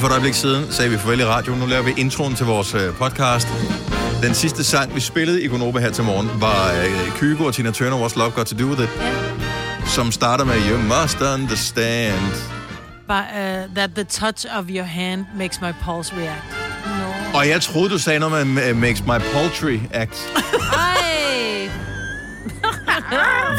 Lige 0.00 0.08
for 0.08 0.14
et 0.14 0.18
øjeblik 0.18 0.34
siden 0.34 0.72
sagde 0.72 0.90
vi 0.90 0.98
farvel 0.98 1.20
i 1.20 1.24
radioen. 1.24 1.60
Nu 1.60 1.66
laver 1.66 1.82
vi 1.82 1.94
introen 1.96 2.34
til 2.34 2.46
vores 2.46 2.74
øh, 2.74 2.94
podcast. 2.94 3.48
Den 4.22 4.34
sidste 4.34 4.64
sang, 4.64 4.94
vi 4.94 5.00
spillede 5.00 5.42
i 5.42 5.46
Gonova 5.46 5.78
her 5.80 5.90
til 5.90 6.04
morgen, 6.04 6.30
var 6.40 6.72
øh, 6.72 7.16
Kygo 7.16 7.44
og 7.44 7.54
Tina 7.54 7.70
Turner, 7.70 8.06
What's 8.06 8.18
Love 8.18 8.30
Got 8.30 8.46
To 8.46 8.56
Do 8.58 8.64
With 8.66 8.82
It, 8.82 8.88
Ja. 9.00 9.86
som 9.86 10.12
starter 10.12 10.44
med 10.44 10.54
You 10.70 10.78
Must 10.78 11.20
Understand. 11.34 12.32
But, 13.08 13.16
uh, 13.16 13.74
that 13.74 13.90
the 13.94 14.04
touch 14.04 14.46
of 14.58 14.64
your 14.68 14.84
hand 14.84 15.24
makes 15.38 15.60
my 15.60 15.72
pulse 15.84 16.12
react. 16.16 16.44
No. 16.86 17.38
Og 17.38 17.48
jeg 17.48 17.62
troede, 17.62 17.90
du 17.90 17.98
sagde 17.98 18.18
noget 18.18 18.46
med 18.46 18.70
uh, 18.70 18.76
Makes 18.76 19.00
My 19.00 19.18
Poultry 19.32 19.78
Act, 19.92 20.28
Ej. 20.72 20.99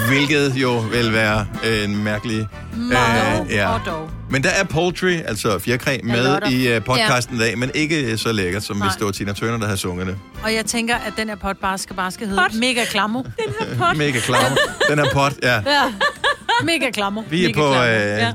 Hvilket 0.08 0.54
jo 0.56 0.72
vil 0.72 1.14
være 1.14 1.46
øh, 1.66 1.84
en 1.84 2.04
mærkelig... 2.04 2.48
Dog, 2.92 3.48
ja. 3.50 3.70
og 3.70 3.82
dog. 3.86 4.10
Men 4.30 4.44
der 4.44 4.50
er 4.50 4.64
poultry, 4.64 5.12
altså 5.26 5.60
fjerkræ, 5.60 6.00
med 6.04 6.52
i 6.52 6.78
uh, 6.78 6.84
podcasten 6.84 7.36
i 7.36 7.40
dag, 7.40 7.58
men 7.58 7.72
ikke 7.74 8.18
så 8.18 8.32
lækkert, 8.32 8.64
som 8.64 8.78
Nej. 8.78 8.88
hvis 8.88 8.96
det 8.96 9.06
var 9.06 9.12
Tina 9.12 9.34
Turner, 9.34 9.58
der 9.58 9.66
havde 9.66 9.78
sunget 9.78 10.08
det. 10.08 10.18
Og 10.44 10.54
jeg 10.54 10.66
tænker, 10.66 10.96
at 10.96 11.14
den 11.18 11.30
her 11.30 11.36
pot 11.36 11.58
bare 11.58 11.78
skal, 11.78 11.96
bare 11.96 12.12
skal 12.12 12.28
hedde 12.28 12.42
Pot. 12.42 12.60
Mega 12.60 12.86
Klammo. 12.86 13.24
Mega 13.96 14.20
klammer. 14.20 14.58
Den 14.90 15.00
her 15.00 15.14
pot, 15.14 15.34
ja. 15.44 15.54
Ja. 15.54 15.94
Mega 16.64 16.90
Klammo. 16.90 17.24
Vi 17.30 17.44
er 17.46 17.48
Mega 17.48 17.60
på, 17.60 17.68
øh. 17.68 17.84
Ja. 17.84 18.34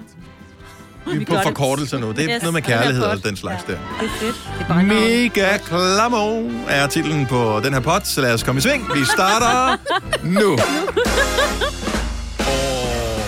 Vi 1.12 1.22
er 1.22 1.26
på 1.26 1.34
forkortelser 1.42 1.98
nu. 1.98 2.10
Det 2.12 2.18
er 2.24 2.34
Yes, 2.34 2.42
noget 2.42 2.54
med 2.54 2.62
kærlighed 2.62 3.02
og 3.02 3.24
den 3.24 3.36
slags 3.36 3.64
Ja. 3.68 3.72
der. 3.72 3.78
Det 4.00 4.06
er 4.06 4.18
fedt. 4.20 4.36
Det 4.58 4.64
er 4.64 4.68
bare. 4.68 4.82
Mega 4.82 5.56
Klamo 5.56 6.48
er 6.68 6.86
titlen 6.86 7.26
på 7.26 7.60
den 7.64 7.72
her 7.72 7.80
pot, 7.80 8.06
så 8.06 8.20
lad 8.20 8.34
os 8.34 8.42
komme 8.42 8.58
i 8.58 8.62
sving. 8.62 8.88
Vi 8.94 9.04
starter 9.04 9.76
nu. 10.24 10.52
Og 12.38 13.20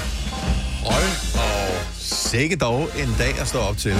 hold 0.84 1.34
og 1.34 1.68
sikke 1.98 2.56
dog 2.56 2.88
en 2.98 3.14
dag 3.18 3.40
at 3.40 3.48
stå 3.48 3.58
op 3.58 3.76
til. 3.78 3.94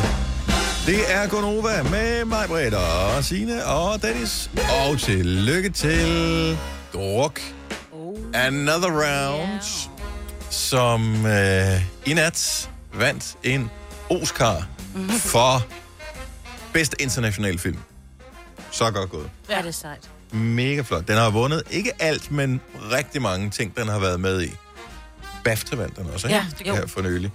Det 0.87 0.99
er 1.09 1.29
Gonova 1.29 1.83
med 1.91 2.25
mig, 2.25 2.45
Britt 2.49 2.75
og 2.75 3.25
Signe 3.25 3.65
og 3.65 4.03
Dennis. 4.03 4.51
Og 4.89 4.99
tillykke 4.99 5.69
til 5.71 6.59
Druk. 6.95 7.41
Another 8.35 8.91
Round, 8.91 9.61
som 10.51 11.27
øh, 11.27 11.83
i 12.07 12.15
nat 12.15 12.69
vandt 12.99 13.37
en 13.43 13.71
Oscar 14.11 14.67
for 15.21 15.63
bedste 16.73 17.03
international 17.03 17.59
film. 17.59 17.79
Så 18.71 18.91
godt 18.91 19.11
gået. 19.11 19.31
Ja, 19.51 19.59
det 19.59 19.67
er 19.67 19.71
sejt. 19.71 20.11
Mega 20.33 20.83
flot. 20.83 21.09
Den 21.09 21.17
har 21.17 21.31
vundet 21.31 21.63
ikke 21.71 21.93
alt, 21.99 22.31
men 22.31 22.61
rigtig 22.93 23.23
mange 23.23 23.51
ting, 23.51 23.77
den 23.77 23.89
har 23.89 23.99
været 23.99 24.21
med 24.21 24.43
i. 24.43 24.51
BAFTA 25.45 25.77
vandt 25.77 25.97
den 25.97 26.11
også, 26.11 26.27
ikke? 26.27 26.37
Ja, 26.39 26.47
det- 26.59 26.67
jo. 26.67 26.75
Her 26.75 26.87
for 26.87 27.03
nylig. 27.03 27.31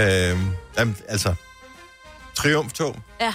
Øhm, 0.00 0.46
jamen, 0.78 0.96
altså, 1.08 1.34
triumftog, 2.36 2.96
Ja, 3.20 3.32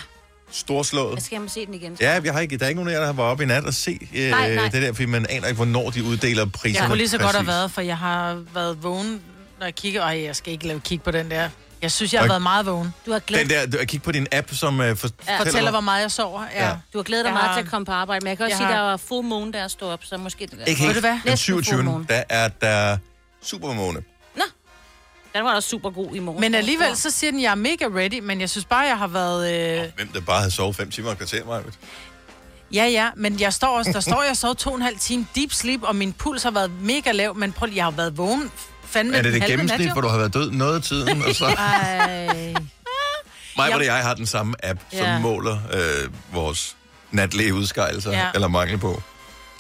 storslået. 0.51 1.15
jeg 1.15 1.21
skal 1.23 1.35
hjem 1.35 1.43
og 1.45 1.51
se 1.51 1.65
den 1.65 1.73
igen. 1.73 1.97
Ja, 2.01 2.19
vi 2.19 2.27
har 2.27 2.39
ikke, 2.39 2.57
der 2.57 2.65
er 2.65 2.69
ikke 2.69 2.81
nogen 2.81 2.95
af 2.95 2.99
jer, 2.99 3.05
der 3.05 3.13
været 3.13 3.29
oppe 3.31 3.43
i 3.43 3.47
nat 3.47 3.65
og 3.65 3.73
se 3.73 4.09
øh, 4.15 4.29
Nej, 4.29 4.55
nej. 4.55 4.69
det 4.69 4.81
der, 4.81 4.93
fordi 4.93 5.05
man 5.05 5.25
aner 5.29 5.47
ikke, 5.47 5.55
hvornår 5.55 5.89
de 5.89 6.03
uddeler 6.03 6.45
priserne. 6.45 6.81
Jeg 6.81 6.89
kunne 6.89 6.97
lige 6.97 7.09
så 7.09 7.17
godt 7.17 7.31
have 7.31 7.43
præcis. 7.45 7.47
været, 7.47 7.71
for 7.71 7.81
jeg 7.81 7.97
har 7.97 8.43
været 8.53 8.83
vågen, 8.83 9.21
når 9.59 9.65
jeg 9.65 9.75
kigger. 9.75 10.01
Ej, 10.01 10.23
jeg 10.23 10.35
skal 10.35 10.53
ikke 10.53 10.67
lave 10.67 10.79
kig 10.79 11.01
på 11.01 11.11
den 11.11 11.31
der. 11.31 11.49
Jeg 11.81 11.91
synes, 11.91 12.13
jeg 12.13 12.19
har 12.21 12.23
Og- 12.25 12.29
været 12.29 12.41
meget 12.41 12.65
vågen. 12.65 12.93
Du 13.05 13.11
har 13.11 13.19
glædet, 13.19 13.49
Den 13.49 13.71
der, 13.71 13.79
du, 13.79 13.85
kig 13.85 14.01
på 14.01 14.11
din 14.11 14.27
app, 14.31 14.53
som 14.53 14.81
øh, 14.81 14.97
for, 14.97 15.09
ja, 15.27 15.39
Fortæller, 15.39 15.71
hvor 15.71 15.79
meget 15.81 16.01
jeg 16.01 16.11
sover. 16.11 16.43
Ja. 16.55 16.69
Du 16.93 16.97
har 16.97 17.03
glædet 17.03 17.25
dig 17.25 17.29
Jeg 17.29 17.33
meget 17.33 17.47
har- 17.49 17.55
til 17.57 17.63
at 17.65 17.69
komme 17.71 17.85
på 17.85 17.91
arbejde, 17.91 18.23
men 18.23 18.29
jeg 18.29 18.37
kan 18.37 18.43
også 18.45 18.51
Jeg 18.53 18.57
sige, 18.57 18.67
har- 18.67 18.83
der 18.83 18.89
var 18.89 18.97
full 18.97 19.27
moon, 19.27 19.53
der 19.53 19.67
stod 19.67 19.89
op, 19.91 19.99
så 20.03 20.17
måske 20.17 20.45
det 20.45 20.59
der. 20.59 20.65
Ikke 20.65 20.81
helt. 20.81 20.95
Den 21.03 21.13
Næsten 21.13 21.37
27. 21.37 21.75
fuldmåne. 21.77 22.05
Der 22.09 22.23
er 22.29 22.47
der 22.47 22.97
supermåne. 23.43 24.03
Nå, 24.35 24.43
den 25.35 25.43
var 25.43 25.53
da 25.53 25.61
super 25.61 25.89
god 25.89 26.15
i 26.15 26.19
morgen. 26.19 26.41
Men 26.41 26.55
alligevel, 26.55 26.97
så 26.97 27.09
siger 27.11 27.31
den, 27.31 27.41
jeg 27.41 27.51
er 27.51 27.55
mega 27.55 27.85
ready, 27.85 28.19
men 28.19 28.41
jeg 28.41 28.49
synes 28.49 28.65
bare, 28.65 28.79
jeg 28.87 28.97
har 28.97 29.07
været... 29.07 29.53
Øh... 29.81 29.91
Hvem 29.95 30.07
der 30.07 30.21
bare 30.21 30.37
havde 30.39 30.51
sovet 30.51 30.75
5 30.75 30.91
timer 30.91 31.09
og 31.09 31.17
kvarter, 31.17 31.45
mig. 31.45 31.63
Ja, 32.73 32.85
ja, 32.85 33.09
men 33.15 33.39
jeg 33.39 33.53
står 33.53 33.77
også, 33.77 33.91
der 33.91 33.99
står, 33.99 34.23
jeg 34.23 34.37
sov 34.37 34.55
to 34.55 34.69
og 34.69 34.75
en 34.75 34.81
halv 34.81 34.99
time 34.99 35.27
deep 35.35 35.51
sleep, 35.53 35.83
og 35.83 35.95
min 35.95 36.13
puls 36.13 36.43
har 36.43 36.51
været 36.51 36.71
mega 36.81 37.11
lav, 37.11 37.35
men 37.35 37.51
prøv 37.51 37.65
lige, 37.65 37.75
jeg 37.77 37.83
har 37.85 37.91
været 37.91 38.17
vågen 38.17 38.51
fandme 38.89 39.17
Er 39.17 39.21
det 39.21 39.33
det 39.33 39.43
gennemsnit, 39.43 39.79
nat, 39.79 39.91
hvor 39.91 40.01
du 40.01 40.07
har 40.07 40.17
været 40.17 40.33
død 40.33 40.51
noget 40.51 40.75
af 40.75 40.81
tiden? 40.81 41.21
Og 41.27 41.35
så 41.35 41.45
Ej. 41.45 42.53
mig 43.57 43.75
og 43.75 43.85
jeg 43.85 43.95
har 44.03 44.13
den 44.13 44.25
samme 44.25 44.65
app, 44.65 44.79
som 44.91 44.99
Ja. 44.99 45.19
måler 45.19 45.57
øh, 45.73 46.09
vores 46.33 46.75
natlige 47.11 47.53
udskejelser, 47.53 48.11
Ja. 48.11 48.27
eller 48.35 48.47
mangel 48.47 48.77
på. 48.77 49.01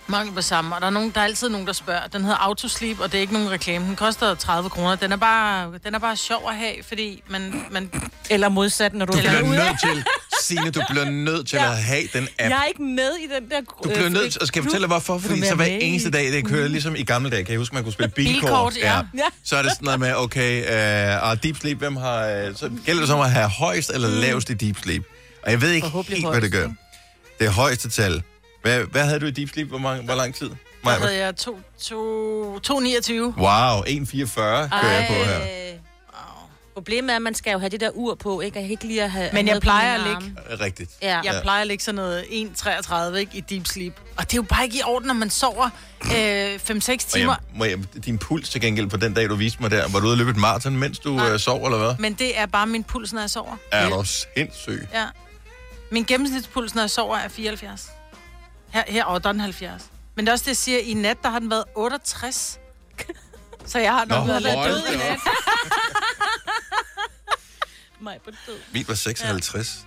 Mange 0.09 0.33
på 0.33 0.41
samme, 0.41 0.75
og 0.75 0.81
der 0.81 0.87
er, 0.87 0.91
nogen, 0.91 1.11
der 1.15 1.19
er 1.21 1.25
altid 1.25 1.49
nogen, 1.49 1.67
der 1.67 1.73
spørger. 1.73 2.07
Den 2.07 2.21
hedder 2.21 2.37
Autosleep, 2.37 2.99
og 2.99 3.11
det 3.11 3.17
er 3.17 3.21
ikke 3.21 3.33
nogen 3.33 3.51
reklame. 3.51 3.85
Den 3.85 3.95
koster 3.95 4.35
30 4.35 4.69
kroner. 4.69 4.95
Den 4.95 5.11
er 5.11 5.15
bare, 5.15 5.71
den 5.83 5.95
er 5.95 5.99
bare 5.99 6.15
sjov 6.15 6.49
at 6.49 6.55
have, 6.55 6.73
fordi 6.87 7.23
man... 7.27 7.65
man 7.71 7.91
Eller 8.29 8.49
modsat, 8.49 8.93
når 8.93 9.05
du, 9.05 9.13
Du 9.13 9.17
er 9.17 9.21
bliver 9.21 9.41
nødt 9.41 9.79
til, 9.79 10.03
Signe, 10.41 10.71
du 10.71 10.81
bliver 10.89 11.09
nødt 11.09 11.47
til 11.47 11.57
at 11.57 11.77
have 11.77 12.03
den 12.13 12.23
app. 12.23 12.49
Jeg 12.49 12.59
er 12.59 12.65
ikke 12.65 12.81
med 12.81 13.11
i 13.23 13.27
den 13.35 13.49
der... 13.49 13.61
Du 13.83 13.89
bliver 13.89 14.09
nødt 14.09 14.31
til, 14.31 14.41
og 14.41 14.47
skal 14.47 14.59
jeg 14.59 14.63
fortælle 14.63 14.83
dig 14.83 14.87
hvorfor? 14.87 15.17
Fordi 15.17 15.45
så 15.45 15.55
hver 15.55 15.65
eneste 15.65 16.11
dag, 16.11 16.31
det 16.31 16.45
kører 16.45 16.67
ligesom 16.67 16.95
i 16.95 17.03
gamle 17.03 17.29
dage, 17.29 17.43
kan 17.43 17.51
jeg 17.51 17.59
huske, 17.59 17.75
man 17.75 17.83
kunne 17.83 17.93
spille 17.93 18.11
bilkort. 18.11 18.41
Bilkort, 18.41 18.77
ja. 18.77 19.01
Ja. 19.17 19.23
Så 19.43 19.55
er 19.55 19.61
det 19.61 19.71
sådan 19.71 19.85
noget 19.85 19.99
med, 19.99 20.15
okay, 20.15 20.61
uh, 21.21 21.29
og 21.29 21.43
deep 21.43 21.57
sleep, 21.57 21.77
hvem 21.77 21.95
har, 21.95 22.47
uh, 22.49 22.55
så 22.55 22.71
gælder 22.85 23.01
det 23.01 23.09
som 23.09 23.19
at 23.19 23.31
have 23.31 23.49
højst 23.49 23.89
eller 23.89 24.07
lavest 24.09 24.49
i 24.49 24.53
deep 24.53 24.77
sleep. 24.83 25.03
Og 25.43 25.51
jeg 25.51 25.61
ved 25.61 25.71
ikke 25.71 25.87
helt, 26.07 26.29
hvad 26.29 26.41
det 26.41 26.51
gør. 26.51 26.67
Det 27.39 27.47
er 27.47 27.51
højeste 27.51 27.89
tal. 27.89 28.23
Hvad, 28.61 28.83
hvad 28.83 29.05
havde 29.05 29.19
du 29.19 29.25
i 29.25 29.31
deep 29.31 29.49
sleep? 29.49 29.67
Hvor, 29.67 29.77
mange, 29.77 30.03
hvor 30.05 30.15
lang 30.15 30.35
tid? 30.35 30.49
Der 30.49 30.55
Maja? 30.83 30.97
havde 30.99 31.17
jeg 31.17 31.35
to, 31.35 31.59
to, 31.81 32.59
229. 32.59 33.33
Wow, 33.37 33.81
1,44 33.81 34.35
kører 34.35 34.67
jeg 34.71 35.05
på 35.09 35.13
her. 35.13 35.39
Problemet 36.73 37.11
er, 37.11 37.15
at 37.15 37.21
man 37.21 37.35
skal 37.35 37.51
jo 37.51 37.59
have 37.59 37.69
det 37.69 37.79
der 37.79 37.89
ur 37.93 38.15
på, 38.15 38.41
ikke? 38.41 38.57
Jeg 38.57 38.63
kan 38.63 38.71
ikke 38.71 38.87
lige 38.87 39.03
at 39.03 39.11
have... 39.11 39.29
Men 39.33 39.47
jeg 39.47 39.61
plejer 39.61 39.93
at 39.95 39.99
ligge- 40.07 40.63
Rigtigt. 40.65 40.91
Ja. 41.01 41.07
Jeg 41.07 41.33
Ja. 41.33 41.41
plejer 41.41 41.61
at 41.61 41.67
ligge 41.67 41.83
sådan 41.83 41.95
noget 41.95 42.21
1,33 42.23 43.15
ikke, 43.15 43.37
i 43.37 43.41
deep 43.41 43.67
sleep. 43.67 43.93
Og 44.17 44.23
det 44.23 44.33
er 44.33 44.37
jo 44.37 44.41
bare 44.41 44.63
ikke 44.63 44.77
i 44.77 44.81
orden, 44.85 45.07
når 45.07 45.13
man 45.13 45.29
sover 45.29 45.69
øh, 46.15 46.55
5-6 46.55 46.93
Og 46.93 46.99
timer. 46.99 47.33
jeg, 47.33 47.35
må 47.55 47.65
jeg, 47.65 47.77
din 48.05 48.17
puls 48.17 48.49
til 48.49 48.61
gengæld 48.61 48.87
på 48.87 48.97
den 48.97 49.13
dag, 49.13 49.29
du 49.29 49.35
viste 49.35 49.61
mig 49.61 49.71
der, 49.71 49.87
var 49.87 49.99
du 49.99 50.05
ude 50.05 50.13
og 50.13 50.17
løbe 50.17 50.29
et 50.31 50.37
maraton, 50.37 50.75
mens 50.75 50.99
du 50.99 51.13
uh, 51.13 51.37
sov, 51.39 51.65
eller 51.65 51.77
hvad? 51.77 51.95
Men 51.99 52.13
det 52.13 52.39
er 52.39 52.45
bare 52.45 52.67
min 52.67 52.83
puls, 52.83 53.13
når 53.13 53.21
jeg 53.21 53.29
sover. 53.29 53.55
Er 53.71 53.89
du 53.89 54.03
sindssyg? 54.03 54.87
Ja. 54.93 55.05
Min 55.91 56.03
gennemsnitspuls, 56.03 56.75
når 56.75 56.81
jeg 56.81 56.89
sover, 56.89 57.17
er 57.17 57.27
74. 57.27 57.89
Her, 58.71 58.83
her 58.87 59.05
og 59.05 59.23
der 59.23 59.29
er 59.29 59.33
den 59.33 59.41
70. 59.41 59.85
Men 60.15 60.25
det 60.25 60.29
er 60.29 60.33
også 60.33 60.43
det, 60.43 60.47
jeg 60.47 60.57
siger, 60.57 60.79
i 60.79 60.93
nat, 60.93 61.17
der 61.23 61.29
har 61.29 61.39
den 61.39 61.49
været 61.49 61.63
68. 61.75 62.59
Så 63.65 63.79
jeg 63.79 63.93
har 63.93 64.05
nok 64.05 64.27
Nå, 64.27 64.33
været 64.33 64.55
hold 64.55 64.71
død 64.71 64.79
i 64.79 64.91
da 64.91 64.97
nat. 64.97 65.19
Mig 68.01 68.17
på 68.25 68.31
død. 68.47 68.57
Min 68.73 68.85
var 68.87 68.93
56. 68.93 69.85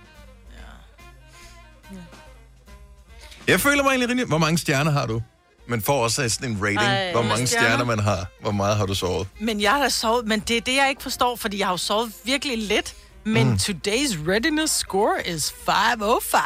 Jeg 3.47 3.59
føler 3.59 3.83
mig 3.83 3.89
egentlig 3.89 4.09
rimelig... 4.09 4.27
Hvor 4.27 4.37
mange 4.37 4.57
stjerner 4.57 4.91
har 4.91 5.05
du? 5.05 5.21
Man 5.67 5.81
får 5.81 6.03
også 6.03 6.29
sådan 6.29 6.51
en 6.51 6.57
rating. 6.61 6.79
Ej, 6.81 7.11
hvor 7.11 7.21
hvor 7.21 7.29
mange 7.29 7.47
stjerner? 7.47 7.67
stjerner 7.67 7.85
man 7.85 7.99
har. 7.99 8.25
Hvor 8.41 8.51
meget 8.51 8.77
har 8.77 8.85
du 8.85 8.95
sovet? 8.95 9.27
Men 9.39 9.61
jeg 9.61 9.71
har 9.71 9.79
da 9.79 9.89
sovet, 9.89 10.27
men 10.27 10.39
det 10.39 10.57
er 10.57 10.61
det, 10.61 10.75
jeg 10.75 10.89
ikke 10.89 11.03
forstår, 11.03 11.35
fordi 11.35 11.59
jeg 11.59 11.67
har 11.67 11.73
jo 11.73 11.77
sovet 11.77 12.13
virkelig 12.23 12.57
lidt. 12.57 12.95
Men 13.23 13.47
mm. 13.47 13.53
today's 13.53 14.29
readiness 14.29 14.73
score 14.73 15.27
is 15.27 15.53
505. 15.65 16.41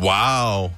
Wow. 0.00 0.70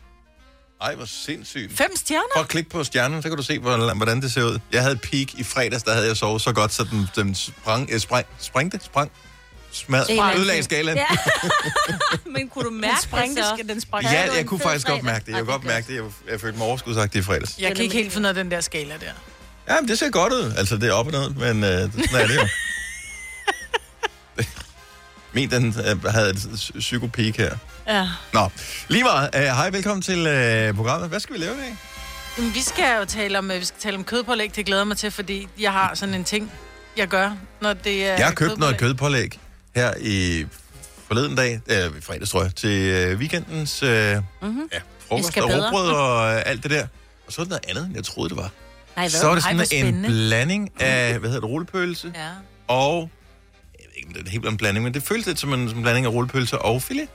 Ej, 0.81 0.95
hvor 0.95 1.05
sindssygt. 1.05 1.77
Fem 1.77 1.91
stjerner? 1.97 2.25
Prøv 2.35 2.43
at 2.43 2.49
klikke 2.49 2.71
på 2.71 2.85
stjernen, 2.85 3.23
så 3.23 3.29
kan 3.29 3.37
du 3.37 3.43
se, 3.43 3.59
hvordan 3.59 4.21
det 4.23 4.33
ser 4.33 4.43
ud. 4.43 4.59
Jeg 4.73 4.83
havde 4.83 4.95
et 4.95 5.01
peak 5.01 5.35
i 5.35 5.45
fredags, 5.45 5.83
der 5.83 5.93
havde 5.95 6.07
jeg 6.07 6.17
sovet 6.17 6.43
så 6.43 6.53
godt, 6.53 6.73
så 6.73 6.85
den, 6.85 7.09
den 7.17 7.35
sprang, 7.35 7.89
øh, 7.93 8.01
sprang, 8.01 8.27
sprængte, 8.39 8.81
sprang, 8.85 9.11
smad, 9.73 10.05
ødelagde 10.37 10.63
skalaen. 10.63 10.97
Ja. 10.99 11.07
Men 12.35 12.49
kunne 12.49 12.65
du 12.65 12.71
Den 12.71 12.81
mærke 12.81 13.03
sprængte, 13.03 13.43
det 13.43 13.49
så? 13.59 13.65
den 13.69 13.81
sprang. 13.81 14.05
Ja, 14.05 14.35
jeg 14.37 14.47
kunne 14.47 14.61
faktisk 14.61 14.87
godt 14.87 15.01
fredag? 15.01 15.13
mærke 15.13 15.27
det. 15.27 15.33
Jeg 15.33 15.39
kunne 15.39 15.53
godt 15.53 15.63
det 15.63 15.69
mærke 15.71 15.87
det. 15.89 15.95
Jeg, 15.95 16.05
jeg 16.31 16.41
følte 16.41 16.59
mig 16.59 16.67
overskudsagtig 16.67 17.19
i 17.19 17.23
fredags. 17.23 17.59
Jeg 17.59 17.75
kan 17.77 17.83
ikke 17.85 17.97
helt 17.97 18.13
finde 18.13 18.27
ud 18.27 18.29
af 18.29 18.35
den 18.35 18.51
der 18.51 18.61
skala 18.61 18.95
der. 18.95 19.13
Ja, 19.69 19.81
men 19.81 19.89
det 19.89 19.99
ser 19.99 20.11
godt 20.11 20.33
ud. 20.33 20.53
Altså, 20.59 20.77
det 20.77 20.89
er 20.89 20.93
op 20.93 21.07
og 21.07 21.13
ned, 21.13 21.31
men 21.31 21.65
øh, 21.65 21.81
sådan 21.93 22.21
er 22.21 22.27
det 22.27 22.37
jo. 22.37 22.49
Min, 25.37 25.51
den 25.51 25.67
øh, 25.87 26.05
havde 26.05 26.31
et 26.31 26.37
psy- 26.37 26.79
psykopeak 26.79 27.37
her. 27.37 27.57
Ja. 27.89 28.09
Nå, 28.33 28.49
lige 28.89 29.05
meget. 29.05 29.31
Øh, 29.35 29.43
Hej, 29.43 29.71
velkommen 29.71 30.03
til 30.03 30.27
øh, 30.27 30.75
programmet. 30.75 31.09
Hvad 31.09 31.21
skal 31.21 31.35
vi 31.35 31.39
lave 31.41 31.55
i 31.55 31.59
dag? 31.59 31.77
Jamen, 32.39 32.55
vi 32.55 32.61
skal 32.61 32.99
jo 32.99 33.05
tale 33.05 33.39
om, 33.39 33.51
øh, 33.51 33.61
vi 33.61 33.65
skal 33.65 33.81
tale 33.81 33.97
om 33.97 34.05
kødpålæg. 34.05 34.57
Det 34.57 34.67
glæder 34.67 34.85
mig 34.85 34.97
til, 34.97 35.11
fordi 35.11 35.49
jeg 35.61 35.73
har 35.73 35.95
sådan 35.95 36.15
en 36.15 36.25
ting, 36.25 36.53
jeg 36.97 37.09
gør, 37.09 37.37
når 37.61 37.73
det 37.73 38.07
er 38.07 38.17
Jeg 38.17 38.27
har 38.27 38.33
købt 38.35 38.59
noget 38.59 38.79
kødpålæg. 38.79 39.31
kødpålæg 39.31 39.41
her 39.77 39.95
i 40.01 40.47
forleden 41.07 41.37
dag, 41.37 41.61
øh, 41.67 42.03
fredags 42.03 42.31
tror 42.31 42.43
jeg, 42.43 42.55
til 42.55 42.71
øh, 42.71 43.19
weekendens 43.19 43.83
øh, 43.83 44.17
Mhm. 44.43 44.69
ja, 44.73 44.79
frokost 45.09 45.29
skal 45.29 45.43
og 45.43 45.49
bedre. 45.49 45.67
råbrød 45.69 45.91
og 45.91 46.35
øh, 46.35 46.43
alt 46.47 46.63
det 46.63 46.71
der. 46.71 46.87
Og 47.27 47.33
så 47.33 47.41
er 47.41 47.45
det 47.45 47.51
noget 47.51 47.65
andet, 47.69 47.85
end 47.87 47.95
jeg 47.97 48.05
troede, 48.05 48.29
det 48.29 48.37
var. 48.37 48.43
Nej, 48.97 49.03
hvad? 49.03 49.11
Så 49.11 49.31
er 49.31 49.35
det 49.35 49.45
Ej, 49.45 49.51
sådan 49.51 49.57
hvor 49.57 49.63
en 49.63 49.67
spændende. 49.67 50.09
blanding 50.09 50.71
af, 50.81 51.19
hvad 51.19 51.31
hedder 51.31 51.41
det, 51.41 51.51
rullepølse 51.51 52.13
Ja. 52.15 52.29
og... 52.69 53.11
det 54.15 54.27
er 54.27 54.31
helt 54.31 54.47
en 54.47 54.57
blanding, 54.57 54.85
men 54.85 54.95
det 54.95 55.03
føles 55.03 55.27
lidt 55.27 55.41
som 55.41 55.53
en, 55.55 55.69
som 55.69 55.79
en 55.79 55.83
blanding 55.83 56.07
af 56.07 56.11
rullepølse 56.11 56.59
og 56.59 56.83
filet. 56.83 57.09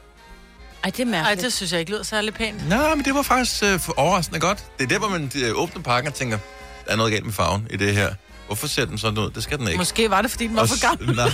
Ej, 0.83 0.89
det 0.89 0.99
er 0.99 1.03
Ej, 1.05 1.11
mærkeligt. 1.11 1.41
det 1.41 1.53
synes 1.53 1.71
jeg 1.71 1.79
ikke 1.79 1.91
lyder 1.91 2.03
særlig 2.03 2.33
pænt. 2.33 2.69
Nej, 2.69 2.95
men 2.95 3.05
det 3.05 3.13
var 3.15 3.21
faktisk 3.21 3.63
øh, 3.63 3.79
overraskende 3.97 4.39
godt. 4.39 4.63
Det 4.77 4.83
er 4.83 4.87
der, 4.87 4.99
hvor 4.99 5.09
man 5.09 5.31
øh, 5.35 5.51
åbner 5.55 5.81
pakken 5.83 6.07
og 6.07 6.13
tænker, 6.13 6.37
der 6.85 6.91
er 6.91 6.95
noget 6.95 7.11
galt 7.11 7.25
med 7.25 7.33
farven 7.33 7.67
i 7.69 7.77
det 7.77 7.93
her. 7.93 8.13
Hvorfor 8.45 8.67
ser 8.67 8.85
den 8.85 8.97
sådan 8.97 9.17
ud? 9.19 9.31
Det 9.31 9.43
skal 9.43 9.57
den 9.57 9.67
ikke. 9.67 9.77
Måske 9.77 10.09
var 10.09 10.21
det, 10.21 10.31
fordi 10.31 10.47
den 10.47 10.55
var 10.55 10.61
Og 10.61 10.69
for 10.69 10.81
gammel. 10.89 11.15
Nej. 11.15 11.29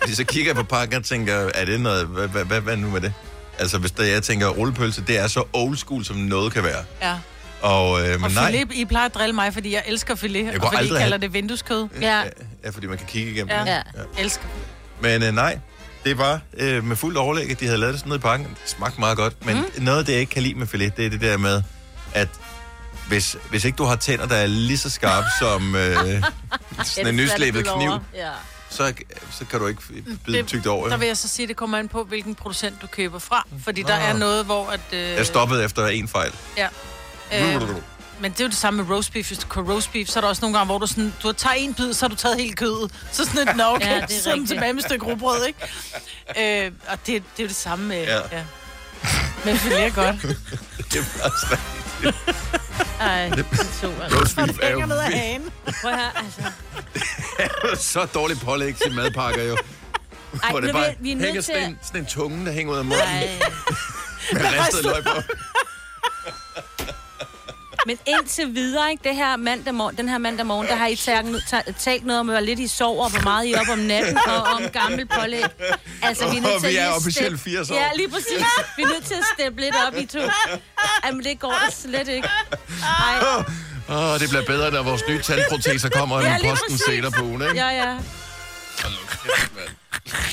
Fordi 0.00 0.14
så 0.20 0.24
kigger 0.24 0.48
jeg 0.48 0.56
på 0.56 0.62
pakken 0.62 0.96
og 0.96 1.04
tænker, 1.04 1.50
er 1.54 1.64
det 1.64 1.80
noget, 1.80 2.06
hvad, 2.06 2.28
hvad, 2.28 2.44
hvad, 2.44 2.60
hvad 2.60 2.76
nu 2.76 2.90
med 2.90 3.00
det? 3.00 3.12
Altså, 3.58 3.78
hvis 3.78 3.90
der, 3.90 4.04
jeg 4.04 4.22
tænker, 4.22 4.48
rullepølse, 4.48 5.02
det 5.06 5.18
er 5.18 5.26
så 5.26 5.44
old 5.52 5.76
school, 5.76 6.04
som 6.04 6.16
noget 6.16 6.52
kan 6.52 6.62
være. 6.64 6.84
Ja. 7.02 7.16
Og, 7.66 8.00
øh, 8.00 8.14
men 8.14 8.24
Og 8.24 8.30
nej, 8.30 8.50
filet, 8.52 8.72
I 8.74 8.84
plejer 8.84 9.06
at 9.06 9.14
drille 9.14 9.34
mig, 9.34 9.52
fordi 9.54 9.74
jeg 9.74 9.82
elsker 9.86 10.14
filet, 10.14 10.44
Jeg 10.46 10.62
og 10.62 10.72
fordi 10.72 10.84
I 10.84 10.88
kalder 10.88 11.00
have- 11.08 11.18
det 11.18 11.32
vindueskød. 11.32 11.88
Ja. 12.00 12.22
ja, 12.64 12.70
fordi 12.70 12.86
man 12.86 12.98
kan 12.98 13.06
kigge 13.06 13.30
igennem 13.32 13.48
Ja. 13.50 13.60
det. 13.60 13.66
Ja. 13.66 13.76
ja. 13.76 13.82
Elsker. 14.22 14.44
Men 15.00 15.22
øh, 15.22 15.34
nej, 15.34 15.58
det 16.04 16.18
var 16.18 16.40
øh, 16.58 16.84
med 16.84 16.96
fuldt 16.96 17.18
overlæg, 17.18 17.50
at 17.50 17.60
de 17.60 17.64
havde 17.66 17.78
lavet 17.78 17.92
det 17.92 18.00
sådan 18.00 18.08
noget 18.08 18.20
i 18.20 18.22
pakken. 18.22 18.46
Det 18.48 18.70
smagte 18.70 19.00
meget 19.00 19.16
godt, 19.16 19.46
men 19.46 19.56
mm. 19.56 19.82
noget 19.84 19.98
af 19.98 20.04
det, 20.04 20.12
jeg 20.12 20.20
ikke 20.20 20.30
kan 20.32 20.42
lide 20.42 20.54
med 20.54 20.66
filet, 20.66 20.96
det 20.96 21.06
er 21.06 21.10
det 21.10 21.20
der 21.20 21.36
med, 21.36 21.62
at 22.14 22.28
hvis, 23.08 23.36
hvis 23.50 23.64
ikke 23.64 23.76
du 23.76 23.84
har 23.84 23.96
tænder, 23.96 24.26
der 24.26 24.36
er 24.36 24.46
lige 24.46 24.78
så 24.78 24.90
skarpe 24.90 25.26
som 25.40 25.76
øh, 25.76 25.96
sådan 26.84 27.06
en 27.06 27.16
nyslæbet 27.16 27.66
kniv, 27.76 27.90
Ja. 28.14 28.28
så, 28.70 28.92
så 29.30 29.44
kan 29.44 29.60
du 29.60 29.66
ikke 29.66 29.82
bide 30.26 30.38
Det- 30.38 30.46
tygt 30.46 30.66
over. 30.66 30.88
Der 30.88 30.96
vil 30.96 31.06
jeg 31.08 31.16
så 31.16 31.28
sige, 31.28 31.44
at 31.44 31.48
det 31.48 31.56
kommer 31.56 31.78
an 31.78 31.88
på, 31.88 32.04
hvilken 32.04 32.34
producent 32.34 32.82
du 32.82 32.86
køber 32.86 33.18
fra. 33.18 33.46
Fordi 33.64 33.82
der 33.82 33.94
er 33.94 34.16
noget, 34.18 34.44
hvor... 34.44 34.70
At, 34.70 34.80
øh, 34.92 34.98
Jeg 35.00 35.26
stoppede 35.26 35.64
efter 35.64 35.86
en 35.86 36.08
fejl. 36.08 36.32
Ja. 36.56 36.68
Øh, 37.34 37.62
men 38.20 38.32
det 38.32 38.40
er 38.40 38.44
jo 38.44 38.48
det 38.48 38.56
samme 38.56 38.82
med 38.84 38.94
roast 38.96 39.12
beef. 39.12 39.26
Hvis 39.26 39.38
du 39.38 39.46
køber 39.48 39.72
roast 39.74 39.92
beef, 39.92 40.08
så 40.08 40.18
er 40.18 40.20
der 40.20 40.28
også 40.28 40.42
nogle 40.42 40.58
gange, 40.58 40.66
hvor 40.66 40.78
du, 40.78 40.86
sådan, 40.86 41.14
du 41.22 41.32
tager 41.32 41.54
en 41.54 41.74
bid, 41.74 41.92
så 41.92 42.04
har 42.04 42.08
du 42.08 42.14
taget 42.14 42.36
hele 42.40 42.52
kødet. 42.52 42.92
Så 43.12 43.24
sådan 43.24 43.48
et, 43.48 43.56
nå 43.56 43.64
okay, 43.64 43.86
Ja, 43.86 44.00
det 44.00 44.26
er 44.26 44.46
tilbage 44.48 44.72
med 44.72 44.82
et 44.82 44.88
stykke 44.88 45.06
rugbrød, 45.06 45.46
ikke? 45.46 46.66
øh, 46.66 46.72
og 46.88 46.98
det, 46.98 47.06
det 47.06 47.14
er 47.14 47.42
jo 47.42 47.46
det 47.46 47.56
samme 47.56 47.86
med... 47.88 48.04
Ja. 48.04 48.16
Ja. 48.32 48.44
Men 49.44 49.56
filet 49.56 49.82
er 49.82 49.90
godt. 49.90 50.22
Det 50.92 50.98
er 50.98 51.02
faktisk 51.02 51.52
rigtigt. 51.52 52.16
Ej, 53.00 53.28
det 53.28 53.46
to, 53.82 53.92
altså. 54.02 54.18
Roast 54.18 54.36
beef 54.36 54.58
er 54.62 54.70
jo 54.70 54.86
ned 54.86 54.98
af 54.98 55.12
hagen. 55.12 55.50
Prøv 55.82 55.90
at 55.92 55.98
høre, 55.98 56.10
altså. 56.18 56.42
så 57.92 58.04
dårligt 58.14 58.40
pålæg 58.40 58.76
til 58.76 58.94
madpakker 58.94 59.42
jo. 59.42 59.56
Ej, 60.42 60.50
Hvor 60.50 60.60
det 60.60 60.72
bare 60.72 60.86
vil- 60.86 60.96
vi 61.00 61.12
er 61.12 61.26
hænger 61.26 61.40
sådan, 61.40 61.62
en, 61.70 61.78
sådan 61.82 62.00
en 62.00 62.06
tunge, 62.06 62.46
der 62.46 62.52
hænger 62.52 62.72
ud 62.72 62.78
af 62.78 62.84
munden 62.84 63.02
Ej. 63.02 63.28
med 64.32 64.40
ristet 64.60 64.84
løg 64.84 65.04
på. 65.04 65.10
Men 67.86 67.98
indtil 68.06 68.54
videre, 68.54 68.90
ikke, 68.90 69.08
det 69.08 69.16
her 69.16 69.36
mandag 69.36 69.74
morgen, 69.74 69.96
den 69.96 70.08
her 70.08 70.18
mandag 70.18 70.46
morgen, 70.46 70.66
der 70.68 70.74
har 70.76 70.86
I 70.86 70.96
talt, 70.96 71.48
ta- 71.48 71.72
talt 71.78 72.06
noget 72.06 72.20
om, 72.20 72.26
hvor 72.28 72.40
lidt 72.40 72.58
I 72.58 72.66
sover, 72.68 73.04
og 73.04 73.10
hvor 73.10 73.20
meget 73.20 73.44
I 73.46 73.52
er 73.52 73.60
op 73.60 73.68
om 73.68 73.78
natten, 73.78 74.18
og 74.26 74.42
om 74.42 74.62
gammel 74.72 75.06
pålæg. 75.06 75.44
Altså, 76.02 76.28
vi 76.30 76.36
er 76.36 76.40
nødt 76.40 76.60
til 76.60 76.70
vi 76.70 76.76
at 76.76 76.84
er 76.84 76.90
officielt 76.92 77.40
step- 77.40 77.52
80 77.52 77.70
år. 77.70 77.74
Ja, 77.74 77.88
lige 77.96 78.08
præcis. 78.08 78.44
Vi 78.76 78.82
er 78.82 78.86
nødt 78.88 79.04
til 79.04 79.14
at 79.14 79.24
steppe 79.34 79.60
lidt 79.60 79.74
op, 79.86 79.96
I 79.96 80.06
to. 80.06 80.18
Jamen, 81.04 81.24
det 81.24 81.38
går 81.40 81.70
slet 81.70 82.08
ikke. 82.08 82.28
Ej, 82.82 83.18
Åh, 83.88 84.12
oh, 84.12 84.20
det 84.20 84.28
bliver 84.28 84.44
bedre, 84.44 84.70
når 84.70 84.82
vores 84.82 85.02
nye 85.08 85.22
tandproteser 85.22 85.88
kommer 85.88 86.20
Ja, 86.20 86.36
lige 86.38 86.50
posten 86.50 86.78
senere 86.78 87.10
på 87.10 87.22
ugen, 87.22 87.42
ikke? 87.42 87.54
ja, 87.54 87.68
ja. 87.68 87.96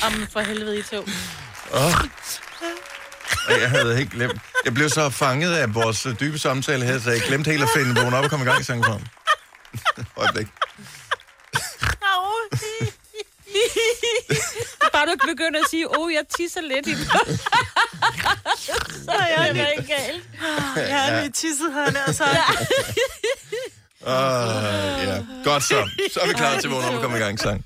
Om 0.06 0.26
for 0.32 0.40
helvede, 0.40 0.78
I 0.78 0.82
to. 0.82 1.04
Ej, 3.48 3.60
Jeg 3.60 3.70
havde 3.70 3.96
helt 3.96 4.10
glemt. 4.10 4.40
Jeg 4.64 4.74
blev 4.74 4.88
så 4.88 5.10
fanget 5.10 5.54
af 5.54 5.74
vores 5.74 6.06
dybe 6.20 6.38
samtale 6.38 6.84
her, 6.84 6.98
så 7.00 7.10
jeg 7.10 7.20
glemte 7.20 7.50
helt 7.50 7.62
at 7.62 7.68
finde 7.76 8.00
vågen 8.00 8.14
op 8.14 8.24
og 8.24 8.30
komme 8.30 8.44
i 8.44 8.48
gang 8.48 8.60
i 8.60 8.64
sangen 8.64 8.84
for 8.84 8.92
ham. 8.92 9.02
Øjeblik. 10.22 10.46
Bare 14.92 15.06
du 15.06 15.10
ikke 15.10 15.26
begynder 15.26 15.60
at 15.60 15.66
sige, 15.70 15.90
åh, 15.90 15.98
oh, 16.06 16.12
jeg 16.12 16.22
tisser 16.36 16.60
lidt 16.60 16.86
i 16.86 16.94
den. 16.94 17.04
så 19.04 19.10
er 19.10 19.26
jeg 19.26 19.54
det 19.54 19.66
ikke 19.78 19.94
galt. 19.94 20.24
Jeg 20.76 21.02
har 21.02 21.20
lige 21.20 21.32
tisset 21.32 21.72
herne, 21.74 22.04
og 22.06 22.14
så... 22.14 22.24
Uh, 24.06 24.10
ja. 25.08 25.22
Godt 25.44 25.62
så. 25.62 25.88
Så 26.14 26.20
er 26.20 26.26
vi 26.28 26.32
klar 26.32 26.60
til 26.60 26.70
vågen 26.70 26.84
op 26.88 26.94
og 26.94 27.00
komme 27.02 27.16
i 27.16 27.20
gang 27.20 27.38
sang. 27.40 27.64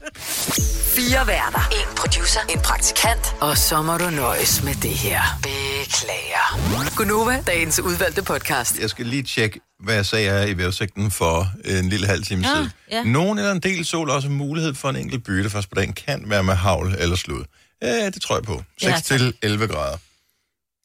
Fire 0.96 1.26
værter. 1.26 1.68
En 1.72 1.96
producer. 1.96 2.40
En 2.48 2.60
praktikant. 2.60 3.34
Og 3.40 3.58
så 3.58 3.82
må 3.82 3.98
du 3.98 4.10
nøjes 4.10 4.62
med 4.62 4.74
det 4.74 4.90
her. 4.90 5.20
Beklager. 5.42 6.94
Gunova, 6.96 7.42
dagens 7.46 7.80
udvalgte 7.80 8.22
podcast. 8.22 8.78
Jeg 8.80 8.90
skal 8.90 9.06
lige 9.06 9.22
tjekke, 9.22 9.60
hvad 9.80 9.94
jeg 9.94 10.06
sagde 10.06 10.30
her 10.30 10.42
i 10.46 10.58
vejrudsigten 10.58 11.10
for 11.10 11.48
en 11.64 11.88
lille 11.88 12.06
halv 12.06 12.24
time 12.24 12.42
Ja, 12.48 12.54
siden. 12.54 12.70
ja. 12.90 13.02
Nogen 13.02 13.38
eller 13.38 13.52
en 13.52 13.60
del 13.60 13.84
sol 13.84 14.10
også 14.10 14.28
mulighed 14.28 14.74
for 14.74 14.88
en 14.90 14.96
enkelt 14.96 15.24
bytte 15.24 15.50
først 15.50 15.68
på 15.68 15.74
dagen 15.74 15.92
kan 15.92 16.22
være 16.26 16.42
med 16.42 16.54
havl 16.54 16.94
eller 16.98 17.16
slud. 17.16 17.44
Ja, 17.82 18.06
det 18.10 18.22
tror 18.22 18.36
jeg 18.36 18.42
på. 18.44 18.62
6 18.82 19.10
Ja, 19.10 19.16
til 19.18 19.34
11 19.42 19.68
grader. 19.68 19.96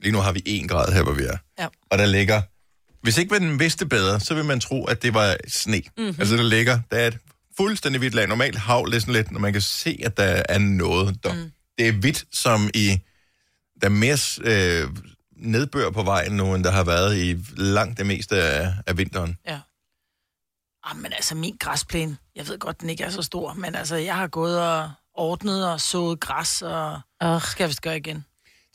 Lige 0.04 0.12
nu 0.12 0.20
har 0.20 0.32
vi 0.32 0.42
1 0.46 0.70
grad 0.70 0.94
her, 0.94 1.04
hvor 1.04 1.14
vi 1.14 1.24
er. 1.24 1.38
Ja. 1.60 1.68
Og 1.92 1.98
der 1.98 2.06
ligger... 2.06 2.42
Hvis 3.04 3.18
ikke 3.18 3.40
man 3.40 3.60
vidste 3.60 3.86
bedre, 3.86 4.20
så 4.20 4.34
vil 4.34 4.46
man 4.46 4.60
tro, 4.60 4.86
at 4.86 5.02
det 5.02 5.14
var 5.14 5.36
sne. 5.48 5.78
Mhm. 5.78 6.06
Mm-hmm. 6.06 6.16
Altså, 6.20 6.38
der 6.38 6.44
ligger... 6.44 6.80
Der 6.92 6.98
er 6.98 7.08
et 7.08 7.18
fuldstændig 7.58 8.00
hvidt 8.00 8.14
lag. 8.14 8.28
Normalt 8.28 8.58
havl 8.58 8.92
det 8.92 8.96
er 8.96 9.00
sådan 9.00 9.14
lidt, 9.14 9.32
når 9.32 9.40
man 9.40 9.54
kan 9.54 9.62
se, 9.62 10.00
at 10.06 10.18
der 10.18 10.44
er 10.50 10.58
noget. 10.58 11.24
Der. 11.24 11.34
Mm. 11.34 11.52
Det 11.78 11.88
er 11.88 11.92
hvidt, 11.92 12.26
som 12.32 12.70
i... 12.74 13.00
Der 13.82 13.88
er 13.88 13.92
mere 13.92 14.18
øh, 14.44 14.90
nedbør 15.38 15.90
på 15.90 16.04
vejen 16.04 16.32
nu, 16.32 16.56
end 16.56 16.64
der 16.64 16.72
har 16.72 16.84
været 16.84 17.18
i 17.18 17.38
langt 17.58 17.98
det 17.98 18.06
meste 18.06 18.42
af, 18.42 18.74
af 18.88 18.98
vinteren. 18.98 19.38
Ja. 19.48 19.60
Ah, 20.84 20.98
men 20.98 21.14
altså, 21.14 21.36
min 21.36 21.58
græsplæne, 21.60 22.18
jeg 22.36 22.48
ved 22.48 22.60
godt, 22.60 22.82
den 22.82 22.90
ikke 22.90 23.04
er 23.04 23.10
så 23.10 23.22
stor, 23.22 23.54
men 23.54 23.76
altså, 23.76 23.96
jeg 23.96 24.16
har 24.16 24.28
gået 24.28 24.62
og 24.62 24.92
ordnet 25.14 25.72
og 25.72 25.82
sået 25.82 26.20
græs, 26.20 26.62
og 26.62 27.02
Åh. 27.22 27.42
skal 27.42 27.64
jeg 27.64 27.70
vist 27.70 27.82
gøre 27.82 27.98
igen. 27.98 28.26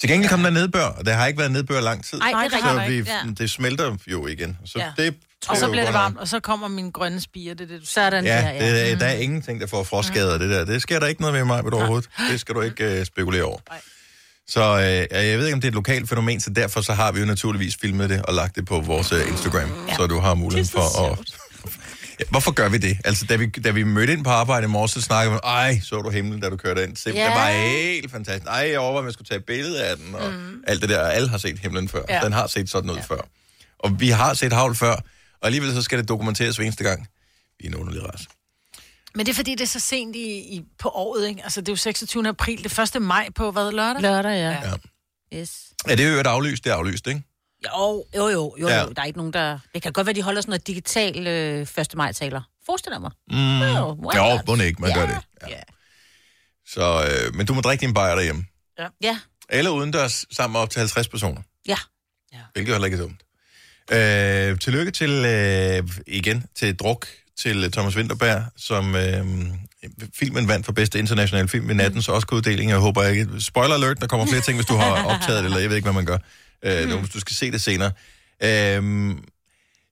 Til 0.01 0.09
gengæld 0.11 0.31
kom 0.31 0.43
der 0.43 0.51
nedbør, 0.51 0.85
og 0.85 1.07
der 1.07 1.13
har 1.13 1.27
ikke 1.27 1.39
været 1.39 1.53
nedbør 1.53 1.81
lang 1.81 2.05
tid. 2.05 2.21
Ej, 2.21 2.43
det 2.45 2.53
så 2.53 2.85
vi, 2.89 2.95
ikke. 2.95 3.11
Ja. 3.11 3.31
det 3.39 3.51
smelter 3.51 3.97
jo 4.07 4.27
igen. 4.27 4.59
Så 4.65 4.79
Ja. 4.79 5.03
det 5.03 5.15
Og 5.49 5.57
så 5.57 5.71
bliver 5.71 5.85
det 5.85 5.93
nok. 5.93 6.01
varmt, 6.01 6.19
og 6.19 6.29
så 6.29 6.41
kommer 6.41 6.69
min 6.69 6.91
grønne 6.91 7.21
spire, 7.21 7.55
det 7.55 7.61
er 7.61 7.79
det. 7.79 7.89
Sådan 7.89 8.25
Ja, 8.25 8.37
der, 8.37 8.51
ja. 8.51 8.71
det, 8.85 8.93
er- 8.93 8.99
der 8.99 9.07
er 9.07 9.13
ingenting, 9.15 9.61
der 9.61 9.67
får 9.67 9.83
frostskader 9.85 10.33
af 10.33 10.39
det 10.39 10.51
der. 10.51 10.65
Det 10.65 10.83
sker 10.83 10.99
der 11.01 11.07
ikke 11.07 11.21
noget 11.21 11.35
ved 11.35 11.45
mig 11.45 11.65
overhovedet. 11.73 12.09
Det 12.31 12.41
skal 12.41 12.55
du 12.55 12.61
ikke 12.61 12.99
uh, 13.01 13.07
spekulere 13.07 13.43
over. 13.43 13.59
Nej. 13.71 13.81
Så 14.49 14.61
øh, 15.13 15.27
jeg 15.29 15.39
ved 15.39 15.47
ikke, 15.47 15.55
om 15.55 15.61
det 15.61 15.69
er 15.69 15.71
et 15.71 15.75
lokalt 15.75 16.09
fænomen, 16.09 16.41
så 16.41 16.51
derfor 16.51 16.81
så 16.81 16.93
har 16.93 17.13
vi 17.13 17.21
jo 17.21 17.27
naturligvis 17.27 17.77
filmet 17.81 18.11
det 18.11 18.23
og 18.23 18.35
lagt 18.35 18.57
det 18.57 18.67
på 18.67 18.81
vores 18.81 19.13
uh, 19.13 19.29
Instagram, 19.29 19.71
ja. 19.89 19.95
så 19.97 20.07
du 20.07 20.21
har 20.21 20.35
mulighed 20.35 20.65
Det 20.65 20.73
så 20.73 20.79
for 20.79 21.13
at... 21.13 21.19
Hvorfor 22.31 22.51
gør 22.51 22.69
vi 22.69 22.79
det? 22.79 22.99
Altså, 23.05 23.27
da 23.27 23.37
vi, 23.37 23.47
da 23.47 23.71
vi 23.71 23.83
mødte 23.83 24.13
ind 24.13 24.25
på 24.25 24.31
arbejde 24.31 24.65
i 24.65 24.69
morges, 24.69 24.91
så 24.91 25.01
snakkede 25.01 25.35
vi, 25.35 25.41
ej, 25.45 25.81
så 25.81 25.97
du 26.03 26.11
himlen, 26.11 26.41
da 26.41 26.51
du 26.51 26.57
kørte 26.57 26.85
ind. 26.85 26.97
Se, 26.97 27.11
Ja. 27.11 27.25
Det 27.25 27.31
var 27.31 27.51
helt 27.51 28.11
fantastisk. 28.11 28.47
Ej, 28.47 28.69
jeg 28.71 28.79
overvejede, 28.79 28.99
om 28.99 29.05
jeg 29.05 29.13
skulle 29.13 29.29
tage 29.29 29.39
et 29.39 29.45
billede 29.45 29.85
af 29.85 29.97
den, 29.97 30.15
og 30.15 30.33
mm. 30.33 30.65
alt 30.67 30.81
det 30.83 30.89
der. 30.89 31.01
Alle 31.01 31.29
har 31.29 31.39
set 31.39 31.59
himlen 31.59 31.89
før. 31.89 32.03
Ja. 32.09 32.21
Den 32.25 32.33
har 32.33 32.47
set 32.47 32.71
sådan 32.71 32.91
ud 32.91 32.97
ja. 32.97 33.03
før. 33.03 33.21
Og 33.79 34.01
vi 34.01 34.09
har 34.09 34.35
set 34.35 34.53
havl 34.53 34.75
før, 34.75 34.93
og 34.93 35.47
alligevel 35.47 35.75
så 35.75 35.83
skal 35.83 35.99
det 35.99 36.09
dokumenteres 36.09 36.57
hver 36.57 36.65
eneste 36.65 36.85
gang. 36.85 37.09
Vi 37.61 37.67
er 37.67 37.69
en 37.71 37.75
underlig 37.75 38.13
race. 38.13 38.27
Men 39.15 39.27
det 39.27 39.33
er 39.33 39.37
fordi, 39.37 39.51
det 39.51 39.61
er 39.61 39.67
så 39.67 39.81
sent 39.81 40.17
i, 40.17 40.39
i, 40.39 40.63
på 40.79 40.89
året, 40.89 41.29
ikke? 41.29 41.43
Altså, 41.45 41.61
det 41.61 41.69
er 41.69 41.73
jo 41.73 41.77
26. 41.77 42.29
april, 42.29 42.65
det 42.65 42.79
1. 42.97 43.03
maj 43.03 43.29
på, 43.35 43.51
hvad, 43.51 43.73
lørdag? 43.73 44.03
Lørdag, 44.03 44.31
ja. 44.31 44.51
Ja. 44.51 44.71
Ja. 45.33 45.41
Yes. 45.41 45.63
Ja, 45.89 45.95
det 45.95 46.07
er 46.07 46.13
jo 46.13 46.21
et 46.21 46.27
aflyst, 46.27 46.65
det 46.65 46.71
er 46.71 46.75
aflyst, 46.75 47.07
ikke? 47.07 47.23
Jo, 47.67 48.05
jo, 48.17 48.29
jo, 48.29 48.55
jo, 48.61 48.69
Ja. 48.69 48.83
jo. 48.83 48.89
Der 48.97 49.03
er 49.03 49.07
ikke 49.07 49.19
nogen, 49.19 49.33
der... 49.33 49.59
Det 49.75 49.83
kan 49.83 49.93
godt 49.93 50.07
være, 50.07 50.15
de 50.15 50.23
holder 50.23 50.41
sådan 50.41 50.51
noget 50.51 50.67
digital 50.67 51.27
øh, 51.27 51.67
1. 51.79 51.95
maj-taler. 51.97 52.43
Forestil 52.67 52.93
dig 52.93 53.01
mig. 53.01 53.11
Mm. 53.31 53.61
Jo, 53.63 53.97
Jo, 54.17 54.39
må 54.47 54.55
ikke, 54.63 54.81
man 54.83 54.91
Ja. 54.91 54.97
gør 54.99 55.07
det. 55.07 55.17
Ja. 55.43 55.49
Ja. 55.49 55.61
Så, 56.67 57.05
øh, 57.27 57.35
men 57.35 57.47
du 57.47 57.55
må 57.55 57.61
drikke 57.61 57.81
din 57.87 57.95
bajer 57.95 58.15
derhjemme. 58.15 58.45
Ja, 59.03 59.19
Eller 59.51 59.71
udendørs 59.71 60.25
sammen 60.31 60.53
med 60.53 60.61
op 60.61 60.71
til 60.71 60.79
50 60.79 61.09
personer. 61.09 61.41
ja. 61.69 61.77
Hvilket 62.53 62.75
heller 62.75 62.87
ikke 62.87 62.97
er 62.99 63.01
dumt. 63.03 63.23
Øh, 63.93 64.59
tillykke 64.59 64.91
til, 64.91 65.11
øh, 65.11 65.89
igen, 66.07 66.45
til 66.55 66.77
Druk, 66.77 67.07
til 67.39 67.73
Thomas 67.73 67.97
Winterberg, 67.97 68.43
som 68.57 68.95
øh, 68.97 69.27
filmen 70.15 70.49
vandt 70.49 70.67
for 70.67 70.73
bedste 70.73 70.99
internationale 70.99 71.49
film 71.49 71.69
ved 71.69 71.75
nattens 71.75 72.09
Oscar-uddeling. 72.09 72.71
Jeg 72.71 72.79
håber 72.79 73.03
ikke... 73.05 73.29
Spoiler 73.41 73.75
alert, 73.75 74.01
der 74.01 74.07
kommer 74.07 74.27
flere 74.27 74.41
ting, 74.41 74.57
hvis 74.59 74.67
du 74.67 74.77
har 74.77 75.05
optaget 75.15 75.39
det, 75.39 75.45
eller 75.45 75.59
jeg 75.59 75.69
ved 75.69 75.77
ikke, 75.77 75.87
hvad 75.87 75.93
man 75.93 76.05
gør. 76.07 76.19
Øh, 76.65 76.89
mm. 76.89 76.99
Hvis 76.99 77.11
du 77.11 77.21
skal 77.21 77.37
se 77.37 77.51
det 77.51 77.63
senere. 77.63 77.93
Øh, 78.43 79.15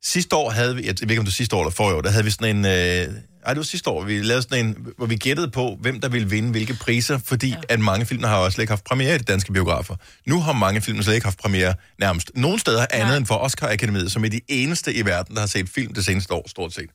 sidste 0.03 0.37
år 0.37 0.51
havde 0.51 0.77
vi, 0.77 0.87
jeg 0.87 0.95
ved 1.01 1.11
ikke, 1.11 1.21
om 1.21 1.25
det 1.25 1.33
var 1.33 1.37
sidste 1.37 1.57
år 1.57 1.61
eller 1.61 1.71
forrige 1.71 1.97
år, 1.97 2.01
der 2.01 2.11
havde 2.11 2.25
vi 2.25 2.31
sådan 2.31 2.57
en... 2.57 2.65
Øh, 2.65 3.15
ej, 3.47 3.53
det 3.53 3.57
var 3.57 3.63
sidste 3.63 3.91
år, 3.91 4.05
vi 4.05 4.23
lavede 4.23 4.43
sådan 4.43 4.67
en, 4.67 4.87
hvor 4.97 5.07
vi 5.07 5.17
gættede 5.17 5.51
på, 5.51 5.79
hvem 5.81 6.01
der 6.01 6.09
ville 6.09 6.31
vinde 6.31 6.51
hvilke 6.51 6.75
priser, 6.75 7.19
fordi 7.19 7.49
ja. 7.49 7.57
at 7.69 7.81
mange 7.81 8.07
film 8.07 8.25
har 8.25 8.37
også 8.37 8.55
slet 8.55 8.63
ikke 8.63 8.71
haft 8.71 8.85
premiere 8.85 9.15
i 9.15 9.19
de 9.19 9.25
danske 9.25 9.53
biografer. 9.53 9.97
Nu 10.27 10.41
har 10.41 10.53
mange 10.53 10.81
film 10.81 11.03
slet 11.03 11.15
ikke 11.15 11.27
haft 11.27 11.39
premiere 11.39 11.75
nærmest 11.99 12.31
nogen 12.35 12.59
steder 12.59 12.87
andet 12.91 13.09
Nej. 13.09 13.17
end 13.17 13.27
for 13.27 13.35
Oscar 13.35 13.69
Akademiet, 13.69 14.13
som 14.13 14.25
er 14.25 14.29
de 14.29 14.41
eneste 14.49 14.95
i 14.95 15.05
verden, 15.05 15.35
der 15.35 15.41
har 15.41 15.47
set 15.47 15.69
film 15.69 15.95
det 15.95 16.05
seneste 16.05 16.35
år, 16.35 16.49
stort 16.49 16.75
set. 16.75 16.91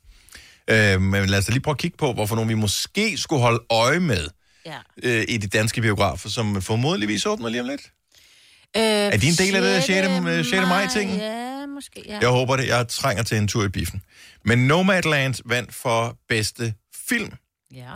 Øh, 0.68 1.02
men 1.02 1.30
lad 1.30 1.40
os 1.40 1.46
da 1.46 1.52
lige 1.52 1.62
prøve 1.62 1.74
at 1.74 1.78
kigge 1.78 1.98
på, 1.98 2.14
hvorfor 2.14 2.36
nogle 2.36 2.48
vi 2.48 2.56
måske 2.56 3.18
skulle 3.18 3.42
holde 3.42 3.64
øje 3.70 4.00
med 4.00 4.28
ja. 4.66 4.78
øh, 5.04 5.26
i 5.28 5.38
de 5.38 5.48
danske 5.48 5.82
biografer, 5.82 6.30
som 6.30 6.62
formodentligvis 6.62 7.26
åbner 7.26 7.50
lige 7.50 7.62
om 7.62 7.68
lidt. 7.68 7.82
Øh, 8.78 8.84
Er 8.84 9.18
de 9.18 9.28
en 9.28 9.34
del 9.34 9.56
af 9.56 9.62
det 9.62 9.84
6. 9.84 10.08
øh, 10.28 10.46
6. 10.46 10.68
maj-tingen? 10.68 11.20
Ja, 11.20 11.66
måske, 11.66 12.04
ja. 12.08 12.18
Jeg 12.22 12.30
håber 12.30 12.56
det. 12.56 12.68
Jeg 12.68 12.88
trænger 12.88 13.24
til 13.24 13.38
en 13.38 13.48
tur 13.48 13.64
i 13.64 13.70
biffen. 13.70 14.02
Men 14.46 14.68
Nomadland 14.68 15.36
vandt 15.46 15.74
for 15.76 16.18
bedste 16.30 16.74
film. 17.08 17.34
Ja. 17.76 17.90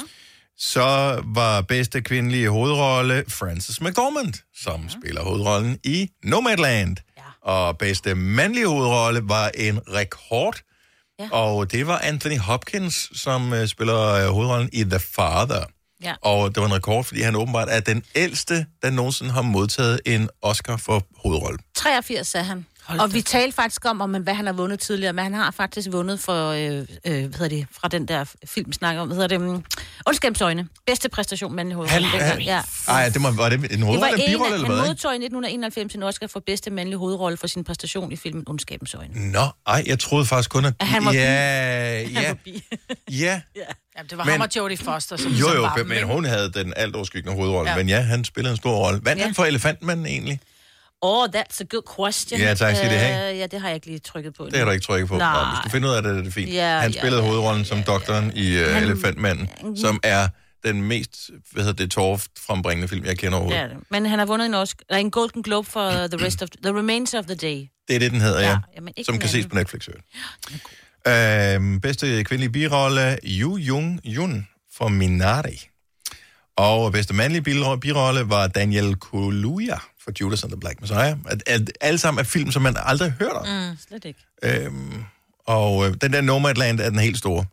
Så 0.57 1.21
var 1.25 1.61
bedste 1.61 2.01
kvindelige 2.01 2.49
hovedrolle 2.49 3.23
Frances 3.27 3.81
McDormand, 3.81 4.33
som 4.55 4.81
ja. 4.81 4.89
spiller 4.89 5.21
hovedrollen 5.23 5.79
i 5.83 6.09
Nomadland. 6.23 6.97
Ja. 7.17 7.49
Og 7.51 7.77
bedste 7.77 8.15
mandlige 8.15 8.67
hovedrolle 8.67 9.21
var 9.23 9.51
en 9.55 9.79
rekord. 9.93 10.59
Ja. 11.19 11.29
Og 11.31 11.71
det 11.71 11.87
var 11.87 11.99
Anthony 11.99 12.37
Hopkins, 12.37 13.09
som 13.21 13.51
uh, 13.51 13.65
spiller 13.65 14.27
uh, 14.27 14.33
hovedrollen 14.33 14.69
i 14.73 14.83
The 14.83 14.99
Father. 14.99 15.65
Ja. 16.03 16.13
Og 16.21 16.55
det 16.55 16.61
var 16.61 16.67
en 16.67 16.73
rekord, 16.73 17.03
fordi 17.03 17.21
han 17.21 17.35
åbenbart 17.35 17.67
er 17.71 17.79
den 17.79 18.03
ældste, 18.15 18.65
der 18.81 18.89
nogensinde 18.89 19.31
har 19.31 19.41
modtaget 19.41 19.99
en 20.05 20.29
Oscar 20.41 20.77
for 20.77 21.07
hovedrolle. 21.23 21.59
83 21.75 22.27
sagde 22.27 22.45
han. 22.45 22.65
Hold 22.85 22.99
og 22.99 23.07
da 23.09 23.13
vi 23.13 23.21
talte 23.21 23.55
faktisk 23.55 23.85
om, 23.85 24.01
om, 24.01 24.11
hvad 24.11 24.33
han 24.33 24.45
har 24.45 24.53
vundet 24.53 24.79
tidligere, 24.79 25.13
men 25.13 25.23
han 25.23 25.33
har 25.33 25.51
faktisk 25.51 25.87
vundet 25.91 26.19
for, 26.19 26.49
øh, 26.49 26.59
øh, 26.79 26.85
hvad 27.05 27.13
hedder 27.13 27.47
det, 27.47 27.67
fra 27.81 27.87
den 27.87 28.07
der 28.07 28.25
film, 28.45 28.67
vi 28.69 28.73
snakker 28.73 29.01
om, 29.01 29.07
hvad 29.07 29.15
hedder 29.17 29.37
det, 29.37 29.47
um, 29.47 29.63
Ondskabsøjne. 30.05 30.67
Bedste 30.87 31.09
præstation, 31.09 31.55
mandlig 31.55 31.75
hovedrolle. 31.75 32.07
Han- 32.07 32.21
han- 32.21 32.41
ja. 32.41 32.61
Ej, 32.87 33.09
det 33.09 33.21
må, 33.21 33.31
var 33.31 33.49
det 33.49 33.55
en 33.55 33.61
Det 33.63 33.79
var 33.79 33.85
hovedrolle 33.85 34.13
eller 34.13 34.25
en, 34.25 34.31
birolle, 34.31 34.53
eller 34.53 34.67
han 34.67 34.75
hvad? 34.75 34.83
ikke? 34.83 34.89
modtog 34.89 35.11
i 35.11 35.15
1991 35.15 35.95
en 35.95 36.03
Oscar 36.03 36.27
for 36.27 36.39
bedste 36.45 36.71
mandlige 36.71 36.97
hovedrolle 36.97 37.37
for 37.37 37.47
sin 37.47 37.63
præstation 37.63 38.11
i 38.11 38.15
filmen 38.15 38.43
Ondskabens 38.47 38.93
Øjne. 38.93 39.31
Nå, 39.31 39.47
ej, 39.67 39.83
jeg 39.85 39.99
troede 39.99 40.25
faktisk 40.25 40.49
kun, 40.49 40.65
at... 40.65 40.73
At 40.79 40.87
han 40.87 41.05
var 41.05 41.11
bi. 41.11 41.17
ja, 41.17 42.03
Han 42.13 42.23
ja, 42.23 42.27
var 42.27 42.37
bi. 42.45 42.63
ja. 43.11 43.41
Ja, 43.97 44.03
det 44.09 44.17
var 44.17 44.23
Men- 44.23 44.31
ham 44.31 44.41
og 44.41 44.47
Jodie 44.55 44.77
Foster, 44.77 45.17
som 45.17 45.25
Jo, 45.25 45.31
ligesom 45.35 45.55
jo, 45.55 45.61
var 45.61 45.75
dem, 45.75 45.87
men 45.87 45.97
ikke? 45.97 46.07
hun 46.07 46.25
havde 46.25 46.51
den 46.51 46.73
alt 46.75 46.95
overskyggende 46.95 47.35
hovedrolle. 47.37 47.71
Ja. 47.71 47.77
Men 47.77 47.89
ja, 47.89 48.01
han 48.01 48.23
spillede 48.23 48.51
en 48.51 48.57
stor 48.57 48.75
rolle. 48.85 48.99
Vandt 49.03 49.19
Ja. 49.19 49.25
han 49.25 49.35
for 49.35 49.45
Elefantmanden 49.45 50.05
egentlig? 50.05 50.39
Oh, 51.05 51.27
that's 51.35 51.61
a 51.61 51.65
good 51.69 51.85
question. 51.97 52.39
Ja, 52.39 52.53
tak 52.53 52.75
skal 52.75 52.91
I 52.91 52.95
have. 52.95 53.31
Øh, 53.33 53.39
ja, 53.39 53.47
det 53.47 53.61
har 53.61 53.67
jeg 53.67 53.75
ikke 53.75 53.87
lige 53.87 53.99
trykket 53.99 54.33
på. 54.33 54.45
Det 54.45 54.57
har 54.57 54.65
du 54.65 54.71
ikke 54.71 54.85
trykket 54.85 55.07
på. 55.09 55.17
Nej. 55.17 55.33
Nå, 55.33 55.49
hvis 55.49 55.59
du 55.63 55.69
finder 55.69 55.89
ud 55.89 55.95
af 55.95 56.03
det, 56.03 56.17
er 56.17 56.21
det 56.21 56.33
fint. 56.33 56.53
Ja, 56.53 56.79
han 56.79 56.91
ja, 56.91 56.99
spillede 56.99 57.21
ja, 57.21 57.27
hovedrollen 57.27 57.65
som 57.65 57.83
doktoren 57.83 58.31
i 58.35 58.57
uh, 58.61 58.81
Elefantmanden, 58.81 59.77
som 59.77 59.99
er 60.03 60.27
den 60.63 60.81
mest, 60.83 61.29
hvad 61.51 61.63
hedder 61.63 61.83
det, 61.83 61.91
tårft 61.91 62.31
frembringende 62.47 62.87
film, 62.87 63.05
jeg 63.05 63.17
kender 63.17 63.37
Det 63.39 63.45
overhovedet. 63.47 63.63
er 63.63 63.67
det. 63.67 63.77
Men 63.91 64.05
han 64.05 64.19
har 64.19 64.25
vundet 64.25 64.45
en, 64.45 64.53
Oscar, 64.53 64.95
en 64.95 65.11
Golden 65.11 65.43
Globe 65.43 65.69
for 65.69 65.89
The 65.89 66.25
Rest 66.25 66.41
of 66.43 66.49
the 66.63 66.77
Remains 66.77 67.13
of 67.13 67.25
the 67.25 67.35
Day. 67.35 67.67
Det 67.87 67.95
er 67.95 67.99
det, 67.99 68.11
den 68.11 68.21
hedder, 68.21 68.39
ja. 68.39 68.45
Ja, 68.45 68.51
ja 68.51 68.57
jamen, 68.75 68.93
ikke 68.97 69.05
som 69.05 69.19
kan 69.19 69.29
ses 69.29 69.35
anden. 69.35 69.49
på 69.49 69.55
Netflix. 69.55 69.87
Ja. 71.05 71.55
Øhm, 71.55 71.81
bedste 71.81 72.23
kvindelige 72.23 72.51
birolle, 72.51 73.17
Yu 73.23 73.57
Jung 73.57 73.99
Yun 74.05 74.47
for 74.77 74.87
Minari. 74.87 75.67
Og 76.57 76.91
bedste 76.91 77.13
mandlige 77.13 77.41
birolle 77.81 78.29
var 78.29 78.47
Daniel 78.47 78.95
Kaluuya 78.95 79.77
for 80.05 80.11
Judas 80.21 80.43
and 80.43 80.51
the 80.51 80.59
Black 80.59 80.81
Messiah. 80.81 81.17
At, 81.27 81.43
at, 81.45 81.71
alle 81.81 81.97
sammen 81.97 82.19
er 82.19 82.23
film, 82.23 82.51
som 82.51 82.61
man 82.61 82.75
aldrig 82.79 83.11
har 83.11 83.17
hørt 83.25 83.33
om. 83.33 83.47
Mm, 83.47 83.77
slet 83.87 84.05
ikke. 84.05 84.19
Øhm, 84.43 85.03
og 85.47 85.87
øh, 85.87 85.95
den 86.01 86.13
der 86.13 86.21
Nomadland 86.21 86.79
er 86.79 86.89
den 86.89 86.99
helt 86.99 87.17
store. 87.17 87.45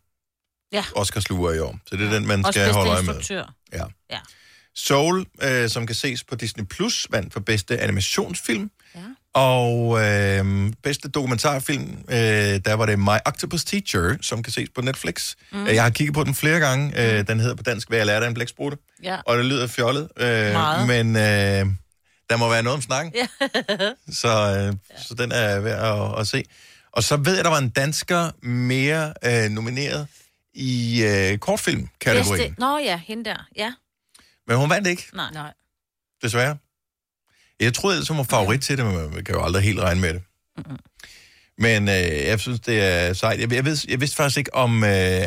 Ja. 0.73 0.85
Oscarsluger 0.97 1.53
i 1.53 1.59
år. 1.59 1.79
Så 1.87 1.97
det 1.97 2.07
er 2.07 2.11
den, 2.11 2.27
man 2.27 2.45
skal 2.53 2.73
holde 2.73 2.91
øje 2.91 3.03
med. 3.03 3.45
Ja. 3.73 3.85
Ja. 4.11 4.19
Soul, 4.75 5.27
øh, 5.43 5.69
som 5.69 5.87
kan 5.87 5.97
ses 5.97 6.25
på 6.25 6.35
Disney 6.35 6.65
Plus, 6.65 7.07
vandt 7.11 7.33
for 7.33 7.41
bedste 7.41 7.79
animationsfilm. 7.79 8.71
Ja. 8.95 9.01
Og 9.35 10.01
øh, 10.05 10.73
bedste 10.83 11.09
dokumentarfilm, 11.09 12.05
øh, 12.09 12.17
der 12.65 12.75
var 12.75 12.87
det 12.87 12.99
My 12.99 13.19
Octopus 13.27 13.65
Teacher, 13.65 14.17
som 14.21 14.43
kan 14.43 14.53
ses 14.53 14.69
på 14.75 14.81
Netflix. 14.81 15.35
Mm. 15.53 15.67
Jeg 15.67 15.83
har 15.83 15.91
kigget 15.91 16.15
på 16.15 16.25
den 16.25 16.35
flere 16.35 16.61
gange. 16.61 16.93
Øh, 17.19 17.27
den 17.27 17.41
hedder 17.41 17.55
på 17.55 17.63
dansk, 17.63 17.89
hvad 17.89 17.99
jeg 17.99 18.07
lærte 18.07 18.25
af 18.25 18.29
en 18.29 18.35
blæksprutte. 18.35 18.79
Ja. 19.03 19.19
Og 19.27 19.39
det 19.39 19.45
lyder 19.45 19.67
fjollet. 19.67 20.09
Øh, 20.17 20.53
Meget. 20.53 20.87
Men 20.87 21.17
øh, 21.17 21.75
der 22.33 22.39
må 22.39 22.49
være 22.49 22.63
noget 22.63 22.75
om 22.75 22.83
snakken. 22.83 23.15
Ja. 23.15 23.27
så, 24.23 24.29
øh, 24.59 25.03
så 25.03 25.15
den 25.15 25.33
er 25.33 25.61
værd 25.61 26.13
at, 26.13 26.21
at 26.21 26.29
se. 26.29 26.45
Og 26.93 27.03
så 27.03 27.17
ved 27.17 27.35
jeg, 27.35 27.45
der 27.45 27.51
var 27.51 27.59
en 27.59 27.69
dansker 27.69 28.47
mere 28.47 29.15
øh, 29.25 29.51
nomineret 29.51 30.07
i 30.55 31.03
øh, 31.05 31.39
kortfilm-kategorien. 31.39 32.39
Bedste... 32.39 32.61
Nå 32.61 32.79
ja, 32.79 33.01
hende 33.07 33.25
der. 33.25 33.47
Ja. 33.57 33.73
Men 34.47 34.57
hun 34.57 34.71
vandt 34.71 34.89
ikke, 34.89 35.07
Nej. 35.15 35.31
Nej. 35.33 35.53
desværre. 36.23 36.57
Jeg 37.61 37.75
troede 37.75 37.97
ellers, 37.97 38.09
hun 38.09 38.19
var 38.19 38.25
favorit 38.25 38.61
til 38.61 38.79
det, 38.79 38.87
men 38.87 38.95
man 38.95 39.25
kan 39.25 39.35
jo 39.35 39.45
aldrig 39.45 39.63
helt 39.63 39.81
regne 39.81 40.01
med 40.01 40.15
det. 40.15 40.23
Men 41.59 41.89
øh, 41.89 42.27
jeg 42.27 42.41
synes, 42.41 42.61
det 42.61 42.83
er 42.83 43.13
sejt. 43.13 43.41
Jeg, 43.41 43.53
jeg, 43.53 43.65
ved, 43.65 43.79
jeg 43.89 44.01
vidste 44.01 44.17
faktisk 44.17 44.39
ikke 44.39 44.55
om... 44.55 44.85
Øh, 44.85 45.27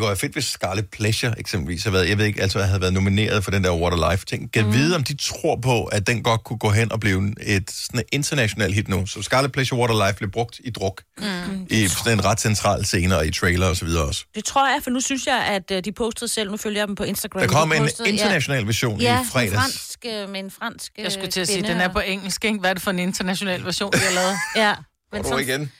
kunne 0.00 0.08
være 0.08 0.16
fedt, 0.16 0.32
hvis 0.32 0.44
Scarlet 0.44 0.90
Pleasure 0.90 1.34
eksempelvis 1.38 1.84
havde 1.84 1.94
været, 1.94 2.08
jeg 2.08 2.18
ved 2.18 2.24
ikke, 2.24 2.42
altså 2.42 2.62
havde 2.62 2.80
været 2.80 2.92
nomineret 2.92 3.44
for 3.44 3.50
den 3.50 3.64
der 3.64 3.74
Water 3.74 4.10
Life 4.10 4.26
ting. 4.26 4.52
Kan 4.52 4.64
mm. 4.64 4.72
vide, 4.72 4.96
om 4.96 5.04
de 5.04 5.16
tror 5.16 5.56
på, 5.62 5.84
at 5.84 6.06
den 6.06 6.22
godt 6.22 6.44
kunne 6.44 6.58
gå 6.58 6.70
hen 6.70 6.92
og 6.92 7.00
blive 7.00 7.34
et 7.42 7.70
sådan 7.70 8.00
et 8.00 8.06
internationalt 8.12 8.74
hit 8.74 8.88
nu. 8.88 9.06
Så 9.06 9.22
Scarlet 9.22 9.52
Pleasure 9.52 9.80
Water 9.80 10.06
Life 10.06 10.18
blev 10.18 10.30
brugt 10.30 10.60
i 10.64 10.70
druk. 10.70 11.02
Mm. 11.18 11.26
I 11.70 11.88
sådan 11.88 12.18
en 12.18 12.24
ret 12.24 12.40
central 12.40 12.84
scene 12.84 13.16
og 13.16 13.26
i 13.26 13.30
trailer 13.32 13.66
og 13.66 13.76
så 13.76 13.84
videre 13.84 14.04
også. 14.04 14.24
Det 14.34 14.44
tror 14.44 14.68
jeg, 14.68 14.80
for 14.82 14.90
nu 14.90 15.00
synes 15.00 15.26
jeg, 15.26 15.46
at 15.46 15.70
øh, 15.70 15.84
de 15.84 15.92
postede 15.92 16.30
selv, 16.30 16.50
nu 16.50 16.56
følger 16.56 16.80
jeg 16.80 16.88
dem 16.88 16.94
på 16.94 17.04
Instagram. 17.04 17.40
Der 17.40 17.48
kom 17.48 17.70
de 17.70 17.76
en 17.76 17.82
postede, 17.82 18.08
international 18.08 18.66
version 18.66 19.00
ja, 19.00 19.12
i 19.12 19.16
ja, 19.16 19.22
fredags. 19.32 19.52
med 19.52 19.60
fransk, 19.60 19.98
øh, 20.06 20.28
med 20.28 20.40
en 20.40 20.50
fransk 20.50 20.92
øh, 20.98 21.04
Jeg 21.04 21.12
skulle 21.12 21.30
til 21.30 21.40
at 21.40 21.48
sige, 21.48 21.62
den 21.62 21.80
er 21.80 21.88
på 21.88 22.00
engelsk, 22.00 22.44
ikke? 22.44 22.58
Hvad 22.58 22.70
er 22.70 22.74
det 22.74 22.82
for 22.82 22.90
en 22.90 22.98
international 22.98 23.64
version, 23.64 23.92
de 23.92 23.98
har 23.98 24.14
lavet? 24.14 24.36
Ja. 24.56 24.74
Men 25.12 25.22
du 25.22 25.38
igen? 25.38 25.72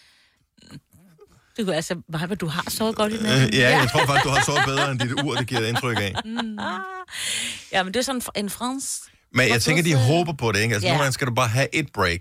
Du, 1.58 1.70
altså, 1.70 1.94
hvad 2.08 2.36
du 2.36 2.46
har 2.46 2.64
sovet 2.68 2.96
godt 2.96 3.12
i 3.12 3.16
Øh, 3.16 3.22
natten. 3.22 3.54
ja, 3.54 3.78
jeg 3.78 3.88
tror 3.92 4.06
faktisk, 4.06 4.24
du 4.24 4.28
har 4.30 4.42
sovet 4.46 4.62
bedre 4.66 4.90
end 4.90 4.98
dit 5.00 5.12
ur, 5.22 5.34
det 5.34 5.46
giver 5.46 5.66
indtryk 5.66 5.96
af. 6.00 6.14
Ja, 7.72 7.82
men 7.82 7.94
det 7.94 8.00
er 8.00 8.04
sådan 8.04 8.22
en 8.36 8.50
fransk. 8.50 8.86
Men 9.34 9.48
jeg 9.48 9.62
tænker, 9.62 9.82
de 9.82 9.94
håber 9.94 10.32
på 10.32 10.52
det, 10.52 10.60
ikke? 10.60 10.74
Altså, 10.74 10.86
Ja. 10.86 10.92
nogle 10.92 11.02
gange 11.02 11.12
skal 11.12 11.26
du 11.26 11.34
bare 11.34 11.48
have 11.48 11.74
et 11.74 11.86
break. 11.94 12.20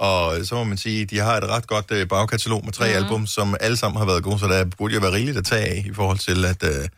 Og 0.00 0.46
så 0.46 0.54
må 0.54 0.64
man 0.64 0.78
sige, 0.78 1.04
de 1.06 1.18
har 1.18 1.36
et 1.36 1.48
ret 1.48 1.66
godt 1.66 1.86
øh, 1.90 2.08
bagkatalog 2.08 2.64
med 2.64 2.72
tre 2.72 2.88
mm. 2.88 2.94
album, 3.04 3.26
som 3.26 3.56
alle 3.60 3.76
sammen 3.76 3.98
har 3.98 4.06
været 4.06 4.22
gode, 4.22 4.38
så 4.38 4.46
der 4.46 4.64
burde 4.64 4.94
jo 4.94 5.00
være 5.00 5.12
rigeligt 5.12 5.36
at 5.38 5.44
tage 5.44 5.66
af 5.66 5.82
i 5.86 5.94
forhold 5.94 6.18
til 6.18 6.44
at, 6.44 6.62
øh, 6.64 6.88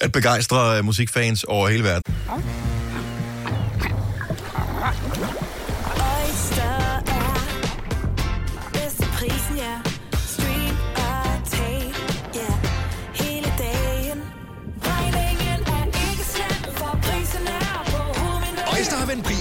at 0.00 0.12
begejstre 0.12 0.78
øh, 0.78 0.84
musikfans 0.84 1.44
over 1.44 1.68
hele 1.68 1.84
verden. 1.84 2.14
Oyster 4.84 5.41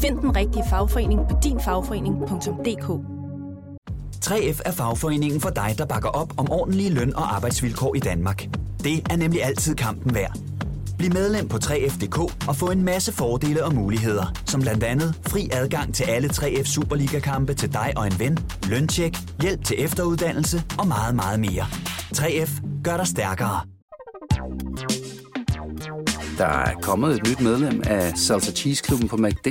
Find 0.00 0.18
den 0.18 0.36
rigtige 0.36 0.64
fagforening 0.70 1.20
på 1.30 1.38
dinfagforening.dk 1.44 3.16
3F 4.26 4.60
er 4.64 4.72
fagforeningen 4.72 5.40
for 5.40 5.50
dig, 5.50 5.74
der 5.78 5.86
bakker 5.86 6.08
op 6.08 6.32
om 6.36 6.50
ordentlige 6.50 6.90
løn- 6.90 7.16
og 7.16 7.34
arbejdsvilkår 7.34 7.94
i 7.94 7.98
Danmark. 7.98 8.48
Det 8.84 9.12
er 9.12 9.16
nemlig 9.16 9.44
altid 9.44 9.74
kampen 9.74 10.14
værd. 10.14 10.38
Bliv 10.98 11.12
medlem 11.12 11.48
på 11.48 11.56
3F.dk 11.56 12.48
og 12.48 12.56
få 12.56 12.70
en 12.70 12.82
masse 12.82 13.12
fordele 13.12 13.64
og 13.64 13.74
muligheder, 13.74 14.32
som 14.46 14.60
blandt 14.60 14.84
andet 14.84 15.20
fri 15.26 15.48
adgang 15.52 15.94
til 15.94 16.04
alle 16.04 16.28
3F 16.28 16.64
Superliga-kampe 16.64 17.54
til 17.54 17.72
dig 17.72 17.92
og 17.96 18.06
en 18.06 18.18
ven, 18.18 18.38
løntjek, 18.68 19.16
hjælp 19.42 19.64
til 19.64 19.84
efteruddannelse 19.84 20.62
og 20.78 20.86
meget, 20.86 21.14
meget 21.14 21.40
mere. 21.40 21.66
3F 22.16 22.50
gør 22.84 22.96
dig 22.96 23.06
stærkere. 23.06 23.60
Der 26.38 26.46
er 26.46 26.74
kommet 26.82 27.14
et 27.14 27.28
nyt 27.28 27.40
medlem 27.40 27.82
af 27.86 28.12
Salsa 28.16 28.52
Cheese 28.52 28.82
Klubben 28.82 29.08
på 29.08 29.16
MACD. 29.16 29.46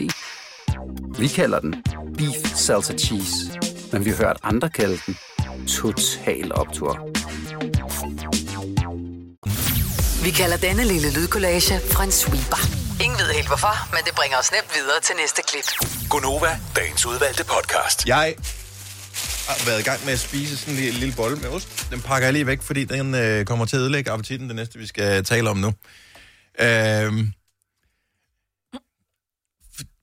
Vi 1.19 1.27
kalder 1.27 1.59
den 1.59 1.83
Beef 2.17 2.55
Salsa 2.55 2.93
Cheese, 2.93 3.35
men 3.91 4.05
vi 4.05 4.09
har 4.09 4.17
hørt 4.17 4.37
andre 4.43 4.69
kalde 4.69 4.97
den 5.05 5.17
Total 5.67 6.51
Optor. 6.55 6.93
Vi 10.23 10.31
kalder 10.31 10.57
denne 10.57 10.83
lille 10.83 11.13
lydkollage 11.13 11.75
en 12.03 12.11
sweeper. 12.11 12.61
Ingen 13.03 13.19
ved 13.19 13.29
helt 13.33 13.47
hvorfor, 13.47 13.95
men 13.95 14.03
det 14.05 14.13
bringer 14.15 14.37
os 14.37 14.51
nemt 14.51 14.71
videre 14.75 14.99
til 15.03 15.15
næste 15.21 15.41
klip. 15.47 15.67
Gonova, 16.09 16.59
dagens 16.75 17.05
udvalgte 17.05 17.43
podcast. 17.45 18.07
Jeg 18.07 18.35
har 19.47 19.65
været 19.65 19.79
i 19.79 19.83
gang 19.83 20.05
med 20.05 20.13
at 20.13 20.19
spise 20.19 20.57
sådan 20.57 20.73
en 20.73 20.79
lille, 20.79 20.99
lille 20.99 21.15
bolle 21.15 21.37
med 21.37 21.49
ost. 21.49 21.87
Den 21.91 22.01
pakker 22.01 22.25
jeg 22.25 22.33
lige 22.33 22.47
væk, 22.47 22.61
fordi 22.61 22.83
den 22.83 23.15
øh, 23.15 23.45
kommer 23.45 23.65
til 23.65 23.75
at 23.75 23.79
ødelægge 23.79 24.11
appetitten, 24.11 24.47
det 24.47 24.55
næste, 24.55 24.79
vi 24.79 24.87
skal 24.87 25.23
tale 25.23 25.49
om 25.49 25.57
nu. 25.57 25.73
Øhm, 26.59 27.33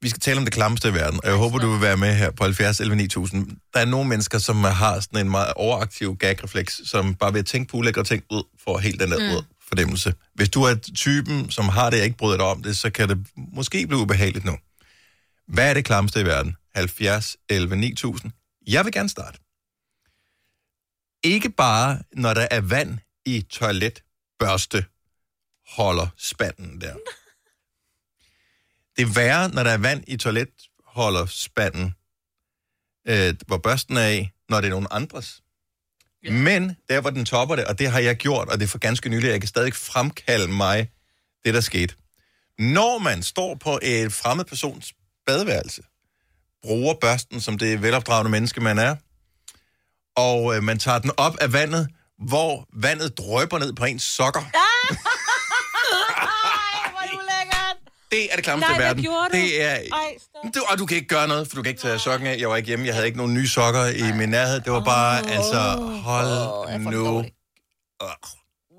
vi 0.02 0.08
skal 0.08 0.20
tale 0.20 0.38
om 0.38 0.44
det 0.44 0.54
klammeste 0.54 0.88
i 0.88 0.94
verden, 0.94 1.20
og 1.22 1.28
jeg 1.28 1.36
håber, 1.36 1.58
du 1.58 1.70
vil 1.70 1.80
være 1.80 1.96
med 1.96 2.14
her 2.14 2.30
på 2.30 2.44
70 2.44 2.80
11 2.80 2.96
9000. 2.96 3.46
Der 3.74 3.80
er 3.80 3.84
nogle 3.84 4.08
mennesker, 4.08 4.38
som 4.38 4.64
har 4.64 5.00
sådan 5.00 5.26
en 5.26 5.30
meget 5.30 5.52
overaktiv 5.56 6.16
gagrefleks, 6.16 6.80
som 6.84 7.14
bare 7.14 7.32
ved 7.32 7.40
at 7.40 7.46
tænke 7.46 7.70
på 7.70 7.76
ulækre 7.76 8.04
ting 8.04 8.24
ud, 8.30 8.42
får 8.64 8.78
helt 8.78 9.00
den 9.00 9.10
der 9.10 9.18
mm. 9.18 9.36
ud 9.36 9.42
fordemmelse. 9.68 10.14
Hvis 10.34 10.48
du 10.48 10.62
er 10.62 10.74
typen, 10.94 11.50
som 11.50 11.68
har 11.68 11.90
det, 11.90 11.98
og 11.98 12.04
ikke 12.04 12.16
bryder 12.16 12.36
dig 12.36 12.46
om 12.46 12.62
det, 12.62 12.76
så 12.76 12.90
kan 12.90 13.08
det 13.08 13.26
måske 13.36 13.86
blive 13.86 14.00
ubehageligt 14.00 14.44
nu. 14.44 14.56
Hvad 15.48 15.70
er 15.70 15.74
det 15.74 15.84
klammeste 15.84 16.20
i 16.20 16.24
verden? 16.24 16.56
70 16.74 17.36
11 17.48 17.76
9000. 17.76 18.32
Jeg 18.66 18.84
vil 18.84 18.92
gerne 18.92 19.08
starte. 19.08 19.38
Ikke 21.24 21.50
bare, 21.50 21.98
når 22.12 22.34
der 22.34 22.48
er 22.50 22.60
vand 22.60 22.98
i 23.26 23.46
toiletbørste 23.50 24.84
holder 25.76 26.06
spanden 26.16 26.80
der. 26.80 26.94
Det 28.96 29.02
er 29.02 29.12
værre, 29.14 29.48
når 29.48 29.62
der 29.62 29.70
er 29.70 29.78
vand 29.78 30.04
i 30.06 30.16
toiletholderspanden, 30.16 31.94
øh, 33.08 33.34
hvor 33.46 33.58
børsten 33.58 33.96
er 33.96 34.08
i, 34.08 34.28
når 34.48 34.60
det 34.60 34.66
er 34.66 34.70
nogen 34.70 34.86
andres. 34.90 35.42
Ja. 36.24 36.30
Men 36.32 36.76
der, 36.88 37.00
hvor 37.00 37.10
den 37.10 37.24
topper 37.24 37.56
det, 37.56 37.64
og 37.64 37.78
det 37.78 37.90
har 37.90 38.00
jeg 38.00 38.16
gjort, 38.16 38.48
og 38.48 38.58
det 38.58 38.64
er 38.64 38.68
for 38.68 38.78
ganske 38.78 39.08
nylig, 39.08 39.28
jeg 39.28 39.40
kan 39.40 39.48
stadig 39.48 39.74
fremkalde 39.74 40.52
mig 40.52 40.90
det, 41.44 41.54
der 41.54 41.60
skete. 41.60 41.94
Når 42.58 42.98
man 42.98 43.22
står 43.22 43.54
på 43.54 43.78
et 43.82 44.12
fremmed 44.12 44.44
persons 44.44 44.92
badeværelse, 45.26 45.82
bruger 46.62 46.94
børsten, 46.94 47.40
som 47.40 47.58
det 47.58 47.82
velopdragende 47.82 48.30
menneske, 48.30 48.60
man 48.60 48.78
er, 48.78 48.96
og 50.16 50.56
øh, 50.56 50.62
man 50.62 50.78
tager 50.78 50.98
den 50.98 51.10
op 51.16 51.36
af 51.40 51.52
vandet, 51.52 51.88
hvor 52.18 52.66
vandet 52.72 53.18
drøber 53.18 53.58
ned 53.58 53.72
på 53.72 53.84
ens 53.84 54.02
sokker. 54.02 54.42
Det 58.12 58.22
er 58.30 58.36
det 58.36 58.44
klammeste 58.44 58.72
i 58.76 58.78
verden. 58.78 59.04
Det 59.32 59.62
er... 59.62 59.68
Ej, 59.68 59.82
stop. 60.18 60.54
Du, 60.54 60.60
og 60.70 60.78
du 60.78 60.86
kan 60.86 60.96
ikke 60.96 61.08
gøre 61.08 61.28
noget, 61.28 61.48
for 61.48 61.56
du 61.56 61.62
kan 61.62 61.70
ikke 61.70 61.82
tage 61.82 61.98
sokken 61.98 62.26
af. 62.28 62.36
Jeg 62.38 62.48
var 62.48 62.56
ikke 62.56 62.66
hjemme, 62.66 62.86
jeg 62.86 62.94
havde 62.94 63.06
ikke 63.06 63.18
nogen 63.18 63.34
nye 63.34 63.48
sokker 63.48 63.86
i 63.86 64.12
min 64.12 64.28
nærhed. 64.28 64.60
Det 64.60 64.72
var 64.72 64.84
bare, 64.84 65.30
altså, 65.30 65.60
hold 66.04 66.78
nu. 66.78 67.08
Ugh. 67.18 67.24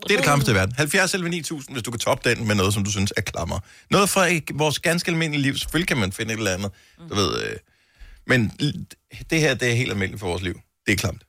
Det 0.08 0.12
er 0.12 0.16
det 0.16 0.24
klammeste 0.24 0.52
i 0.52 0.56
verden. 0.56 0.76
70 0.78 1.14
11 1.14 1.30
9000, 1.30 1.76
hvis 1.76 1.84
du 1.84 1.92
kan 1.92 2.00
toppe 2.00 2.30
den 2.30 2.48
med 2.48 2.56
noget, 2.56 2.74
som 2.74 2.84
du 2.84 2.92
synes 2.92 3.14
er 3.18 3.22
klammer. 3.22 3.60
Noget 3.92 4.10
fra 4.10 4.28
vores 4.54 4.80
ganske 4.80 5.12
almindelige 5.12 5.42
liv. 5.42 5.58
Selvfølgelig 5.58 5.88
kan 5.88 5.98
man 5.98 6.12
finde 6.12 6.34
et 6.34 6.38
eller 6.38 6.52
andet. 6.52 6.72
Du 7.10 7.16
ved, 7.16 7.44
øh, 7.44 7.56
men 8.28 8.52
det 9.30 9.40
her, 9.40 9.54
det 9.54 9.70
er 9.72 9.74
helt 9.74 9.92
almindeligt 9.92 10.20
for 10.20 10.28
vores 10.28 10.42
liv. 10.42 10.60
Det 10.86 10.92
er 10.92 10.98
klamt. 10.98 11.24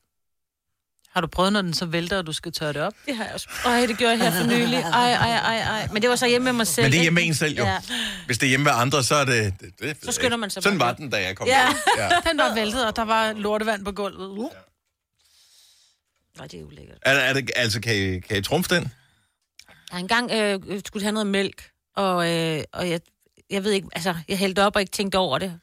Har 1.14 1.20
du 1.20 1.26
prøvet, 1.26 1.52
når 1.52 1.62
den 1.62 1.74
så 1.74 1.86
vælter, 1.86 2.18
og 2.18 2.26
du 2.26 2.32
skal 2.32 2.52
tørre 2.52 2.72
det 2.72 2.82
op? 2.82 2.92
Det 3.06 3.16
har 3.16 3.24
jeg 3.24 3.34
også. 3.34 3.48
Ej, 3.64 3.86
det 3.86 3.98
gjorde 3.98 4.12
jeg 4.12 4.32
her 4.32 4.40
for 4.40 4.46
nylig. 4.48 4.78
Ej, 5.02 5.12
ej, 5.12 5.36
ej, 5.36 5.58
ej. 5.58 5.88
Men 5.92 6.02
det 6.02 6.10
var 6.10 6.16
så 6.16 6.26
hjemme 6.26 6.44
med 6.44 6.52
mig 6.52 6.66
selv. 6.66 6.84
Men 6.84 6.92
det 6.92 6.98
er 6.98 7.02
hjemme 7.02 7.14
med 7.20 7.26
en 7.26 7.34
selv, 7.34 7.58
jo. 7.58 7.64
Ja. 7.64 7.80
Hvis 8.26 8.38
det 8.38 8.46
er 8.46 8.48
hjemme 8.48 8.64
med 8.64 8.72
andre, 8.74 9.04
så 9.04 9.14
er 9.14 9.24
det... 9.24 9.54
det, 9.60 9.80
det 9.80 9.96
Så 10.02 10.12
skynder 10.12 10.36
man 10.36 10.50
sig 10.50 10.62
Sådan 10.62 10.78
bare 10.78 10.88
var 10.88 10.94
den, 10.94 11.10
da 11.10 11.22
jeg 11.22 11.36
kom 11.36 11.46
Ja. 11.46 11.68
Ja. 11.98 12.08
Den 12.30 12.38
var 12.38 12.54
væltet, 12.54 12.86
og 12.86 12.96
der 12.96 13.02
var 13.02 13.32
lortevand 13.32 13.84
på 13.84 13.92
gulvet. 13.92 14.28
Uh. 14.28 14.50
Nej, 16.36 16.46
det 16.46 16.60
er 16.60 16.64
ulækkert. 16.64 16.98
Er, 17.02 17.12
er 17.12 17.32
det, 17.32 17.50
altså, 17.56 17.80
kan 17.80 17.96
I, 17.96 18.20
kan 18.20 18.36
I 18.36 18.42
trumfe 18.42 18.74
den? 18.74 18.92
Jeg 19.92 20.00
engang 20.00 20.30
øh, 20.32 20.80
skulle 20.86 21.02
have 21.02 21.12
noget 21.12 21.26
mælk, 21.26 21.70
og, 21.96 22.30
øh, 22.30 22.62
og 22.72 22.90
jeg, 22.90 23.00
jeg 23.50 23.64
ved 23.64 23.72
ikke, 23.72 23.88
altså, 23.92 24.14
jeg 24.28 24.38
hældte 24.38 24.62
op 24.64 24.76
og 24.76 24.80
ikke 24.80 24.92
tænkte 24.92 25.16
over 25.16 25.38
det. 25.38 25.60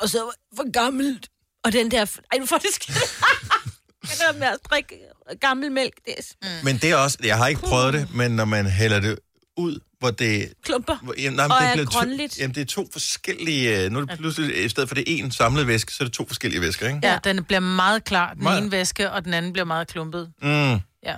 Og 0.00 0.08
så 0.08 0.18
var 0.18 0.30
det 0.30 0.56
for 0.56 0.72
gammelt. 0.72 1.28
Og 1.64 1.72
den 1.72 1.90
der... 1.90 2.18
Ej, 2.32 2.38
nu 2.38 2.46
får 2.46 2.58
det 2.58 2.70
skidt. 2.72 2.98
det 4.10 4.20
der 4.20 4.38
med 4.38 4.46
at 4.46 4.58
drikke 4.70 4.98
gammel 5.40 5.72
mælk, 5.72 5.94
det 6.04 6.14
er 6.18 6.22
mm. 6.42 6.64
Men 6.64 6.76
det 6.76 6.90
er 6.90 6.96
også... 6.96 7.18
Jeg 7.24 7.36
har 7.36 7.46
ikke 7.46 7.60
prøvet 7.60 7.94
det, 7.94 8.14
men 8.14 8.30
når 8.30 8.44
man 8.44 8.66
hælder 8.66 9.00
det 9.00 9.18
ud, 9.56 9.80
hvor 9.98 10.10
det... 10.10 10.52
klumper. 10.62 10.96
Hvor, 11.02 11.14
jamen, 11.18 11.36
nej, 11.36 11.46
men 11.46 11.52
Og 11.52 11.60
det 11.62 11.68
er 11.68 11.72
bliver 11.72 11.86
grønligt. 11.86 12.32
To, 12.32 12.40
jamen, 12.40 12.54
det 12.54 12.60
er 12.60 12.64
to 12.64 12.88
forskellige... 12.92 13.84
øh, 13.84 13.90
Nu 13.90 14.00
er 14.00 14.04
det 14.04 14.18
pludselig, 14.18 14.64
i 14.64 14.68
stedet 14.68 14.88
for 14.88 14.94
det 14.94 15.12
er 15.12 15.24
en 15.24 15.30
samlet 15.30 15.66
væske, 15.66 15.92
så 15.92 16.04
er 16.04 16.06
det 16.06 16.14
to 16.14 16.26
forskellige 16.26 16.60
væsker, 16.60 16.86
ikke? 16.88 17.00
Ja, 17.02 17.18
den 17.24 17.44
bliver 17.44 17.60
meget 17.60 18.04
klar, 18.04 18.34
den 18.34 18.42
Meget. 18.42 18.62
ene 18.62 18.72
væske, 18.72 19.10
og 19.10 19.24
den 19.24 19.34
anden 19.34 19.52
bliver 19.52 19.66
meget 19.66 19.88
klumpet. 19.88 20.32
Mm. 20.42 20.48
Ja. 20.48 21.16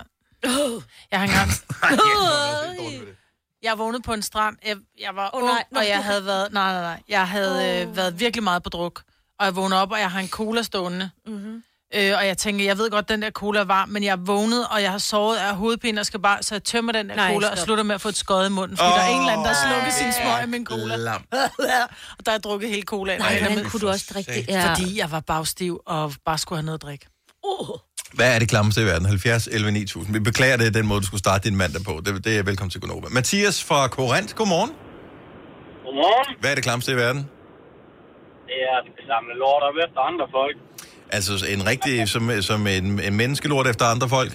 Jeg 1.11 1.19
har 1.19 1.23
engang... 1.23 1.49
Jeg 3.63 3.77
vågnede 3.77 4.03
på 4.03 4.13
en 4.13 4.21
strand. 4.21 4.55
Jeg, 4.65 4.77
jeg 4.99 5.15
var 5.15 5.29
oh, 5.33 5.43
ung, 5.43 5.51
nej. 5.51 5.63
Og 5.75 5.87
jeg 5.87 6.03
havde 6.03 6.25
været... 6.25 6.53
Nej, 6.53 6.71
nej, 6.73 6.81
nej. 6.81 7.01
Jeg 7.09 7.27
havde 7.27 7.81
øh, 7.81 7.95
været 7.95 8.19
virkelig 8.19 8.43
meget 8.43 8.63
på 8.63 8.69
druk. 8.69 9.01
Og 9.39 9.45
jeg 9.45 9.55
vågnede 9.55 9.81
op, 9.81 9.91
og 9.91 9.99
jeg 9.99 10.11
har 10.11 10.19
en 10.19 10.29
cola 10.29 10.61
stående. 10.61 11.09
Mm-hmm. 11.27 11.63
Øh, 11.95 12.13
og 12.17 12.27
jeg 12.27 12.37
tænker, 12.37 12.65
jeg 12.65 12.77
ved 12.77 12.89
godt, 12.89 13.09
den 13.09 13.21
der 13.21 13.31
cola 13.31 13.59
er 13.59 13.63
varm, 13.63 13.89
men 13.89 14.03
jeg 14.03 14.11
er 14.11 14.23
vågnet, 14.25 14.67
og 14.67 14.81
jeg 14.81 14.91
har 14.91 14.97
sovet 14.97 15.37
af 15.37 15.55
hovedpine, 15.55 15.99
og 15.99 16.05
skal 16.05 16.19
bare... 16.19 16.43
Så 16.43 16.55
jeg 16.55 16.63
tømmer 16.63 16.91
den 16.91 17.09
der 17.09 17.15
Nej, 17.15 17.33
cola, 17.33 17.49
og 17.49 17.57
stop. 17.57 17.65
slutter 17.65 17.83
med 17.83 17.95
at 17.95 18.01
få 18.01 18.09
et 18.09 18.15
skod 18.17 18.45
i 18.45 18.49
munden, 18.49 18.77
fordi 18.77 18.89
oh, 18.91 18.97
der 18.97 19.03
er 19.03 19.09
en 19.09 19.19
eller 19.19 19.31
anden, 19.31 19.45
der 19.45 19.53
har 19.53 19.61
slukket 19.67 19.93
sin 19.93 20.11
smøg 20.11 20.43
i 20.43 20.49
min 20.55 20.65
cola. 20.65 20.95
Lam. 20.95 21.21
og 22.17 22.25
der 22.25 22.31
er 22.31 22.35
jeg 22.35 22.43
drukket 22.43 22.69
hele 22.69 22.81
colaen. 22.81 23.19
Nej, 23.21 23.43
og 23.49 23.55
men 23.55 23.65
kunne 23.69 23.79
du 23.79 23.89
også 23.89 24.05
drikke 24.13 24.33
det? 24.33 24.47
Ja. 24.47 24.69
Fordi 24.69 24.99
jeg 24.99 25.11
var 25.11 25.19
bagstiv, 25.19 25.81
og 25.85 26.13
bare 26.25 26.37
skulle 26.37 26.57
have 26.59 26.65
noget 26.65 26.77
at 26.77 26.81
drikke. 26.81 27.05
Hvad 28.13 28.35
er 28.35 28.39
det 28.39 28.49
klammeste 28.49 28.81
i 28.81 28.85
verden? 28.85 29.05
70, 29.05 29.47
11, 29.47 29.71
9000. 29.71 30.13
Vi 30.13 30.19
beklager 30.19 30.57
det, 30.57 30.73
den 30.73 30.87
måde, 30.87 31.01
du 31.01 31.05
skulle 31.05 31.19
starte 31.19 31.49
din 31.49 31.57
mandag 31.57 31.81
på. 31.89 31.93
Det, 32.05 32.25
det 32.25 32.37
er 32.37 32.43
velkommen 32.43 32.71
til 32.71 32.81
Gunova. 32.81 33.07
Mathias 33.11 33.63
fra 33.63 33.87
Korant, 33.87 34.35
godmorgen. 34.35 34.71
Godmorgen. 35.85 36.35
Hvad 36.39 36.49
er 36.51 36.55
det 36.55 36.63
klammeste 36.63 36.91
i 36.91 36.95
verden? 36.95 37.21
Det 38.49 38.57
er 38.69 38.75
at 38.79 38.85
samle 39.11 39.33
lort 39.43 39.63
op 39.69 39.75
efter 39.85 39.99
andre 40.09 40.25
folk. 40.37 40.57
Altså 41.15 41.33
en 41.55 41.61
rigtig, 41.71 41.93
som, 42.13 42.23
som 42.49 42.59
en, 42.67 42.85
en 43.07 43.15
menneskelort 43.21 43.67
efter 43.67 43.85
andre 43.93 44.07
folk. 44.17 44.33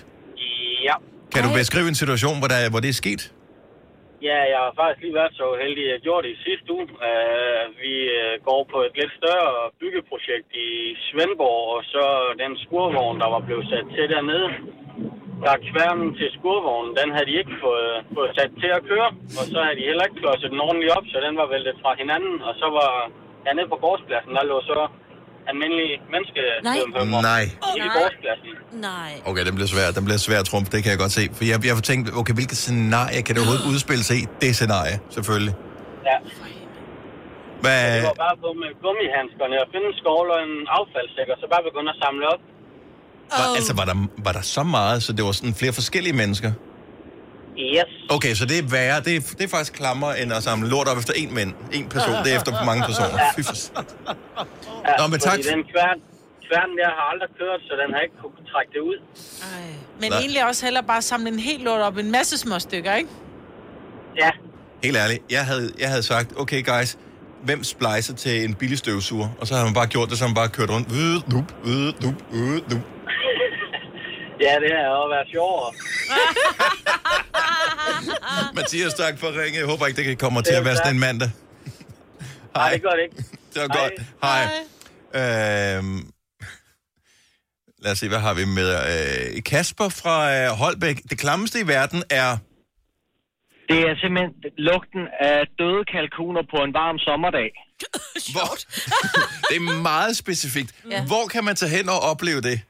Ja. 0.88 0.94
Kan 1.34 1.42
du 1.46 1.50
beskrive 1.60 1.88
en 1.92 1.98
situation, 2.02 2.36
hvor, 2.40 2.48
der, 2.52 2.70
hvor 2.72 2.80
det 2.84 2.90
er 2.94 2.98
sket? 3.04 3.22
Ja, 4.28 4.38
jeg 4.52 4.60
har 4.64 4.72
faktisk 4.80 5.00
lige 5.04 5.18
været 5.20 5.34
så 5.40 5.46
heldig, 5.62 5.84
at 5.86 5.92
jeg 5.94 6.00
gjorde 6.06 6.22
det 6.26 6.32
i 6.36 6.42
sidste 6.48 6.68
uge. 6.76 6.86
Uh, 7.08 7.64
vi 7.84 7.94
uh, 8.20 8.34
går 8.48 8.60
på 8.72 8.78
et 8.86 8.94
lidt 9.00 9.12
større 9.20 9.52
byggeprojekt 9.80 10.48
i 10.66 10.70
Svendborg, 11.06 11.62
og 11.76 11.82
så 11.94 12.04
den 12.42 12.52
skurvogn, 12.64 13.20
der 13.22 13.28
var 13.34 13.42
blevet 13.46 13.66
sat 13.72 13.86
til 13.94 14.06
dernede. 14.14 14.48
Der 15.44 15.64
kværnen 15.70 16.08
til 16.18 16.28
skurvognen, 16.36 16.92
den 17.00 17.08
havde 17.14 17.28
de 17.30 17.40
ikke 17.42 17.56
fået, 17.64 17.94
fået 18.16 18.32
sat 18.38 18.52
til 18.62 18.70
at 18.78 18.84
køre, 18.90 19.08
og 19.38 19.44
så 19.52 19.58
havde 19.64 19.78
de 19.80 19.88
heller 19.88 20.04
ikke 20.06 20.20
klodset 20.22 20.52
den 20.52 20.64
ordentligt 20.68 20.94
op, 20.98 21.06
så 21.12 21.16
den 21.26 21.34
var 21.40 21.48
væltet 21.54 21.76
fra 21.82 21.92
hinanden, 22.02 22.36
og 22.48 22.54
så 22.60 22.66
var 22.78 22.92
hernede 23.46 23.68
på 23.72 23.78
gårdspladsen, 23.84 24.32
der 24.36 24.50
lå 24.50 24.58
så 24.70 24.78
almindelige 25.50 25.94
menneske 26.14 26.40
Nej. 26.68 27.44
i 27.78 27.88
gårdspladsen. 27.96 28.50
Nej. 28.90 29.10
Okay, 29.30 29.42
den 29.48 29.54
bliver 29.58 29.70
svær. 29.74 29.86
Den 29.98 30.04
bliver 30.08 30.20
svær, 30.26 30.40
Trump. 30.50 30.66
Det 30.72 30.78
kan 30.82 30.90
jeg 30.94 31.00
godt 31.04 31.14
se. 31.18 31.22
For 31.36 31.44
jeg, 31.50 31.56
jeg 31.66 31.74
har 31.78 31.84
tænkt, 31.90 32.04
okay, 32.20 32.34
hvilket 32.38 32.58
scenarie 32.64 33.20
kan 33.26 33.32
det 33.34 33.40
overhovedet 33.42 33.66
udspille 33.72 34.04
sig 34.08 34.16
i? 34.20 34.22
Det 34.42 34.50
scenarie, 34.60 34.96
selvfølgelig. 35.16 35.54
Ja. 36.08 36.16
Hvad, 37.62 37.78
Det 37.96 38.04
var 38.12 38.18
bare 38.26 38.36
på 38.44 38.48
med 38.62 38.70
gummihandskerne 38.84 39.56
og 39.62 39.66
finde 39.72 39.86
en 39.92 39.96
skovl 40.02 40.26
og 40.34 40.40
en 40.48 40.54
affaldssæk, 40.78 41.28
og 41.34 41.38
så 41.42 41.46
bare 41.54 41.62
begynde 41.68 41.90
at 41.94 41.98
samle 42.04 42.24
op. 42.34 42.42
var, 43.40 43.48
altså, 43.58 43.72
var 43.80 43.86
der, 43.90 43.96
var 44.26 44.32
der 44.38 44.44
så 44.56 44.62
meget, 44.76 44.98
så 45.04 45.10
det 45.16 45.22
var 45.28 45.32
sådan 45.40 45.54
flere 45.62 45.74
forskellige 45.80 46.16
mennesker? 46.22 46.50
Yes. 47.58 47.90
Okay, 48.10 48.34
så 48.34 48.44
det 48.46 48.58
er 48.58 48.62
værre. 48.70 49.00
Det 49.00 49.16
er, 49.16 49.20
det 49.38 49.44
er 49.44 49.48
faktisk 49.48 49.72
klammer 49.72 50.12
end 50.12 50.32
at 50.32 50.42
samle 50.42 50.68
lort 50.68 50.88
op 50.88 50.98
efter 50.98 51.12
en 51.16 51.34
mænd. 51.34 51.52
En 51.72 51.88
person. 51.88 52.14
Det 52.24 52.32
er 52.32 52.36
efter 52.36 52.64
mange 52.64 52.82
personer. 52.88 53.18
Fy 53.36 53.40
for... 53.40 53.54
Ja, 54.88 54.92
Nå, 54.98 55.06
men 55.06 55.20
tak. 55.20 55.36
Den 55.36 55.64
kværn, 55.72 55.98
kværnen 56.48 56.78
der 56.78 56.84
har 56.98 57.04
aldrig 57.12 57.28
kørt, 57.40 57.60
så 57.68 57.72
den 57.82 57.94
har 57.94 58.00
ikke 58.00 58.16
kunne 58.22 58.46
trække 58.52 58.72
det 58.72 58.80
ud. 58.80 58.98
Men 60.00 60.10
Nej. 60.10 60.18
egentlig 60.18 60.46
også 60.46 60.64
hellere 60.66 60.84
bare 60.84 61.02
samle 61.02 61.28
en 61.28 61.38
helt 61.38 61.62
lort 61.62 61.80
op, 61.80 61.96
en 61.96 62.10
masse 62.10 62.38
små 62.38 62.58
stykker, 62.58 62.94
ikke? 62.94 63.10
Ja. 64.18 64.30
Helt 64.84 64.96
ærligt, 64.96 65.22
jeg 65.30 65.46
havde, 65.46 65.72
jeg 65.78 65.88
havde 65.88 66.02
sagt, 66.02 66.32
okay 66.36 66.64
guys, 66.64 66.98
hvem 67.42 67.64
splicer 67.64 68.14
til 68.14 68.44
en 68.44 68.54
billig 68.54 68.78
støvsuger? 68.78 69.28
Og 69.40 69.46
så 69.46 69.54
har 69.54 69.64
man 69.64 69.74
bare 69.74 69.86
gjort 69.86 70.08
det, 70.10 70.18
så 70.18 70.24
har 70.24 70.28
man 70.28 70.34
bare 70.34 70.48
kørt 70.48 70.70
rundt. 70.70 70.88
Øh, 70.92 71.14
øh, 71.70 71.88
øh. 72.38 72.80
Ja, 74.40 74.54
det 74.62 74.70
har 74.76 74.84
jo 75.00 75.06
været 75.14 75.28
sjovere. 75.32 75.72
Mathias, 78.56 78.94
tak 78.94 79.18
for 79.18 79.26
at 79.28 79.34
ringe. 79.34 79.58
Jeg 79.58 79.66
håber 79.66 79.86
ikke, 79.86 79.96
det 79.96 80.04
kan 80.04 80.16
komme 80.16 80.42
til 80.42 80.54
at 80.54 80.64
være 80.64 80.76
sådan 80.76 80.94
en 80.94 81.00
mandag. 81.00 81.30
Nej, 82.56 82.72
det 82.72 82.82
gør 82.82 82.90
det 82.90 83.02
ikke. 83.02 83.16
Det 83.54 83.62
var 83.62 83.68
godt. 83.68 83.92
Hej. 84.22 84.44
Øhm, 85.14 86.10
lad 87.78 87.92
os 87.92 87.98
se, 87.98 88.08
hvad 88.08 88.18
har 88.18 88.34
vi 88.34 88.44
med? 88.44 88.68
Øh, 89.36 89.42
Kasper 89.42 89.88
fra 89.88 90.16
øh, 90.36 90.48
Holbæk. 90.48 91.02
Det 91.10 91.18
klammeste 91.18 91.60
i 91.60 91.66
verden 91.66 92.02
er... 92.10 92.36
Det 93.68 93.80
er 93.80 93.94
simpelthen 94.02 94.32
lugten 94.58 95.00
af 95.20 95.38
døde 95.58 95.84
kalkuner 95.92 96.42
på 96.50 96.56
en 96.64 96.74
varm 96.74 96.98
sommerdag. 96.98 97.50
Hvor? 98.32 98.52
det 99.48 99.56
er 99.56 99.82
meget 99.82 100.16
specifikt. 100.16 100.74
Ja. 100.90 101.04
Hvor 101.04 101.26
kan 101.26 101.44
man 101.44 101.56
tage 101.56 101.70
hen 101.76 101.88
og 101.88 102.00
opleve 102.00 102.40
det? 102.40 102.60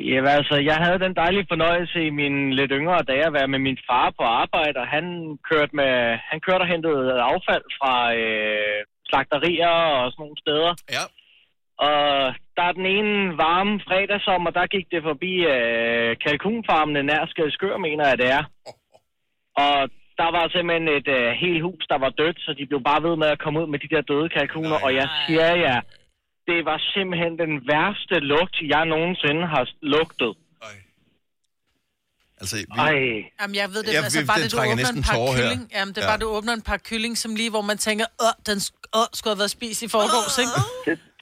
Jamen 0.00 0.30
altså, 0.38 0.56
jeg 0.70 0.76
havde 0.76 0.98
den 0.98 1.14
dejlige 1.16 1.46
fornøjelse 1.48 2.06
i 2.06 2.10
mine 2.10 2.54
lidt 2.54 2.72
yngre 2.74 3.02
dage 3.02 3.26
at 3.26 3.32
være 3.32 3.48
med 3.48 3.58
min 3.58 3.78
far 3.88 4.10
på 4.18 4.22
arbejde, 4.22 4.78
og 4.80 4.88
han 4.88 5.04
kørte, 5.50 5.76
med, 5.76 5.92
han 6.30 6.40
kørte 6.40 6.62
og 6.62 6.68
hentede 6.68 7.22
affald 7.22 7.66
fra 7.78 8.14
øh, 8.14 8.80
slagterier 9.08 9.76
og 10.00 10.12
sådan 10.12 10.22
nogle 10.22 10.40
steder. 10.44 10.72
Ja. 10.96 11.04
Og 11.88 12.34
der 12.56 12.64
er 12.66 12.72
den 12.72 12.86
ene 12.86 13.38
varme 13.38 13.80
fredagssommer, 13.86 14.50
der 14.50 14.66
gik 14.66 14.86
det 14.90 15.02
forbi 15.02 15.32
øh, 15.54 16.16
kalkunfarmene 16.24 17.02
nær 17.02 17.26
Skadskør, 17.26 17.76
mener 17.76 18.04
jeg 18.08 18.18
det 18.18 18.30
er. 18.38 18.44
Og 19.64 19.78
der 20.20 20.30
var 20.36 20.44
simpelthen 20.48 20.88
et 20.88 21.08
øh, 21.18 21.28
helt 21.44 21.62
hus, 21.62 21.84
der 21.92 21.98
var 22.04 22.08
dødt, 22.20 22.38
så 22.40 22.50
de 22.58 22.66
blev 22.66 22.80
bare 22.90 23.02
ved 23.02 23.16
med 23.16 23.26
at 23.26 23.42
komme 23.42 23.60
ud 23.62 23.66
med 23.66 23.78
de 23.78 23.92
der 23.94 24.02
døde 24.10 24.28
kalkuner. 24.28 24.78
Og 24.86 24.94
jeg 24.94 25.08
siger 25.26 25.50
jer, 25.64 25.80
det 26.48 26.58
var 26.70 26.78
simpelthen 26.94 27.32
den 27.44 27.52
værste 27.72 28.16
lugt, 28.32 28.56
jeg 28.74 28.82
nogensinde 28.94 29.46
har 29.54 29.64
lugtet. 29.82 30.32
Altså, 32.40 32.56
vi, 32.56 32.64
Ej. 32.78 32.94
Jamen, 33.40 33.54
jeg 33.62 33.68
ved 33.74 33.82
det, 33.82 33.92
Ja, 33.92 34.02
altså 34.02 34.26
bare 34.26 34.40
det, 34.42 34.52
du 34.52 34.58
åbner 34.58 34.88
en 34.96 35.02
par 35.02 35.14
tårer 35.14 35.32
her. 35.32 35.42
kylling. 35.42 35.62
Jamen, 35.76 35.94
det 35.94 36.00
er 36.02 36.06
Ja. 36.06 36.10
bare, 36.12 36.18
du 36.24 36.28
åbner 36.36 36.52
en 36.52 36.62
par 36.70 36.76
kylling, 36.88 37.18
som 37.18 37.30
lige, 37.40 37.50
hvor 37.50 37.60
man 37.70 37.78
tænker, 37.78 38.06
åh, 38.24 38.34
den 38.48 38.58
åh, 38.98 39.06
skulle 39.12 39.32
have 39.34 39.38
været 39.38 39.50
spist 39.58 39.82
i 39.82 39.88
forgårs, 39.88 40.38
ikke? 40.42 40.52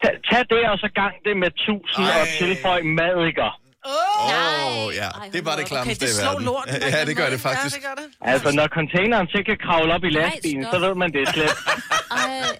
Tag, 0.03 0.15
tag 0.31 0.43
det, 0.53 0.63
og 0.73 0.79
så 0.85 0.89
gang 1.01 1.15
det 1.27 1.35
med 1.37 1.51
tusind 1.67 2.07
og 2.21 2.27
tilføj 2.41 2.81
madikker. 3.01 3.51
Åh, 3.87 4.87
oh, 4.87 4.95
ja. 4.95 5.09
Det 5.33 5.45
var 5.45 5.57
det 5.57 5.67
klammeste 5.67 6.07
det 6.07 6.13
i 6.13 6.25
verden. 6.25 6.45
lorten 6.45 6.75
ja, 6.91 7.05
det 7.05 7.17
gør 7.17 7.31
det 7.31 7.41
faktisk. 7.41 7.77
Ja, 7.77 7.81
det 7.81 7.87
gør 7.89 8.03
det. 8.03 8.33
Altså, 8.33 8.51
når 8.59 8.67
containeren 8.79 9.27
til 9.27 9.45
kan 9.45 9.59
kravle 9.67 9.95
op 9.95 10.05
i 10.05 10.11
lastbilen, 10.11 10.67
så 10.73 10.79
ved 10.79 10.95
man, 10.95 11.13
det 11.13 11.21
er. 11.29 11.33
Ej. 12.11 12.59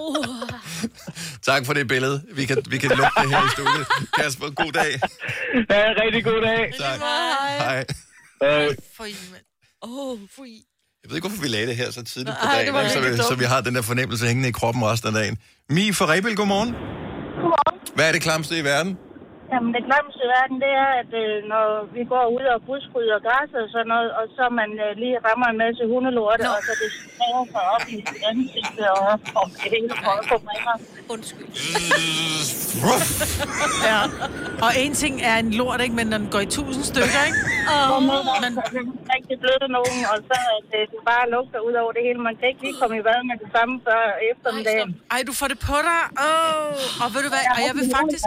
Uh. 0.00 0.48
Tak 1.42 1.66
for 1.66 1.72
det 1.72 1.88
billede. 1.88 2.22
Vi 2.34 2.44
kan, 2.46 2.62
vi 2.70 2.78
kan 2.78 2.90
lukke 2.90 3.20
det 3.22 3.30
her 3.30 3.46
i 3.46 3.50
studiet. 3.56 3.86
Kasper, 4.18 4.50
god 4.50 4.72
dag. 4.72 4.92
Ja, 5.70 5.84
rigtig 6.02 6.24
god 6.24 6.40
dag. 6.42 6.72
Tak. 6.78 6.98
Hej. 7.58 7.84
Øh, 8.42 8.74
Åh, 9.82 9.90
oh, 9.90 10.18
fri. 10.36 10.62
Jeg 11.02 11.10
ved 11.10 11.16
ikke, 11.16 11.28
hvorfor 11.28 11.42
vi 11.42 11.48
lagde 11.48 11.66
det 11.66 11.76
her 11.76 11.90
så 11.90 12.04
tidligt 12.04 12.36
på 12.40 12.46
dagen, 12.46 12.66
ikke? 12.66 12.90
så, 12.90 13.00
vi, 13.00 13.16
så 13.16 13.34
vi 13.34 13.44
har 13.44 13.60
den 13.60 13.74
der 13.74 13.82
fornemmelse 13.82 14.26
hængende 14.26 14.48
i 14.48 14.52
kroppen 14.52 14.84
resten 14.84 15.08
af 15.08 15.14
dagen. 15.14 15.38
Mi 15.70 15.92
fra 15.92 16.06
Rebel, 16.12 16.36
godmorgen. 16.36 16.72
Godmorgen. 16.72 17.80
Hvad 17.94 18.08
er 18.08 18.12
det 18.12 18.22
klamste 18.22 18.58
i 18.58 18.64
verden? 18.64 18.98
Jamen, 19.52 19.70
det 19.76 19.82
glemste 19.88 20.20
i 20.26 20.28
verden, 20.34 20.56
det 20.64 20.72
er, 20.84 20.90
at 21.02 21.10
øh, 21.22 21.34
når 21.52 21.64
vi 21.96 22.02
går 22.12 22.24
ud 22.36 22.44
og 22.54 22.58
buskrydder 22.66 23.18
græs 23.26 23.50
og 23.60 23.66
sådan 23.74 23.90
noget, 23.94 24.10
og 24.18 24.24
så 24.36 24.44
man 24.60 24.70
øh, 24.84 24.90
lige 25.02 25.16
rammer 25.26 25.46
en 25.52 25.58
masse 25.64 25.82
hundelorte, 25.92 26.44
og 26.56 26.60
så 26.66 26.72
det 26.82 26.88
smager 27.14 27.44
sig 27.52 27.64
op 27.74 27.84
i 27.94 27.96
sit 28.08 28.22
ansigt, 28.30 28.76
og, 28.94 29.04
og 29.38 29.44
det 29.62 29.68
hele 29.74 29.88
få 30.30 30.36
mig. 30.48 30.56
Undskyld. 31.14 31.50
Ja. 33.88 34.00
Og 34.66 34.70
en 34.84 34.92
ting 35.02 35.14
er 35.30 35.36
en 35.44 35.50
lort, 35.60 35.80
ikke? 35.84 35.96
Men 36.00 36.06
når 36.12 36.18
den 36.22 36.28
går 36.34 36.40
i 36.46 36.50
tusind 36.58 36.84
stykker, 36.92 37.20
ikke? 37.28 37.40
Oh, 37.74 37.98
men 38.44 38.52
rigtig 39.14 39.36
bløde 39.42 39.66
nogen, 39.78 39.98
og 40.12 40.16
så 40.28 40.36
at 40.58 40.68
øh, 40.78 40.82
det 40.92 41.00
bare 41.12 41.24
lugter 41.34 41.60
ud 41.68 41.74
over 41.82 41.92
det 41.96 42.02
hele. 42.06 42.18
Man 42.28 42.34
kan 42.38 42.46
ikke 42.50 42.62
lige 42.66 42.76
komme 42.80 42.94
i 43.00 43.04
vand 43.08 43.22
med 43.30 43.36
det 43.42 43.48
samme 43.56 43.74
før 43.86 44.02
eftermiddagen. 44.32 44.90
Ej, 45.14 45.20
du 45.28 45.32
får 45.40 45.48
det 45.52 45.58
på 45.70 45.76
dig. 45.88 46.00
Oh. 46.26 47.02
Og 47.02 47.08
ved 47.14 47.20
du 47.26 47.30
hvad, 47.34 47.44
og 47.56 47.60
jeg 47.68 47.74
vil 47.78 47.86
faktisk... 47.98 48.24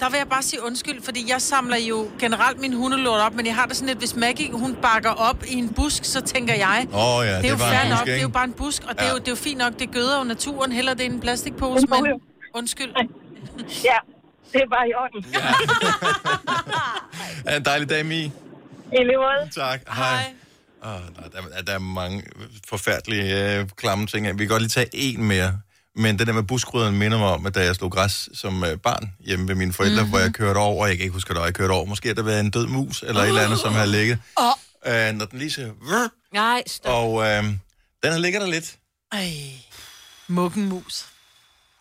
Der 0.00 0.10
vil 0.10 0.18
jeg 0.18 0.28
bare 0.28 0.42
sige 0.42 0.62
undskyld, 0.62 1.02
fordi 1.02 1.30
jeg 1.30 1.42
samler 1.42 1.76
jo 1.76 2.08
generelt 2.18 2.60
min 2.60 2.72
hundelort 2.72 3.20
op, 3.20 3.34
men 3.34 3.46
jeg 3.46 3.54
har 3.54 3.66
det 3.66 3.76
sådan 3.76 3.88
lidt, 3.88 3.98
hvis 3.98 4.16
Maggie, 4.16 4.52
hun 4.52 4.74
bakker 4.82 5.10
op 5.10 5.44
i 5.48 5.54
en 5.54 5.68
busk, 5.74 6.04
så 6.04 6.20
tænker 6.20 6.54
jeg, 6.54 6.86
Åh 6.92 7.16
oh, 7.18 7.26
ja, 7.26 7.30
det 7.30 7.36
er 7.36 7.42
det 7.42 7.50
jo 7.50 7.54
var 7.54 7.70
fair 7.70 7.88
nok, 7.88 7.98
busk, 7.98 8.06
det 8.06 8.16
er 8.18 8.22
jo 8.22 8.28
bare 8.28 8.44
en 8.44 8.52
busk, 8.52 8.82
og 8.88 8.94
det, 8.94 9.00
er 9.00 9.04
Ja. 9.04 9.10
jo, 9.12 9.18
det 9.18 9.28
er 9.28 9.32
jo 9.32 9.36
fint 9.36 9.58
nok, 9.58 9.78
det 9.78 9.90
gøder 9.92 10.18
jo 10.18 10.24
naturen, 10.24 10.72
heller 10.72 10.94
det 10.94 11.06
er 11.06 11.10
en 11.10 11.20
plastikpose, 11.20 11.86
men 11.86 12.20
undskyld. 12.54 12.90
Ja, 13.84 13.96
det 14.52 14.60
er 14.62 14.68
bare 14.70 14.88
i 14.88 14.92
orden. 14.94 15.24
Ha' 17.46 17.56
en 17.56 17.64
dejlig 17.64 17.88
dag, 17.88 18.06
Mi. 18.06 18.22
I 18.24 18.30
lige 18.92 19.16
måde. 19.16 19.50
Tak. 19.54 19.80
Hej. 19.96 20.24
Oh, 20.82 20.90
der, 21.16 21.40
der, 21.56 21.62
der 21.62 21.72
er 21.74 21.78
mange 21.78 22.22
forfærdelige 22.68 23.58
øh, 23.58 23.68
klamme 23.76 24.06
ting. 24.06 24.26
Vi 24.26 24.44
kan 24.44 24.48
godt 24.48 24.62
lige 24.62 24.68
tage 24.70 24.88
en 24.92 25.24
mere. 25.24 25.58
Men 25.96 26.18
det 26.18 26.26
der 26.26 26.32
med 26.32 26.42
buskrydderen 26.42 26.98
minder 26.98 27.18
mig 27.18 27.28
om, 27.28 27.46
at 27.46 27.54
da 27.54 27.64
jeg 27.64 27.74
slog 27.76 27.92
græs 27.92 28.28
som 28.34 28.64
øh, 28.64 28.76
barn 28.78 29.12
hjemme 29.20 29.48
ved 29.48 29.54
mine 29.54 29.72
forældre, 29.72 29.94
mm-hmm. 29.96 30.10
hvor 30.10 30.18
jeg 30.18 30.32
kørte 30.32 30.58
over, 30.58 30.82
og 30.82 30.88
jeg 30.88 30.96
kan 30.96 31.02
ikke 31.04 31.12
huske, 31.12 31.34
at 31.34 31.44
jeg 31.44 31.54
kørte 31.54 31.72
over. 31.72 31.84
Måske 31.84 32.08
har 32.08 32.14
der 32.14 32.22
været 32.22 32.40
en 32.40 32.50
død 32.50 32.66
mus, 32.66 33.02
eller 33.02 33.20
et 33.22 33.28
eller 33.28 33.42
andet, 33.42 33.58
som 33.58 33.72
har 33.72 33.84
ligget. 33.86 34.18
Åh. 34.40 34.44
Øh, 35.08 35.12
når 35.14 35.24
den 35.26 35.38
lige 35.38 35.50
siger... 35.50 35.68
"Vrr", 35.80 36.08
Nej, 36.32 36.62
stop. 36.66 36.92
Og 37.04 37.22
øh, 37.26 37.44
den 38.02 38.12
har 38.12 38.18
ligget 38.18 38.40
der 38.42 38.48
lidt. 38.48 38.76
Ej, 39.12 39.30
muggenmus. 40.28 41.06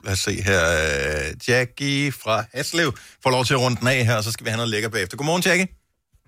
Lad 0.03 0.13
os 0.13 0.19
se 0.19 0.41
her. 0.41 0.61
Øh, 0.65 1.49
Jackie 1.49 2.11
fra 2.11 2.43
Haslev 2.53 2.93
får 3.23 3.29
lov 3.29 3.45
til 3.45 3.53
at 3.53 3.59
runde 3.59 3.79
den 3.79 3.87
af 3.87 4.05
her, 4.05 4.15
og 4.17 4.23
så 4.23 4.31
skal 4.31 4.45
vi 4.45 4.49
have 4.49 4.57
noget 4.57 4.69
lækker 4.69 4.89
bagefter. 4.89 5.17
Godmorgen, 5.17 5.43
Jackie. 5.45 5.67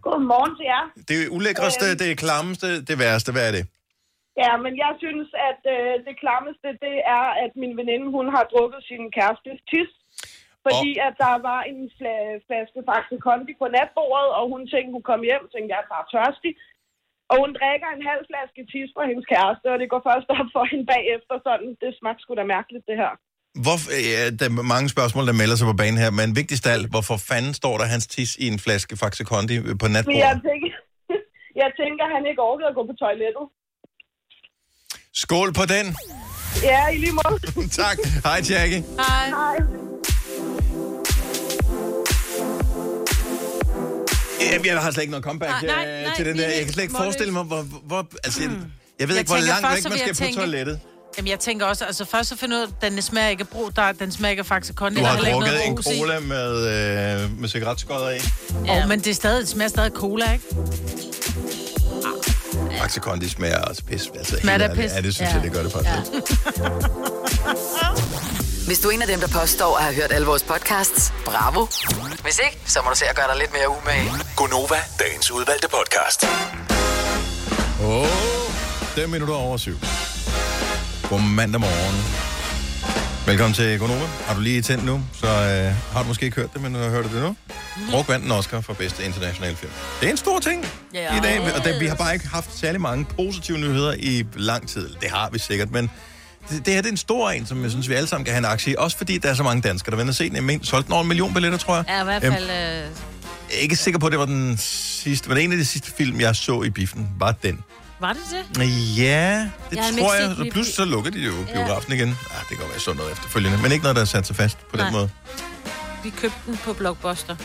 Godmorgen 0.02 0.52
til 0.56 0.65
jer. 0.65 1.04
Det 1.08 1.30
ulækreste, 1.30 1.86
Øhm. 1.86 1.97
det 1.97 2.17
klammeste, 2.17 2.82
det 2.82 3.00
værste. 3.00 3.32
Hvad 3.32 3.47
er 3.47 3.52
det? 3.52 3.67
Ja, 4.43 4.52
men 4.63 4.73
jeg 4.84 4.91
synes, 5.04 5.30
at 5.50 5.62
øh, 5.76 5.93
det 6.08 6.15
klammeste, 6.23 6.67
det 6.86 6.95
er, 7.17 7.26
at 7.43 7.52
min 7.62 7.73
veninde, 7.80 8.08
hun 8.17 8.28
har 8.36 8.43
drukket 8.54 8.82
sin 8.89 9.04
kærestes 9.15 9.60
tis. 9.71 9.91
Fordi 10.65 10.91
at 11.08 11.13
der 11.26 11.36
var 11.50 11.62
en 11.71 11.80
fla- 11.97 12.39
flaske 12.47 12.80
Faxe 12.89 13.17
Kondi 13.26 13.54
på 13.62 13.67
natbordet, 13.76 14.30
og 14.38 14.43
hun 14.54 14.62
tænkte, 14.73 14.95
hun 14.97 15.06
kom 15.12 15.21
hjem, 15.30 15.43
tænkte, 15.54 15.71
jeg 15.73 15.82
er 15.84 15.91
bare 15.95 16.06
tørstig. 16.13 16.54
Og 17.32 17.36
hun 17.43 17.52
drikker 17.60 17.89
en 17.91 18.04
halv 18.10 18.23
flaske 18.30 18.62
tis 18.71 18.89
fra 18.95 19.04
hendes 19.10 19.28
kæreste, 19.34 19.65
og 19.73 19.78
det 19.82 19.88
går 19.93 20.02
først 20.10 20.28
op 20.38 20.50
for 20.56 20.63
hende 20.71 20.86
bagefter, 20.95 21.34
sådan, 21.47 21.69
det 21.82 21.89
smagte 22.00 22.21
sgu 22.23 22.32
da 22.39 22.45
mærkeligt, 22.58 22.86
det 22.89 22.97
her. 23.04 23.13
Hvorfor, 23.65 23.89
ja, 24.13 24.23
der 24.39 24.45
er 24.50 24.56
mange 24.76 24.89
spørgsmål, 24.95 25.23
der 25.30 25.36
melder 25.41 25.58
sig 25.58 25.67
på 25.71 25.78
banen 25.82 26.00
her, 26.04 26.12
men 26.19 26.30
vigtigst 26.41 26.63
af 26.69 26.73
alt, 26.78 26.89
hvorfor 26.93 27.17
fanden 27.30 27.54
står 27.62 27.76
der 27.82 27.88
hans 27.93 28.06
tis 28.15 28.32
i 28.43 28.45
en 28.54 28.60
flaske 28.65 28.93
Faxe 29.02 29.23
Kondi 29.32 29.56
på 29.82 29.88
Men 29.88 29.91
jeg 29.91 29.93
natbordet? 29.95 30.41
tænker, 30.50 30.71
jeg 31.62 31.69
tænker, 31.82 32.04
han 32.15 32.23
ikke 32.30 32.41
orkede 32.52 32.69
at 32.71 32.78
gå 32.80 32.84
på 32.91 32.95
toilettet. 33.04 33.45
Skål 35.29 35.53
på 35.53 35.65
den. 35.65 35.95
Ja, 36.63 36.87
i 36.87 36.97
lige 36.97 37.11
måde. 37.11 37.39
tak. 37.81 37.97
Hej, 38.23 38.41
Jackie. 38.49 38.83
Hej. 38.99 39.29
Hej. 39.29 39.55
Jamen, 44.51 44.65
jeg 44.65 44.79
har 44.81 44.91
slet 44.91 45.01
ikke 45.03 45.11
noget 45.11 45.23
comeback 45.23 45.51
Nej, 45.51 45.61
nej, 45.65 45.87
øh, 45.97 46.03
nej, 46.05 46.15
til 46.15 46.25
den 46.25 46.37
der. 46.37 46.47
Jeg 46.47 46.63
kan 46.63 46.73
slet 46.73 46.83
ikke 46.83 46.95
forestille 46.97 47.33
mig, 47.33 47.43
hvor... 47.43 47.61
hvor 47.87 48.07
altså, 48.23 48.41
jeg, 48.41 48.49
jeg 48.99 49.07
ved 49.07 49.15
Jeg 49.15 49.19
ikke, 49.21 49.31
hvor 49.31 49.39
langt 49.47 49.67
først, 49.67 49.83
væk 49.85 49.89
man 49.89 49.99
skal 49.99 50.13
på 50.13 50.17
tænke- 50.17 50.35
toilettet. 50.39 50.79
Jamen, 51.17 51.29
jeg 51.31 51.39
tænker 51.39 51.65
også, 51.65 51.85
altså 51.85 52.05
først 52.05 52.29
så 52.29 52.35
finder 52.37 52.57
jeg 52.57 52.63
ud 52.67 52.71
af, 52.81 52.85
at 52.87 52.91
den 52.91 53.01
smager 53.01 53.27
ikke 53.27 53.41
af 53.41 53.47
brug, 53.47 53.75
der, 53.75 53.91
den 53.91 54.11
smager 54.11 54.29
ikke 54.29 54.39
af 54.39 54.45
Faxe 54.45 54.73
Kondi. 54.73 54.99
Du 54.99 55.05
har 55.05 55.17
drukket 55.17 55.49
noget 55.51 55.67
en 55.67 55.77
cola 55.83 56.19
med, 56.19 56.57
øh, 57.23 57.39
med 57.39 57.49
cigaretskodder 57.49 58.09
i. 58.09 58.19
Ja. 58.65 58.83
Oh, 58.83 58.89
men 58.89 58.99
det, 58.99 59.07
er 59.07 59.13
stadig, 59.15 59.39
det 59.41 59.49
smager 59.49 59.69
stadig 59.69 59.91
cola, 59.91 60.31
ikke? 60.33 60.45
Faxe 62.79 62.99
Kondi 62.99 63.29
smager 63.29 63.61
også 63.61 63.83
pis. 63.83 64.01
Altså, 64.17 64.37
Smager 64.41 64.57
det 64.57 64.63
ærligt. 64.65 64.81
pis? 64.81 64.91
Ja, 64.95 65.01
det 65.01 65.15
synes 65.15 65.29
Ja. 65.29 65.35
jeg, 65.35 65.43
det 65.43 65.51
gør 65.51 65.63
det 65.63 65.71
faktisk. 65.71 66.13
Ja. 66.57 66.69
Hvis 68.67 68.79
du 68.79 68.87
er 68.87 68.91
en 68.91 69.01
af 69.01 69.07
dem, 69.07 69.19
der 69.19 69.27
påstår 69.27 69.77
at 69.77 69.83
have 69.83 69.95
hørt 69.95 70.11
alle 70.11 70.27
vores 70.27 70.43
podcasts, 70.43 71.13
bravo. 71.25 71.67
Hvis 72.23 72.39
ikke, 72.45 72.59
så 72.65 72.79
må 72.83 72.89
du 72.89 72.95
se 72.95 73.05
at 73.05 73.15
gøre 73.15 73.27
dig 73.27 73.37
lidt 73.37 73.53
mere 73.53 73.69
umage. 73.69 74.11
Gonova, 74.35 74.75
dagens 74.99 75.31
udvalgte 75.31 75.67
podcast. 75.67 76.23
Åh, 77.81 78.01
oh, 78.01 78.07
5 78.95 79.09
minutter 79.09 79.35
over 79.35 79.57
syv. 79.57 79.79
God 81.09 81.19
mandag 81.21 81.61
morgen. 81.61 82.26
Velkommen 83.27 83.53
til 83.53 83.79
Gonova. 83.79 84.05
Har 84.25 84.35
du 84.35 84.41
lige 84.41 84.61
tændt 84.61 84.85
nu, 84.85 85.01
så 85.13 85.27
øh, 85.27 85.93
har 85.93 86.01
du 86.01 86.07
måske 86.07 86.25
ikke 86.25 86.35
hørt 86.35 86.53
det, 86.53 86.61
men 86.61 86.73
du 86.73 86.79
har 86.79 86.89
hørt 86.89 87.05
det 87.05 87.21
nu. 87.21 87.35
Druk 87.91 88.07
vandt 88.09 88.25
en 88.25 88.31
Oscar 88.31 88.61
for 88.61 88.73
bedste 88.73 89.03
internationale 89.05 89.55
film. 89.55 89.71
Det 90.01 90.07
er 90.07 90.11
en 90.11 90.17
stor 90.17 90.39
ting 90.39 90.65
Ja. 90.93 91.17
i 91.17 91.21
dag, 91.21 91.53
og 91.55 91.63
det, 91.63 91.79
vi 91.79 91.85
har 91.85 91.95
bare 91.95 92.13
ikke 92.13 92.27
haft 92.27 92.57
særlig 92.59 92.81
mange 92.81 93.05
positive 93.05 93.57
nyheder 93.57 93.93
i 93.99 94.25
lang 94.35 94.67
tid. 94.69 94.89
Det 95.01 95.09
har 95.09 95.29
vi 95.29 95.39
sikkert, 95.39 95.71
men 95.71 95.91
det, 96.49 96.65
det 96.65 96.73
her 96.73 96.81
det 96.81 96.87
er 96.87 96.91
en 96.91 96.97
stor 96.97 97.29
en, 97.29 97.45
som 97.45 97.63
jeg 97.63 97.71
synes, 97.71 97.89
vi 97.89 97.93
alle 97.93 98.07
sammen 98.09 98.25
kan 98.25 98.33
have 98.33 98.39
en 98.39 98.45
aktie 98.45 98.73
i. 98.73 98.75
Også 98.77 98.97
fordi 98.97 99.17
der 99.17 99.29
er 99.29 99.33
så 99.33 99.43
mange 99.43 99.61
danskere, 99.61 99.91
der 99.91 99.97
vender 99.97 100.13
se 100.13 100.23
den. 100.27 100.35
Jeg 100.35 100.43
men, 100.43 100.63
solgte 100.63 100.85
den 100.85 100.93
over 100.93 101.01
en 101.01 101.07
million 101.07 101.33
billetter, 101.33 101.57
tror 101.57 101.75
jeg. 101.75 101.85
Ja, 101.87 102.01
i 102.01 102.03
hvert 102.03 102.23
Øhm, 102.23 102.33
fald... 102.33 102.43
Øh, 102.43 102.49
Jeg 102.49 103.57
er 103.57 103.59
ikke 103.61 103.75
sikker 103.75 103.99
på, 103.99 104.05
at 104.05 104.11
det 104.11 104.19
var 104.19 104.25
den 104.25 104.57
sidste, 104.57 105.29
men 105.29 105.37
en 105.37 105.51
af 105.51 105.57
de 105.57 105.65
sidste 105.65 105.91
film, 105.97 106.19
jeg 106.19 106.35
så 106.35 106.61
i 106.61 106.69
biffen, 106.69 107.07
var 107.19 107.31
den. 107.31 107.59
Var 107.99 108.13
det 108.13 108.21
det? 108.31 108.97
Ja, 108.97 109.39
det 109.69 109.75
Jeg 109.77 109.93
tror 109.99 110.13
jeg. 110.15 110.36
set 110.38 110.51
pludselig 110.53 110.75
så 110.75 110.86
lukker 110.86 111.12
de 111.12 111.19
jo 111.19 111.33
Ja. 111.47 111.53
biografen 111.53 111.93
igen. 111.93 112.07
Ah, 112.10 112.39
det 112.39 112.47
kan 112.49 112.57
godt 112.57 112.69
være 112.71 112.79
sådan 112.79 112.97
noget 112.97 113.12
efterfølgende, 113.12 113.57
men 113.62 113.71
ikke 113.71 113.83
noget, 113.83 113.95
der 113.95 114.01
er 114.01 114.05
sat 114.05 114.27
sig 114.27 114.36
fast 114.36 114.57
på 114.71 114.77
Nej. 114.77 114.86
den 114.86 114.93
måde. 114.93 115.10
Vi 116.03 116.10
købte 116.10 116.38
den 116.45 116.57
på 116.57 116.73
Blockbuster. 116.73 117.36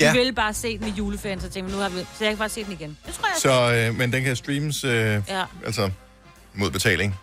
Ja. 0.00 0.12
Vi 0.12 0.18
ville 0.18 0.32
bare 0.32 0.54
se 0.54 0.78
den 0.78 0.88
i 0.88 0.90
juleferien, 0.90 1.40
så 1.40 1.48
tænkte 1.48 1.70
vi, 1.72 1.76
nu 1.76 1.82
har 1.82 1.88
vi... 1.88 1.98
Så 2.00 2.04
jeg 2.24 2.28
kan 2.30 2.38
bare 2.38 2.48
se 2.48 2.64
den 2.64 2.72
igen. 2.72 2.96
Det 3.06 3.14
tror 3.14 3.28
jeg. 3.28 3.36
Så, 3.38 3.74
øh, 3.88 3.94
men 3.98 4.12
den 4.12 4.24
kan 4.24 4.36
streames, 4.36 4.84
øh, 4.84 5.22
Ja. 5.28 5.44
altså 5.66 5.90
mod 6.54 6.70
betaling, 6.70 7.16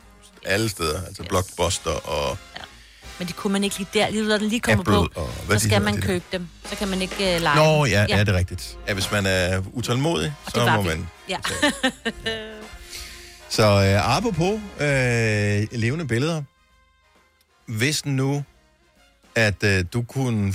alle 0.46 0.70
steder. 0.70 1.02
Altså 1.08 1.24
Blockbuster 1.30 1.92
og 1.92 2.38
Men 3.20 3.28
det 3.28 3.36
kunne 3.36 3.54
man 3.54 3.64
ikke 3.64 3.78
lige 3.78 3.88
der. 3.94 4.10
Lige 4.10 4.28
når 4.28 4.38
den 4.38 4.50
lige 4.50 4.60
kommer 4.60 4.80
Apple 4.82 4.94
på, 5.16 5.22
og 5.22 5.30
hvad 5.48 5.60
så 5.60 5.68
skal 5.68 5.82
man 5.82 5.94
de 5.96 6.02
der. 6.02 6.08
købe 6.08 6.26
dem. 6.32 6.48
Så 6.70 6.76
kan 6.76 6.88
man 6.88 7.02
ikke 7.02 7.16
uh, 7.36 7.42
lege 7.42 7.56
Nå, 7.56 7.86
dem. 7.86 7.92
ja, 7.94 8.06
ja. 8.10 8.20
det 8.20 8.30
er 8.30 8.34
rigtigt. 8.38 8.78
Ja, 8.88 8.94
hvis 8.94 9.12
man 9.12 9.26
er 9.26 9.62
utålmodig, 9.74 10.34
Og 10.46 10.52
så 10.52 10.66
må 10.76 10.82
vi. 10.82 10.88
man. 10.88 11.10
Ja. 11.30 11.38
Så 13.56 13.64
øh, 13.64 14.18
apropos 14.18 14.62
øh, 14.82 15.68
levende 15.80 16.08
billeder. 16.08 16.42
Hvis 17.72 18.06
nu, 18.06 18.44
at 19.36 19.64
øh, 19.64 19.86
du 19.94 20.02
kunne... 20.02 20.54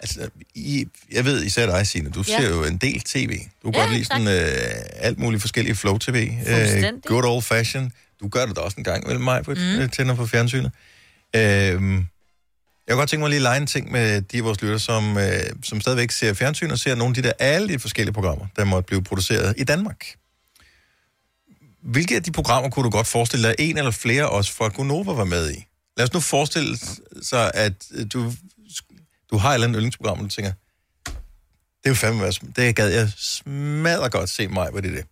Altså, 0.00 0.28
I, 0.54 0.86
jeg 1.12 1.24
ved 1.24 1.42
især 1.44 1.66
dig, 1.66 1.86
Signe, 1.86 2.10
du 2.10 2.24
Ja. 2.28 2.40
ser 2.40 2.48
jo 2.48 2.64
en 2.64 2.76
del 2.76 3.00
tv. 3.00 3.38
Du 3.62 3.70
kan 3.70 3.74
Ja, 3.74 3.80
godt 3.80 3.92
lide 3.92 4.04
sådan 4.04 4.28
øh, 4.28 4.52
alt 4.94 5.18
muligt 5.18 5.40
forskellige 5.40 5.74
flow-tv. 5.74 6.30
Øh, 6.48 6.84
good 7.06 7.24
old 7.24 7.42
fashion. 7.42 7.92
Du 8.20 8.28
gør 8.28 8.46
det 8.46 8.56
da 8.56 8.60
også 8.60 8.74
en 8.78 8.84
gang, 8.84 9.08
vel 9.08 9.20
mig, 9.20 9.44
på 9.44 9.50
Mm. 9.50 9.82
mm. 9.82 9.88
tænder 9.88 10.14
på 10.14 10.26
fjernsynet. 10.26 10.72
Øh, 11.36 11.40
jeg 11.42 11.78
kunne 12.92 12.96
godt 12.96 13.10
tænke 13.10 13.20
mig 13.20 13.28
lige 13.30 13.38
at 13.38 13.42
lege 13.42 13.56
en 13.60 13.66
ting 13.66 13.92
med 13.92 14.22
de 14.22 14.38
af 14.38 14.44
vores 14.44 14.62
lytter, 14.62 14.78
som, 14.78 15.18
øh, 15.18 15.40
som 15.62 15.80
stadigvæk 15.80 16.10
ser 16.10 16.34
fjernsyn 16.34 16.70
og 16.70 16.78
ser 16.78 16.94
nogle 16.94 17.10
af 17.16 17.22
de 17.22 17.28
der 17.28 17.32
alle 17.38 17.68
de 17.68 17.78
forskellige 17.78 18.12
programmer, 18.14 18.46
der 18.56 18.64
måtte 18.64 18.86
blive 18.86 19.02
produceret 19.02 19.54
i 19.58 19.64
Danmark. 19.64 20.06
Hvilke 21.86 22.16
af 22.16 22.22
de 22.22 22.32
programmer 22.32 22.70
kunne 22.70 22.84
du 22.84 22.90
godt 22.90 23.06
forestille 23.06 23.48
dig, 23.48 23.54
en 23.58 23.78
eller 23.78 23.90
flere 23.90 24.28
også 24.28 24.52
fra 24.52 24.68
Gonova 24.68 25.12
var 25.12 25.24
med 25.24 25.52
i? 25.52 25.64
Lad 25.96 26.04
os 26.06 26.12
nu 26.12 26.20
forestille 26.20 26.78
sig, 27.22 27.50
at 27.54 27.72
øh, 27.94 28.06
du, 28.12 28.32
du 29.30 29.36
har 29.36 29.50
et 29.50 29.54
eller 29.54 29.66
andet 29.66 29.78
yndlingsprogram, 29.78 30.18
og 30.18 30.24
du 30.24 30.28
tænker, 30.28 30.52
det 31.06 31.84
er 31.84 31.90
jo 31.90 31.94
fandme, 31.94 32.30
det 32.56 32.76
gad 32.76 32.88
jeg 32.88 33.10
smadre 33.16 34.10
godt 34.10 34.30
se 34.30 34.48
mig, 34.48 34.70
hvad 34.70 34.82
det 34.82 34.90
er 34.90 34.94
det. 34.94 35.06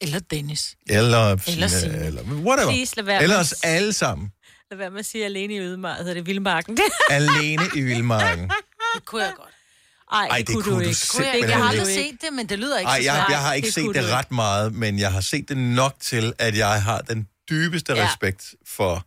Eller 0.00 0.18
Dennis. 0.18 0.76
Eller, 0.86 1.36
Eller 1.46 1.68
Signe, 1.68 2.04
eller 2.06 2.22
whatever. 2.22 2.70
Please, 2.70 2.96
lad 2.96 3.04
være 3.04 3.22
Eller 3.22 3.38
os 3.38 3.52
alle 3.62 3.92
sammen. 3.92 4.32
Lad 4.70 4.78
være 4.78 4.90
med 4.90 4.98
at 4.98 5.06
sige 5.06 5.24
alene 5.24 5.54
i 5.54 5.58
ødemarken. 5.58 5.98
Hedder 5.98 6.14
det 6.14 6.26
Vildmarken? 6.26 6.78
Alene 7.10 7.62
i 7.76 7.80
Vildmarken. 7.80 8.50
Det 8.94 9.04
kunne 9.04 9.22
jeg 9.22 9.32
godt. 9.36 9.55
Ej, 10.12 10.26
Ej, 10.30 10.38
det 10.38 10.48
kunne 10.48 10.64
du 10.64 10.70
Kunne 10.70 10.86
jeg, 10.86 10.96
simpelthen 10.96 11.48
jeg 11.48 11.56
har 11.58 11.72
ikke. 11.72 11.80
aldrig 11.80 11.94
set 11.94 12.18
det, 12.20 12.32
men 12.32 12.46
det 12.48 12.58
lyder 12.58 12.78
ikke 12.78 12.88
Ej, 12.88 13.00
så 13.00 13.04
jeg, 13.04 13.14
svært. 13.14 13.30
jeg 13.30 13.38
har 13.38 13.52
ikke 13.52 13.66
det 13.66 13.74
set 13.74 13.84
kunne 13.84 13.94
det 14.02 14.10
ret 14.10 14.30
meget, 14.32 14.74
men 14.74 14.98
jeg 14.98 15.12
har 15.12 15.20
set 15.20 15.48
det 15.48 15.56
nok 15.56 15.94
til, 16.00 16.32
at 16.38 16.56
jeg 16.56 16.82
har 16.82 16.98
den 17.00 17.28
dybeste 17.50 17.92
Ja. 17.94 18.06
respekt 18.08 18.54
for... 18.66 19.06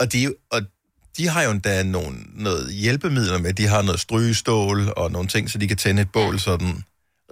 Og 0.00 0.12
de, 0.12 0.34
og 0.50 0.62
de 1.16 1.28
har 1.28 1.42
jo 1.42 1.50
endda 1.50 1.82
nogle, 1.82 2.16
noget 2.34 2.72
hjælpemidler 2.74 3.38
med. 3.38 3.52
De 3.52 3.66
har 3.66 3.82
noget 3.82 4.00
strygestål 4.00 4.92
og 4.96 5.10
nogle 5.12 5.28
ting, 5.28 5.50
så 5.50 5.58
de 5.58 5.68
kan 5.68 5.76
tænde 5.76 6.02
et 6.02 6.12
bål 6.12 6.40
sådan 6.40 6.84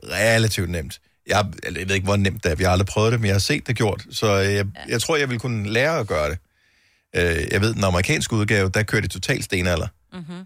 relativt 0.04 0.70
nemt. 0.70 1.00
Jeg, 1.26 1.46
eller 1.62 1.80
jeg 1.80 1.88
ved 1.88 1.94
ikke, 1.94 2.04
hvor 2.04 2.16
nemt 2.16 2.44
det 2.44 2.52
er. 2.52 2.56
Vi 2.56 2.64
har 2.64 2.70
aldrig 2.70 2.86
prøvet 2.86 3.12
det, 3.12 3.20
men 3.20 3.26
jeg 3.26 3.34
har 3.34 3.38
set 3.40 3.66
det 3.66 3.76
gjort. 3.76 4.04
Så 4.10 4.32
jeg, 4.34 4.66
jeg 4.88 5.00
tror, 5.02 5.16
jeg 5.16 5.30
vil 5.30 5.38
kunne 5.38 5.68
lære 5.72 5.98
at 5.98 6.06
gøre 6.06 6.30
det. 6.30 6.38
Øh, 7.16 7.46
jeg 7.52 7.60
ved, 7.60 7.74
den 7.74 7.84
amerikanske 7.84 8.34
udgave, 8.36 8.68
der 8.74 8.82
kører 8.82 9.02
de 9.02 9.08
totalt 9.08 9.44
stenalder. 9.44 9.86
Mm-hmm. 10.12 10.44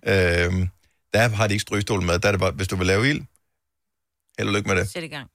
Øh, 0.62 0.68
der 1.14 1.28
har 1.28 1.46
de 1.46 1.54
ikke 1.54 1.62
strygestål 1.62 2.02
med. 2.02 2.18
Der 2.18 2.28
er 2.28 2.32
det 2.32 2.40
bare, 2.40 2.50
hvis 2.50 2.68
du 2.68 2.76
vil 2.76 2.86
lave 2.86 3.10
ild, 3.10 3.20
held 4.38 4.48
og 4.48 4.54
lykke 4.54 4.68
med 4.68 4.76
det. 4.76 4.90
Sæt 4.90 5.02
i 5.04 5.06
gang. 5.08 5.28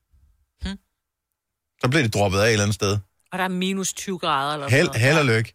Så 1.81 1.87
bliver 1.89 2.03
det 2.03 2.13
droppet 2.13 2.39
af 2.39 2.45
et 2.45 2.51
eller 2.51 2.63
andet 2.63 2.75
sted. 2.75 2.97
Og 3.31 3.37
der 3.37 3.43
er 3.43 3.47
minus 3.47 3.93
20 3.93 4.19
grader 4.19 4.53
eller 4.53 4.69
Held, 4.69 4.85
sådan 4.87 5.01
held 5.01 5.17
og 5.17 5.25
lykke. 5.25 5.53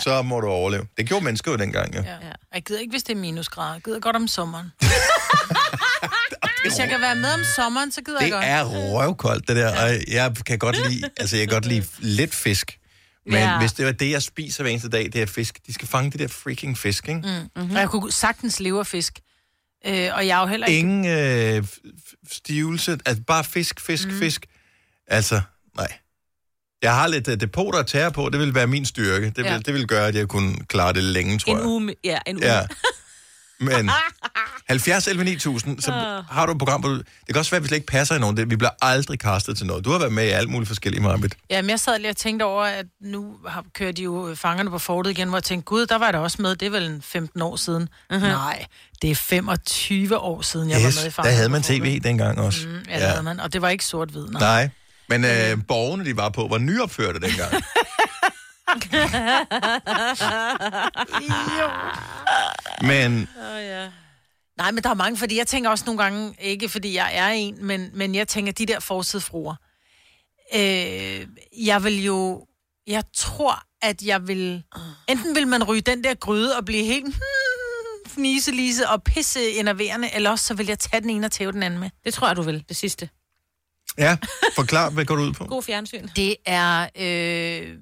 Så 0.00 0.22
må 0.22 0.40
du 0.40 0.46
overleve. 0.46 0.86
Det 0.96 1.06
gjorde 1.08 1.24
mennesker 1.24 1.50
jo 1.50 1.56
dengang, 1.56 1.94
jo. 1.96 2.02
Ja. 2.02 2.16
Jeg 2.54 2.62
gider 2.62 2.80
ikke, 2.80 2.90
hvis 2.90 3.02
det 3.02 3.12
er 3.16 3.20
minusgrader. 3.20 3.72
Jeg 3.72 3.82
gider 3.82 4.00
godt 4.00 4.16
om 4.16 4.28
sommeren. 4.28 4.72
hvis 6.64 6.78
jeg 6.78 6.88
kan 6.88 7.00
være 7.00 7.14
med 7.16 7.32
om 7.34 7.40
sommeren, 7.56 7.92
så 7.92 8.02
gider 8.02 8.18
jeg 8.20 8.24
Det 8.26 8.32
godt. 8.32 8.44
er 8.46 8.64
røvkoldt, 8.64 9.48
det 9.48 9.56
der. 9.56 9.82
Og 9.84 9.90
jeg 10.12 10.34
kan 10.46 10.58
godt 10.58 10.76
lide, 10.90 11.10
altså 11.16 11.36
jeg 11.36 11.48
kan 11.48 11.54
godt 11.56 11.66
lide 11.66 11.86
lidt 11.98 12.34
fisk. 12.34 12.78
Men 13.26 13.34
Ja. 13.34 13.40
ja. 13.52 13.58
hvis 13.58 13.72
det 13.72 13.86
var 13.86 13.92
det, 13.92 14.10
jeg 14.10 14.22
spiser 14.22 14.62
hver 14.64 14.70
eneste 14.70 14.88
dag, 14.88 15.04
det 15.04 15.16
er 15.22 15.26
fisk. 15.26 15.58
De 15.66 15.72
skal 15.74 15.88
fange 15.88 16.10
de 16.10 16.18
der 16.18 16.28
freaking 16.28 16.78
fisk, 16.78 17.08
ikke? 17.08 17.20
Mm. 17.20 17.26
Mm-hmm. 17.62 17.74
Og 17.74 17.80
jeg 17.80 17.88
kunne 17.88 18.12
sagtens 18.12 18.60
leve 18.60 18.78
af 18.80 18.86
fisk. 18.86 19.20
Øh, 19.86 20.08
og 20.14 20.26
jeg 20.26 20.36
er 20.36 20.40
jo 20.40 20.46
heller 20.46 20.66
ikke... 20.66 20.78
Ingen 20.78 21.06
øh, 21.06 21.64
stivelse, 22.32 22.98
altså 23.06 23.22
bare 23.26 23.44
fisk, 23.44 23.80
fisk, 23.80 24.08
mm. 24.08 24.18
fisk. 24.18 24.46
Altså, 25.06 25.40
nej. 25.76 25.92
Jeg 26.82 26.94
har 26.94 27.06
lidt 27.06 27.28
uh, 27.28 27.34
depoter 27.34 27.78
at 27.78 27.86
tære 27.86 28.12
på, 28.12 28.28
det 28.28 28.40
vil 28.40 28.54
være 28.54 28.66
min 28.66 28.84
styrke. 28.86 29.26
Det 29.26 29.36
vil, 29.36 29.44
Ja. 29.44 29.58
det 29.58 29.74
vil 29.74 29.86
gøre, 29.86 30.08
at 30.08 30.14
jeg 30.14 30.28
kunne 30.28 30.56
klare 30.68 30.92
det 30.92 31.04
længe, 31.04 31.38
tror 31.38 31.58
En 31.58 31.66
uge, 31.66 31.94
ja, 32.04 32.18
en 32.26 32.36
uge. 32.36 32.46
Ja. 32.46 32.66
Men 33.60 33.90
70 34.72 35.06
11 35.08 35.24
9000, 35.24 35.80
så 35.80 35.92
Ah. 35.92 36.24
har 36.30 36.46
du 36.46 36.52
et 36.52 36.58
program, 36.58 36.80
hvor 36.80 36.88
du... 36.90 36.96
Det 36.96 37.04
kan 37.28 37.36
også 37.36 37.50
være, 37.50 37.56
at 37.56 37.62
vi 37.62 37.68
slet 37.68 37.76
ikke 37.76 37.86
passer 37.86 38.14
i 38.14 38.18
nogen. 38.18 38.36
Det- 38.36 38.50
Vi 38.50 38.56
bliver 38.56 38.70
aldrig 38.82 39.18
castet 39.18 39.56
til 39.56 39.66
noget. 39.66 39.84
Du 39.84 39.90
har 39.90 39.98
været 39.98 40.12
med 40.12 40.24
i 40.24 40.28
alt 40.28 40.48
muligt 40.50 40.68
forskellige, 40.68 41.02
Marvitt. 41.02 41.34
Jamen, 41.50 41.70
jeg 41.70 41.80
sad 41.80 41.98
lige 41.98 42.10
og 42.10 42.16
tænkte 42.16 42.44
over, 42.44 42.64
at 42.64 42.86
nu 43.00 43.34
har, 43.48 43.64
kører 43.74 43.92
de 43.92 44.02
jo 44.02 44.34
fangerne 44.34 44.70
på 44.70 44.78
fortet 44.78 45.10
igen, 45.10 45.28
hvor 45.28 45.36
jeg 45.38 45.44
tænkte, 45.44 45.64
gud, 45.64 45.86
der 45.86 45.98
var 45.98 46.06
jeg 46.06 46.12
da 46.12 46.18
også 46.18 46.42
med. 46.42 46.56
Det 46.56 46.66
er 46.66 46.70
vel 46.70 46.82
en 46.82 47.02
15 47.02 47.42
år 47.42 47.56
siden. 47.56 47.88
Uh-huh. 48.12 48.16
Nej, 48.18 48.64
det 49.02 49.10
er 49.10 49.14
25 49.14 50.18
år 50.18 50.42
siden, 50.42 50.70
jeg 50.70 50.76
Yes, 50.76 50.84
var 50.96 51.00
med 51.00 51.02
i 51.02 51.04
der 51.04 51.10
fangerne 51.10 51.36
havde 51.36 51.48
på 51.48 51.52
man 51.52 51.62
tv 51.62 52.00
dengang 52.00 52.38
også. 52.40 52.68
Mm, 52.68 52.74
ja, 52.88 52.94
det 52.94 53.02
havde 53.08 53.22
man. 53.22 53.40
Og 53.40 53.52
det 53.52 53.62
var 53.62 53.68
ikke 53.68 53.84
sort-hvid, 53.84 54.26
nej. 54.28 54.40
Nej. 54.40 54.68
Men 55.08 55.24
øh, 55.24 55.58
borgerne, 55.68 56.04
de 56.04 56.16
var 56.16 56.28
på, 56.28 56.46
var 56.50 56.58
nyopførte 56.58 57.20
dengang. 57.20 57.52
Men 62.82 63.28
Oh, 63.54 63.62
ja. 63.64 63.86
Nej, 64.56 64.70
men 64.70 64.82
der 64.82 64.90
er 64.90 64.94
mange, 64.94 65.16
fordi 65.16 65.38
jeg 65.38 65.46
tænker 65.46 65.70
også 65.70 65.84
nogle 65.86 66.02
gange, 66.02 66.34
ikke 66.40 66.68
fordi 66.68 66.94
jeg 66.94 67.10
er 67.16 67.28
en, 67.28 67.66
men, 67.66 67.90
men 67.94 68.14
jeg 68.14 68.28
tænker, 68.28 68.52
de 68.52 68.66
der 68.66 68.80
forsidefruer. 68.80 69.54
Øh, 70.54 71.26
jeg 71.66 71.84
vil 71.84 72.04
jo, 72.04 72.46
jeg 72.86 73.04
tror, 73.14 73.62
at 73.82 74.02
jeg 74.02 74.28
vil, 74.28 74.62
enten 75.08 75.34
vil 75.34 75.48
man 75.48 75.64
ryge 75.64 75.80
den 75.80 76.04
der 76.04 76.14
gryde 76.14 76.56
og 76.56 76.64
blive 76.64 76.84
helt 76.84 77.14
fniselise 78.06 78.88
og 78.88 79.02
pisse 79.02 79.50
enerverende, 79.50 80.14
eller 80.14 80.30
også 80.30 80.46
så 80.46 80.54
vil 80.54 80.66
jeg 80.66 80.78
tage 80.78 81.00
den 81.00 81.10
ene 81.10 81.26
og 81.26 81.32
tæve 81.32 81.52
den 81.52 81.62
anden 81.62 81.80
med. 81.80 81.90
Det 82.04 82.14
tror 82.14 82.26
jeg, 82.26 82.36
du 82.36 82.42
vil, 82.42 82.64
det 82.68 82.76
sidste. 82.76 83.08
ja, 83.98 84.16
forklar, 84.54 84.90
hvad 84.90 85.04
går 85.04 85.16
du 85.16 85.22
ud 85.22 85.32
på? 85.32 85.44
God 85.44 85.62
fjernsyn. 85.62 86.08
Det 86.16 86.36
er, 86.46 86.82
øh, 86.82 87.02
er 87.04 87.76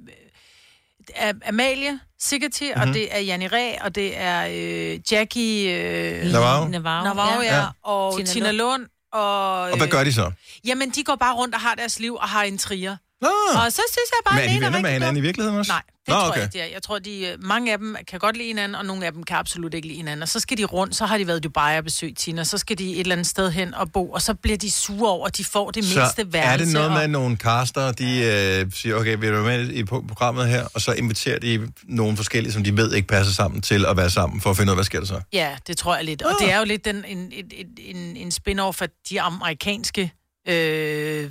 Amalie 1.47 2.01
Sigerti, 2.19 2.65
mm-hmm. 2.65 2.81
Mhm. 2.81 2.89
og 2.89 2.95
det 2.95 3.15
er 3.17 3.19
Janni 3.19 3.47
Ræ, 3.47 3.75
og 3.81 3.95
det 3.95 4.13
er 4.17 4.47
øh, 4.51 5.13
Jackie 5.13 5.71
øh, 5.73 6.33
Navarro. 6.33 6.69
Navarro, 6.69 7.05
Navarro 7.05 7.41
ja. 7.43 7.57
Ja. 7.57 7.67
og 7.83 8.13
Tina 8.17 8.27
Tina, 8.27 8.47
Tina 8.47 8.51
Lund. 8.63 8.87
Og, 9.13 9.61
Og 9.61 9.77
hvad 9.77 9.89
gør 9.89 10.05
de 10.05 10.13
så? 10.13 10.31
Jamen, 10.67 10.91
de 10.91 11.05
går 11.05 11.15
bare 11.17 11.35
rundt 11.35 11.55
og 11.55 11.61
har 11.61 11.75
deres 11.75 12.01
liv 12.01 12.15
og 12.15 12.29
har 12.29 12.43
en 12.43 12.59
trier. 12.59 12.97
Nå, 13.23 13.29
Og 13.65 13.73
så 13.73 13.83
synes 13.91 14.11
jeg 14.11 14.19
bare, 14.27 14.35
men 14.41 14.49
er 14.49 14.55
de 14.55 14.65
venner 14.65 14.81
med 14.81 14.91
hinanden 14.91 15.17
i 15.17 15.21
virkeligheden 15.21 15.59
også? 15.59 15.73
Nej, 15.73 15.83
det 16.07 16.09
Nå, 16.09 16.15
tror 16.15 16.29
okay. 16.29 16.37
jeg 16.37 16.45
ikke, 16.45 16.53
de 16.53 16.61
er. 16.61 16.67
Jeg 16.67 16.83
tror, 16.83 16.99
de, 16.99 17.27
øh, 17.27 17.45
mange 17.45 17.73
af 17.73 17.79
dem 17.79 17.97
kan 18.09 18.19
godt 18.19 18.37
lide 18.37 18.47
hinanden, 18.49 18.75
og 18.75 18.85
nogle 18.87 19.07
af 19.07 19.13
dem 19.13 19.23
kan 19.23 19.37
absolut 19.37 19.75
ikke 19.75 19.87
lide 19.89 19.97
hinanden. 19.97 20.23
Og 20.23 20.29
så 20.29 20.41
skal 20.41 20.59
de 20.59 20.65
rundt, 20.65 20.97
så 20.97 21.07
har 21.07 21.19
de 21.19 21.27
været 21.27 21.37
i 21.39 21.41
Dubai 21.41 21.79
og 21.79 21.85
besøgt 21.85 22.19
Tina, 22.19 22.45
så 22.45 22.59
skal 22.59 22.79
de 22.79 22.93
et 22.93 23.01
eller 23.01 23.15
andet 23.15 23.27
sted 23.27 23.51
hen 23.51 23.75
og 23.75 23.93
bo, 23.93 24.11
og 24.11 24.23
så 24.23 24.35
bliver 24.35 24.57
de 24.59 24.71
sure 24.71 25.11
over, 25.11 25.27
at 25.27 25.37
de 25.37 25.45
får 25.45 25.71
det 25.71 25.85
Så 25.85 25.99
mindste 25.99 26.33
værelse. 26.33 26.53
er 26.53 26.57
det 26.57 26.75
noget 26.75 26.93
med, 26.93 27.01
at 27.01 27.11
nogle 27.11 27.37
caster, 27.37 27.93
de 27.93 28.25
øh, 28.65 28.73
siger, 28.73 28.97
okay, 28.97 29.17
vil 29.19 29.29
du 29.33 29.43
være 29.43 29.59
med 29.59 29.73
i 29.73 29.85
programmet 29.85 30.49
her, 30.49 30.67
og 30.75 30.81
så 30.81 30.93
inviterer 30.93 31.39
de 31.39 31.73
nogle 31.85 32.17
forskellige, 32.17 32.53
som 32.53 32.65
de 32.65 32.77
ved 32.77 32.93
ikke 32.95 33.09
passer 33.09 33.35
sammen 33.35 33.61
til 33.63 33.87
at 33.87 33.97
være 33.97 34.11
sammen, 34.11 34.41
for 34.41 34.51
at 34.51 34.57
finde 34.57 34.71
ud 34.71 34.73
af, 34.73 34.77
hvad 34.77 34.85
sker 34.85 34.99
der 34.99 35.07
så? 35.07 35.21
Ja, 35.33 35.57
det 35.67 35.77
tror 35.77 35.97
jeg 35.97 36.05
lidt. 36.05 36.23
Og 36.23 36.33
det 36.41 36.53
er 36.53 36.59
jo 36.59 36.65
lidt 36.65 36.85
den, 36.85 37.05
en, 37.09 37.19
en, 37.33 37.47
en, 37.79 38.17
en 38.17 38.29
spin-off 38.33 38.83
af 38.83 38.89
de 39.11 39.21
amerikanske... 39.21 40.13
Øh, 40.49 41.31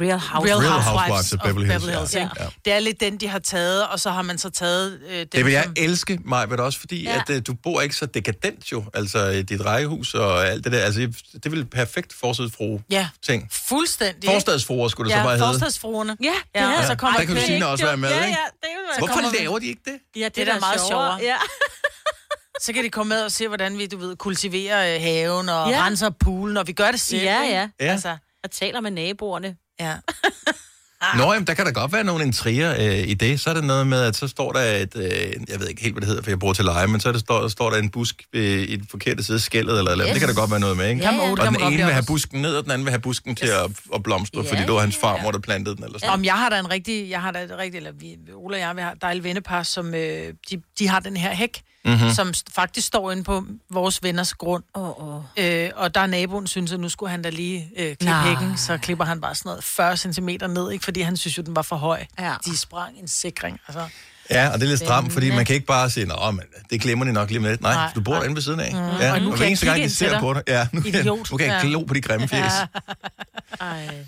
Real 0.00 0.18
Housewives. 0.18 0.60
Real 0.60 0.70
Housewives, 0.70 1.08
Housewives 1.08 1.32
of 1.32 1.40
Beverly 1.40 1.66
Hills, 1.66 1.86
ja. 1.86 1.98
Hills 1.98 2.14
Ja. 2.14 2.20
ja. 2.20 2.28
Ja. 2.44 2.48
Det 2.64 2.72
er 2.72 2.78
lidt 2.80 3.00
den, 3.00 3.16
de 3.16 3.28
har 3.28 3.38
taget, 3.38 3.86
og 3.86 4.00
så 4.00 4.10
har 4.10 4.22
man 4.22 4.38
så 4.38 4.50
taget 4.50 5.00
øh, 5.08 5.18
dem, 5.18 5.28
Det 5.32 5.44
vil 5.44 5.52
jeg 5.52 5.64
som... 5.64 5.74
elske, 5.76 6.18
mig, 6.24 6.48
men 6.48 6.60
også 6.60 6.80
fordi, 6.80 7.02
Ja. 7.02 7.12
ja. 7.14 7.20
at 7.20 7.30
uh, 7.30 7.42
du 7.46 7.54
bor 7.62 7.80
ikke 7.80 7.96
så 7.96 8.06
dekadent 8.06 8.72
jo, 8.72 8.84
altså 8.94 9.42
dit 9.48 9.64
rækkehus 9.64 10.14
og 10.14 10.46
alt 10.46 10.64
det 10.64 10.72
der. 10.72 10.78
Altså, 10.84 11.00
det 11.44 11.52
vil 11.52 11.66
perfekt 11.66 12.12
forsøgsfru 12.12 12.80
Ja, 12.90 13.08
ting. 13.22 13.48
fuldstændig. 13.52 14.30
Forstadsfruer 14.30 14.88
skulle 14.88 15.10
det 15.10 15.16
ja, 15.16 15.20
så 15.22 15.24
bare 15.26 15.36
hedde. 15.36 15.48
forstadsfruerne. 15.52 16.16
Ja, 16.22 16.26
det 16.26 16.34
Ja, 16.54 16.60
havde 16.66 16.78
og 16.78 16.84
så 16.86 16.94
kommer 16.94 17.18
Der 17.18 17.26
kan 17.26 17.36
Christina 17.36 17.66
også 17.66 17.84
være 17.84 17.96
med, 17.96 18.08
ja, 18.08 18.14
ikke? 18.16 18.26
Ja, 18.28 18.34
det 18.34 18.68
er 18.94 18.98
Hvorfor 18.98 19.14
kommer- 19.14 19.30
laver 19.38 19.58
de 19.58 19.66
ikke 19.66 19.82
det? 19.84 19.98
Ja, 20.20 20.24
det, 20.24 20.36
Det 20.36 20.48
er 20.48 20.52
da 20.52 20.60
meget 20.60 20.80
sjovere. 20.88 21.18
Ja. 21.22 21.36
Så 22.62 22.72
kan 22.72 22.84
de 22.84 22.88
komme 22.90 23.08
med 23.08 23.22
og 23.22 23.32
se, 23.32 23.48
hvordan 23.48 23.78
vi, 23.78 23.86
du 23.86 23.98
ved, 23.98 24.16
kultiverer 24.16 24.94
øh, 24.94 25.00
haven 25.02 25.48
og 25.48 25.70
Ja. 25.70 25.76
ja. 25.76 25.84
renser 25.86 26.10
poolen, 26.10 26.56
og 26.56 26.66
vi 26.66 26.72
gør 26.72 26.90
det 26.90 27.00
selv. 27.00 27.22
Ja, 27.22 27.40
ja. 27.42 27.68
Ja. 27.80 27.86
Altså, 27.92 28.16
Og 28.44 28.50
taler 28.50 28.80
med 28.80 28.90
naboerne. 28.90 29.56
Ja. 29.80 29.94
Nå, 31.16 31.32
jamen, 31.32 31.46
der 31.46 31.54
kan 31.54 31.64
da 31.66 31.70
godt 31.70 31.92
være 31.92 32.04
nogle 32.04 32.24
intriger 32.24 32.74
øh, 32.78 33.08
i 33.08 33.14
det. 33.14 33.40
Så 33.40 33.50
er 33.50 33.54
det 33.54 33.64
noget 33.64 33.86
med, 33.86 34.00
at 34.02 34.16
så 34.16 34.28
står 34.28 34.52
der 34.52 34.60
et, 34.60 34.96
øh, 34.96 35.02
jeg 35.48 35.60
ved 35.60 35.68
ikke 35.68 35.82
helt, 35.82 35.94
hvad 35.94 36.00
det 36.00 36.08
hedder, 36.08 36.22
for 36.22 36.30
jeg 36.30 36.38
bruger 36.38 36.54
til 36.54 36.64
leje, 36.64 36.86
men 36.86 37.00
så 37.00 37.08
er 37.08 37.12
det, 37.12 37.20
står, 37.20 37.48
står 37.48 37.70
der 37.70 37.76
en 37.76 37.90
busk 37.90 38.22
øh, 38.32 38.42
i 38.62 38.76
den 38.76 38.86
forkerte 38.90 39.22
side 39.22 39.34
af 39.34 39.40
skældet, 39.40 39.78
eller, 39.78 39.90
eller 39.92 40.06
Yes. 40.06 40.12
det 40.12 40.20
kan 40.20 40.28
der 40.28 40.34
godt 40.34 40.50
være 40.50 40.60
noget 40.60 40.76
med, 40.76 40.88
ikke? 40.88 41.02
Ja, 41.02 41.14
ja. 41.14 41.30
Og 41.30 41.36
den 41.36 41.56
ene 41.72 41.84
vil 41.84 41.92
have 41.92 42.04
busken 42.06 42.42
ned, 42.42 42.56
og 42.56 42.62
den 42.64 42.70
anden 42.72 42.84
vil 42.84 42.90
have 42.92 43.00
busken 43.00 43.36
til 43.36 43.46
at, 43.46 43.70
at 43.94 44.02
blomstre, 44.02 44.42
Ja, 44.44 44.50
fordi 44.50 44.62
det 44.62 44.72
var 44.72 44.80
hans 44.80 44.96
farmor, 44.96 45.30
der 45.30 45.38
plantede 45.38 45.76
den, 45.76 45.84
eller 45.84 45.98
sådan 45.98 46.12
Om 46.12 46.24
jeg 46.24 46.34
har 46.34 46.48
da 46.48 46.58
en 46.58 46.70
rigtig, 46.70 47.10
jeg 47.10 47.20
har 47.22 47.30
da 47.30 47.38
et 47.42 47.50
rigtig, 47.58 47.76
eller 47.78 47.92
vi, 47.92 48.16
Ola 48.34 48.56
og 48.56 48.60
jeg, 48.60 48.76
vi 48.76 48.80
har 48.80 48.94
dejlige 48.94 49.24
vennepar, 49.24 49.62
som 49.62 49.94
øh, 49.94 50.32
de, 50.50 50.62
de 50.78 50.88
har 50.88 51.00
den 51.00 51.16
her 51.16 51.34
hæk. 51.34 51.62
Mm-hmm. 51.86 52.10
som 52.10 52.34
faktisk 52.54 52.86
står 52.86 53.10
inde 53.12 53.24
på 53.24 53.44
vores 53.70 54.02
venners 54.02 54.34
grund. 54.34 54.62
Åh, 54.74 55.08
åh. 55.16 55.22
Øh, 55.36 55.70
og 55.76 55.94
der 55.94 56.00
er 56.00 56.06
naboen 56.06 56.46
synes, 56.46 56.72
at 56.72 56.80
nu 56.80 56.88
skulle 56.88 57.10
han 57.10 57.22
da 57.22 57.28
lige 57.30 57.70
øh, 57.76 57.84
klippe 57.86 58.04
Nej. 58.04 58.28
hækken, 58.28 58.56
så 58.56 58.78
klipper 58.78 59.04
han 59.04 59.20
bare 59.20 59.34
sådan 59.34 59.48
noget 59.48 59.64
40 59.64 59.96
cm 59.96 60.28
ned, 60.28 60.70
ikke? 60.70 60.84
fordi 60.84 61.00
han 61.00 61.16
synes 61.16 61.38
jo, 61.38 61.42
den 61.42 61.56
var 61.56 61.62
for 61.62 61.76
høj. 61.76 62.04
Ja. 62.18 62.34
De 62.44 62.56
sprang 62.56 62.98
en 62.98 63.08
sikring. 63.08 63.60
Altså. 63.68 63.88
Ja, 64.30 64.48
og 64.48 64.54
det 64.58 64.62
er 64.64 64.68
lidt 64.68 64.80
stramt, 64.80 65.12
fordi 65.12 65.30
man 65.30 65.44
kan 65.44 65.54
ikke 65.54 65.66
bare 65.66 65.90
sige, 65.90 66.06
nå, 66.06 66.30
men 66.30 66.42
det 66.70 66.80
glemmer 66.80 67.04
de 67.04 67.12
nok 67.12 67.30
lige 67.30 67.40
med 67.40 67.50
lidt. 67.50 67.60
Nej, 67.60 67.74
Nej, 67.74 67.92
du 67.94 68.00
bor 68.00 68.12
nej. 68.12 68.18
derinde 68.20 68.34
ved 68.34 68.42
siden 68.42 68.60
af. 68.60 68.72
Mm. 68.72 68.78
Og 68.78 69.00
Ja, 69.00 69.08
nu 69.08 69.14
og 69.14 69.20
kan 69.20 69.36
hver 69.36 69.36
jeg 69.38 69.46
eneste 69.48 69.66
gang, 69.66 69.76
kigge 69.76 69.80
de 69.80 69.82
ind 69.82 69.90
til 69.90 69.96
ser 69.96 70.10
dig. 70.10 70.20
på 70.20 70.32
dig, 70.34 70.42
ja, 70.48 70.68
nu 70.72 70.80
kan, 70.80 70.92
jeg, 70.92 71.00
Idiot. 71.00 71.30
nu 71.30 71.36
kan 71.36 71.46
jeg 71.46 71.60
Ja. 71.62 71.68
glo 71.68 71.84
på 71.84 71.94
de 71.94 72.00
grimme 72.00 72.28
fjes. 72.28 72.52
Ja. 72.52 72.66
Ej. 73.60 74.04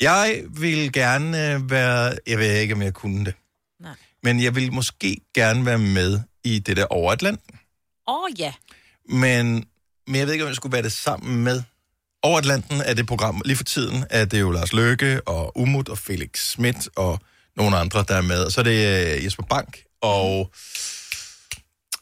Jeg 0.00 0.40
vil 0.50 0.92
gerne 0.92 1.52
øh, 1.52 1.70
være, 1.70 2.12
jeg 2.26 2.38
ved 2.38 2.52
ikke, 2.54 2.74
om 2.74 2.82
jeg 2.82 2.94
kunne 2.94 3.24
det, 3.24 3.34
Nej. 3.80 3.92
men 4.22 4.42
jeg 4.42 4.54
vil 4.54 4.72
måske 4.72 5.16
gerne 5.34 5.66
være 5.66 5.78
med 5.78 6.20
i 6.44 6.58
det 6.58 6.76
der 6.76 6.86
over 6.86 7.12
Atlanten. 7.12 7.58
Åh, 8.08 8.14
oh, 8.14 8.40
ja. 8.40 8.52
Men, 9.08 9.64
men 10.06 10.16
jeg 10.16 10.26
ved 10.26 10.32
ikke, 10.32 10.44
om 10.44 10.48
jeg 10.48 10.56
skulle 10.56 10.72
være 10.72 10.82
det 10.82 10.92
sammen 10.92 11.44
med. 11.44 11.62
Over 12.22 12.38
Atlanten 12.38 12.80
er 12.80 12.94
det 12.94 13.06
program, 13.06 13.42
lige 13.44 13.56
for 13.56 13.64
tiden 13.64 14.04
er 14.10 14.24
det 14.24 14.40
jo 14.40 14.50
Lars 14.50 14.72
Løkke 14.72 15.20
og 15.28 15.58
Umut 15.58 15.88
og 15.88 15.98
Felix 15.98 16.38
Schmidt 16.38 16.88
og 16.96 17.20
nogle 17.56 17.76
andre, 17.76 18.04
der 18.08 18.14
er 18.14 18.22
med. 18.22 18.44
Og 18.44 18.52
så 18.52 18.60
er 18.60 18.64
det 18.64 19.16
øh, 19.16 19.24
Jesper 19.24 19.42
Bank, 19.42 19.82
og 20.02 20.52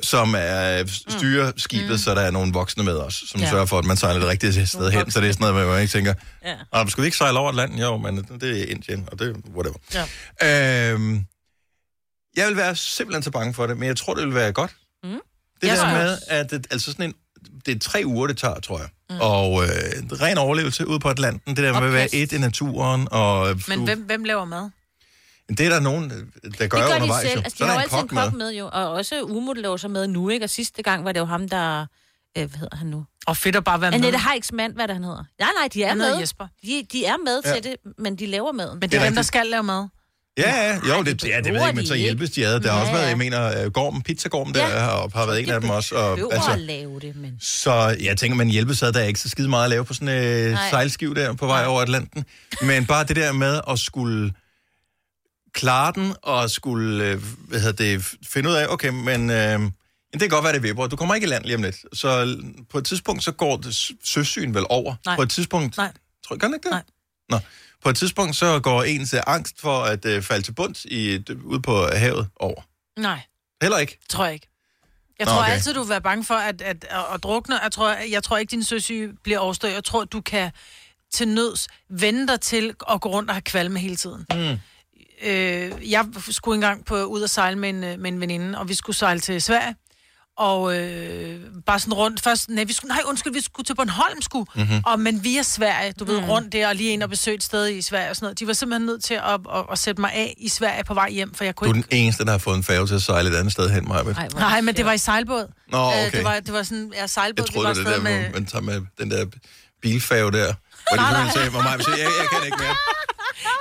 som 0.03 0.35
er 0.39 0.85
styrer 1.09 1.53
skibet, 1.57 1.91
mm. 1.91 1.99
så 1.99 2.15
der 2.15 2.21
er 2.21 2.31
nogle 2.31 2.53
voksne 2.53 2.85
med 2.85 2.97
os, 2.97 3.25
som 3.27 3.41
ja. 3.41 3.51
Sørger 3.51 3.67
for, 3.67 3.79
at 3.79 3.85
man 3.85 3.97
sejler 3.97 4.21
det 4.21 4.29
rigtige 4.29 4.67
sted 4.67 4.91
hen. 4.91 5.11
Så 5.11 5.21
det 5.21 5.29
er 5.29 5.33
sådan 5.33 5.53
noget, 5.53 5.63
at 5.63 5.69
man 5.69 5.81
ikke 5.81 5.93
tænker, 5.93 6.15
ja. 6.45 6.87
skal 6.89 7.03
vi 7.03 7.07
ikke 7.07 7.17
sejle 7.17 7.39
over 7.39 7.49
Atlanten? 7.49 7.79
Jo, 7.79 7.97
men 7.97 8.17
det 8.17 8.61
er 8.61 8.67
Indien, 8.67 9.09
og 9.13 9.19
det 9.19 9.29
er 9.29 9.51
whatever. 9.55 10.07
Ja. 10.41 10.93
Øhm, 10.93 11.27
jeg 12.37 12.49
vil 12.49 12.57
være 12.57 12.77
simpelthen 12.77 13.23
så 13.23 13.31
bange 13.31 13.55
for 13.55 13.67
det, 13.67 13.77
men 13.79 13.87
jeg 13.89 13.97
tror, 13.97 14.15
det 14.15 14.27
vil 14.27 14.35
være 14.35 14.53
godt. 14.53 14.77
Mm. 15.05 15.11
Det 15.11 15.69
Jeg 15.69 15.77
der 15.77 15.93
med, 15.93 16.13
også. 16.13 16.25
at 16.29 16.51
det, 16.51 16.67
altså 16.71 16.93
sådan 16.93 17.05
en, 17.05 17.15
det 17.67 17.75
er 17.75 17.79
tre 17.79 18.03
uger, 18.07 18.27
det 18.27 18.39
tager, 18.39 18.61
tror 18.61 18.79
jeg. 18.79 18.89
Mm. 19.11 19.17
Og 19.21 19.63
øh, 19.65 19.69
ren 20.21 20.39
overlevelse 20.39 20.87
ude 20.87 21.01
på 21.01 21.09
Atlanten, 21.09 21.57
det 21.57 21.65
der 21.65 21.73
med 21.81 21.87
at 21.89 21.93
være 21.95 22.15
et 22.15 22.33
i 22.33 22.39
naturen, 22.39 23.09
og 23.11 23.51
øh, 23.51 23.61
Men 23.69 23.79
du, 23.79 23.85
hvem, 23.85 24.01
hvem 24.03 24.25
laver 24.25 24.45
mad? 24.45 24.71
det 25.49 25.61
er 25.61 25.69
der 25.71 25.81
nogen, 25.81 26.11
der 26.11 26.17
gør, 26.19 26.59
Det 26.59 26.71
gør 26.71 26.79
de 26.81 26.95
undervejs. 26.95 27.23
selv. 27.23 27.35
jo. 27.39 27.43
Altså, 27.45 27.59
så 27.59 27.65
de 27.65 27.69
er 27.71 27.73
har 27.73 27.75
jo 27.75 27.79
en 27.79 27.83
altid 27.95 27.99
en 27.99 28.09
kok 28.09 28.33
med. 28.33 28.39
med, 28.39 28.53
jo. 28.55 28.67
Og 28.73 28.91
også 28.91 29.23
Umut 29.23 29.59
laver 29.59 29.77
så 29.77 29.89
med 29.89 30.07
nu, 30.07 30.29
ikke? 30.29 30.45
Og 30.45 30.51
sidste 30.51 30.83
gang 30.83 31.05
var 31.05 31.13
det 31.13 31.21
jo 31.21 31.25
ham, 31.25 31.49
der... 31.49 31.87
Øh, 32.39 32.49
hvad 32.51 32.59
hedder 32.59 32.77
han 32.77 32.87
nu? 32.87 33.05
Og 33.27 33.37
fedt 33.37 33.57
at 33.57 33.65
bare 33.65 33.81
være 33.81 33.91
med. 33.91 33.99
Annette 33.99 34.19
Heiks 34.31 34.53
mand, 34.53 34.73
hvad 34.75 34.83
er 34.83 34.87
det, 34.87 34.97
han 34.97 35.05
hedder? 35.05 35.25
Nej, 35.41 35.49
nej, 35.59 35.69
de 35.75 35.83
er 35.85 35.89
Han 35.89 35.99
med. 35.99 36.19
Jesper. 36.19 36.47
De, 36.63 36.87
de 36.93 37.05
er 37.05 37.17
med 37.25 37.41
Ja. 37.45 37.55
til 37.55 37.65
det, 37.65 37.77
men 37.99 38.17
de 38.17 38.27
laver 38.27 38.53
maden. 38.53 38.75
Men 38.75 38.83
det 38.83 38.91
Det 38.93 39.01
er 39.01 39.05
dem, 39.05 39.15
der 39.15 39.23
skal 39.23 39.47
lave 39.47 39.63
mad. 39.63 39.89
Ja, 40.39 40.67
ja, 40.67 40.97
jo, 40.97 41.03
det, 41.03 41.25
ja, 41.25 41.37
det 41.37 41.53
ved 41.53 41.61
jeg 41.61 41.69
ikke, 41.69 41.77
men 41.77 41.87
så 41.87 41.95
hjælpes 41.95 42.31
de 42.31 42.47
ad. 42.47 42.61
Der 42.61 42.73
har 42.73 42.81
også 42.81 42.93
været, 42.93 43.09
jeg 43.09 43.19
mener, 43.19 43.65
øh, 43.65 43.71
Gorm, 43.73 44.03
Pizzagorm 44.03 44.53
der 44.53 44.69
Ja. 44.69 44.85
heroppe 44.85 45.19
har 45.19 45.27
været 45.27 45.41
en 45.43 45.51
af 45.51 45.61
dem 45.61 45.71
også. 45.71 45.95
Og, 45.95 46.19
altså, 46.33 46.51
at 46.53 46.59
lave 46.61 47.01
det, 47.01 47.17
men... 47.17 47.37
Så 47.41 47.97
jeg 48.01 48.17
tænker, 48.17 48.37
man 48.37 48.49
hjælpes 48.49 48.83
ad, 48.83 48.93
der 48.93 49.01
er 49.01 49.05
ikke 49.05 49.21
så 49.21 49.29
skide 49.29 49.49
meget 49.49 49.65
at 49.65 49.71
lave 49.71 49.85
på 49.85 49.95
sådan 49.95 50.09
en 50.09 50.15
øh, 50.25 50.57
sejlskiv 50.71 51.15
der 51.15 51.33
på 51.35 51.47
vej 51.47 51.65
over 51.67 51.83
Atlanten. 51.83 52.25
Men 52.63 52.87
bare 52.87 53.05
det 53.05 53.17
der 53.17 53.33
med 53.33 53.61
at 53.71 53.79
skulle 53.79 54.33
klare 55.55 55.93
den, 55.95 56.13
og 56.23 56.51
skulle 56.51 57.05
øh, 57.05 57.23
hvad 57.49 57.61
hedder 57.61 57.85
det, 57.85 58.15
finde 58.29 58.49
ud 58.49 58.55
af, 58.55 58.67
okay, 58.69 58.89
men 58.89 59.31
øh, 59.31 59.61
det 60.13 60.21
kan 60.21 60.29
godt 60.29 60.45
være, 60.45 60.53
det 60.53 60.63
vipper. 60.63 60.87
Du 60.87 60.97
kommer 60.97 61.15
ikke 61.15 61.27
i 61.27 61.29
land 61.31 61.45
lige 61.45 61.57
om 61.57 61.63
lidt. 61.63 61.77
Så 61.93 62.37
på 62.71 62.79
et 62.79 62.85
tidspunkt, 62.85 63.25
så 63.25 63.33
går 63.33 63.57
det 63.57 63.91
søsyn 64.05 64.55
vel 64.55 64.65
over. 64.69 64.95
Nej. 65.07 65.17
På 65.17 65.23
et 65.23 65.31
tidspunkt... 65.31 65.77
Nej. 65.77 65.93
Tror 66.29 66.37
gør 66.37 66.47
den 66.47 66.55
ikke 66.55 66.65
det? 66.65 66.73
Nej. 66.73 66.83
Nå. 67.29 67.39
På 67.83 67.89
et 67.89 67.97
tidspunkt, 67.97 68.37
så 68.37 68.61
går 68.61 68.83
ens 68.83 69.15
angst 69.27 69.61
for 69.61 69.83
at 69.83 70.05
øh, 70.05 70.23
falde 70.23 70.43
til 70.43 70.53
bunds 70.53 70.85
i, 70.85 71.25
ude 71.45 71.63
på 71.63 71.87
havet 71.95 72.29
over. 72.37 72.63
Nej, 73.01 73.21
Heller 73.63 73.79
ikke. 73.79 73.99
tror 74.09 74.25
jeg 74.25 74.35
ikke. 74.35 74.49
Jeg 75.19 75.25
Nå, 75.25 75.31
tror 75.31 75.41
okay. 75.41 75.53
altid, 75.53 75.75
du 75.75 75.81
vil 75.81 75.89
være 75.89 76.01
bange 76.01 76.25
for 76.25 76.35
at, 76.35 76.63
at, 76.63 76.85
at, 76.91 77.05
at 77.15 77.23
drukne. 77.23 77.63
Jeg 77.63 77.73
tror, 77.73 77.91
jeg 77.91 78.23
tror 78.23 78.37
ikke, 78.39 78.51
din 78.51 78.65
søsyge 78.65 79.13
bliver 79.25 79.39
overstået. 79.39 79.73
Jeg 79.73 79.85
tror, 79.85 80.05
du 80.05 80.21
kan 80.21 80.51
til 81.13 81.29
nøds 81.29 81.69
vende 81.89 82.29
dig 82.29 82.41
til 82.41 82.75
at 82.91 83.01
gå 83.01 83.09
rundt 83.09 83.31
og 83.31 83.35
have 83.35 83.43
kvalme 83.43 83.79
hele 83.79 83.97
tiden. 83.97 84.27
Mm. 84.35 84.59
Øh, 85.23 85.91
jeg 85.93 86.07
skulle 86.31 86.55
engang 86.55 86.85
på, 86.85 87.05
ud 87.05 87.23
og 87.23 87.31
sejle 87.31 87.59
med 87.59 87.69
en, 87.69 87.85
øh, 87.85 87.99
med 87.99 88.13
en 88.13 88.21
veninde, 88.21 88.59
og 88.59 88.69
vi 88.69 88.75
skulle 88.75 88.97
sejle 88.97 89.21
til 89.21 89.43
Sverige. 89.43 89.75
Og 90.39 90.77
øh, 90.79 91.41
bare 91.67 91.79
sådan 91.79 91.95
rundt. 91.95 92.21
Først, 92.21 92.49
nej, 92.51 92.65
vi 92.65 92.73
skulle, 92.73 92.89
nej, 92.89 93.03
undskyld, 93.07 93.33
vi 93.33 93.41
skulle 93.41 93.65
til 93.65 93.75
Bornholm, 93.75 94.23
skulle. 94.23 94.47
Mhm. 94.55 94.63
Mm-hmm. 94.65 94.83
Og, 94.87 95.01
men 95.01 95.25
via 95.25 95.43
Sverige, 95.43 95.93
du 95.93 96.05
ved, 96.05 96.19
rundt 96.29 96.53
der, 96.53 96.69
og 96.69 96.75
lige 96.75 96.91
ind 96.93 97.03
og 97.03 97.11
besøge 97.11 97.35
et 97.35 97.43
sted 97.43 97.69
i 97.69 97.83
Sverige 97.83 98.11
og 98.11 98.17
sådan 98.17 98.25
noget. 98.25 98.39
De 98.41 98.47
var 98.47 98.53
simpelthen 98.53 98.87
nødt 98.87 99.05
til 99.05 99.15
at, 99.15 99.23
at, 99.55 99.65
at 99.73 99.79
sætte 99.79 100.01
mig 100.01 100.13
af 100.13 100.35
i 100.39 100.49
Sverige 100.49 100.85
på 100.85 100.95
vej 100.95 101.11
hjem, 101.11 101.35
for 101.35 101.45
jeg 101.45 101.55
Du 101.55 101.59
kunne 101.59 101.71
er 101.71 101.75
ikke... 101.77 101.89
den 101.91 101.99
eneste, 101.99 102.25
der 102.25 102.31
har 102.31 102.39
fået 102.39 102.57
en 102.57 102.65
færge 102.65 102.87
til 102.87 102.95
at 102.95 103.03
sejle 103.03 103.31
et 103.31 103.35
andet 103.37 103.53
sted 103.53 103.71
hen, 103.71 103.89
Maja. 103.89 104.03
Nej, 104.35 104.61
men 104.61 104.75
det 104.77 104.85
var 104.85 104.93
i 104.93 104.99
sejlbåd. 104.99 105.53
Nå, 105.73 105.79
Øh, 105.79 105.87
okay. 105.87 106.11
Det 106.13 106.25
var, 106.25 106.41
det 106.41 106.53
var 106.53 106.63
sådan, 106.63 106.93
ja, 106.97 107.07
sejlbåd, 107.07 107.45
Jeg 107.47 107.55
troede, 107.55 107.69
vi 107.69 107.75
det 107.75 107.85
var 107.85 107.93
det 107.93 108.05
der, 108.05 108.11
med... 108.23 108.33
man 108.33 108.47
tager 108.47 108.63
med 108.63 108.81
den 108.99 109.11
der 109.11 109.27
bilfærge 109.83 110.33
der. 110.33 110.55
Hvor 110.95 111.25
de 111.25 111.33
sagde, 111.33 111.51
hvor 111.51 111.63
Maja 111.63 111.79
sagde, 111.79 111.99
jeg, 112.03 112.11
jeg 112.21 112.29
kan 112.33 112.45
ikke 112.47 112.59
mere. 112.61 112.77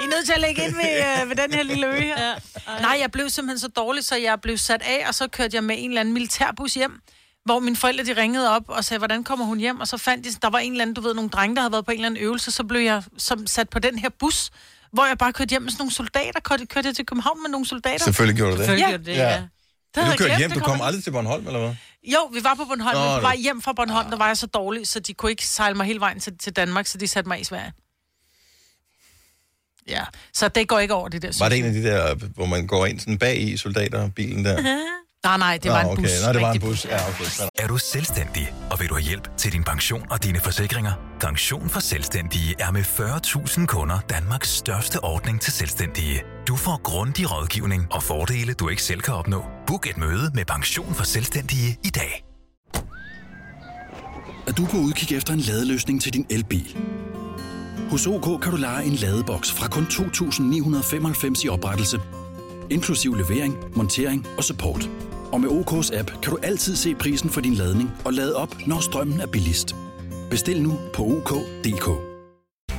I 0.01 0.03
er 0.03 0.09
nødt 0.09 0.25
til 0.25 0.33
at 0.33 0.41
lægge 0.41 0.63
ind 0.63 0.75
ved, 0.75 1.21
øh, 1.23 1.29
ved 1.29 1.35
den 1.35 1.53
her 1.53 1.63
lille 1.63 1.87
ø 1.87 1.99
her. 1.99 2.27
Ja. 2.27 2.33
Nej, 2.81 2.97
jeg 3.01 3.11
blev 3.11 3.29
simpelthen 3.29 3.59
så 3.59 3.67
dårlig, 3.67 4.05
så 4.05 4.15
jeg 4.15 4.41
blev 4.41 4.57
sat 4.57 4.81
af, 4.81 5.05
og 5.07 5.15
så 5.15 5.27
kørte 5.27 5.55
jeg 5.55 5.63
med 5.63 5.75
en 5.79 5.89
eller 5.89 6.01
anden 6.01 6.13
militærbus 6.13 6.73
hjem, 6.73 7.01
hvor 7.45 7.59
mine 7.59 7.75
forældre 7.75 8.03
de 8.03 8.21
ringede 8.21 8.55
op 8.55 8.63
og 8.67 8.83
sagde, 8.85 8.97
hvordan 8.97 9.23
kommer 9.23 9.45
hun 9.45 9.57
hjem? 9.59 9.79
Og 9.79 9.87
så 9.87 9.97
fandt 9.97 10.25
de, 10.25 10.29
der 10.41 10.49
var 10.49 10.59
en 10.59 10.71
eller 10.71 10.81
anden, 10.81 10.93
du 10.93 11.01
ved, 11.01 11.13
nogle 11.13 11.29
drenge, 11.29 11.55
der 11.55 11.61
havde 11.61 11.71
været 11.71 11.85
på 11.85 11.91
en 11.91 11.97
eller 11.97 12.05
anden 12.09 12.23
øvelse, 12.23 12.51
så 12.51 12.63
blev 12.63 12.81
jeg 12.81 13.03
som 13.17 13.47
sat 13.47 13.69
på 13.69 13.79
den 13.79 13.99
her 13.99 14.09
bus, 14.19 14.51
hvor 14.93 15.05
jeg 15.05 15.17
bare 15.17 15.33
kørte 15.33 15.49
hjem 15.49 15.61
med 15.61 15.71
sådan 15.71 15.81
nogle 15.81 15.91
soldater. 15.93 16.39
Kørte, 16.39 16.65
kørte 16.65 16.87
jeg 16.87 16.95
til 16.95 17.05
København 17.05 17.41
med 17.43 17.49
nogle 17.49 17.65
soldater? 17.67 18.03
Selvfølgelig 18.05 18.37
gjorde 18.37 18.51
du 18.51 18.57
det. 18.57 18.65
Selvfølgelig 18.65 18.89
gjorde 18.89 19.11
det, 19.11 19.17
Ja. 19.17 19.29
ja. 19.29 19.41
Det 19.95 20.03
du 20.05 20.09
jeg 20.09 20.17
kørte 20.17 20.37
hjem, 20.37 20.51
du 20.51 20.59
kom 20.59 20.81
aldrig 20.81 21.03
til 21.03 21.11
Bornholm, 21.11 21.47
eller 21.47 21.59
hvad? 21.59 21.75
Jo, 22.03 22.25
vi 22.33 22.43
var 22.43 22.53
på 22.53 22.65
Bornholm, 22.65 22.97
Nå, 22.97 23.03
men 23.05 23.15
på 23.15 23.21
vej 23.21 23.35
hjem 23.35 23.61
fra 23.61 23.73
Bornholm, 23.73 24.09
der 24.09 24.17
var 24.17 24.27
jeg 24.27 24.37
så 24.37 24.47
dårlig, 24.47 24.87
så 24.87 24.99
de 24.99 25.13
kunne 25.13 25.31
ikke 25.31 25.47
sejle 25.47 25.75
mig 25.75 25.85
hele 25.85 25.99
vejen 25.99 26.19
til, 26.19 26.37
til 26.37 26.53
Danmark, 26.55 26.87
så 26.87 26.97
de 26.97 27.07
satte 27.07 27.27
mig 27.27 27.41
i 27.41 27.43
Sverige. 27.43 27.73
Ja, 29.89 30.03
så 30.33 30.47
det 30.47 30.67
går 30.67 30.79
ikke 30.79 30.93
over 30.93 31.09
det 31.09 31.21
der. 31.21 31.31
Var 31.39 31.49
det 31.49 31.57
en 31.57 31.65
af 31.65 31.73
de 31.73 31.83
der, 31.83 32.15
hvor 32.15 32.45
man 32.45 32.67
går 32.67 32.85
ind 32.85 32.99
sådan 32.99 33.17
bag 33.17 33.41
i 33.41 33.57
soldaterbilen 33.57 34.45
der? 34.45 34.61
Nej, 35.23 35.37
nej, 35.37 35.57
det 35.63 35.71
var 35.71 35.83
Nå, 35.83 35.89
en 35.89 35.97
okay. 35.97 36.01
bus. 36.01 36.11
Nå, 36.25 36.33
det 36.33 36.41
var 36.41 36.51
en 36.51 36.59
bus. 36.59 36.85
Ja, 36.85 37.09
okay. 37.09 37.25
Er 37.59 37.67
du 37.67 37.77
selvstændig, 37.77 38.53
og 38.71 38.79
vil 38.79 38.89
du 38.89 38.93
have 38.93 39.03
hjælp 39.03 39.37
til 39.37 39.51
din 39.51 39.63
pension 39.63 40.03
og 40.09 40.23
dine 40.23 40.39
forsikringer? 40.39 40.91
Pension 41.19 41.69
for 41.69 41.79
Selvstændige 41.79 42.55
er 42.59 42.71
med 42.71 42.81
40.000 42.81 43.65
kunder 43.65 43.99
Danmarks 44.09 44.49
største 44.49 45.03
ordning 45.03 45.41
til 45.41 45.53
selvstændige. 45.53 46.23
Du 46.47 46.55
får 46.55 46.81
grundig 46.83 47.31
rådgivning 47.31 47.87
og 47.91 48.03
fordele, 48.03 48.53
du 48.53 48.69
ikke 48.69 48.83
selv 48.83 49.01
kan 49.01 49.13
opnå. 49.13 49.45
Book 49.67 49.89
et 49.89 49.97
møde 49.97 50.31
med 50.33 50.45
Pension 50.45 50.93
for 50.93 51.03
Selvstændige 51.03 51.77
i 51.83 51.89
dag. 51.89 52.23
Er 54.47 54.51
du 54.51 54.65
på 54.65 54.77
udkig 54.77 55.17
efter 55.17 55.33
en 55.33 55.39
ladeløsning 55.39 56.01
til 56.01 56.13
din 56.13 56.25
elbil? 56.29 56.77
Hos 57.91 58.07
OK 58.07 58.41
kan 58.41 58.51
du 58.51 58.57
lege 58.57 58.83
en 58.83 58.93
ladeboks 58.93 59.51
fra 59.51 59.67
kun 59.67 59.83
2.995 59.83 61.45
i 61.45 61.49
oprettelse, 61.49 62.01
inklusiv 62.69 63.15
levering, 63.15 63.57
montering 63.75 64.27
og 64.37 64.43
support. 64.43 64.89
Og 65.31 65.41
med 65.41 65.49
OK's 65.49 65.97
app 65.97 66.11
kan 66.21 66.31
du 66.31 66.37
altid 66.43 66.75
se 66.75 66.95
prisen 66.95 67.29
for 67.29 67.41
din 67.41 67.53
ladning 67.53 67.91
og 68.05 68.13
lade 68.13 68.35
op, 68.35 68.55
når 68.67 68.79
strømmen 68.79 69.21
er 69.21 69.27
billigst. 69.27 69.75
Bestil 70.29 70.61
nu 70.61 70.79
på 70.93 71.03
OK.dk. 71.03 72.06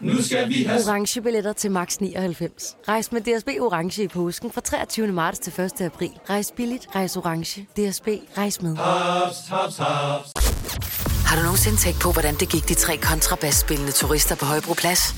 Nu 0.00 0.22
skal 0.22 0.48
vi 0.48 0.62
have... 0.62 0.80
Orange 0.86 1.22
billetter 1.22 1.52
til 1.52 1.70
max 1.70 1.96
99. 1.96 2.76
Rejs 2.88 3.12
med 3.12 3.20
DSB 3.20 3.48
Orange 3.60 4.02
i 4.02 4.08
påsken 4.08 4.50
fra 4.52 4.60
23. 4.60 5.06
marts 5.06 5.38
til 5.38 5.52
1. 5.60 5.80
april. 5.80 6.10
Rejs 6.30 6.52
billigt, 6.56 6.86
rejs 6.94 7.16
orange. 7.16 7.62
DSB, 7.62 8.08
rejs 8.38 8.62
med. 8.62 8.76
Haps, 8.76 9.36
haps, 9.48 9.76
haps. 9.76 10.32
Har 11.26 11.36
du 11.36 11.42
nogensinde 11.42 11.76
tænkt 11.76 12.00
på, 12.00 12.12
hvordan 12.12 12.34
det 12.34 12.48
gik 12.48 12.68
de 12.68 12.74
tre 12.74 12.96
kontrabasspillende 12.96 13.92
turister 13.92 14.34
på 14.34 14.44
Højbroplads? 14.44 15.14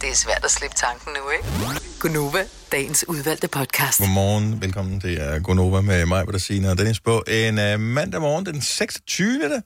Det 0.00 0.08
er 0.08 0.14
svært 0.14 0.44
at 0.44 0.50
slippe 0.50 0.76
tanken 0.76 1.12
nu, 1.12 1.30
ikke? 1.30 1.80
Gunova, 2.00 2.44
dagens 2.72 3.04
udvalgte 3.08 3.48
podcast. 3.48 3.98
Godmorgen, 3.98 4.62
velkommen 4.62 5.00
til 5.00 5.20
uh, 5.36 5.42
Gonova 5.42 5.80
med 5.80 6.06
mig, 6.06 6.26
Bettina 6.26 6.70
og 6.70 6.78
Dennis 6.78 7.00
på 7.00 7.22
en 7.28 7.58
uh, 7.58 7.80
mandag 7.80 8.20
morgen, 8.20 8.46
den 8.46 8.60
26. 8.62 9.62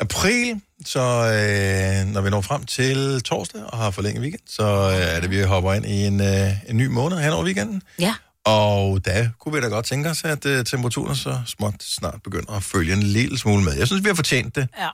april. 0.00 0.60
Så 0.86 1.00
uh, 1.00 2.12
når 2.12 2.20
vi 2.20 2.30
når 2.30 2.40
frem 2.40 2.64
til 2.64 3.22
torsdag 3.22 3.62
og 3.64 3.78
har 3.78 3.90
forlænget 3.90 4.22
weekend, 4.22 4.40
så 4.46 4.86
uh, 4.86 5.16
er 5.16 5.20
det, 5.20 5.30
vi 5.30 5.42
hopper 5.42 5.72
ind 5.72 5.86
i 5.86 6.06
en, 6.06 6.20
uh, 6.20 6.70
en 6.70 6.76
ny 6.76 6.86
måned 6.86 7.18
hen 7.18 7.32
over 7.32 7.44
weekenden. 7.44 7.82
Ja. 7.98 8.14
Og 8.44 9.04
der 9.04 9.28
kunne 9.40 9.54
vi 9.54 9.60
da 9.60 9.66
godt 9.66 9.84
tænke 9.84 10.10
os, 10.10 10.24
at 10.24 10.46
uh, 10.46 10.64
temperaturen 10.64 11.16
så 11.16 11.38
småt 11.46 11.82
snart 11.82 12.22
begynder 12.24 12.52
at 12.52 12.62
følge 12.62 12.92
en 12.92 13.02
lille 13.02 13.38
smule 13.38 13.64
med. 13.64 13.72
Jeg 13.78 13.86
synes, 13.86 14.04
vi 14.04 14.08
har 14.08 14.14
fortjent 14.14 14.56
det. 14.56 14.68
Ja. 14.78 14.88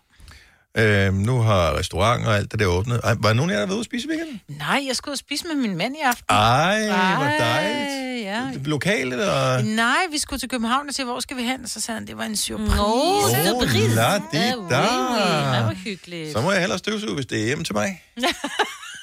Uh, 0.80 1.14
nu 1.14 1.40
har 1.40 1.78
restauranter 1.78 2.28
og 2.28 2.36
alt 2.36 2.52
det 2.52 2.60
der 2.60 2.66
åbnet. 2.66 3.00
Ej, 3.04 3.14
var 3.18 3.28
der 3.28 3.34
nogen 3.34 3.50
af 3.50 3.54
jer, 3.54 3.60
der 3.60 3.66
var 3.66 3.74
ude 3.74 3.80
at 3.80 3.84
spise 3.86 4.06
i 4.06 4.10
weekenden? 4.10 4.40
Nej, 4.48 4.84
jeg 4.88 4.96
skulle 4.96 5.16
spise 5.16 5.44
med 5.46 5.54
min 5.54 5.76
mand 5.76 5.96
i 5.96 6.00
aften. 6.04 6.24
Ej, 6.28 6.78
hvor 7.16 7.24
Ej, 7.24 7.38
dejligt. 7.38 8.24
Ja. 8.24 8.42
Lokalt, 8.64 9.12
eller? 9.12 9.62
Nej, 9.62 9.96
vi 10.10 10.18
skulle 10.18 10.40
til 10.40 10.48
København 10.48 10.88
og 10.88 10.94
se, 10.94 11.04
hvor 11.04 11.20
skal 11.20 11.36
vi 11.36 11.42
hen? 11.42 11.68
Så 11.68 11.80
sagde 11.80 11.98
han, 11.98 12.06
det 12.06 12.18
var 12.18 12.24
en 12.24 12.36
surprise. 12.36 12.76
Nå, 12.76 13.20
surprise. 13.46 13.94
la 13.94 14.18
di 14.32 14.36
Ja, 14.36 14.52
da. 14.70 14.76
Ej, 14.76 15.62
hvor 15.62 15.74
hyggeligt. 15.74 16.32
Så 16.32 16.40
må 16.40 16.52
jeg 16.52 16.60
hellere 16.60 16.78
støvsuge, 16.78 17.14
hvis 17.14 17.26
det 17.26 17.40
er 17.40 17.44
hjemme 17.46 17.64
til 17.64 17.74
mig. 17.74 18.02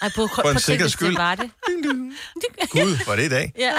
Ej, 0.01 0.09
på, 0.15 0.27
For 0.35 0.41
en 0.41 0.77
hvis 0.81 0.91
skyld. 0.91 1.07
det 1.09 1.17
var 1.17 1.35
det. 1.35 1.49
Gud, 2.69 3.05
var 3.07 3.15
det 3.15 3.23
i 3.25 3.29
dag. 3.29 3.53
Ja. 3.59 3.71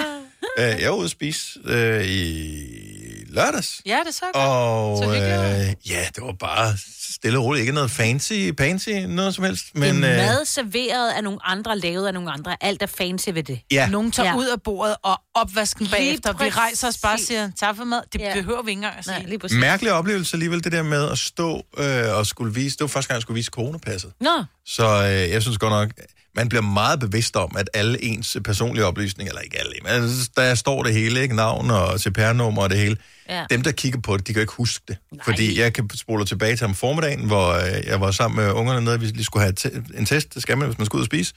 Uh, 0.59 0.81
jeg 0.83 0.91
var 0.91 0.97
ude 0.97 1.05
at 1.05 1.11
spise 1.11 1.59
uh, 1.65 2.05
i 2.05 3.25
lørdags. 3.29 3.81
Ja, 3.87 3.99
det 4.07 4.15
så 4.15 4.25
godt. 4.33 4.37
Og 4.47 4.99
Så 4.99 5.05
uh, 5.09 5.91
ja, 5.91 6.07
det 6.15 6.23
var 6.23 6.33
bare 6.33 6.73
stille 7.15 7.39
og 7.39 7.45
roligt. 7.45 7.61
Ikke 7.61 7.73
noget 7.73 7.91
fancy, 7.91 8.33
fancy, 8.59 8.89
noget 8.91 9.35
som 9.35 9.45
helst. 9.45 9.65
Men, 9.75 9.83
det 10.03 10.11
er 10.11 10.11
øh, 10.13 10.17
mad 10.17 10.45
serveret 10.45 11.11
af 11.11 11.25
nogle 11.25 11.39
andre, 11.45 11.79
lavet 11.79 12.07
af 12.07 12.15
nogle 12.15 12.31
andre. 12.33 12.57
Alt 12.61 12.83
er 12.83 12.87
fancy 12.87 13.29
ved 13.35 13.43
det. 13.43 13.61
Ja. 13.71 13.89
Nogen 13.89 14.11
tager 14.13 14.29
Ja. 14.31 14.37
ud 14.37 14.47
af 14.47 14.63
bordet 14.63 14.97
og 15.03 15.21
opvasken 15.35 15.85
Lige 15.87 15.91
bagefter. 15.97 16.33
Vi 16.33 16.49
rejser 16.51 16.89
os 16.89 16.99
bare 16.99 17.15
og 17.15 17.21
siger, 17.21 17.51
tak 17.57 17.77
for 17.77 17.85
mad. 17.85 18.01
Det 18.13 18.21
Ja. 18.21 18.35
behøver 18.35 18.63
vi 18.63 18.71
ikke 18.71 18.79
engang 18.79 18.99
at 18.99 19.05
sige. 19.05 19.19
Nej, 19.19 19.29
lige 19.29 19.39
præcis. 19.39 19.59
Mærkelig 19.59 19.93
oplevelse 19.93 20.35
alligevel, 20.35 20.65
det 20.65 20.73
der 20.73 20.83
med 20.83 21.11
at 21.11 21.19
stå 21.19 21.67
øh, 21.79 22.17
og 22.19 22.27
skulle 22.27 22.55
vise... 22.55 22.77
Det 22.77 22.81
var 22.81 22.87
første 22.89 23.09
gang, 23.09 23.17
jeg 23.17 23.23
skulle 23.23 23.35
vise 23.35 23.51
coronapasset. 23.51 24.13
Nå, 24.21 24.45
Så 24.67 24.87
øh, 24.87 25.31
jeg 25.31 25.43
synes 25.43 25.59
godt 25.59 25.71
nok, 25.71 25.91
man 26.37 26.49
bliver 26.49 26.63
meget 26.63 27.01
bevidst 27.01 27.37
om, 27.37 27.57
at 27.59 27.71
alle 27.75 28.05
ens 28.05 28.37
personlige 28.45 28.85
oplysninger, 28.85 29.31
eller 29.33 29.41
ikke 29.43 29.59
alle, 29.59 29.73
men 29.83 30.11
der 30.37 30.55
står 30.55 30.83
det 30.83 30.93
hele, 30.95 31.23
ikke? 31.23 31.37
Navn 31.37 31.71
og 31.71 32.01
CPR-nummer 32.01 32.63
og 32.63 32.71
det 32.71 32.79
hele. 32.79 32.97
Ja. 33.29 33.45
Dem, 33.51 33.63
der 33.63 33.73
kigger 33.73 34.01
på 34.01 34.17
det, 34.17 34.27
de 34.27 34.33
kan 34.33 34.41
ikke 34.43 34.53
huske 34.53 34.85
det. 34.89 34.97
Nej. 35.13 35.25
Fordi 35.25 35.61
jeg 35.61 35.73
kan 35.73 35.91
spole 35.95 36.25
tilbage 36.25 36.57
til 36.57 36.65
om 36.65 36.75
formiddagen, 36.75 37.25
hvor 37.27 37.53
øh, 37.53 37.87
jeg 37.87 38.01
var 38.01 38.11
sammen 38.11 38.45
med 38.45 38.53
ungerne 38.53 38.81
nede, 38.81 38.95
og 38.95 39.01
vi 39.01 39.07
lige 39.07 39.25
skulle 39.25 39.43
have 39.43 39.55
en 39.99 40.07
test, 40.07 40.35
det 40.35 40.43
skal 40.43 40.59
man, 40.59 40.67
hvis 40.69 40.79
man 40.79 40.87
skal 40.87 40.97
ud 40.97 41.03
og 41.03 41.07
spise. 41.07 41.35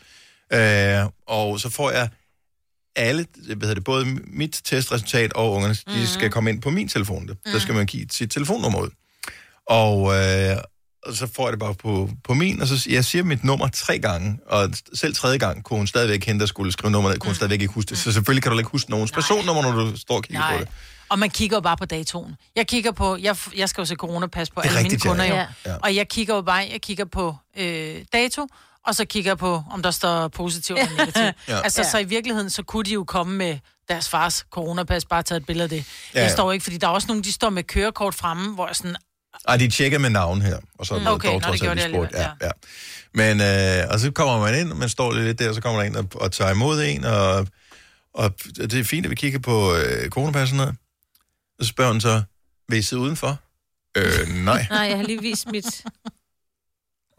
Øh, 0.54 1.06
og 1.28 1.60
så 1.60 1.70
får 1.70 1.91
jeg 1.91 2.10
alle, 2.98 3.26
hvad 3.45 3.56
hedder 3.56 3.74
det, 3.74 3.84
både 3.84 4.06
mit 4.28 4.62
testresultat 4.64 5.34
og 5.34 5.52
ungernes, 5.52 5.84
mm-hmm. 5.88 6.02
de 6.02 6.08
skal 6.08 6.30
komme 6.30 6.50
ind 6.50 6.62
på 6.62 6.70
min 6.70 6.88
telefon. 6.88 7.24
Mm. 7.24 7.52
Der 7.52 7.60
skal 7.60 7.76
man 7.76 7.86
give 7.86 8.06
sit 8.12 8.32
telefonnummer 8.32 8.82
ud. 8.82 8.89
Og, 9.68 10.16
øh, 10.16 10.58
og 11.04 11.14
så 11.14 11.28
får 11.36 11.43
jeg 11.43 11.52
det 11.52 11.60
bare 11.60 11.76
på, 11.76 12.10
på 12.24 12.34
min, 12.34 12.62
og 12.62 12.68
så 12.68 12.88
jeg 12.89 13.06
siger 13.06 13.24
mit 13.24 13.43
nummer 13.43 13.68
tre 13.68 14.00
gange, 14.00 14.39
og 14.48 14.70
selv 14.93 15.16
tredje 15.16 15.38
gang 15.38 15.64
kunne 15.64 15.78
hun 15.78 15.88
stadigvæk 15.88 16.26
hente, 16.26 16.43
at 16.43 16.50
skulle 16.50 16.72
skrive 16.72 16.91
nummeret, 16.91 17.20
kunne 17.20 17.30
hun 17.30 17.36
stadigvæk 17.36 17.62
ikke 17.62 17.74
huske 17.74 17.89
det. 17.89 17.98
Så 17.98 18.12
selvfølgelig 18.12 18.43
kan 18.43 18.52
du 18.52 18.58
ikke 18.58 18.70
huske 18.72 18.91
nogens 18.91 19.12
personnummer, 19.12 19.62
når 19.62 19.72
du 19.72 19.98
står 19.98 20.16
og 20.16 20.24
kigger 20.24 20.39
Nej. 20.39 20.58
på 20.58 20.60
det. 20.60 20.70
Og 21.10 21.20
man 21.20 21.30
kigger 21.30 21.58
jo 21.58 21.62
bare 21.62 21.78
på 21.78 21.86
datoen. 21.86 22.36
Jeg 22.56 22.68
kigger 22.68 22.91
på, 22.91 23.18
jeg, 23.18 23.36
jeg 23.56 23.70
skal 23.70 23.82
jo 23.82 23.86
se 23.86 23.95
coronapas 23.95 24.50
på 24.50 24.60
alle 24.60 24.74
mine 24.74 24.84
rigtigt, 24.84 25.06
ja. 25.06 25.10
kunder 25.10 25.26
jo. 25.26 25.36
Ja. 25.36 25.45
Ja. 25.66 25.76
Og 25.76 25.95
jeg 25.95 26.08
kigger 26.10 26.36
jo 26.36 26.41
bare, 26.41 26.68
jeg 26.72 26.82
kigger 26.82 27.06
på 27.06 27.36
øh, 27.58 27.95
dato, 28.14 28.48
og 28.88 28.95
så 28.95 29.05
kigger 29.05 29.31
jeg 29.31 29.38
på, 29.38 29.63
om 29.71 29.83
der 29.83 29.91
står 29.91 30.27
positivt 30.27 30.79
eller 30.79 30.91
negativt. 30.91 31.17
Ja. 31.17 31.31
ja. 31.55 31.61
Altså, 31.61 31.81
Ja. 31.81 31.89
så 31.89 31.97
i 31.97 32.03
virkeligheden, 32.03 32.49
så 32.49 32.63
kunne 32.63 32.83
de 32.83 32.93
jo 32.93 33.03
komme 33.03 33.38
med 33.38 33.57
deres 33.89 34.09
fars 34.09 34.45
coronapas, 34.51 35.05
bare 35.05 35.23
tage 35.23 35.38
et 35.38 35.45
billede 35.45 35.63
af 35.63 35.69
det. 35.69 35.75
Ja, 35.77 35.83
Ja. 36.13 36.19
Jeg 36.19 36.29
ja. 36.29 36.33
står 36.35 36.51
ikke, 36.51 36.63
fordi 36.63 36.77
der 36.77 36.88
er 36.88 36.91
også 36.91 37.07
nogle, 37.07 37.23
de 37.23 37.31
står 37.31 37.49
med 37.49 37.63
kørekort 37.63 38.15
fremme, 38.15 38.53
hvor 38.53 38.67
jeg 38.67 38.75
sådan, 38.75 38.95
Ej, 39.47 39.57
de 39.57 39.69
tjekker 39.69 39.99
med 39.99 40.09
navn 40.09 40.41
her, 40.41 40.57
og 40.79 40.85
så 40.85 40.95
er 40.95 40.99
Mm. 40.99 41.07
Okay, 41.07 41.27
dog 41.29 41.33
nå, 41.33 41.51
det 41.51 41.59
trods 41.59 41.61
alt 41.61 41.79
det 41.81 41.89
spurgt. 41.91 42.11
Ja, 42.13 42.29
ja. 42.41 42.51
Men, 43.13 43.41
øh, 43.41 43.89
og 43.93 43.99
så 43.99 44.11
kommer 44.11 44.39
man 44.39 44.59
ind, 44.59 44.71
og 44.71 44.77
man 44.77 44.89
står 44.89 45.13
lidt 45.13 45.39
der, 45.39 45.49
og 45.49 45.55
så 45.55 45.61
kommer 45.61 45.79
der 45.81 45.88
en 45.89 45.95
og, 45.95 46.07
og 46.15 46.31
tager 46.31 46.51
imod 46.51 46.83
en, 46.83 47.03
og, 47.05 47.47
og 48.13 48.33
det 48.55 48.73
er 48.73 48.83
fint, 48.83 49.05
at 49.05 49.09
vi 49.09 49.15
kigger 49.15 49.39
på 49.39 49.75
øh, 49.75 50.09
coronapassen 50.09 50.59
her. 50.59 50.67
Og 51.59 51.65
så 51.65 51.67
spørger 51.67 51.91
hun 51.91 52.01
så, 52.01 52.21
vil 52.69 52.79
I 52.79 52.81
sidde 52.81 53.01
udenfor? 53.03 53.39
Øh, 53.97 54.27
nej. 54.45 54.65
Nej, 54.71 54.79
jeg 54.79 54.97
har 54.97 55.03
lige 55.03 55.21
vist 55.21 55.47
mit... 55.51 55.83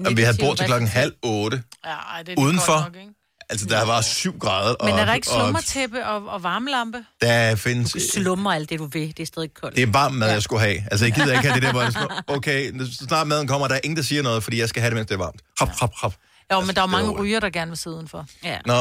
Jamen, 0.05 0.17
vi 0.17 0.23
havde 0.23 0.37
bord 0.41 0.57
til 0.57 0.67
klokken 0.67 0.89
halv 0.89 1.13
otte. 1.23 1.63
ja, 1.87 1.93
det 2.27 2.33
er 2.33 2.41
Udenfor? 2.43 2.81
Nok, 2.85 2.97
ikke? 2.97 3.13
Altså, 3.51 3.67
der 3.67 3.85
var 3.85 4.01
syv 4.01 4.39
grader. 4.39 4.75
Men 4.85 4.93
og, 4.95 5.01
er 5.01 5.05
der 5.05 5.15
ikke 5.15 5.31
og 5.31 5.35
slummertæppe 5.41 6.07
og, 6.07 6.27
og 6.27 6.43
varmelampe? 6.43 7.05
Der 7.21 7.57
findes... 7.57 7.93
Du 7.93 7.99
slummer 8.13 8.53
alt 8.53 8.71
det, 8.71 8.79
du 8.79 8.87
vil. 8.87 9.09
Det 9.09 9.21
er 9.21 9.27
stadig 9.27 9.55
koldt. 9.55 9.77
Det 9.77 9.83
er 9.83 9.87
varm 9.93 10.13
mad, 10.13 10.31
jeg 10.31 10.43
skulle 10.43 10.61
have. 10.61 10.83
Altså, 10.91 11.07
jeg 11.07 11.15
gider 11.15 11.33
ikke 11.33 11.43
have 11.49 11.55
det 11.55 11.63
der, 11.63 11.73
hvor 11.73 11.83
er 11.83 11.91
sådan, 12.01 12.09
okay, 12.27 12.79
så 12.81 13.05
snart 13.07 13.27
maden 13.27 13.47
kommer, 13.47 13.69
der 13.69 13.75
er 13.75 13.81
ingen, 13.85 13.97
der 13.97 14.03
siger 14.03 14.23
noget, 14.23 14.43
fordi 14.45 14.61
jeg 14.61 14.69
skal 14.69 14.81
have 14.83 14.91
det, 14.91 14.97
mens 14.97 15.07
det 15.09 15.15
er 15.15 15.19
varmt. 15.19 15.41
Hop, 15.59 15.69
hop, 15.81 15.93
hop. 15.97 16.15
Jo, 16.53 16.61
men 16.61 16.75
der 16.77 16.83
er 16.83 16.87
mange 16.87 17.07
jo- 17.07 17.21
ryger, 17.23 17.41
der 17.41 17.51
gerne 17.51 17.71
vil 17.71 17.79
sidde 17.79 17.97
udenfor. 17.97 18.27
Ja. 18.45 18.59
Nå, 18.67 18.75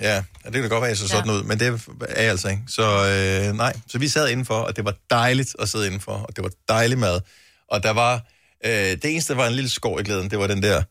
ja, 0.00 0.14
ja 0.14 0.22
det 0.44 0.52
kan 0.52 0.62
da 0.62 0.68
godt 0.68 0.70
være, 0.70 0.82
at 0.82 0.88
jeg 0.88 0.96
så 0.96 1.08
sådan 1.08 1.30
ud, 1.30 1.42
men 1.42 1.58
det 1.58 1.66
er 2.00 2.22
jeg 2.22 2.30
altså 2.30 2.48
ikke. 2.48 2.62
Så 2.68 2.82
øh, 3.48 3.56
nej, 3.56 3.72
så 3.88 3.98
vi 3.98 4.08
sad 4.08 4.28
indenfor, 4.28 4.54
og 4.58 4.76
det 4.76 4.84
var 4.84 4.94
dejligt 5.10 5.56
at 5.58 5.68
sidde 5.68 5.86
indenfor, 5.86 6.12
og 6.12 6.36
det 6.36 6.44
var 6.44 6.50
dejlig 6.68 6.98
mad. 6.98 7.20
Og 7.70 7.82
der 7.82 7.90
var, 7.90 8.22
øh, 8.64 8.70
det 8.72 9.04
eneste, 9.04 9.32
der 9.32 9.38
var 9.38 9.46
en 9.46 9.54
lille 9.54 9.70
skår 9.70 10.00
i 10.00 10.02
glæden, 10.02 10.30
det 10.30 10.38
var 10.38 10.46
den 10.46 10.62
der, 10.62 10.82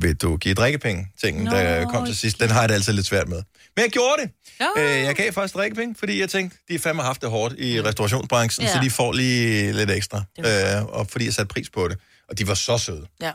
vil 0.00 0.14
du 0.16 0.36
give 0.36 0.54
drikkepenge 0.54 1.08
ting, 1.20 1.42
Nå, 1.42 1.50
der 1.50 1.84
kom 1.90 2.06
til 2.06 2.16
sidst. 2.16 2.40
Den 2.40 2.50
har 2.50 2.60
jeg 2.60 2.68
det 2.68 2.74
altid 2.74 2.92
lidt 2.92 3.06
svært 3.06 3.28
med. 3.28 3.42
Men 3.76 3.82
jeg 3.82 3.90
gjorde 3.90 4.22
det. 4.22 4.30
Ja. 4.60 4.82
Øh, 4.82 5.02
jeg 5.04 5.14
gav 5.14 5.32
faktisk 5.32 5.54
drikkepenge, 5.54 5.94
fordi 5.98 6.20
jeg 6.20 6.30
tænkte, 6.30 6.58
de 6.68 6.72
har 6.74 6.78
fandme 6.78 7.02
haft 7.02 7.22
det 7.22 7.30
hårdt 7.30 7.54
i 7.58 7.82
restaurationsbranchen, 7.82 8.66
Ja. 8.66 8.72
så 8.72 8.78
de 8.82 8.90
får 8.90 9.12
lige 9.12 9.72
lidt 9.72 9.90
ekstra. 9.90 10.22
Øh, 10.38 10.84
og 10.84 11.06
fordi 11.10 11.24
jeg 11.24 11.34
satte 11.34 11.52
pris 11.52 11.70
på 11.70 11.88
det. 11.88 11.98
Og 12.28 12.38
de 12.38 12.48
var 12.48 12.54
så 12.54 12.78
søde. 12.78 13.06
Ja. 13.22 13.32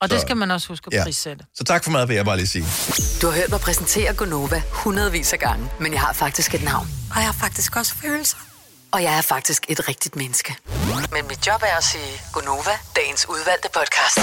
Og 0.00 0.10
det 0.10 0.18
Så- 0.20 0.26
skal 0.26 0.36
man 0.36 0.50
også 0.50 0.68
huske 0.68 0.86
at 0.86 0.92
Ja. 0.92 1.04
prissætte. 1.04 1.44
Så 1.54 1.64
tak 1.64 1.84
for 1.84 1.90
mad, 1.90 2.06
vil 2.06 2.16
jeg 2.16 2.24
bare 2.24 2.36
lige 2.36 2.46
sige. 2.46 2.64
Du 3.22 3.26
har 3.26 3.34
hørt 3.40 3.50
mig 3.50 3.60
præsentere 3.60 4.14
Gonova 4.14 4.62
hundredvis 4.70 5.32
af 5.32 5.38
gange, 5.38 5.68
men 5.80 5.92
jeg 5.92 6.00
har 6.00 6.12
faktisk 6.12 6.54
et 6.54 6.62
navn. 6.62 6.88
Og 7.10 7.16
jeg 7.16 7.24
har 7.26 7.32
faktisk 7.40 7.76
også 7.76 7.94
følelser. 7.94 8.36
Og 8.92 9.02
jeg 9.02 9.18
er 9.18 9.22
faktisk 9.22 9.66
et 9.68 9.88
rigtigt 9.88 10.16
menneske. 10.16 10.56
Men 11.12 11.28
mit 11.28 11.46
job 11.46 11.62
er 11.62 11.76
at 11.76 11.84
sige 11.84 12.12
Gonova, 12.32 12.74
dagens 12.96 13.26
udvalgte 13.28 13.68
podcast. 13.74 14.18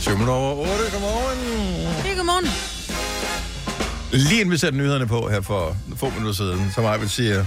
7 0.00 0.10
minutter 0.10 0.34
over 0.34 0.56
8, 0.60 0.68
godmorgen. 0.92 1.38
Hey, 2.02 2.16
godmorgen. 2.16 2.46
Lige 4.12 4.40
inden 4.40 4.52
vi 4.52 4.58
sætter 4.58 4.78
nyhederne 4.78 5.06
på 5.06 5.28
her 5.28 5.40
for 5.40 5.76
få 5.96 6.10
minutter 6.10 6.32
siden, 6.32 6.72
som 6.74 6.84
Ejvind 6.84 7.08
siger, 7.08 7.44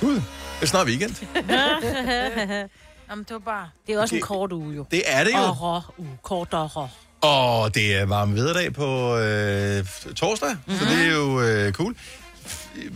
Gud, 0.00 0.14
det 0.14 0.22
er 0.62 0.66
snart 0.66 0.86
weekend. 0.86 1.14
Jamen, 3.10 3.24
det 3.24 3.32
var 3.32 3.38
bare... 3.38 3.68
Det 3.86 3.94
er 3.94 4.00
også 4.00 4.14
en 4.16 4.22
kort 4.22 4.52
uge, 4.52 4.74
jo. 4.74 4.86
Det 4.90 5.02
er 5.06 5.24
det 5.24 5.32
jo. 5.32 5.38
Åh, 5.38 5.76
uh, 5.98 6.06
kortere. 6.22 6.88
Og 7.22 7.74
det 7.74 7.96
er 7.96 8.04
varme 8.04 8.34
vederdag 8.34 8.72
på 8.72 9.18
øh, 9.18 9.84
torsdag, 10.14 10.50
mm-hmm. 10.50 10.78
så 10.78 10.84
det 10.84 11.06
er 11.06 11.12
jo 11.12 11.40
øh, 11.40 11.72
cool. 11.72 11.96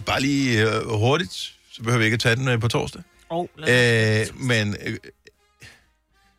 Bare 0.07 0.21
lige 0.21 0.63
øh, 0.63 0.89
hurtigt, 0.89 1.33
så 1.73 1.83
behøver 1.83 1.99
vi 1.99 2.05
ikke 2.05 2.15
at 2.15 2.21
tage 2.21 2.37
den 2.37 2.49
øh, 2.49 2.61
på 2.61 2.69
torsdag. 2.69 3.03
Oh, 3.31 3.47
øh, 3.59 4.27
men 4.35 4.77
øh, 4.87 4.97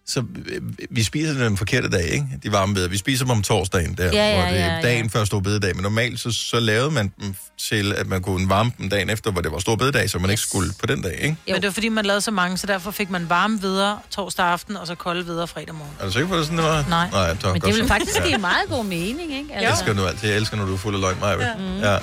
så 0.07 0.19
øh, 0.45 0.61
vi 0.89 1.03
spiser 1.03 1.33
den 1.33 1.57
forkerte 1.57 1.89
dag, 1.89 2.03
ikke? 2.09 2.25
De 2.43 2.51
varme 2.51 2.73
beder. 2.73 2.87
Vi 2.87 2.97
spiser 2.97 3.23
dem 3.25 3.31
om 3.31 3.41
torsdagen, 3.43 3.93
der, 3.97 4.03
Ja, 4.05 4.11
ja, 4.11 4.33
hvor 4.41 4.49
det 4.51 4.59
er 4.59 4.75
ja, 4.75 4.81
dagen 4.81 5.05
ja. 5.13 5.19
før 5.19 5.25
stor 5.25 5.39
bededag. 5.39 5.75
Men 5.75 5.83
normalt 5.83 6.19
så, 6.19 6.31
så 6.31 6.59
lavede 6.59 6.91
man 6.91 7.13
dem 7.21 7.35
til, 7.57 7.93
at 7.93 8.07
man 8.07 8.21
kunne 8.21 8.49
varme 8.49 8.71
dem 8.77 8.89
dagen 8.89 9.09
efter, 9.09 9.31
hvor 9.31 9.41
det 9.41 9.51
var 9.51 9.59
stor 9.59 9.75
bededag, 9.75 10.09
så 10.09 10.19
man 10.19 10.29
yes. 10.29 10.31
ikke 10.31 10.41
skulle 10.41 10.73
på 10.79 10.85
den 10.85 11.01
dag, 11.01 11.11
ikke? 11.21 11.35
Men 11.47 11.55
det 11.55 11.63
var 11.63 11.71
fordi, 11.71 11.89
man 11.89 12.05
lavede 12.05 12.21
så 12.21 12.31
mange, 12.31 12.57
så 12.57 12.67
derfor 12.67 12.91
fik 12.91 13.09
man 13.09 13.29
varme 13.29 13.61
videre 13.61 13.99
torsdag 14.11 14.45
aften, 14.45 14.77
og 14.77 14.87
så 14.87 14.95
kolde 14.95 15.25
videre 15.25 15.47
fredag 15.47 15.75
morgen. 15.75 15.93
Er 15.99 16.05
du 16.05 16.11
sikker 16.11 16.27
på, 16.27 16.33
at 16.33 16.37
det 16.39 16.45
sådan, 16.45 16.57
det 16.57 16.65
var? 16.65 16.85
Nej. 16.89 17.09
Nej 17.11 17.35
så 17.41 17.51
Men 17.53 17.61
det 17.61 17.67
vil 17.75 17.83
så. 17.83 17.87
faktisk 17.87 18.17
Ja. 18.19 18.27
give 18.27 18.37
meget 18.37 18.69
god 18.69 18.85
mening, 18.85 19.21
ikke? 19.21 19.53
Altså, 19.53 19.63
Jeg 19.63 19.71
elsker 19.71 19.93
nu 19.93 20.05
altid. 20.05 20.29
Jeg 20.29 20.37
elsker, 20.37 20.57
når 20.57 20.65
du 20.65 20.73
er 20.73 20.77
fuld 20.77 20.95
af 20.95 21.01
løgn, 21.01 21.17
Maja. 21.19 21.37
Ja. 21.81 21.99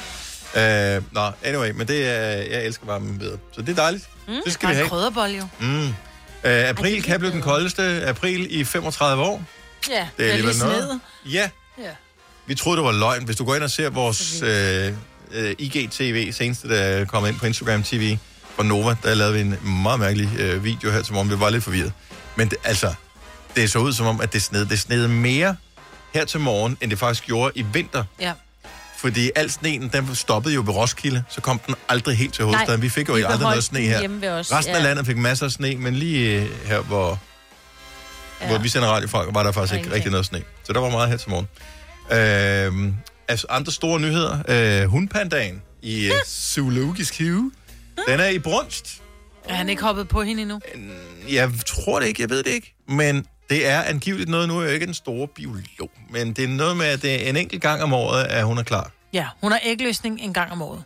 Ja. 0.55 0.97
Uh, 0.99 1.03
Nå, 1.13 1.31
anyway, 1.45 1.71
men 1.71 1.89
det 1.89 2.09
er, 2.09 2.23
jeg 2.23 2.65
elsker 2.67 2.87
varme 2.87 3.19
bedre. 3.19 3.37
Så 3.53 3.63
det 3.63 3.69
er 3.69 3.75
dejligt. 3.83 4.09
Mm. 4.29 4.35
Det 4.45 4.53
skal 4.53 4.69
vi 4.69 4.75
have. 4.75 4.89
krydderbolle 4.89 5.37
jo. 5.37 5.47
Mm. 5.61 5.89
Uh, 6.45 6.51
april 6.51 7.03
kan 7.03 7.19
blive 7.21 7.33
den 7.33 7.43
koldeste 7.43 8.07
april 8.07 8.61
i 8.61 8.65
35 8.65 9.23
år. 9.23 9.43
Ja, 9.91 10.09
Det 10.19 10.27
er 10.27 10.31
alligevel 10.31 10.55
lige 10.55 10.65
noget. 10.65 11.01
Ja, 11.27 11.51
Ja. 11.79 11.83
vi 12.47 12.55
troede, 12.55 12.77
det 12.77 12.85
var 12.85 12.93
løgn. 12.93 13.25
Hvis 13.25 13.37
du 13.37 13.45
går 13.45 13.55
ind 13.55 13.63
og 13.65 13.71
ser 13.71 13.91
vores 13.91 14.43
uh, 14.43 15.39
uh, 15.39 15.51
IGTV, 15.59 16.33
seneste, 16.33 16.69
der 16.69 17.05
kom 17.05 17.27
ind 17.27 17.39
på 17.39 17.47
Instagram 17.47 17.83
TV 17.83 18.17
fra 18.57 18.63
Nova, 18.63 18.97
der 19.03 19.15
lavede 19.15 19.35
vi 19.35 19.41
en 19.41 19.57
meget 19.83 20.01
mærkelig 20.01 20.57
uh, 20.57 20.65
video 20.65 20.91
her 20.91 21.03
til 21.03 21.15
morgen. 21.15 21.31
Vi 21.31 21.41
var 21.41 21.51
lidt 21.51 21.65
forvirret. 21.65 21.93
Men 22.37 22.49
det, 22.51 22.59
altså, 22.65 22.95
det 23.57 23.71
så 23.71 23.79
ud 23.79 23.93
som 23.93 24.07
om, 24.07 24.21
at 24.21 24.33
det 24.33 24.43
sned. 24.43 24.67
Det 24.67 24.79
sned 24.79 25.09
mere 25.09 25.57
her 26.15 26.25
til 26.25 26.41
morgen, 26.41 26.79
end 26.81 26.91
det 26.91 26.99
faktisk 26.99 27.25
gjorde 27.27 27.53
i 27.55 27.63
vinter. 27.73 28.05
Ja. 28.21 28.33
Fordi 29.03 29.31
al 29.35 29.51
sneen, 29.51 29.89
den 29.89 30.15
stoppede 30.15 30.55
jo 30.55 30.61
ved 30.61 30.75
Roskilde, 30.75 31.25
så 31.29 31.41
kom 31.41 31.59
den 31.67 31.75
aldrig 31.89 32.17
helt 32.17 32.35
til 32.35 32.45
hovedstaden. 32.45 32.81
Nej, 32.81 32.83
vi 32.83 32.89
fik 32.89 33.09
jo 33.09 33.15
vi 33.15 33.23
aldrig 33.23 33.41
noget 33.41 33.65
sne 33.65 33.81
her. 33.81 34.39
os, 34.39 34.53
Resten 34.53 34.75
af 34.75 34.79
ja. 34.79 34.85
landet 34.85 35.07
fik 35.07 35.17
masser 35.17 35.47
af 35.47 35.53
sne, 35.53 35.77
men 35.77 35.95
lige 35.95 36.43
øh, 36.43 36.67
her, 36.67 36.81
hvor, 36.81 37.21
ja. 38.41 38.49
hvor 38.49 38.59
vi 38.59 38.69
sender 38.69 38.89
radio 38.89 39.09
fra, 39.09 39.25
var 39.31 39.43
der 39.43 39.53
faktisk 39.53 39.75
ikke 39.75 39.95
rigtig 39.95 40.11
noget 40.11 40.27
sne. 40.27 40.43
Så 40.65 40.73
der 40.73 40.81
var 40.81 40.91
meget 40.91 41.09
her 41.09 41.17
til 41.17 41.31
morgen. 41.31 41.49
Øh, 42.13 42.93
altså 43.29 43.47
andre 43.51 43.73
store 43.73 44.01
nyheder. 44.01 44.39
Øh, 44.49 44.89
hundpandagen 44.89 45.63
i 45.83 46.07
øh, 46.07 46.13
Zoologisk 46.55 47.19
Hue. 47.19 47.53
Den 48.09 48.21
er 48.21 48.29
i 48.29 48.39
brunst. 48.39 49.03
Er 49.49 49.55
han 49.55 49.69
ikke 49.69 49.83
hoppet 49.83 50.09
på 50.09 50.23
hende 50.23 50.43
endnu? 50.43 50.61
Jeg 51.31 51.51
tror 51.67 52.01
det 52.01 52.07
ikke, 52.07 52.23
jeg 52.23 52.31
ved 52.31 52.43
det 52.43 52.51
ikke. 52.51 52.75
Men 52.89 53.27
det 53.53 53.67
er 53.67 53.83
angiveligt 53.83 54.29
noget, 54.31 54.49
nu 54.49 54.59
er 54.59 54.63
jeg 54.63 54.75
ikke 54.75 54.87
en 54.87 54.95
stor 54.95 55.27
biolog, 55.27 55.91
men 56.11 56.33
det 56.33 56.45
er 56.45 56.49
noget 56.49 56.77
med, 56.77 56.87
at 56.87 57.03
det 57.03 57.27
er 57.27 57.31
en 57.31 57.37
enkelt 57.37 57.63
gang 57.63 57.83
om 57.83 57.93
året, 57.93 58.25
at 58.25 58.45
hun 58.45 58.59
er 58.59 58.63
klar. 58.63 58.91
Ja, 59.13 59.29
hun 59.41 59.53
har 59.53 59.61
ægløsning 59.65 60.21
en 60.21 60.33
gang 60.33 60.53
om 60.53 60.63
året. 60.63 60.85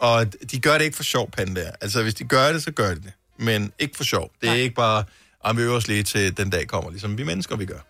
Og 0.00 0.26
de 0.50 0.60
gør 0.60 0.78
det 0.78 0.84
ikke 0.84 0.96
for 0.96 1.02
sjov, 1.02 1.30
pandaer. 1.30 1.72
Altså, 1.80 2.02
hvis 2.02 2.14
de 2.14 2.24
gør 2.24 2.52
det, 2.52 2.62
så 2.62 2.70
gør 2.70 2.88
de 2.88 2.94
det. 2.94 3.12
Men 3.38 3.72
ikke 3.78 3.96
for 3.96 4.04
sjov. 4.04 4.30
Det 4.40 4.48
er 4.50 4.54
ikke 4.54 4.74
bare, 4.74 5.04
at 5.44 5.56
vi 5.56 5.62
øver 5.62 5.76
os 5.76 5.88
lige 5.88 6.02
til 6.02 6.36
den 6.36 6.50
dag 6.50 6.66
kommer, 6.66 6.90
ligesom 6.90 7.18
vi 7.18 7.24
mennesker, 7.24 7.56
vi 7.56 7.66
gør. 7.66 7.80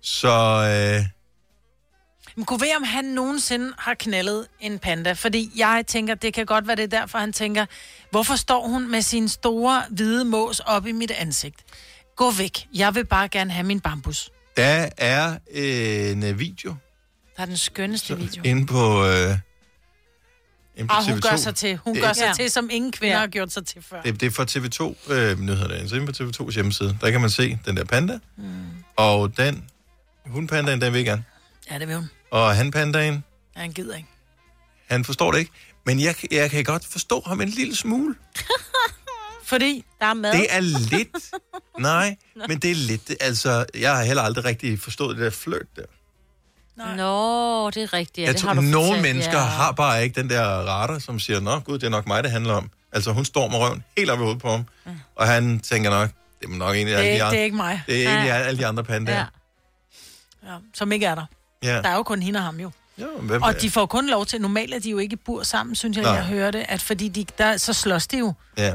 Så 0.00 0.28
øh, 0.28 1.06
Men 2.36 2.44
kunne 2.44 2.60
være, 2.60 2.76
om 2.76 2.82
han 2.82 3.04
nogensinde 3.04 3.72
har 3.78 3.94
knaldet 3.94 4.46
en 4.60 4.78
panda? 4.78 5.12
Fordi 5.12 5.50
jeg 5.56 5.84
tænker, 5.86 6.14
det 6.14 6.34
kan 6.34 6.46
godt 6.46 6.66
være 6.66 6.76
det 6.76 6.82
er 6.82 7.00
derfor, 7.00 7.18
han 7.18 7.32
tænker, 7.32 7.66
hvorfor 8.10 8.36
står 8.36 8.66
hun 8.68 8.90
med 8.90 9.02
sin 9.02 9.28
store 9.28 9.82
hvide 9.90 10.24
mås 10.24 10.60
op 10.60 10.86
i 10.86 10.92
mit 10.92 11.10
ansigt? 11.10 11.64
Gå 12.16 12.30
væk. 12.30 12.66
Jeg 12.74 12.94
vil 12.94 13.04
bare 13.06 13.28
gerne 13.28 13.50
have 13.52 13.64
min 13.66 13.80
bambus. 13.80 14.30
der 14.56 14.88
er 14.96 15.38
en 15.50 16.22
øh, 16.24 16.38
video 16.38 16.74
Der 17.36 17.42
er 17.42 17.46
den 17.46 17.56
skønneste 17.56 18.18
video. 18.18 18.42
inde 18.44 18.66
på, 18.66 19.04
øh, 19.06 19.36
inde 20.76 20.88
på 20.88 20.94
Ah, 20.94 21.04
hun 21.04 21.18
TV2. 21.18 21.30
gør 21.30 21.36
sig 21.36 21.54
til. 21.54 21.76
Hun 21.76 21.94
Det- 21.94 22.02
gør 22.02 22.12
sig 22.12 22.32
til, 22.36 22.50
som 22.50 22.68
ingen 22.72 22.92
kvinder 22.92 23.18
har 23.18 23.26
gjort 23.26 23.52
sig 23.52 23.66
til 23.66 23.82
før. 23.82 24.02
Det, 24.02 24.20
det 24.20 24.26
er 24.26 24.30
fra 24.30 24.44
TV2 24.44 25.12
øh, 25.12 25.40
nyhederne. 25.40 25.88
Så 25.88 25.96
inde 25.96 26.06
på 26.06 26.12
TV2's 26.22 26.54
hjemmeside, 26.54 26.98
der 27.00 27.10
kan 27.10 27.20
man 27.20 27.30
se 27.30 27.58
den 27.66 27.76
der 27.76 27.84
panda. 27.84 28.18
Mm. 28.36 28.44
Og 28.96 29.36
den, 29.36 29.64
hundpandaen, 30.26 30.80
den 30.80 30.92
vil 30.92 31.04
gerne. 31.04 31.24
Ja, 31.70 31.78
det 31.78 31.88
vil 31.88 31.96
hun. 31.96 32.10
Og 32.30 32.56
hanpandaen, 32.56 33.24
Ja, 33.56 33.60
han 33.60 33.72
gider 33.72 33.96
ikke. 33.96 34.08
han 34.90 35.04
forstår 35.04 35.32
det 35.32 35.38
ikke. 35.38 35.52
Men 35.86 36.00
jeg, 36.00 36.14
jeg 36.30 36.50
kan 36.50 36.64
godt 36.64 36.86
forstå 36.86 37.22
ham 37.26 37.40
en 37.40 37.48
lille 37.48 37.76
smule. 37.76 38.14
Fordi 39.52 39.84
der 40.00 40.06
er 40.06 40.14
mad. 40.14 40.32
Det 40.32 40.46
er 40.50 40.60
lidt... 40.60 41.30
Nej, 41.78 42.16
men 42.48 42.58
det 42.58 42.70
er 42.70 42.74
lidt... 42.74 43.12
Altså, 43.20 43.64
jeg 43.74 43.96
har 43.96 44.04
heller 44.04 44.22
aldrig 44.22 44.44
rigtig 44.44 44.80
forstået 44.80 45.16
det 45.16 45.24
der 45.24 45.30
flirt 45.30 45.66
der. 45.76 45.82
Nå, 46.96 47.70
det 47.70 47.82
er 47.82 47.92
rigtigt. 47.92 48.18
Ja, 48.18 48.22
jeg 48.22 48.32
det 48.34 48.40
tror, 48.40 48.48
har 48.48 48.54
du 48.54 48.60
nogle 48.60 48.86
fortalt, 48.86 49.02
mennesker 49.02 49.38
ja. 49.38 49.44
har 49.44 49.72
bare 49.72 50.02
ikke 50.04 50.20
den 50.20 50.30
der 50.30 50.44
radar, 50.44 50.98
som 50.98 51.18
siger, 51.18 51.40
Nå 51.40 51.58
gud, 51.58 51.78
det 51.78 51.86
er 51.86 51.90
nok 51.90 52.06
mig, 52.06 52.22
det 52.22 52.32
handler 52.32 52.54
om. 52.54 52.70
Altså, 52.92 53.12
hun 53.12 53.24
står 53.24 53.48
med 53.48 53.58
røven 53.58 53.84
helt 53.96 54.10
op 54.10 54.18
i 54.18 54.22
hovedet 54.22 54.42
på 54.42 54.50
ham. 54.50 54.64
Mm. 54.84 54.92
Og 55.16 55.26
han 55.26 55.60
tænker 55.60 55.90
nok, 55.90 56.10
det 56.40 56.48
er 56.48 56.56
nok 56.56 56.74
egentlig 56.74 56.96
Det 56.96 57.04
er 57.04 57.04
alle 57.04 57.16
de 57.16 57.22
andre. 57.22 57.30
det 57.32 57.40
er 57.40 57.44
ikke 57.44 57.56
mig. 57.56 57.82
Det 57.86 58.06
er 58.06 58.08
egentlig 58.10 58.32
alle 58.32 58.58
de 58.58 58.66
andre 58.66 58.84
pandaer. 58.84 59.16
Ja. 60.44 60.52
Ja, 60.52 60.56
som 60.74 60.92
ikke 60.92 61.06
er 61.06 61.14
der. 61.14 61.24
Ja. 61.62 61.82
Der 61.82 61.88
er 61.88 61.96
jo 61.96 62.02
kun 62.02 62.22
hende 62.22 62.38
og 62.38 62.44
ham 62.44 62.60
jo. 62.60 62.70
Jo, 62.98 63.06
hvem 63.20 63.42
Og 63.42 63.60
de 63.62 63.70
får 63.70 63.86
kun 63.86 64.08
lov 64.08 64.26
til, 64.26 64.40
normalt 64.40 64.74
er 64.74 64.78
de 64.78 64.90
jo 64.90 64.98
ikke 64.98 65.12
i 65.12 65.16
bur 65.16 65.42
sammen, 65.42 65.76
synes 65.76 65.96
jeg, 65.96 66.04
Nej. 66.04 66.12
jeg 66.12 66.24
hører 66.24 66.50
det, 66.50 66.64
at 66.68 66.80
fordi 66.80 67.08
de, 67.08 67.26
der, 67.38 67.56
så 67.56 67.72
slås 67.72 68.06
de 68.06 68.18
jo. 68.18 68.32
Ja. 68.58 68.74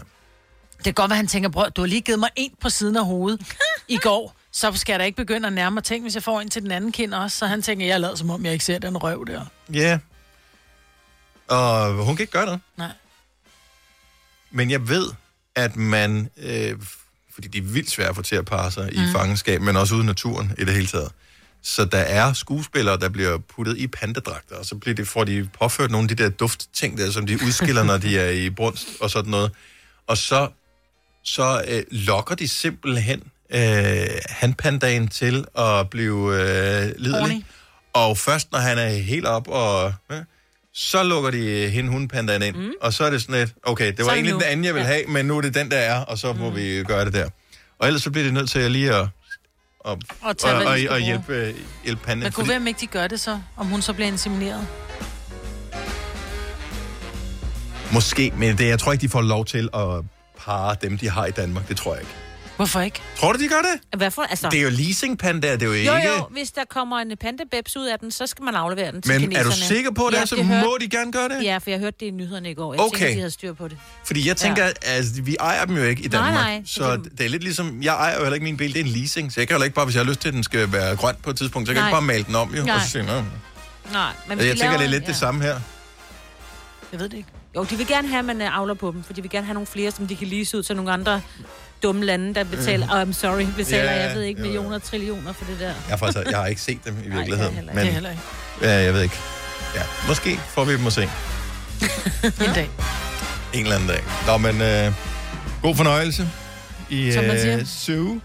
Det 0.78 0.84
kan 0.86 0.94
godt 0.94 1.10
være, 1.10 1.18
han 1.18 1.28
tænker, 1.28 1.50
bror, 1.50 1.70
du 1.70 1.82
har 1.82 1.88
lige 1.88 2.02
givet 2.02 2.20
mig 2.20 2.30
en 2.36 2.52
på 2.62 2.70
siden 2.70 2.98
af 2.98 3.06
hovedet 3.06 3.42
i 3.88 3.98
går, 4.08 4.36
så 4.52 4.72
skal 4.76 4.94
jeg 4.94 5.00
da 5.00 5.06
ikke 5.06 5.16
begynde 5.16 5.48
at 5.48 5.54
nærme 5.54 5.74
mig 5.74 5.84
ting, 5.84 6.02
hvis 6.04 6.16
jeg 6.16 6.24
får 6.24 6.42
en 6.42 6.50
til 6.50 6.62
den 6.62 6.72
anden 6.72 6.92
kind 6.92 7.14
også. 7.14 7.38
Så 7.38 7.48
han 7.48 7.62
tænker, 7.62 7.86
jeg 7.86 8.00
lader 8.00 8.16
som 8.16 8.30
om, 8.30 8.46
jeg 8.46 8.54
ikke 8.54 8.66
ser 8.66 8.80
den 8.80 8.98
røv 8.98 9.26
der. 9.28 9.46
Ja. 9.74 10.00
Og 11.48 11.94
hun 12.06 12.16
kan 12.16 12.24
ikke 12.24 12.32
gøre 12.34 12.46
noget. 12.46 12.62
Nej. 12.78 12.92
Men 14.52 14.72
jeg 14.72 14.90
ved, 14.90 15.10
at 15.56 15.76
man, 15.76 16.30
øh, 16.38 16.76
fordi 17.34 17.48
de 17.48 17.58
er 17.58 17.62
vildt 17.62 17.90
svære 17.92 18.08
at 18.10 18.16
få 18.16 18.22
til 18.22 18.36
at 18.36 18.46
parre 18.46 18.72
sig 18.72 18.94
i 18.94 19.00
Mm. 19.00 19.12
fangenskab, 19.12 19.62
men 19.62 19.78
også 19.78 19.96
ude 19.96 20.04
i 20.04 20.06
naturen 20.06 20.52
i 20.58 20.66
det 20.66 20.74
hele 20.74 20.88
taget. 20.88 21.12
Så 21.62 21.86
der 21.86 21.98
er 21.98 22.34
skuespillere, 22.34 23.00
der 23.00 23.10
bliver 23.10 23.38
puttet 23.38 23.78
i 23.78 23.88
pandedragter, 23.88 24.56
og 24.56 24.66
så 24.66 24.76
bliver 24.76 24.96
de, 24.96 25.06
får 25.06 25.24
de 25.24 25.50
påført 25.60 25.92
nogle 25.92 26.10
af 26.12 26.16
de 26.18 26.24
der 26.24 26.30
duftting 26.30 26.98
der, 26.98 27.12
som 27.12 27.28
de 27.28 27.34
udskiller, 27.46 27.84
når 27.84 27.98
de 27.98 28.20
er 28.20 28.30
i 28.30 28.50
brunst 28.50 28.88
og 29.02 29.10
sådan 29.10 29.32
noget. 29.32 29.52
Og 30.08 30.18
så, 30.18 30.50
så 31.28 31.64
øh, 31.68 31.84
lokker 31.92 32.36
de 32.36 32.48
simpelthen 32.48 33.24
øh, 33.50 34.08
hanpandagen 34.30 35.08
til 35.08 35.46
at 35.58 35.90
blive 35.90 36.34
øh, 36.34 36.92
lidelig. 36.98 37.20
Horny. 37.20 37.44
Og 37.94 38.18
først 38.18 38.52
når 38.52 38.60
han 38.60 38.78
er 38.78 38.90
helt 38.90 39.26
op 39.26 39.48
og... 39.48 39.94
Øh, 40.12 40.18
så 40.74 41.04
lukker 41.04 41.32
de 41.32 41.70
hende 41.70 41.90
hundpandaen 41.90 42.42
ind, 42.44 42.56
mm. 42.56 42.72
og 42.82 42.94
så 42.94 43.04
er 43.04 43.10
det 43.10 43.22
sådan 43.22 43.36
et, 43.42 43.54
okay, 43.64 43.94
det 43.98 44.06
var 44.06 44.12
egentlig 44.12 44.34
nu. 44.34 44.40
den 44.40 44.48
anden, 44.48 44.66
jeg 44.66 44.74
ville 44.74 44.88
Ja. 44.88 44.94
have, 44.94 45.08
men 45.08 45.26
nu 45.26 45.38
er 45.38 45.42
det 45.42 45.54
den, 45.54 45.72
der 45.72 45.78
er, 45.78 46.00
og 46.00 46.18
så 46.18 46.34
må 46.34 46.50
mm. 46.50 46.56
vi 46.56 46.84
gøre 46.84 47.06
det 47.06 47.14
der. 47.14 47.30
Og 47.80 47.88
ellers 47.88 48.04
så 48.04 48.12
bliver 48.12 48.24
det 48.24 48.34
nødt 48.34 48.50
til 48.50 48.60
at 48.60 48.72
lige 48.72 48.94
at, 48.96 49.08
og, 49.80 50.00
Og 50.22 50.38
tage, 50.38 50.56
og, 50.56 50.66
og, 50.66 50.78
og 50.90 51.00
hjælpe, 51.00 51.34
øh, 51.36 51.54
hjælpe 51.84 52.02
panden. 52.06 52.24
Men 52.24 52.32
kunne 52.32 52.48
være, 52.48 52.58
om 52.58 52.68
ikke 52.68 52.80
de 52.80 52.88
gør 52.88 53.08
det 53.08 53.20
så, 53.20 53.40
om 53.58 53.68
hun 53.68 53.82
så 53.82 53.94
bliver 53.94 54.08
insemineret. 54.08 54.68
Måske, 57.94 58.32
men 58.38 58.58
det, 58.58 58.68
jeg 58.68 58.80
tror 58.80 58.92
ikke, 58.92 59.02
de 59.02 59.10
får 59.10 59.22
lov 59.22 59.46
til 59.46 59.70
at 59.74 60.04
parre 60.48 60.76
dem, 60.82 60.98
de 60.98 61.10
har 61.10 61.26
i 61.26 61.32
Danmark. 61.32 61.68
Det 61.68 61.78
tror 61.78 61.94
jeg 61.94 62.02
ikke. 62.02 62.14
Hvorfor 62.56 62.82
ikke? 62.82 63.02
Tror 63.18 63.34
du, 63.34 63.40
de 63.40 63.48
gør 63.48 63.56
det? 63.62 64.00
Hvad 64.00 64.12
for, 64.12 64.22
altså... 64.22 64.50
Det 64.50 64.60
er 64.60 64.64
jo 64.64 64.70
leasingpandaer, 64.70 65.54
det 65.54 65.62
er 65.64 65.68
jo 65.68 65.74
ikke... 65.74 65.92
Jo, 65.92 65.98
jo, 66.18 66.28
hvis 66.32 66.52
der 66.52 66.62
kommer 66.70 66.98
en 67.00 67.12
pandabebs 67.22 67.78
ud 67.78 67.86
af 67.86 68.00
den, 68.00 68.12
så 68.12 68.28
skal 68.28 68.44
man 68.46 68.56
aflevere 68.56 68.92
den 68.92 69.02
til 69.02 69.12
Men 69.12 69.22
kineserne. 69.22 69.46
er 69.50 69.52
du 69.52 69.58
sikker 69.58 69.92
på 69.92 70.10
det, 70.20 70.30
så 70.30 70.36
må 70.44 70.78
de 70.82 70.90
gerne 70.90 71.12
gøre 71.12 71.30
det? 71.30 71.44
Ja, 71.44 71.58
for 71.58 71.70
jeg 71.70 71.80
hørte 71.80 71.98
det 72.00 72.06
i 72.06 72.12
nyhederne 72.12 72.52
i 72.52 72.54
går. 72.54 72.74
Jeg 72.74 72.82
Okay. 72.82 72.98
tænkte, 72.98 73.14
de 73.14 73.20
havde 73.20 73.32
styr 73.32 73.54
på 73.54 73.68
det. 73.68 73.78
Fordi 74.06 74.28
jeg 74.28 74.38
tænker, 74.38 74.64
Ja. 74.64 74.70
ja. 74.86 74.90
altså, 74.92 75.22
vi 75.22 75.36
ejer 75.40 75.66
dem 75.66 75.76
jo 75.78 75.84
ikke 75.84 76.04
i 76.04 76.08
Nej, 76.08 76.22
Danmark. 76.22 76.34
nej, 76.46 76.62
så 76.66 76.74
så 76.74 77.00
det 77.18 77.26
er 77.26 77.30
lidt 77.30 77.44
ligesom, 77.44 77.84
jeg 77.84 77.94
ejer 77.96 78.16
jo 78.16 78.22
heller 78.22 78.34
ikke 78.34 78.44
min 78.44 78.58
bil, 78.58 78.74
det 78.74 78.80
er 78.80 78.84
en 78.84 78.90
leasing. 78.92 79.32
Så 79.34 79.40
jeg 79.42 79.48
kan 79.48 79.56
heller 79.56 79.66
ikke 79.66 79.76
bare, 79.76 79.86
hvis 79.86 79.96
jeg 79.96 80.04
har 80.04 80.10
lyst 80.10 80.20
til, 80.20 80.28
at 80.28 80.34
den 80.34 80.44
skal 80.44 80.72
være 80.74 80.96
grøn 80.96 81.16
på 81.24 81.30
et 81.30 81.38
tidspunkt, 81.38 81.68
så 81.68 81.74
kan 81.74 81.78
jeg 81.84 81.84
Nej. 81.84 81.90
ikke 81.90 81.96
bare 81.96 82.02
male 82.16 82.24
den 82.24 82.36
om, 82.36 82.56
jo. 82.56 82.64
Nej. 82.64 82.76
Og 82.76 82.82
så 82.82 82.90
sige, 82.90 83.04
"Nå." 83.04 83.12
Nej, 83.92 84.12
men 84.28 84.38
hvis 84.38 84.48
jeg 84.48 84.58
tænker, 84.58 84.78
det 84.78 84.86
er 84.86 84.90
lidt 84.90 85.08
det 85.08 85.16
samme 85.16 85.44
her. 85.44 85.60
Jeg 86.92 87.00
ved 87.00 87.10
det 87.10 87.18
ikke. 87.18 87.30
Jo, 87.58 87.64
de 87.64 87.76
vil 87.78 87.88
gerne 87.88 88.08
have, 88.08 88.20
at 88.20 88.26
man 88.26 88.42
øh, 88.42 88.58
avler 88.58 88.74
på 88.74 88.92
dem, 88.92 89.04
for 89.04 89.14
de 89.14 89.22
vil 89.22 89.32
gerne 89.32 89.46
have 89.46 89.54
nogle 89.54 89.68
flere, 89.68 89.92
som 89.92 90.08
de 90.08 90.16
kan 90.16 90.28
lease 90.28 90.58
ud 90.58 90.64
til 90.64 90.76
nogle 90.76 90.92
andre 90.92 91.22
dumme 91.84 92.06
lande, 92.06 92.36
der 92.36 92.44
betaler, 92.44 92.88
oh, 92.96 93.02
I'm 93.10 93.14
sorry, 93.14 93.46
betaler, 93.56 93.92
Ja, 93.92 94.08
jeg 94.08 94.16
ved 94.16 94.22
ikke, 94.24 94.42
millioner, 94.42 94.80
trillioner 94.80 95.34
for 95.34 95.46
det 95.46 95.60
der. 95.60 95.74
Jeg 95.90 96.00
faktisk, 96.00 96.26
jeg 96.32 96.38
har 96.38 96.46
ikke 96.48 96.62
set 96.62 96.86
dem 96.86 96.96
i 97.06 97.10
virkeligheden. 97.10 97.54
heller 97.54 97.72
ikke. 97.72 97.76
men, 97.76 97.86
Det 97.86 97.94
heller 97.94 98.10
ikke. 98.10 98.22
Ja, 98.62 98.84
jeg 98.84 98.94
ved 98.94 99.02
ikke. 99.02 99.16
Ja, 99.76 99.82
måske 100.08 100.38
får 100.38 100.66
vi 100.66 100.74
dem 100.78 100.88
at 100.88 100.94
se 100.94 101.02
En 102.24 102.54
dag. 102.56 102.70
en 103.54 103.64
eller 103.64 103.76
anden 103.76 103.90
dag. 103.90 104.04
Nå, 104.28 104.38
men 104.38 104.62
øh, 104.62 104.94
god 105.62 105.76
fornøjelse 105.76 106.30
i 106.90 107.08
øh, 107.18 107.66
Zoo. 107.66 108.04
Men 108.04 108.22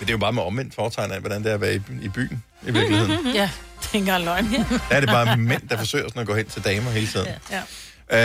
det 0.00 0.08
er 0.08 0.12
jo 0.12 0.18
bare 0.18 0.32
med 0.32 0.42
omvendt 0.42 0.74
foretegn 0.74 1.12
af, 1.12 1.20
hvordan 1.20 1.42
det 1.42 1.50
er 1.50 1.54
at 1.54 1.60
være 1.60 1.74
i, 1.74 1.80
i 2.02 2.08
byen 2.08 2.42
i 2.66 2.70
virkeligheden. 2.70 3.26
ja, 3.34 3.50
det 3.86 3.92
er 3.92 3.94
ikke 3.94 3.98
engang 4.12 4.24
løgn. 4.24 4.44
Der 4.90 4.96
er 4.96 5.00
det 5.00 5.08
bare 5.08 5.36
mænd, 5.36 5.62
der 5.68 5.76
forsøger 5.78 6.08
sådan 6.08 6.20
at 6.20 6.26
gå 6.26 6.34
hen 6.34 6.46
til 6.46 6.64
damer 6.64 6.90
hele 6.90 7.06
tiden. 7.06 7.26
ja. 7.50 7.60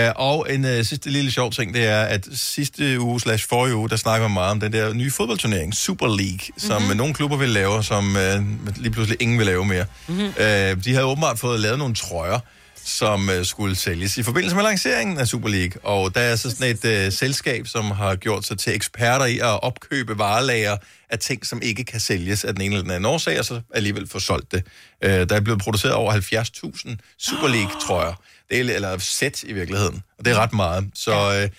Uh, 0.10 0.14
og 0.16 0.54
en 0.54 0.66
uh, 0.66 0.86
sidste 0.86 1.10
lille 1.10 1.32
sjov 1.32 1.52
ting, 1.52 1.74
det 1.74 1.88
er, 1.88 2.02
at 2.02 2.28
sidste 2.36 3.00
uge 3.00 3.20
slash 3.22 3.48
forrige 3.50 3.76
uge, 3.76 3.90
der 3.90 3.96
snakker 3.96 4.28
man 4.28 4.34
meget 4.34 4.52
om 4.52 4.60
den 4.60 4.74
der 4.74 4.94
nye 4.94 5.12
fodboldturnering, 5.12 5.74
Super 5.76 6.08
League, 6.08 6.40
som 6.58 6.72
Mhm. 6.76 6.82
mm-hmm. 6.84 6.98
nogle 6.98 7.14
klubber 7.14 7.38
vil 7.38 7.50
lave, 7.50 7.84
som 7.84 8.16
uh, 8.16 8.78
lige 8.78 8.92
pludselig 8.92 9.18
ingen 9.22 9.38
vil 9.38 9.46
lave 9.48 9.66
mere. 9.66 9.86
Mhm. 10.08 10.20
Uh, 10.20 10.84
de 10.84 10.94
havde 10.94 11.04
åbenbart 11.06 11.40
fået 11.40 11.60
lavet 11.60 11.78
nogle 11.80 11.96
trøjer, 11.96 12.40
som 12.86 13.30
uh, 13.40 13.46
skulle 13.46 13.76
sælges 13.76 14.18
i 14.18 14.24
forbindelse 14.24 14.56
med 14.56 14.64
lanceringen 14.64 15.18
af 15.20 15.28
Super 15.28 15.50
League. 15.50 15.86
Og 15.86 16.16
der 16.16 16.22
er 16.22 16.36
så 16.36 16.50
sådan 16.50 16.76
et 16.84 17.08
uh, 17.08 17.14
selskab, 17.14 17.68
som 17.68 17.92
har 17.92 18.16
gjort 18.16 18.46
sig 18.46 18.58
til 18.60 18.76
eksperter 18.76 19.26
i 19.26 19.38
at 19.40 19.64
opkøbe 19.64 20.18
varelager 20.18 20.78
af 21.12 21.20
ting, 21.20 21.46
som 21.46 21.62
ikke 21.62 21.84
kan 21.84 22.00
sælges 22.00 22.44
af 22.44 22.54
den 22.54 22.62
ene 22.62 22.74
eller 22.74 22.84
den 22.84 22.92
anden 22.92 23.06
årsag, 23.06 23.40
og 23.40 23.46
så 23.46 23.62
alligevel 23.74 24.08
få 24.08 24.20
solgt 24.20 24.52
det. 24.52 24.64
Uh, 25.06 25.10
der 25.12 25.36
er 25.36 25.42
blevet 25.42 25.62
produceret 25.62 25.96
over 25.96 26.14
70.000 26.14 26.96
Super 27.18 27.48
League-trøjer. 27.48 28.14
Det 28.50 28.60
er, 28.60 28.76
eller 28.76 28.98
sæt 28.98 29.44
i 29.44 29.54
virkeligheden. 29.54 30.04
Og 30.18 30.26
det 30.26 30.34
er 30.34 30.38
ret 30.38 30.54
meget. 30.54 30.90
Så 30.94 31.42
øh, 31.42 31.50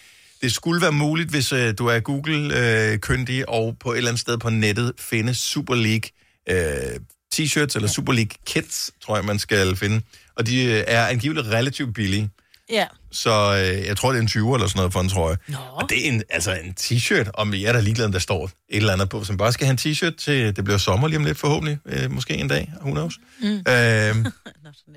det 0.42 0.52
skulle 0.52 0.82
være 0.82 0.92
muligt, 0.92 1.30
hvis 1.30 1.52
øh, 1.52 1.74
du 1.78 1.86
er 1.86 2.00
Google-kyndig 2.00 3.48
og 3.48 3.76
på 3.80 3.92
et 3.92 3.96
eller 3.96 4.10
andet 4.10 4.20
sted 4.20 4.38
på 4.38 4.50
nettet 4.50 4.92
finde 4.98 5.34
Super 5.34 5.74
League 5.74 6.10
øh, 6.48 7.00
t-shirts 7.34 7.76
eller 7.76 7.88
Super 7.88 8.12
League 8.12 8.30
kits, 8.46 8.90
tror 9.04 9.16
jeg, 9.16 9.24
man 9.24 9.38
skal 9.38 9.76
finde. 9.76 10.00
Og 10.36 10.46
de 10.46 10.64
øh, 10.64 10.84
er 10.86 11.06
angiveligt 11.06 11.46
relativt 11.46 11.94
billige. 11.94 12.30
Ja. 12.70 12.86
Så 13.12 13.30
øh, 13.30 13.86
jeg 13.86 13.96
tror, 13.96 14.10
det 14.10 14.18
er 14.18 14.22
en 14.22 14.28
20 14.28 14.54
eller 14.54 14.66
sådan 14.66 14.78
noget 14.78 14.92
for 14.92 15.00
en 15.00 15.08
trøje. 15.08 15.36
Nå. 15.48 15.56
Og 15.72 15.88
det 15.90 16.06
er 16.06 16.12
en, 16.12 16.22
altså 16.30 16.52
en 16.64 16.74
t-shirt, 16.80 17.30
om 17.34 17.54
jeg 17.54 17.62
er 17.62 17.72
der 17.72 17.80
ligeglad, 17.80 18.06
om 18.06 18.12
der 18.12 18.18
står 18.18 18.46
et 18.46 18.76
eller 18.76 18.92
andet 18.92 19.08
på, 19.08 19.24
som 19.24 19.36
bare 19.36 19.52
skal 19.52 19.66
have 19.66 19.72
en 19.72 19.92
t-shirt 19.92 20.16
til, 20.16 20.56
det 20.56 20.64
bliver 20.64 20.78
sommer 20.78 21.08
lige 21.08 21.18
om 21.18 21.24
lidt 21.24 21.38
forhåbentlig, 21.38 21.78
øh, 21.86 22.10
måske 22.10 22.34
en 22.34 22.48
dag, 22.48 22.72
who 22.80 22.90
knows. 22.90 23.18
Mm. 23.40 23.48
Øh, 23.72 24.16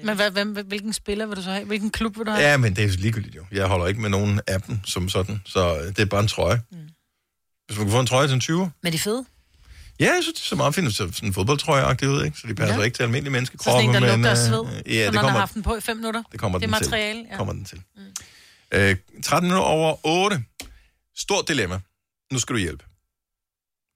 Men 0.03 0.15
hvad, 0.15 0.31
hvem, 0.31 0.57
hvilken 0.67 0.93
spiller 0.93 1.25
vil 1.25 1.37
du 1.37 1.41
så 1.41 1.49
have? 1.51 1.65
Hvilken 1.65 1.89
klub 1.89 2.17
vil 2.17 2.25
du 2.25 2.31
have? 2.31 2.43
Ja, 2.49 2.57
men 2.57 2.75
det 2.75 2.83
er 2.83 2.87
jo 2.87 2.93
ligegyldigt 2.97 3.35
jo. 3.35 3.41
Jeg 3.51 3.65
holder 3.67 3.87
ikke 3.87 4.01
med 4.01 4.09
nogen 4.09 4.41
af 4.47 4.61
dem 4.61 4.79
som 4.85 5.09
sådan, 5.09 5.41
så 5.45 5.77
det 5.87 5.99
er 5.99 6.05
bare 6.05 6.21
en 6.21 6.27
trøje. 6.27 6.61
Mm. 6.71 6.77
Hvis 7.67 7.77
man 7.77 7.85
kan 7.87 7.91
få 7.91 7.99
en 7.99 8.07
trøje 8.07 8.27
til 8.27 8.33
en 8.33 8.39
20. 8.39 8.71
Men 8.83 8.91
de 8.91 8.97
er 8.97 8.99
fede. 8.99 9.25
Ja, 9.99 10.05
jeg 10.13 10.19
synes, 10.23 10.35
det 10.35 10.41
er 10.43 10.47
så 10.47 10.55
meget 10.55 10.75
fint, 10.75 10.93
så 10.93 10.95
sådan 11.13 11.29
en 11.29 11.33
fodboldtrøje 11.33 12.09
ud, 12.09 12.23
ikke? 12.25 12.37
Så 12.39 12.47
de 12.47 12.55
passer 12.55 12.73
Ja. 12.73 12.79
ja. 12.79 12.85
ikke 12.85 12.95
til 12.95 13.03
almindelige 13.03 13.29
Så 13.29 13.31
menneskekroppe. 13.31 13.83
sådan 13.83 13.95
en, 13.95 14.09
der 14.09 14.15
lugter 14.15 14.29
af 14.29 14.33
øh, 14.33 14.47
sved. 14.47 14.83
Ja, 14.93 15.05
så 15.05 15.11
det 15.11 15.19
kommer, 15.19 15.31
har 15.31 15.39
haft 15.39 15.53
den 15.53 15.63
på 15.63 15.75
i 15.75 15.81
fem 15.81 15.97
minutter. 15.97 16.23
det 16.31 16.39
kommer 16.39 16.59
det 16.59 16.69
den 16.69 16.75
til. 16.75 16.81
materiale. 16.89 17.25
Ja. 17.31 17.37
kommer 17.37 17.53
den 17.53 17.65
til. 17.65 17.81
Mm. 17.95 18.01
Øh, 18.71 18.95
13 19.23 19.49
minutter 19.49 19.67
over 19.67 19.95
8. 20.03 20.43
Stort 21.17 21.47
dilemma. 21.47 21.79
Nu 22.33 22.39
skal 22.39 22.53
du 22.55 22.59
hjælpe. 22.59 22.83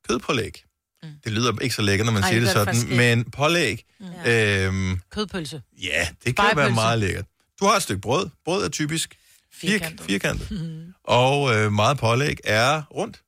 Kødpålæg. 0.10 0.64
Mm. 1.04 1.10
Det 1.24 1.32
lyder 1.32 1.60
ikke 1.62 1.76
så 1.76 1.82
lækkert, 1.82 2.06
når 2.06 2.14
man 2.14 2.24
Ej, 2.24 2.30
siger 2.30 2.40
det 2.46 2.56
det 2.56 2.68
det 2.68 2.76
sådan, 2.78 2.98
men 2.98 3.32
pålæg, 3.32 3.86
Ja. 4.26 4.66
øhm, 4.66 5.00
Kødpølse. 5.12 5.62
ja, 5.84 6.08
det 6.26 6.36
kan 6.36 6.46
være 6.56 6.72
meget 6.72 7.00
lækkert. 7.00 7.26
Du 7.60 7.66
har 7.66 7.76
et 7.76 7.84
stykke 7.84 8.02
brød. 8.02 8.30
Brød 8.46 8.66
er 8.66 8.70
typisk 8.70 9.18
firkantet. 9.54 10.06
firkantet. 10.06 10.52
Mhm. 10.52 10.94
Og 11.04 11.56
øh, 11.56 11.72
meget 11.72 11.98
pålæg 11.98 12.38
er 12.44 12.82
rundt. 12.96 13.22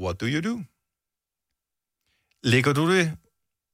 What 0.00 0.20
do 0.20 0.26
you 0.26 0.52
do? 0.52 0.62
Lægger 2.50 2.72
du 2.72 2.92
det... 2.96 3.12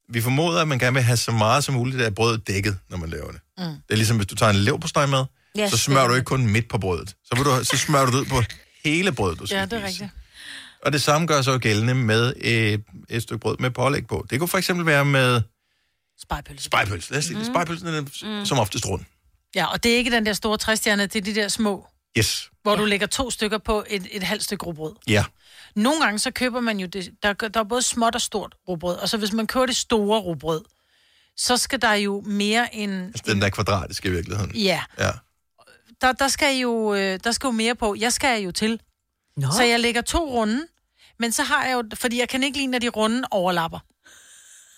Vi 0.09 0.21
formoder, 0.21 0.61
at 0.63 0.69
man 0.69 0.79
gerne 0.79 0.95
vil 0.95 1.03
have 1.03 1.17
så 1.17 1.33
meget 1.33 1.65
som 1.65 1.75
muligt 1.75 2.03
af 2.03 2.15
brødet 2.15 2.49
dækket, 2.49 2.79
når 2.89 2.97
man 2.97 3.09
laver 3.11 3.31
det. 3.33 3.41
Mm. 3.59 3.65
Det 3.65 3.77
er 3.91 3.95
ligesom, 3.97 4.17
hvis 4.17 4.27
du 4.27 4.35
tager 4.35 4.51
en 4.51 4.57
leverpostej 4.57 5.07
med, 5.07 5.25
Ja, 5.57 5.69
så 5.71 5.79
smører 5.79 6.09
du 6.09 6.15
ikke 6.15 6.25
kun 6.25 6.47
midt 6.47 6.69
på 6.69 6.79
brødet. 6.79 7.09
Så, 7.25 7.35
vil 7.37 7.45
du, 7.45 7.65
så 7.65 7.77
smører 7.77 8.07
du 8.07 8.13
det 8.13 8.19
ud 8.21 8.25
på 8.27 8.43
hele 8.85 9.13
brødet, 9.13 9.39
du 9.39 9.47
skal 9.47 9.57
Ja, 9.57 9.65
det 9.65 9.73
er 9.73 9.89
spise. 9.89 10.03
rigtigt. 10.05 10.11
Og 10.85 10.93
det 10.93 11.03
samme 11.03 11.27
gør 11.27 11.43
sig 11.43 11.61
gældende 11.61 11.95
med 11.95 12.33
et, 12.37 12.85
et 13.09 13.23
stykke 13.23 13.41
brød 13.41 13.57
med 13.59 13.71
pålæg 13.71 14.07
på. 14.07 14.27
Det 14.31 14.39
kunne 14.39 14.49
for 14.49 14.59
eksempel 14.59 14.87
være 14.87 15.05
med 15.05 15.43
Spejpølse. 16.21 16.65
spejpølse. 16.65 17.11
Lad 17.11 17.19
os 17.19 17.25
sige, 17.25 17.39
mm. 17.39 17.45
spejpølsen 17.45 17.89
er 17.89 18.01
mm. 18.41 18.47
som 18.47 18.59
oftest 18.59 18.87
rund. 18.89 19.05
Ja, 19.55 19.67
og 19.67 19.83
det 19.83 19.93
er 19.93 19.97
ikke 19.97 20.11
den 20.11 20.27
der 20.27 20.33
store 20.33 20.59
træstjerne, 20.59 21.03
det 21.07 21.17
er 21.17 21.21
de 21.21 21.35
der 21.35 21.49
små, 21.49 21.87
Yes. 22.19 22.51
hvor 22.63 22.73
ja. 22.73 22.79
du 22.81 22.85
lægger 22.85 23.07
to 23.07 23.31
stykker 23.31 23.59
på 23.59 23.85
et, 23.91 24.07
et 24.11 24.23
halvt 24.23 24.45
stykke 24.45 24.65
rugbrød. 24.65 24.93
Ja. 25.07 25.25
Nogle 25.77 26.01
gange 26.05 26.19
så 26.19 26.31
køber 26.31 26.61
man 26.61 26.79
jo 26.81 26.87
det, 26.87 27.11
der, 27.23 27.33
der 27.33 27.61
er 27.61 27.65
både 27.65 27.83
småt 27.83 28.15
og 28.15 28.21
stort 28.21 28.55
rugbrød, 28.69 28.97
og 28.97 29.09
så 29.09 29.17
hvis 29.17 29.33
man 29.33 29.47
køber 29.47 29.67
det 29.67 29.77
store 29.77 30.21
rugbrød, 30.21 30.65
så 31.37 31.57
skal 31.57 31.83
der 31.83 31.93
jo 31.93 32.23
mere 32.27 32.75
end... 32.75 32.93
Altså 33.07 33.23
den 33.27 33.43
der 33.43 33.49
kvadratiske 33.49 34.09
i 34.09 34.13
virkeligheden. 34.13 34.57
Ja, 34.57 34.83
Ja. 34.99 35.11
der, 36.01 36.13
der, 36.13 36.29
skal 36.29 36.57
jo, 36.57 36.95
øh, 36.95 37.19
der 37.25 37.33
skal 37.33 37.47
jo 37.47 37.51
mere 37.53 37.75
på. 37.75 37.95
Jeg 37.99 38.13
skal 38.13 38.43
jo 38.43 38.53
til. 38.53 38.81
Nå. 39.37 39.47
Så 39.57 39.63
jeg 39.63 39.81
lægger 39.81 40.01
to 40.03 40.31
runde, 40.31 40.67
men 41.19 41.33
så 41.33 41.43
har 41.43 41.65
jeg 41.65 41.75
jo... 41.75 41.85
Fordi 41.95 42.21
jeg 42.21 42.29
kan 42.29 42.43
ikke 42.43 42.59
lide, 42.59 42.67
når 42.67 42.79
de 42.79 42.89
runde 42.89 43.23
overlapper. 43.31 43.79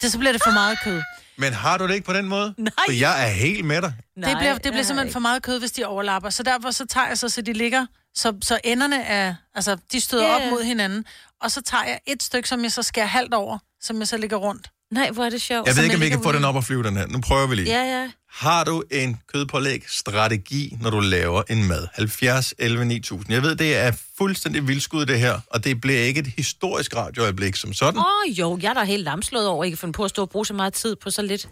Det, 0.02 0.12
så 0.12 0.18
bliver 0.18 0.32
det 0.32 0.42
for 0.44 0.50
meget 0.52 0.78
kød. 0.84 1.02
Men 1.38 1.52
har 1.52 1.78
du 1.78 1.86
det 1.88 1.94
ikke 1.94 2.06
på 2.06 2.12
den 2.12 2.28
måde? 2.28 2.54
Nej. 2.58 2.70
For 2.86 2.92
jeg 2.92 3.24
er 3.24 3.28
helt 3.32 3.64
med 3.64 3.82
dig. 3.82 3.94
Nej, 4.16 4.30
det 4.30 4.38
bliver, 4.38 4.52
det 4.58 4.72
bliver 4.72 4.82
simpelthen 4.82 5.12
for 5.12 5.20
meget 5.20 5.42
kød, 5.42 5.58
hvis 5.58 5.72
de 5.72 5.84
overlapper. 5.84 6.30
Så 6.30 6.42
derfor 6.42 6.70
så 6.70 6.86
tager 6.86 7.06
jeg 7.08 7.18
så, 7.18 7.28
så 7.28 7.42
de 7.42 7.52
ligger, 7.52 7.86
så, 8.16 8.32
så 8.42 8.58
enderne 8.64 9.02
er, 9.02 9.34
altså 9.54 9.76
de 9.92 10.00
støder 10.00 10.24
yeah. 10.24 10.46
op 10.46 10.50
mod 10.50 10.64
hinanden. 10.64 11.04
Og 11.42 11.50
så 11.50 11.62
tager 11.62 11.84
jeg 11.84 12.00
et 12.06 12.22
stykke, 12.22 12.48
som 12.48 12.62
jeg 12.62 12.72
så 12.72 12.82
skærer 12.82 13.06
halvt 13.06 13.34
over, 13.34 13.58
som 13.80 13.98
jeg 13.98 14.08
så 14.08 14.16
ligger 14.16 14.36
rundt. 14.36 14.70
Nej, 14.90 15.10
hvor 15.10 15.24
er 15.24 15.30
det 15.30 15.42
sjovt. 15.42 15.66
Jeg 15.68 15.76
ved 15.76 15.84
ikke, 15.84 15.96
om 15.96 16.00
vi 16.00 16.08
kan 16.08 16.22
få 16.22 16.32
den 16.32 16.44
op 16.44 16.54
og 16.54 16.64
flyve, 16.64 16.82
den 16.82 16.96
her. 16.96 17.06
Nu 17.06 17.20
prøver 17.20 17.46
vi 17.46 17.54
lige. 17.54 17.66
Ja, 17.66 18.00
ja. 18.00 18.10
Har 18.30 18.64
du 18.64 18.82
en 18.90 19.20
kødpålæg-strategi, 19.32 20.76
når 20.80 20.90
du 20.90 21.00
laver 21.00 21.42
en 21.50 21.68
mad? 21.68 21.86
70, 21.94 22.54
11, 22.58 22.84
9000. 22.84 23.32
Jeg 23.32 23.42
ved, 23.42 23.56
det 23.56 23.76
er 23.76 23.92
fuldstændig 24.18 24.68
vildskud, 24.68 25.06
det 25.06 25.18
her, 25.18 25.40
og 25.46 25.64
det 25.64 25.80
bliver 25.80 26.00
ikke 26.00 26.20
et 26.20 26.26
historisk 26.26 26.96
radioøjeblik 26.96 27.56
som 27.56 27.72
sådan. 27.72 27.98
Åh, 27.98 28.04
oh, 28.04 28.38
jo, 28.38 28.58
jeg 28.62 28.70
er 28.70 28.74
da 28.74 28.84
helt 28.84 29.02
lamslået 29.02 29.48
over, 29.48 29.64
at 29.64 29.66
ikke 29.66 29.78
finde 29.78 29.92
på 29.92 30.04
at 30.04 30.10
stå 30.10 30.22
og 30.22 30.30
bruge 30.30 30.46
så 30.46 30.54
meget 30.54 30.74
tid 30.74 30.96
på 30.96 31.10
så 31.10 31.22
lidt. 31.22 31.48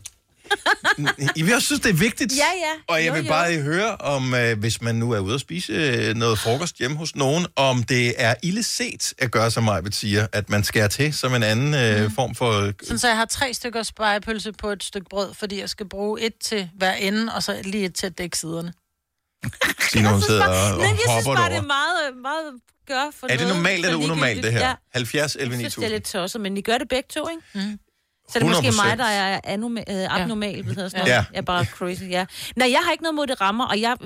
Jeg 1.36 1.62
synes, 1.62 1.80
det 1.80 1.90
er 1.90 1.94
vigtigt. 1.94 2.32
Ja, 2.36 2.42
ja. 2.42 2.72
Og 2.94 3.04
jeg 3.04 3.08
Jo, 3.08 3.12
vil 3.14 3.22
jo. 3.24 3.28
bare 3.28 3.50
lige 3.50 3.62
høre, 3.62 3.96
om 3.96 4.34
øh, 4.34 4.58
hvis 4.58 4.80
man 4.82 4.94
nu 4.94 5.10
er 5.12 5.18
ude 5.18 5.34
at 5.34 5.40
spise 5.40 5.72
øh, 5.72 6.14
noget 6.14 6.38
frokost 6.38 6.76
hjemme 6.78 6.96
hos 6.96 7.16
nogen, 7.16 7.46
om 7.56 7.82
det 7.82 8.14
er 8.16 8.34
ille 8.42 8.62
set 8.62 9.14
at 9.18 9.30
gøre, 9.30 9.50
som 9.50 9.64
Majbet 9.64 9.94
siger, 9.94 10.26
at 10.32 10.50
man 10.50 10.64
skærer 10.64 10.88
til 10.88 11.14
som 11.14 11.34
en 11.34 11.42
anden 11.42 11.74
øh, 11.74 12.10
form 12.14 12.34
for... 12.34 12.72
Sådan, 12.82 12.98
så 12.98 13.08
jeg 13.08 13.16
har 13.16 13.24
tre 13.24 13.54
stykker 13.54 13.82
spejepølse 13.82 14.52
på 14.52 14.70
et 14.70 14.84
stykke 14.84 15.06
brød, 15.10 15.34
fordi 15.34 15.60
jeg 15.60 15.68
skal 15.70 15.88
bruge 15.88 16.20
et 16.20 16.34
til 16.44 16.70
hver 16.76 16.92
ende, 16.92 17.34
og 17.34 17.42
så 17.42 17.60
lige 17.64 17.84
et 17.84 17.94
til 17.94 18.06
at 18.06 18.18
dække 18.18 18.38
siderne. 18.38 18.72
Signe, 19.90 20.08
hun 20.08 20.22
sidder 20.22 20.46
og, 20.46 20.72
og 20.72 20.78
Men 20.78 20.86
jeg 20.86 20.98
synes 21.08 21.26
bare, 21.26 21.50
det 21.50 21.56
er 21.56 21.62
meget, 21.62 22.16
meget 22.22 22.52
gør 22.88 23.10
for 23.20 23.26
Er 23.30 23.36
det 23.36 23.48
normalt 23.48 23.86
eller 23.86 23.98
unormalt, 23.98 24.42
det 24.44 24.52
her? 24.52 24.68
Ja. 24.68 24.74
70 24.92 25.36
11 25.36 25.52
Jeg 25.52 25.58
synes, 25.60 25.74
det 25.74 25.84
er 25.84 25.88
9000. 25.88 25.92
lidt 25.94 26.04
tosset, 26.04 26.40
men 26.40 26.56
I 26.56 26.60
gør 26.60 26.78
det 26.78 26.88
begge 26.88 27.08
to, 27.12 27.28
ikke? 27.28 27.42
Mm. 27.54 27.78
Så 28.28 28.38
er 28.38 28.42
det 28.42 28.48
måske 28.50 28.68
100%. 28.68 28.76
mig, 28.88 28.98
der 28.98 29.04
er 29.04 29.40
anoma- 29.46 29.92
øh, 29.94 30.20
abnormal, 30.20 30.62
hvad 30.62 30.74
hedder 30.74 30.88
sådan 30.88 31.00
noget. 31.00 31.12
Ja. 31.12 31.24
Jeg 31.32 31.38
er 31.38 31.42
bare 31.42 31.64
crazy, 31.64 32.02
ja. 32.02 32.26
Nej, 32.56 32.70
jeg 32.70 32.80
har 32.84 32.92
ikke 32.92 33.02
noget 33.02 33.14
mod 33.14 33.26
det 33.26 33.40
rammer, 33.40 33.66
og 33.66 33.80
jeg 33.80 33.96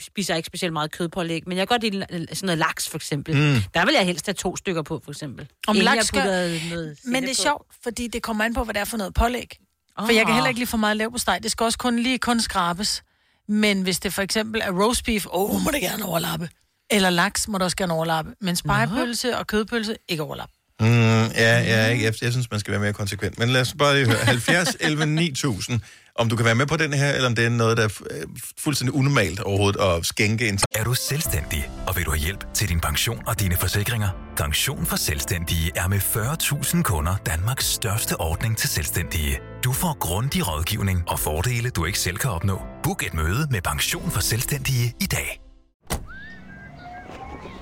spiser 0.00 0.34
ikke 0.34 0.46
specielt 0.46 0.72
meget 0.72 0.90
kødpålæg, 0.92 1.42
men 1.48 1.58
jeg 1.58 1.68
kan 1.68 1.78
godt 1.80 1.92
lide 1.92 2.06
sådan 2.10 2.46
noget 2.46 2.58
laks, 2.58 2.88
for 2.88 2.96
eksempel. 2.98 3.36
Mm. 3.36 3.62
Der 3.74 3.84
vil 3.84 3.94
jeg 3.94 4.06
helst 4.06 4.26
have 4.26 4.34
to 4.34 4.56
stykker 4.56 4.82
på, 4.82 5.00
for 5.04 5.10
eksempel. 5.10 5.48
Om 5.66 5.74
Inden 5.76 5.84
laks 5.84 6.06
skal... 6.06 6.24
noget 6.24 6.98
Men 7.04 7.22
det 7.22 7.30
er 7.30 7.34
på. 7.34 7.42
sjovt, 7.42 7.66
fordi 7.82 8.06
det 8.06 8.22
kommer 8.22 8.44
an 8.44 8.54
på, 8.54 8.64
hvad 8.64 8.74
det 8.74 8.80
er 8.80 8.84
for 8.84 8.96
noget 8.96 9.14
pålæg. 9.14 9.58
For 9.98 10.06
Ah. 10.08 10.14
jeg 10.14 10.24
kan 10.26 10.34
heller 10.34 10.48
ikke 10.48 10.60
lige 10.60 10.68
for 10.68 10.76
meget 10.76 10.96
lav 10.96 11.10
på 11.12 11.18
steg. 11.18 11.38
Det 11.42 11.50
skal 11.50 11.64
også 11.64 11.78
kun 11.78 11.98
lige 11.98 12.18
kun 12.18 12.40
skrabes. 12.40 13.02
Men 13.48 13.82
hvis 13.82 14.00
det 14.00 14.12
for 14.14 14.22
eksempel 14.22 14.60
er 14.64 14.70
roast 14.82 15.04
beef, 15.04 15.26
åh, 15.26 15.54
oh, 15.54 15.62
må 15.62 15.70
det 15.70 15.80
gerne 15.80 16.04
overlappe. 16.04 16.48
Eller 16.90 17.10
laks 17.10 17.48
må 17.48 17.58
det 17.58 17.64
også 17.64 17.76
gerne 17.76 17.92
overlappe. 17.94 18.34
Men 18.40 18.56
spejepølse 18.56 19.38
og 19.38 19.46
kødpølse, 19.46 19.96
ikke 20.08 20.22
overlappe. 20.22 20.53
Mm, 20.80 20.86
ja, 20.88 21.60
ja, 21.60 21.86
ikke. 21.86 22.04
Jeg, 22.04 22.14
jeg 22.22 22.32
synes, 22.32 22.50
man 22.50 22.60
skal 22.60 22.72
være 22.72 22.80
mere 22.80 22.92
konsekvent. 22.92 23.38
Men 23.38 23.48
lad 23.48 23.60
os 23.60 23.74
bare 23.78 23.94
lige 23.94 24.06
høre. 24.06 24.18
70 24.18 24.76
11 24.80 25.06
9000. 25.06 25.80
Om 26.18 26.28
du 26.28 26.36
kan 26.36 26.44
være 26.44 26.54
med 26.54 26.66
på 26.66 26.76
den 26.76 26.92
her, 26.92 27.12
eller 27.12 27.28
om 27.28 27.34
det 27.34 27.44
er 27.44 27.48
noget, 27.48 27.76
der 27.76 27.84
er 27.84 27.88
øh, 28.10 28.22
fuldstændig 28.58 28.94
unormalt 28.94 29.40
overhovedet 29.40 29.80
at 29.80 30.06
skænke 30.06 30.48
en 30.48 30.58
Er 30.74 30.84
du 30.84 30.94
selvstændig, 30.94 31.70
og 31.86 31.96
vil 31.96 32.04
du 32.04 32.10
have 32.10 32.20
hjælp 32.20 32.54
til 32.54 32.68
din 32.68 32.80
pension 32.80 33.22
og 33.26 33.40
dine 33.40 33.56
forsikringer? 33.56 34.08
Pension 34.36 34.86
for 34.86 34.96
Selvstændige 34.96 35.70
er 35.76 35.88
med 35.88 35.98
40.000 35.98 36.82
kunder 36.82 37.16
Danmarks 37.26 37.66
største 37.66 38.20
ordning 38.20 38.56
til 38.56 38.68
selvstændige. 38.68 39.38
Du 39.64 39.72
får 39.72 39.96
grundig 40.00 40.48
rådgivning 40.48 41.02
og 41.08 41.20
fordele, 41.20 41.70
du 41.70 41.84
ikke 41.84 41.98
selv 41.98 42.16
kan 42.16 42.30
opnå. 42.30 42.62
Book 42.82 43.06
et 43.06 43.14
møde 43.14 43.48
med 43.50 43.60
Pension 43.62 44.10
for 44.10 44.20
Selvstændige 44.20 44.94
i 45.00 45.06
dag. 45.06 45.40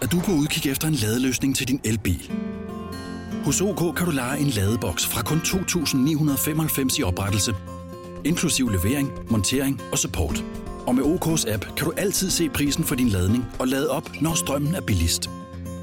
Er 0.03 0.07
du 0.07 0.21
på 0.21 0.33
udkig 0.33 0.71
efter 0.71 0.89
en 0.89 0.95
ladeløsning 0.95 1.57
til 1.57 1.69
din 1.69 1.81
elbil? 1.85 2.31
Hos 3.45 3.61
OK 3.61 3.97
kan 3.97 4.07
du 4.07 4.13
lege 4.13 4.39
en 4.39 4.49
ladeboks 4.49 5.07
fra 5.07 5.23
kun 5.23 5.39
2.995 5.39 6.99
i 6.99 7.03
oprettelse, 7.03 7.55
inklusiv 8.25 8.69
levering, 8.69 9.13
montering 9.31 9.83
og 9.93 9.99
support. 9.99 10.45
Og 10.87 10.95
med 10.95 11.05
OK's 11.05 11.53
app 11.53 11.65
kan 11.77 11.87
du 11.87 11.93
altid 11.97 12.31
se 12.31 12.49
prisen 12.49 12.85
for 12.85 12.95
din 12.95 13.09
ladning 13.09 13.45
og 13.59 13.69
lade 13.69 13.91
op, 13.91 14.11
når 14.21 14.35
strømmen 14.35 14.75
er 14.75 14.81
billigst. 14.81 15.31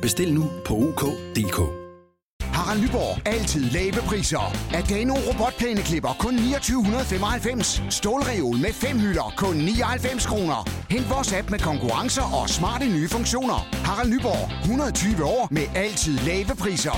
Bestil 0.01 0.33
nu 0.33 0.49
på 0.65 0.73
OK.dk. 0.75 1.59
Harald 2.41 2.81
Nyborg. 2.81 3.27
Altid 3.27 3.61
lave 3.61 4.01
priser. 4.07 4.53
Adano 4.73 5.13
robotplæneklipper 5.13 6.15
kun 6.19 6.37
2995. 6.37 7.83
Stålreol 7.89 8.57
med 8.57 8.73
fem 8.73 8.99
hylder 8.99 9.33
kun 9.37 9.55
99 9.55 10.25
kroner. 10.25 10.69
Hent 10.89 11.09
vores 11.09 11.33
app 11.33 11.51
med 11.51 11.59
konkurrencer 11.59 12.41
og 12.41 12.49
smarte 12.49 12.85
nye 12.85 13.09
funktioner. 13.09 13.59
Harald 13.87 14.09
Nyborg. 14.13 14.51
120 14.61 15.23
år 15.23 15.47
med 15.51 15.63
altid 15.75 16.17
lave 16.17 16.55
priser. 16.59 16.97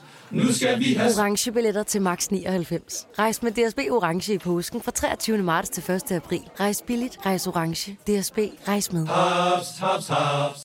Nu 0.33 0.53
skal 0.53 0.79
vi 0.79 0.93
have... 0.93 1.11
Orange 1.17 1.51
billetter 1.51 1.83
til 1.83 2.01
max 2.01 2.27
99. 2.27 3.07
Rejs 3.19 3.43
med 3.43 3.51
DSB 3.51 3.79
Orange 3.91 4.33
i 4.33 4.37
påsken 4.37 4.81
fra 4.81 4.91
23. 4.91 5.37
marts 5.37 5.69
til 5.69 5.91
1. 5.91 6.11
april. 6.11 6.41
Rejs 6.59 6.83
billigt, 6.87 7.17
rejs 7.25 7.47
orange. 7.47 7.91
DSB, 7.91 8.37
rejs 8.67 8.91
med. 8.91 9.07
Haps, 9.07 9.67
haps, 9.79 10.07
haps. 10.07 10.63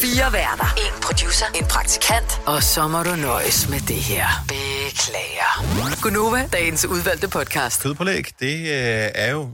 Fire 0.00 0.32
værter. 0.32 0.64
En 0.76 1.02
producer. 1.02 1.46
En 1.58 1.64
praktikant. 1.64 2.40
Og 2.46 2.62
så 2.62 2.88
må 2.88 3.02
du 3.02 3.16
nøjes 3.16 3.68
med 3.68 3.80
det 3.80 3.96
her. 3.96 4.26
Beklager. 4.48 6.02
Gunova, 6.02 6.48
dagens 6.52 6.86
udvalgte 6.86 7.28
podcast. 7.28 7.82
kødpålæg, 7.82 8.24
det 8.40 8.54
øh, 8.60 9.08
er 9.14 9.30
jo 9.30 9.48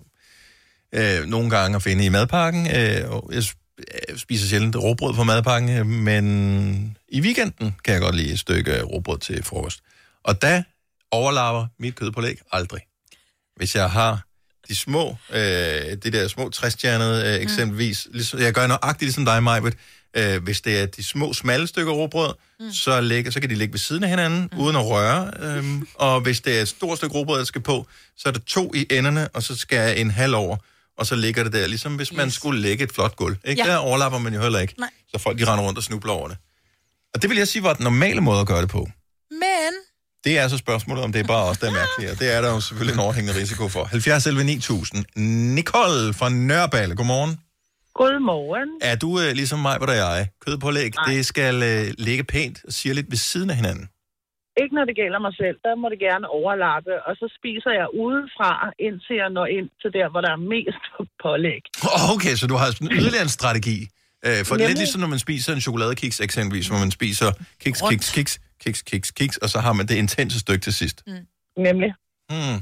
øh, 0.93 1.25
nogle 1.27 1.51
gange 1.51 1.77
at 1.77 1.83
finde 1.83 2.05
i 2.05 2.09
madpakken. 2.09 2.67
Øh, 2.77 3.11
og 3.11 3.31
jeg 3.33 3.43
øh, 3.79 4.19
spiser 4.19 4.47
sjældent 4.49 4.77
råbrød 4.77 5.15
på 5.15 5.25
madpakken, 5.25 5.71
øh, 5.71 5.87
men 5.87 6.96
i 7.09 7.21
weekenden 7.21 7.75
kan 7.85 7.95
jeg 7.95 8.01
godt 8.01 8.15
lide 8.15 8.33
et 8.33 8.39
stykke 8.39 8.83
råbrød 8.83 9.19
til 9.19 9.43
frokost. 9.43 9.83
Og 10.25 10.43
der 10.43 10.63
overlapper 11.11 11.67
mit 11.79 11.95
kødpålæg 11.95 12.39
aldrig. 12.53 12.81
Hvis 13.57 13.75
jeg 13.75 13.91
har 13.91 14.27
de 14.69 14.75
små, 14.75 15.17
øh, 15.31 15.39
det 15.39 16.13
der 16.13 16.29
små 16.29 16.49
træstjernede 16.51 17.35
øh, 17.35 17.43
eksempelvis, 17.43 18.09
ligesom, 18.13 18.41
jeg 18.41 18.53
gør 18.53 18.67
nøjagtigt 18.67 19.03
ligesom 19.03 19.25
dig, 19.25 19.43
Majbet, 19.43 19.75
øh, 20.17 20.43
hvis 20.43 20.61
det 20.61 20.81
er 20.81 20.87
de 20.87 21.03
små, 21.03 21.33
smalle 21.33 21.67
stykker 21.67 21.93
råbrød, 21.93 22.35
mm. 22.61 22.73
så, 22.73 23.01
ligger, 23.01 23.31
så 23.31 23.41
kan 23.41 23.51
de 23.51 23.55
ligge 23.55 23.73
ved 23.73 23.79
siden 23.79 24.03
af 24.03 24.11
hinanden, 24.11 24.49
mm. 24.53 24.59
uden 24.59 24.77
at 24.77 24.87
røre. 24.87 25.31
Øhm, 25.41 25.89
og 25.95 26.21
hvis 26.21 26.41
det 26.41 26.59
er 26.59 26.63
et 26.63 26.69
stort 26.69 26.99
stykke 26.99 27.15
råbrød, 27.15 27.39
der 27.39 27.45
skal 27.45 27.61
på, 27.61 27.87
så 28.17 28.29
er 28.29 28.33
der 28.33 28.41
to 28.47 28.75
i 28.75 28.87
enderne, 28.91 29.29
og 29.29 29.43
så 29.43 29.57
skal 29.57 29.77
jeg 29.77 29.99
en 29.99 30.11
halv 30.11 30.35
over, 30.35 30.57
og 30.99 31.07
så 31.07 31.15
ligger 31.15 31.43
det 31.43 31.53
der, 31.53 31.67
ligesom 31.67 31.97
hvis 31.97 32.13
man 32.13 32.31
skulle 32.31 32.61
lægge 32.61 32.85
et 32.85 32.93
flot 32.93 33.17
gulv. 33.17 33.37
Ikke? 33.45 33.63
Ja. 33.63 33.71
Der 33.71 33.77
overlapper 33.77 34.19
man 34.19 34.35
jo 34.35 34.41
heller 34.41 34.59
ikke. 34.59 34.75
Nej. 34.79 34.91
Så 35.09 35.19
folk 35.19 35.39
de 35.39 35.45
render 35.45 35.65
rundt 35.65 35.79
og 35.79 35.85
snubler 35.85 36.13
over 36.13 36.29
det. 36.29 36.37
Og 37.17 37.23
det 37.23 37.31
vil 37.31 37.39
jeg 37.43 37.49
sige 37.53 37.63
var 37.63 37.75
den 37.81 37.85
normale 37.91 38.21
måde 38.29 38.41
at 38.45 38.49
gøre 38.53 38.63
det 38.65 38.71
på. 38.79 38.83
Men 39.45 39.71
Det 40.27 40.35
er 40.41 40.49
så 40.49 40.59
spørgsmålet, 40.65 41.05
om 41.05 41.11
det 41.13 41.21
er 41.25 41.29
bare 41.35 41.45
os, 41.51 41.59
der 41.59 41.67
er 41.73 41.77
mærkelige. 41.83 42.09
Og 42.13 42.17
det 42.21 42.29
er 42.37 42.41
der 42.45 42.51
jo 42.55 42.61
selvfølgelig 42.67 42.95
en 42.99 43.05
overhængende 43.07 43.41
risiko 43.43 43.65
for. 43.69 43.85
70 43.85 44.27
11 44.27 44.45
9000. 44.45 45.05
Nicole 45.59 46.05
fra 46.19 46.29
Nørreballe, 46.49 46.95
godmorgen. 47.01 47.33
Godmorgen. 48.01 48.71
Er 48.91 48.97
du 49.05 49.11
øh, 49.23 49.29
ligesom 49.41 49.59
mig, 49.67 49.75
hvor 49.79 49.87
der 49.91 49.97
er 50.03 50.15
jeg? 50.17 50.27
Kødpålæg, 50.45 50.91
det 51.09 51.27
skal 51.33 51.55
øh, 51.71 51.85
ligge 52.07 52.25
pænt 52.25 52.59
og 52.67 52.73
sige 52.73 52.95
lidt 52.95 53.11
ved 53.15 53.21
siden 53.31 53.51
af 53.53 53.57
hinanden. 53.61 53.85
Ikke 54.63 54.75
når 54.79 54.85
det 54.91 54.97
gælder 55.03 55.21
mig 55.27 55.35
selv. 55.43 55.57
Der 55.67 55.75
må 55.83 55.87
det 55.95 56.01
gerne 56.09 56.27
overlappe. 56.39 56.93
Og 57.07 57.13
så 57.21 57.27
spiser 57.39 57.73
jeg 57.81 57.87
udefra, 58.05 58.53
indtil 58.87 59.17
jeg 59.23 59.31
når 59.39 59.47
ind 59.59 59.69
til 59.83 59.91
der, 59.99 60.07
hvor 60.13 60.21
der 60.27 60.33
er 60.37 60.41
mest 60.55 60.85
pålæg. 61.25 61.63
Okay, 62.15 62.35
så 62.41 62.45
du 62.53 62.57
har 62.61 62.67
sådan 62.67 62.93
yderligere 63.01 63.27
en 63.31 63.37
strategi. 63.41 63.79
Øh, 64.27 64.41
for 64.49 64.55
Nemlig. 64.55 64.69
lidt 64.69 64.79
ligesom 64.83 65.01
når 65.05 65.11
man 65.15 65.19
spiser 65.27 65.51
en 65.53 65.61
chokoladekiks 65.67 66.19
eksempelvis, 66.27 66.69
hvor 66.71 66.81
man 66.85 66.91
spiser 66.99 67.29
kiks, 67.63 67.81
kiks, 67.91 68.09
kiks, 68.17 68.33
kiks, 68.63 68.81
kiks, 68.91 69.11
kiks, 69.19 69.37
og 69.45 69.49
så 69.53 69.59
har 69.67 69.73
man 69.79 69.85
det 69.91 69.97
intense 70.05 70.37
stykke 70.45 70.63
til 70.67 70.75
sidst. 70.81 70.99
Nemlig. 71.67 71.91
Hmm. 72.33 72.59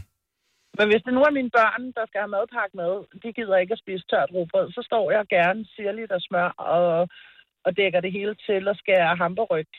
Men 0.78 0.86
hvis 0.90 1.02
det 1.06 1.12
nu 1.16 1.20
er 1.28 1.32
mine 1.38 1.52
børn, 1.58 1.82
der 1.96 2.04
skal 2.08 2.20
have 2.24 2.32
madpakke 2.36 2.74
med, 2.82 2.92
de 3.22 3.28
gider 3.36 3.56
ikke 3.62 3.74
at 3.76 3.82
spise 3.84 4.04
tørt 4.10 4.30
rugbrød, 4.34 4.66
så 4.76 4.80
står 4.88 5.04
jeg 5.14 5.22
gerne 5.36 5.60
sirligt 5.74 6.12
og 6.16 6.20
smør 6.26 6.48
og, 6.74 6.86
og 7.66 7.70
dækker 7.80 8.00
det 8.04 8.12
hele 8.18 8.34
til 8.46 8.62
og 8.72 8.76
skærer 8.82 9.20
hamburryg 9.22 9.72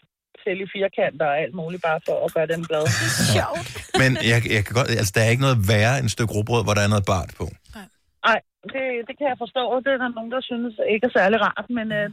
til 0.43 0.57
i 0.65 0.67
firkanter 0.75 1.27
og 1.33 1.37
alt 1.43 1.55
muligt, 1.61 1.81
bare 1.89 1.99
for 2.07 2.15
at 2.25 2.29
gøre 2.35 2.47
dem 2.53 2.61
glade. 2.69 2.89
Sjovt. 3.35 3.67
Men 4.01 4.11
jeg, 4.31 4.39
jeg 4.55 4.61
kan 4.65 4.73
godt, 4.79 4.89
altså, 5.01 5.13
der 5.15 5.21
er 5.25 5.29
ikke 5.33 5.45
noget 5.47 5.59
værre 5.71 5.95
end 5.97 6.05
et 6.09 6.15
stykke 6.17 6.33
råbrød, 6.35 6.63
hvor 6.65 6.75
der 6.77 6.83
er 6.87 6.91
noget 6.93 7.05
bart 7.13 7.31
på. 7.39 7.45
Nej, 8.27 8.39
det, 8.73 8.85
det 9.07 9.13
kan 9.19 9.27
jeg 9.31 9.37
forstå. 9.43 9.63
Det 9.85 9.91
er 9.95 9.99
der 10.03 10.11
nogen, 10.17 10.31
der 10.35 10.41
synes 10.51 10.73
ikke 10.93 11.05
er 11.09 11.13
særlig 11.19 11.37
rart, 11.47 11.67
men 11.77 11.87
øh, 11.99 12.07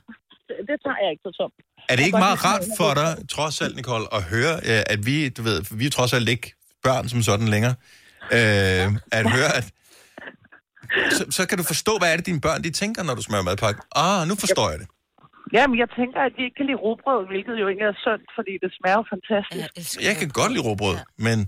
det, 0.48 0.57
det 0.68 0.76
tager 0.84 1.00
jeg 1.03 1.11
ikke 1.14 1.24
så 1.28 1.32
tomt. 1.40 1.59
Er 1.90 1.94
det 1.96 2.05
ikke 2.09 2.24
meget 2.26 2.38
rart 2.48 2.64
for 2.80 2.90
dig, 3.00 3.11
trods 3.36 3.57
alt, 3.64 3.74
Nicole, 3.80 4.07
at 4.16 4.22
høre, 4.34 4.55
øh, 4.70 4.82
at 4.94 5.00
vi, 5.09 5.16
du 5.36 5.42
ved, 5.48 5.59
vi 5.80 5.84
er 5.86 5.94
trods 5.98 6.12
alt 6.16 6.28
ikke 6.34 6.46
børn 6.86 7.05
som 7.12 7.20
sådan 7.30 7.48
længere, 7.55 7.74
øh, 8.36 8.86
at 9.18 9.24
høre, 9.36 9.50
at 9.59 9.66
så, 11.16 11.22
så 11.36 11.42
kan 11.48 11.59
du 11.59 11.64
forstå, 11.72 11.92
hvad 11.98 12.09
er 12.12 12.16
det, 12.16 12.26
dine 12.26 12.40
børn 12.46 12.61
de 12.66 12.70
tænker, 12.70 13.03
når 13.03 13.14
du 13.14 13.22
smører 13.22 13.42
madpakke. 13.42 13.80
Ah, 14.05 14.28
nu 14.28 14.34
forstår 14.44 14.70
jeg 14.72 14.78
det. 14.82 14.88
Jamen, 15.57 15.76
jeg 15.82 15.88
tænker, 15.98 16.20
at 16.26 16.32
de 16.36 16.42
ikke 16.46 16.57
kan 16.61 16.66
lide 16.70 16.80
rugbrød, 16.86 17.20
hvilket 17.32 17.55
jo 17.62 17.66
ikke 17.72 17.84
er 17.90 17.94
sundt, 18.07 18.26
fordi 18.38 18.53
det 18.62 18.70
smager 18.78 19.03
fantastisk. 19.14 20.03
Jeg 20.09 20.14
kan 20.20 20.28
godt 20.40 20.53
lide 20.55 20.64
råbrød, 20.68 20.96
men 21.26 21.38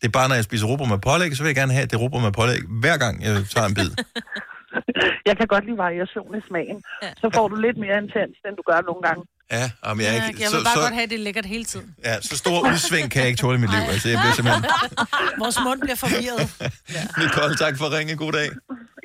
det 0.00 0.06
er 0.10 0.14
bare, 0.18 0.28
når 0.28 0.34
jeg 0.40 0.44
spiser 0.44 0.66
råbrød 0.66 0.88
med 0.94 0.98
pålæg, 1.08 1.30
så 1.36 1.42
vil 1.42 1.48
jeg 1.52 1.60
gerne 1.62 1.72
have 1.78 1.86
det 1.92 2.00
råbrød 2.00 2.22
med 2.22 2.32
pålæg, 2.40 2.60
hver 2.84 2.96
gang 3.04 3.14
jeg 3.26 3.32
tager 3.54 3.68
en 3.70 3.74
bid. 3.80 3.90
Jeg 5.28 5.36
kan 5.38 5.46
godt 5.46 5.64
lide 5.68 5.78
variation 5.78 6.38
i 6.38 6.40
smagen. 6.48 6.78
Så 7.20 7.30
får 7.34 7.48
du 7.48 7.56
lidt 7.66 7.76
mere 7.84 7.96
intens, 8.02 8.34
end 8.46 8.56
du 8.56 8.62
gør 8.70 8.80
nogle 8.90 9.02
gange. 9.08 9.22
Ja, 9.52 9.70
om 9.82 10.00
jeg, 10.00 10.14
ikke, 10.14 10.42
jeg 10.42 10.48
så, 10.48 10.56
vil 10.56 10.64
bare 10.64 10.74
så, 10.74 10.80
godt 10.80 10.94
have, 10.94 11.02
at 11.02 11.10
det 11.10 11.18
er 11.20 11.24
lækkert 11.28 11.46
hele 11.46 11.64
tiden. 11.64 11.94
ja, 12.04 12.20
så 12.20 12.36
stor 12.36 12.58
udsving 12.72 13.10
kan 13.10 13.20
jeg 13.20 13.28
ikke 13.28 13.40
tåle 13.40 13.58
i 13.58 13.60
mit 13.60 13.70
liv. 13.70 13.80
Altså, 13.94 14.08
jeg 14.08 14.18
bliver 14.22 14.34
simpelthen... 14.34 14.64
Vores 15.44 15.58
mund 15.66 15.80
bliver 15.80 15.96
forvirret. 15.96 16.46
Nicole, 17.20 17.56
tak 17.56 17.78
for 17.78 17.84
at 17.84 17.92
ringe. 17.92 18.16
God 18.16 18.32
dag. 18.32 18.48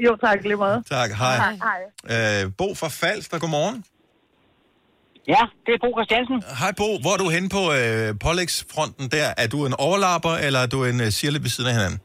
Jo, 0.05 0.17
tak 0.25 0.43
lige 0.43 0.55
meget. 0.55 0.85
Tak, 0.89 1.11
hej. 1.11 1.37
Hej. 1.67 2.43
Øh, 2.43 2.51
Bo 2.57 2.75
fra 2.75 2.87
Falster, 2.87 3.39
godmorgen. 3.39 3.83
Ja, 5.27 5.43
det 5.65 5.71
er 5.73 5.79
Bo 5.83 5.89
Christiansen. 5.97 6.43
Hej 6.59 6.71
Bo, 6.77 6.99
hvor 7.01 7.13
er 7.13 7.17
du 7.17 7.29
henne 7.29 7.49
på 7.49 7.63
øh, 7.73 8.19
pålægsfronten 8.19 9.09
der? 9.09 9.33
Er 9.37 9.47
du 9.47 9.65
en 9.65 9.73
overlapper, 9.73 10.33
eller 10.45 10.59
er 10.59 10.67
du 10.67 10.85
en 10.85 11.01
øh, 11.01 11.09
sirlig 11.11 11.41
ved 11.43 11.49
siden 11.49 11.67
af 11.69 11.75
hinanden? 11.75 11.99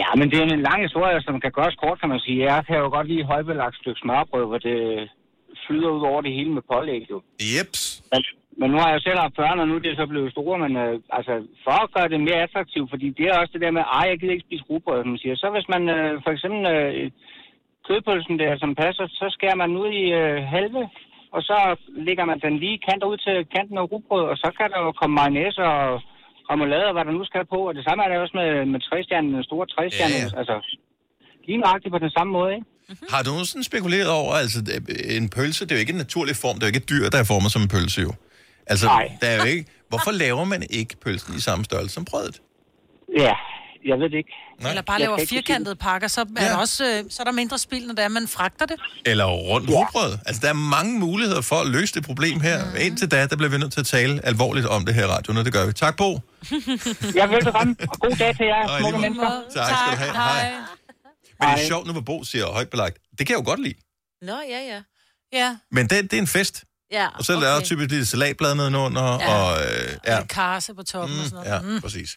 Ja, 0.00 0.08
men 0.18 0.30
det 0.30 0.38
er 0.38 0.42
en 0.42 0.68
lang 0.70 0.82
historie, 0.82 1.22
som 1.22 1.40
kan 1.40 1.52
gøres 1.58 1.76
kort, 1.82 2.00
kan 2.00 2.08
man 2.08 2.20
sige. 2.20 2.52
Jeg 2.52 2.66
kan 2.66 2.76
jo 2.76 2.88
godt 2.96 3.08
lide 3.08 3.24
højbelagt 3.24 3.76
stykke 3.76 4.00
smørbrød, 4.00 4.46
hvor 4.46 4.58
det 4.58 4.78
flyder 5.66 5.90
ud 5.96 6.02
over 6.10 6.20
det 6.20 6.32
hele 6.32 6.50
med 6.50 6.62
pålæg, 6.72 7.02
jo. 7.10 7.22
Jeps. 7.52 7.82
Men, 8.12 8.22
men 8.60 8.70
nu 8.70 8.76
har 8.78 8.88
jeg 8.88 8.94
jo 8.94 9.00
selv 9.00 9.18
haft 9.18 9.36
børn, 9.36 9.60
og 9.60 9.68
nu 9.68 9.74
er 9.74 9.78
det 9.78 9.96
så 9.96 10.06
blevet 10.06 10.32
store, 10.32 10.58
men 10.58 10.76
øh, 10.76 11.00
altså, 11.10 11.32
for 11.64 11.76
at 11.84 11.92
gøre 11.94 12.08
det 12.08 12.20
mere 12.20 12.42
attraktivt, 12.46 12.90
fordi 12.90 13.06
det 13.18 13.26
er 13.26 13.38
også 13.38 13.52
det 13.52 13.60
der 13.60 13.70
med, 13.70 13.82
ej, 13.98 14.04
jeg 14.08 14.18
gider 14.18 14.32
ikke 14.32 14.46
spise 14.48 14.64
rugbrød, 14.70 15.02
som 15.02 15.08
man 15.08 15.18
siger. 15.18 15.36
Så 15.36 15.50
hvis 15.50 15.68
man 15.74 15.82
øh, 15.96 16.12
for 16.24 16.30
eksempel 16.30 16.62
øh, 16.74 17.10
kødpølsen 17.86 18.38
der, 18.38 18.58
som 18.58 18.74
passer, 18.74 19.06
så 19.08 19.26
skærer 19.30 19.58
man 19.62 19.70
ud 19.82 19.90
i 20.02 20.04
øh, 20.20 20.42
halve, 20.54 20.82
og 21.36 21.42
så 21.42 21.58
lægger 22.06 22.24
man 22.24 22.40
den 22.40 22.58
lige 22.58 22.78
kanter 22.88 23.06
ud 23.06 23.16
til 23.16 23.36
kanten 23.56 23.78
af 23.78 23.92
rugbrød, 23.92 24.24
og 24.32 24.36
så 24.36 24.48
kan 24.58 24.70
der 24.70 24.80
jo 24.86 24.92
komme 24.92 25.14
mayonnaise 25.14 25.62
og 25.64 26.02
remoulade 26.52 26.86
og 26.90 26.94
hvad 26.96 27.04
der 27.08 27.14
nu 27.18 27.24
skal 27.30 27.44
på. 27.54 27.58
Og 27.68 27.74
det 27.76 27.84
samme 27.86 28.00
er 28.04 28.08
det 28.10 28.18
også 28.24 28.36
med, 28.40 28.48
med 28.72 28.80
træstjernen, 28.88 29.30
den 29.36 29.44
store 29.50 29.66
træstjerne. 29.74 30.14
Ja, 30.14 30.28
ja. 30.32 30.38
Altså, 30.40 30.54
lige 31.46 31.58
nøjagtigt 31.64 31.92
på 31.96 32.00
den 32.04 32.12
samme 32.16 32.30
måde, 32.38 32.50
ikke? 32.56 32.66
Har 33.12 33.22
du 33.22 33.30
nogensinde 33.30 33.64
spekuleret 33.64 34.10
over, 34.20 34.32
altså 34.42 34.58
en 35.18 35.28
pølse, 35.36 35.64
det 35.64 35.72
er 35.72 35.76
jo 35.76 35.80
ikke 35.80 35.94
en 35.98 36.02
naturlig 36.06 36.36
form, 36.44 36.54
det 36.54 36.62
er 36.62 36.66
jo 36.66 36.72
ikke 36.72 36.82
et 36.84 36.90
dyr, 36.92 37.04
der 37.14 37.18
er 37.18 37.28
formet 37.32 37.50
som 37.52 37.62
en 37.66 37.68
pølse 37.76 38.00
jo. 38.06 38.12
Altså, 38.72 38.86
Nej. 38.86 39.12
der 39.20 39.26
er 39.26 39.36
jo 39.42 39.48
ikke, 39.54 39.64
hvorfor 39.88 40.10
laver 40.24 40.44
man 40.44 40.62
ikke 40.70 40.94
pølsen 41.04 41.34
i 41.38 41.40
samme 41.48 41.64
størrelse 41.64 41.94
som 41.94 42.04
brødet? 42.10 42.36
Ja, 43.24 43.34
jeg 43.84 43.98
ved 43.98 44.10
det 44.10 44.16
ikke. 44.18 44.32
Nej. 44.60 44.70
Eller 44.70 44.82
bare 44.82 44.94
Jeg 44.94 45.00
laver 45.00 45.18
firkantede 45.28 45.76
pakker, 45.76 46.08
så 46.08 46.20
er, 46.20 46.24
der 46.34 46.56
også, 46.56 46.84
øh, 46.84 47.04
så 47.10 47.22
er 47.22 47.24
der 47.24 47.32
mindre 47.32 47.58
spild, 47.58 47.86
når 47.86 47.94
det 47.94 48.04
er, 48.04 48.08
man 48.08 48.28
fragter 48.28 48.66
det. 48.66 48.76
Eller 49.06 49.24
rundt 49.24 49.70
ja. 49.70 49.74
rugbrød. 49.74 50.18
Altså, 50.26 50.40
der 50.42 50.48
er 50.48 50.52
mange 50.52 50.98
muligheder 51.00 51.40
for 51.40 51.56
at 51.56 51.66
løse 51.66 51.94
det 51.94 52.04
problem 52.04 52.40
her. 52.40 52.64
Mm. 52.64 52.76
Indtil 52.80 53.10
da, 53.10 53.26
der 53.26 53.36
bliver 53.36 53.50
vi 53.50 53.58
nødt 53.58 53.72
til 53.72 53.80
at 53.80 53.86
tale 53.86 54.26
alvorligt 54.26 54.66
om 54.66 54.84
det 54.86 54.94
her 54.94 55.02
i 55.02 55.06
radioen, 55.06 55.38
og 55.38 55.44
det 55.44 55.52
gør 55.52 55.66
vi. 55.66 55.72
Tak, 55.72 55.96
Bo. 55.96 56.10
Ja, 57.14 57.26
velbekomme, 57.26 57.76
og 57.88 57.98
god 58.00 58.16
dag 58.16 58.36
til 58.36 58.46
jer, 58.46 58.68
Og 58.68 58.78
i 58.78 58.82
smukke 58.82 58.98
mennesker. 58.98 59.30
Tak 59.54 59.66
skal 59.66 59.92
du 59.92 59.96
have. 59.96 60.12
Hej. 60.12 60.50
Men 61.40 61.48
det 61.56 61.62
er 61.64 61.66
sjovt 61.68 61.86
nu, 61.86 61.92
hvor 61.92 62.00
Bo 62.00 62.24
siger 62.24 62.46
højt 62.46 62.68
belagt. 62.70 62.98
Det 63.18 63.26
kan 63.26 63.34
jeg 63.36 63.44
jo 63.44 63.48
godt 63.50 63.62
lide. 63.62 63.74
Nå, 64.22 64.32
ja, 64.48 64.58
ja. 64.74 64.80
Ja. 65.32 65.56
Men 65.70 65.86
det, 65.86 66.02
det 66.10 66.12
er 66.12 66.20
en 66.20 66.26
fest. 66.26 66.64
Ja, 66.92 67.06
Og 67.18 67.24
så 67.24 67.36
okay. 67.36 67.46
er 67.46 67.54
der 67.54 67.60
typisk 67.60 67.90
lidt 67.90 68.08
salatblad 68.08 68.54
nedenunder, 68.54 69.02
Ja. 69.20 69.34
og 69.34 69.60
øh, 69.62 69.96
ja, 70.06 70.14
Ja. 70.16 70.24
Karse 70.26 70.74
på 70.74 70.82
toppen 70.82 71.18
og 71.18 71.24
sådan 71.24 71.44
ja, 71.44 71.50
noget. 71.58 71.74
Mm. 71.74 71.80
præcis. 71.80 72.10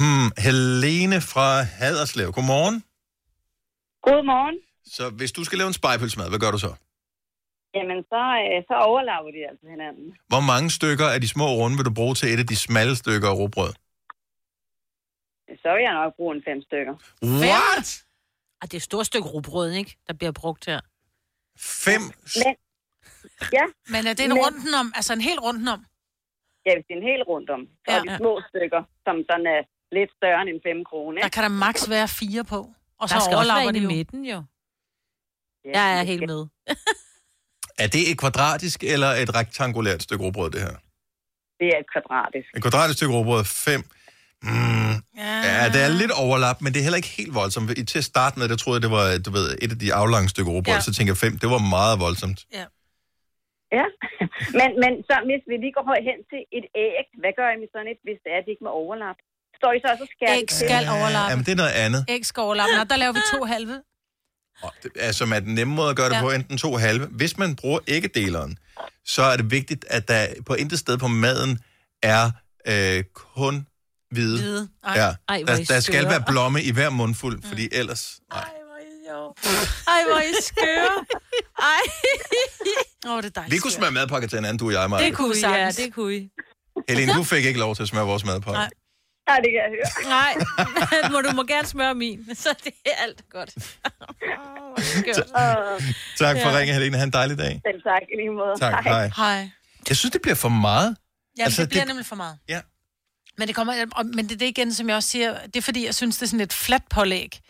Hmm, 0.00 0.28
Helene 0.46 1.18
fra 1.32 1.46
Haderslev, 1.80 2.28
godmorgen. 2.36 2.76
Godmorgen. 4.06 4.56
Så 4.96 5.04
hvis 5.10 5.32
du 5.32 5.44
skal 5.44 5.58
lave 5.58 5.68
en 5.68 5.78
spejpølsmad, 5.80 6.28
hvad 6.28 6.38
gør 6.38 6.50
du 6.50 6.58
så? 6.58 6.72
Jamen, 7.74 7.98
så, 8.12 8.20
øh, 8.44 8.58
så 8.68 8.74
overlapper 8.88 9.30
de 9.36 9.40
altså 9.50 9.66
hinanden. 9.74 10.06
Hvor 10.32 10.40
mange 10.52 10.70
stykker 10.70 11.06
af 11.14 11.20
de 11.20 11.28
små 11.28 11.46
runde 11.60 11.76
vil 11.76 11.84
du 11.90 11.94
bruge 12.00 12.14
til 12.14 12.28
et 12.34 12.38
af 12.44 12.46
de 12.52 12.56
smalle 12.56 12.96
stykker 12.96 13.28
af 13.32 13.36
råbrød? 13.40 13.72
Så 15.62 15.68
vil 15.74 15.82
jeg 15.88 15.94
nok 16.00 16.12
bruge 16.16 16.36
en 16.36 16.42
fem 16.48 16.58
stykker. 16.68 16.94
What? 17.42 17.88
Og 18.60 18.64
det 18.68 18.74
er 18.74 18.82
et 18.84 18.88
stort 18.92 19.06
stykke 19.06 19.28
rugbrød, 19.28 19.70
ikke? 19.72 19.96
Der 20.06 20.12
bliver 20.12 20.32
brugt 20.32 20.66
her. 20.66 20.80
Fem? 21.84 22.02
Men, 22.44 22.54
ja. 23.56 23.64
Men 23.92 24.00
er 24.10 24.14
det 24.18 24.24
en 24.24 24.28
Men- 24.34 24.38
runden 24.44 24.74
om? 24.80 24.92
Altså 24.98 25.12
en 25.12 25.20
hel 25.28 25.38
runden 25.46 25.68
om? 25.68 25.80
Ja, 26.66 26.70
hvis 26.76 26.84
det 26.88 26.92
er 26.96 27.00
en 27.04 27.08
hel 27.12 27.22
rundt 27.32 27.48
om. 27.56 27.62
Så 27.84 27.88
Ja. 27.92 27.98
er 27.98 28.02
de 28.02 28.16
små 28.22 28.32
stykker, 28.50 28.82
som 29.06 29.16
sådan 29.30 29.46
er 29.56 29.60
lidt 29.98 30.10
større 30.18 30.40
end 30.42 30.50
en 30.54 30.60
5 30.64 30.84
kroner. 30.90 31.18
Der 31.26 31.28
kan 31.36 31.42
der 31.46 31.52
maks 31.64 31.82
være 31.96 32.08
fire 32.20 32.44
på. 32.54 32.60
Og 33.00 33.04
så 33.08 33.14
Der 33.14 33.20
skal 33.26 33.36
også 33.40 33.54
være 33.60 33.72
det 33.76 33.82
i 33.82 33.86
midten, 33.96 34.20
jo. 34.32 34.38
Jeg 35.78 35.86
er 35.98 36.02
helt 36.12 36.26
med. 36.32 36.42
Er 37.84 37.88
det 37.94 38.02
et 38.10 38.16
kvadratisk 38.22 38.78
eller 38.94 39.10
et 39.22 39.30
rektangulært 39.38 40.00
stykke 40.06 40.22
råbrød, 40.24 40.50
det 40.54 40.60
her? 40.66 40.74
Det 41.60 41.66
er 41.74 41.78
et 41.84 41.88
kvadratisk. 41.94 42.48
Et 42.56 42.62
kvadratisk 42.66 42.96
stykke 42.98 43.14
råbrød, 43.18 43.44
fem. 43.68 43.82
Mm, 44.42 44.94
ja, 45.50 45.64
det 45.74 45.80
er 45.86 45.90
lidt 46.02 46.14
overlap, 46.24 46.58
men 46.62 46.68
det 46.72 46.78
er 46.80 46.86
heller 46.86 47.02
ikke 47.02 47.14
helt 47.20 47.34
voldsomt. 47.40 47.66
I- 47.80 47.84
Til 47.92 47.98
at 48.02 48.08
starte 48.12 48.34
med, 48.38 48.44
der 48.52 48.56
troede 48.62 48.76
jeg, 48.78 48.84
det 48.86 48.92
var 48.98 49.04
du 49.26 49.30
ved, 49.38 49.46
et 49.64 49.70
af 49.74 49.78
de 49.84 49.88
aflange 50.02 50.28
stykker 50.34 50.52
råbrød, 50.56 50.74
Ja. 50.76 50.82
ja. 50.82 50.86
så 50.88 50.92
tænker 50.96 51.10
jeg 51.14 51.20
fem, 51.26 51.34
det 51.42 51.48
var 51.54 51.60
meget 51.76 51.96
voldsomt. 52.06 52.40
Ja, 52.58 53.86
men, 54.58 54.68
men 54.82 54.92
så 55.08 55.14
hvis 55.28 55.42
vi 55.50 55.54
lige 55.64 55.74
går 55.78 55.84
hen 56.10 56.18
til 56.32 56.40
et 56.58 56.66
æg, 56.86 57.06
hvad 57.22 57.32
gør 57.38 57.48
I 57.54 57.56
med 57.62 57.68
sådan 57.74 57.88
et, 57.92 58.00
hvis 58.06 58.18
det 58.24 58.30
er, 58.34 58.38
at 58.40 58.44
det 58.46 58.52
ikke 58.54 58.66
må 58.68 58.72
overlappe? 58.82 59.20
Står 59.56 59.72
I 59.72 59.78
så 59.84 59.88
også 59.92 60.02
og 60.02 60.08
skærer 60.16 60.34
Æg 60.36 60.40
det 60.40 60.56
skal 60.56 60.88
overlappe. 60.88 61.30
Jamen, 61.30 61.44
det 61.44 61.52
er 61.52 61.56
noget 61.56 61.70
andet. 61.70 62.04
Æg 62.08 62.26
skal 62.26 62.40
overlappe. 62.40 62.72
Nå, 62.78 62.84
der 62.84 62.96
laver 62.96 63.12
vi 63.12 63.20
to 63.34 63.44
halve. 63.44 63.82
Altså, 65.00 65.18
som 65.18 65.32
er 65.32 65.40
den 65.40 65.54
nemme 65.54 65.74
måde 65.74 65.90
at 65.90 65.96
gøre 65.96 66.08
det 66.08 66.14
Ja. 66.16 66.20
på, 66.20 66.30
enten 66.30 66.58
to 66.58 66.76
halve. 66.76 67.06
Hvis 67.06 67.38
man 67.38 67.56
bruger 67.56 67.78
æggedeleren, 67.88 68.58
så 69.06 69.22
er 69.22 69.36
det 69.36 69.50
vigtigt, 69.50 69.84
at 69.88 70.08
der 70.08 70.26
på 70.46 70.54
intet 70.54 70.78
sted 70.78 70.98
på 70.98 71.08
maden 71.08 71.58
er 72.02 72.30
øh, 72.68 73.04
kun 73.14 73.66
hvide. 74.10 74.38
Hvide. 74.38 74.68
Ej. 74.84 74.94
Ja. 75.00 75.14
Ej, 75.28 75.42
hvor 75.42 75.54
der, 75.54 75.60
I 75.60 75.64
der 75.64 75.80
skal 75.80 76.04
være 76.04 76.22
blomme 76.28 76.62
i 76.62 76.70
hver 76.72 76.90
mundfuld, 76.90 77.42
fordi 77.48 77.68
ellers... 77.72 78.20
Nej. 78.32 78.44
Ej, 79.86 80.02
hvor 80.08 80.16
er 80.16 80.22
I 80.22 80.34
skøre. 80.42 81.04
Ej. 81.58 81.82
Åh, 83.06 83.12
oh, 83.12 83.22
det 83.22 83.26
er 83.26 83.30
dejligt. 83.30 83.52
Vi 83.54 83.58
kunne 83.58 83.70
smøre 83.70 83.90
madpakker 83.90 84.28
til 84.28 84.36
hinanden, 84.36 84.58
du 84.58 84.66
og 84.66 84.72
jeg, 84.72 84.90
Maja. 84.90 85.04
Det 85.06 85.16
kunne 85.16 85.34
vi 85.34 85.40
Ja, 85.40 85.70
det 85.70 85.94
kunne 85.94 86.16
I. 86.16 86.30
Helene, 86.88 87.12
du 87.14 87.24
fik 87.24 87.44
ikke 87.44 87.58
lov 87.60 87.76
til 87.76 87.82
at 87.82 87.88
smøre 87.88 88.06
vores 88.06 88.24
madpakke. 88.24 88.52
Nej. 88.52 88.70
Nej, 89.28 89.36
det 89.44 89.50
kan 89.52 89.60
jeg 89.64 89.70
høre. 89.76 89.88
Nej, 90.18 90.32
men 91.02 91.12
må, 91.12 91.20
du 91.20 91.30
må 91.36 91.42
gerne 91.42 91.66
smøre 91.68 91.94
min, 91.94 92.28
så 92.44 92.48
det 92.64 92.72
er 92.86 92.90
alt 93.02 93.22
godt. 93.30 93.54
Tak 96.18 96.36
for 96.42 96.48
Ja. 96.50 96.58
ringen, 96.58 96.74
Helene. 96.74 96.96
Ha' 96.96 97.04
en 97.04 97.10
dejlig 97.12 97.38
dag. 97.38 97.60
Selv 97.66 97.82
tak, 97.82 98.02
i 98.12 98.16
lige 98.16 98.30
måde. 98.30 98.54
Tak, 98.58 98.84
hej. 98.84 99.10
Hej. 99.16 99.50
Jeg 99.88 99.96
synes, 99.96 100.12
det 100.12 100.22
bliver 100.22 100.34
for 100.34 100.48
meget. 100.48 100.96
Ja, 101.38 101.44
altså, 101.44 101.62
det 101.62 101.68
bliver 101.68 101.82
det... 101.82 101.88
nemlig 101.88 102.06
for 102.06 102.16
meget. 102.16 102.38
Ja. 102.48 102.60
Men 103.38 103.48
det 103.48 103.54
kommer, 103.56 104.02
men 104.04 104.24
det 104.28 104.34
er 104.34 104.38
det 104.38 104.46
igen, 104.46 104.74
som 104.74 104.88
jeg 104.88 104.96
også 104.96 105.08
siger, 105.08 105.38
det 105.46 105.56
er 105.56 105.60
fordi, 105.62 105.86
jeg 105.86 105.94
synes, 105.94 106.16
det 106.18 106.22
er 106.22 106.26
sådan 106.28 106.40
et 106.40 106.52
fladt 106.52 106.88
pålæg, 106.88 107.40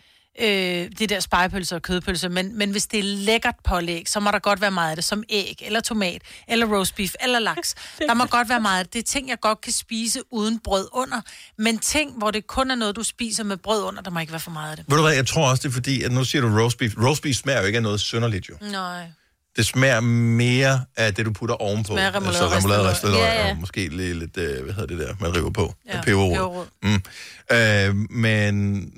øh, 0.41 0.89
det 0.99 1.09
der 1.09 1.19
spejepølser 1.19 1.75
og 1.75 1.81
kødpølser, 1.81 2.29
men, 2.29 2.57
men 2.57 2.71
hvis 2.71 2.87
det 2.87 2.99
er 2.99 3.03
lækkert 3.03 3.55
pålæg, 3.63 4.09
så 4.09 4.19
må 4.19 4.31
der 4.31 4.39
godt 4.39 4.61
være 4.61 4.71
meget 4.71 4.89
af 4.89 4.95
det, 4.95 5.05
som 5.05 5.23
æg, 5.29 5.57
eller 5.61 5.79
tomat, 5.79 6.21
eller 6.47 6.65
roast 6.65 6.95
beef, 6.95 7.13
eller 7.23 7.39
laks. 7.39 7.75
Der 8.07 8.13
må 8.13 8.25
godt 8.25 8.49
være 8.49 8.59
meget 8.59 8.79
af 8.79 8.85
det. 8.85 8.93
Det 8.93 8.99
er 8.99 9.03
ting, 9.03 9.29
jeg 9.29 9.39
godt 9.39 9.61
kan 9.61 9.73
spise 9.73 10.19
uden 10.31 10.59
brød 10.59 10.87
under, 10.93 11.21
men 11.57 11.79
ting, 11.79 12.11
hvor 12.17 12.31
det 12.31 12.47
kun 12.47 12.71
er 12.71 12.75
noget, 12.75 12.95
du 12.95 13.03
spiser 13.03 13.43
med 13.43 13.57
brød 13.57 13.83
under, 13.83 14.01
der 14.01 14.11
må 14.11 14.19
ikke 14.19 14.31
være 14.31 14.39
for 14.39 14.51
meget 14.51 14.71
af 14.71 14.77
det. 14.77 14.85
Ved 14.89 14.97
du 14.97 15.03
hvad, 15.03 15.13
jeg 15.13 15.27
tror 15.27 15.49
også, 15.49 15.63
det 15.63 15.69
er 15.69 15.73
fordi, 15.73 16.03
at 16.03 16.11
nu 16.11 16.23
siger 16.23 16.41
du 16.41 16.59
roast 16.59 16.77
beef. 16.77 16.93
Roast 16.97 17.21
beef 17.21 17.35
smager 17.35 17.59
jo 17.59 17.65
ikke 17.65 17.77
af 17.77 17.83
noget 17.83 17.99
synderligt, 17.99 18.49
jo. 18.49 18.53
Nej. 18.71 19.03
Det 19.55 19.65
smager 19.65 19.99
mere 19.99 20.85
af 20.97 21.13
det, 21.13 21.25
du 21.25 21.33
putter 21.33 21.55
ovenpå. 21.55 21.93
Smager 21.93 22.15
remoulade, 22.15 22.43
altså 22.43 22.57
remoulade, 22.57 22.89
ristet 22.89 23.09
løg. 23.09 23.19
Ja, 23.19 23.45
ja. 23.45 23.51
og 23.51 23.57
måske 23.57 23.87
lige 23.87 24.13
lidt, 24.13 24.37
øh, 24.37 24.63
hvad 24.63 24.73
hedder 24.73 24.95
det 24.95 25.07
der, 25.07 25.15
man 25.19 25.35
river 25.35 25.49
på. 25.49 25.73
Ja, 25.87 26.01
peberrod. 26.01 26.65
Mm. 26.83 27.01
Øh, 27.51 27.95
men, 28.09 28.91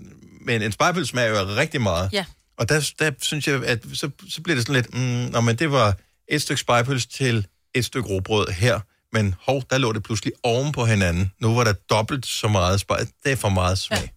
men 0.49 0.61
en 0.61 0.71
spejpølse 0.71 1.09
smager 1.09 1.29
jo 1.29 1.55
rigtig 1.55 1.81
meget. 1.81 2.09
Ja. 2.13 2.25
Og 2.57 2.69
der, 2.69 2.91
der 2.99 3.11
synes 3.21 3.47
jeg, 3.47 3.63
at 3.63 3.83
så, 3.93 4.09
så 4.29 4.41
bliver 4.41 4.55
det 4.55 4.67
sådan 4.67 4.81
lidt, 4.81 4.93
mm, 4.93 5.31
nå, 5.31 5.41
men 5.41 5.55
det 5.55 5.71
var 5.71 5.97
et 6.27 6.41
stykke 6.41 6.61
spejpølse 6.61 7.07
til 7.07 7.47
et 7.73 7.85
stykke 7.85 8.09
råbrød 8.09 8.47
her, 8.47 8.79
men 9.13 9.35
hov, 9.41 9.63
der 9.69 9.77
lå 9.77 9.93
det 9.93 10.03
pludselig 10.03 10.33
oven 10.43 10.71
på 10.71 10.85
hinanden. 10.85 11.31
Nu 11.39 11.55
var 11.55 11.63
der 11.63 11.73
dobbelt 11.73 12.25
så 12.25 12.47
meget 12.47 12.79
spejl. 12.79 13.07
Det 13.23 13.31
er 13.31 13.35
for 13.35 13.49
meget 13.49 13.79
smag. 13.79 13.99
Ja. 14.01 14.07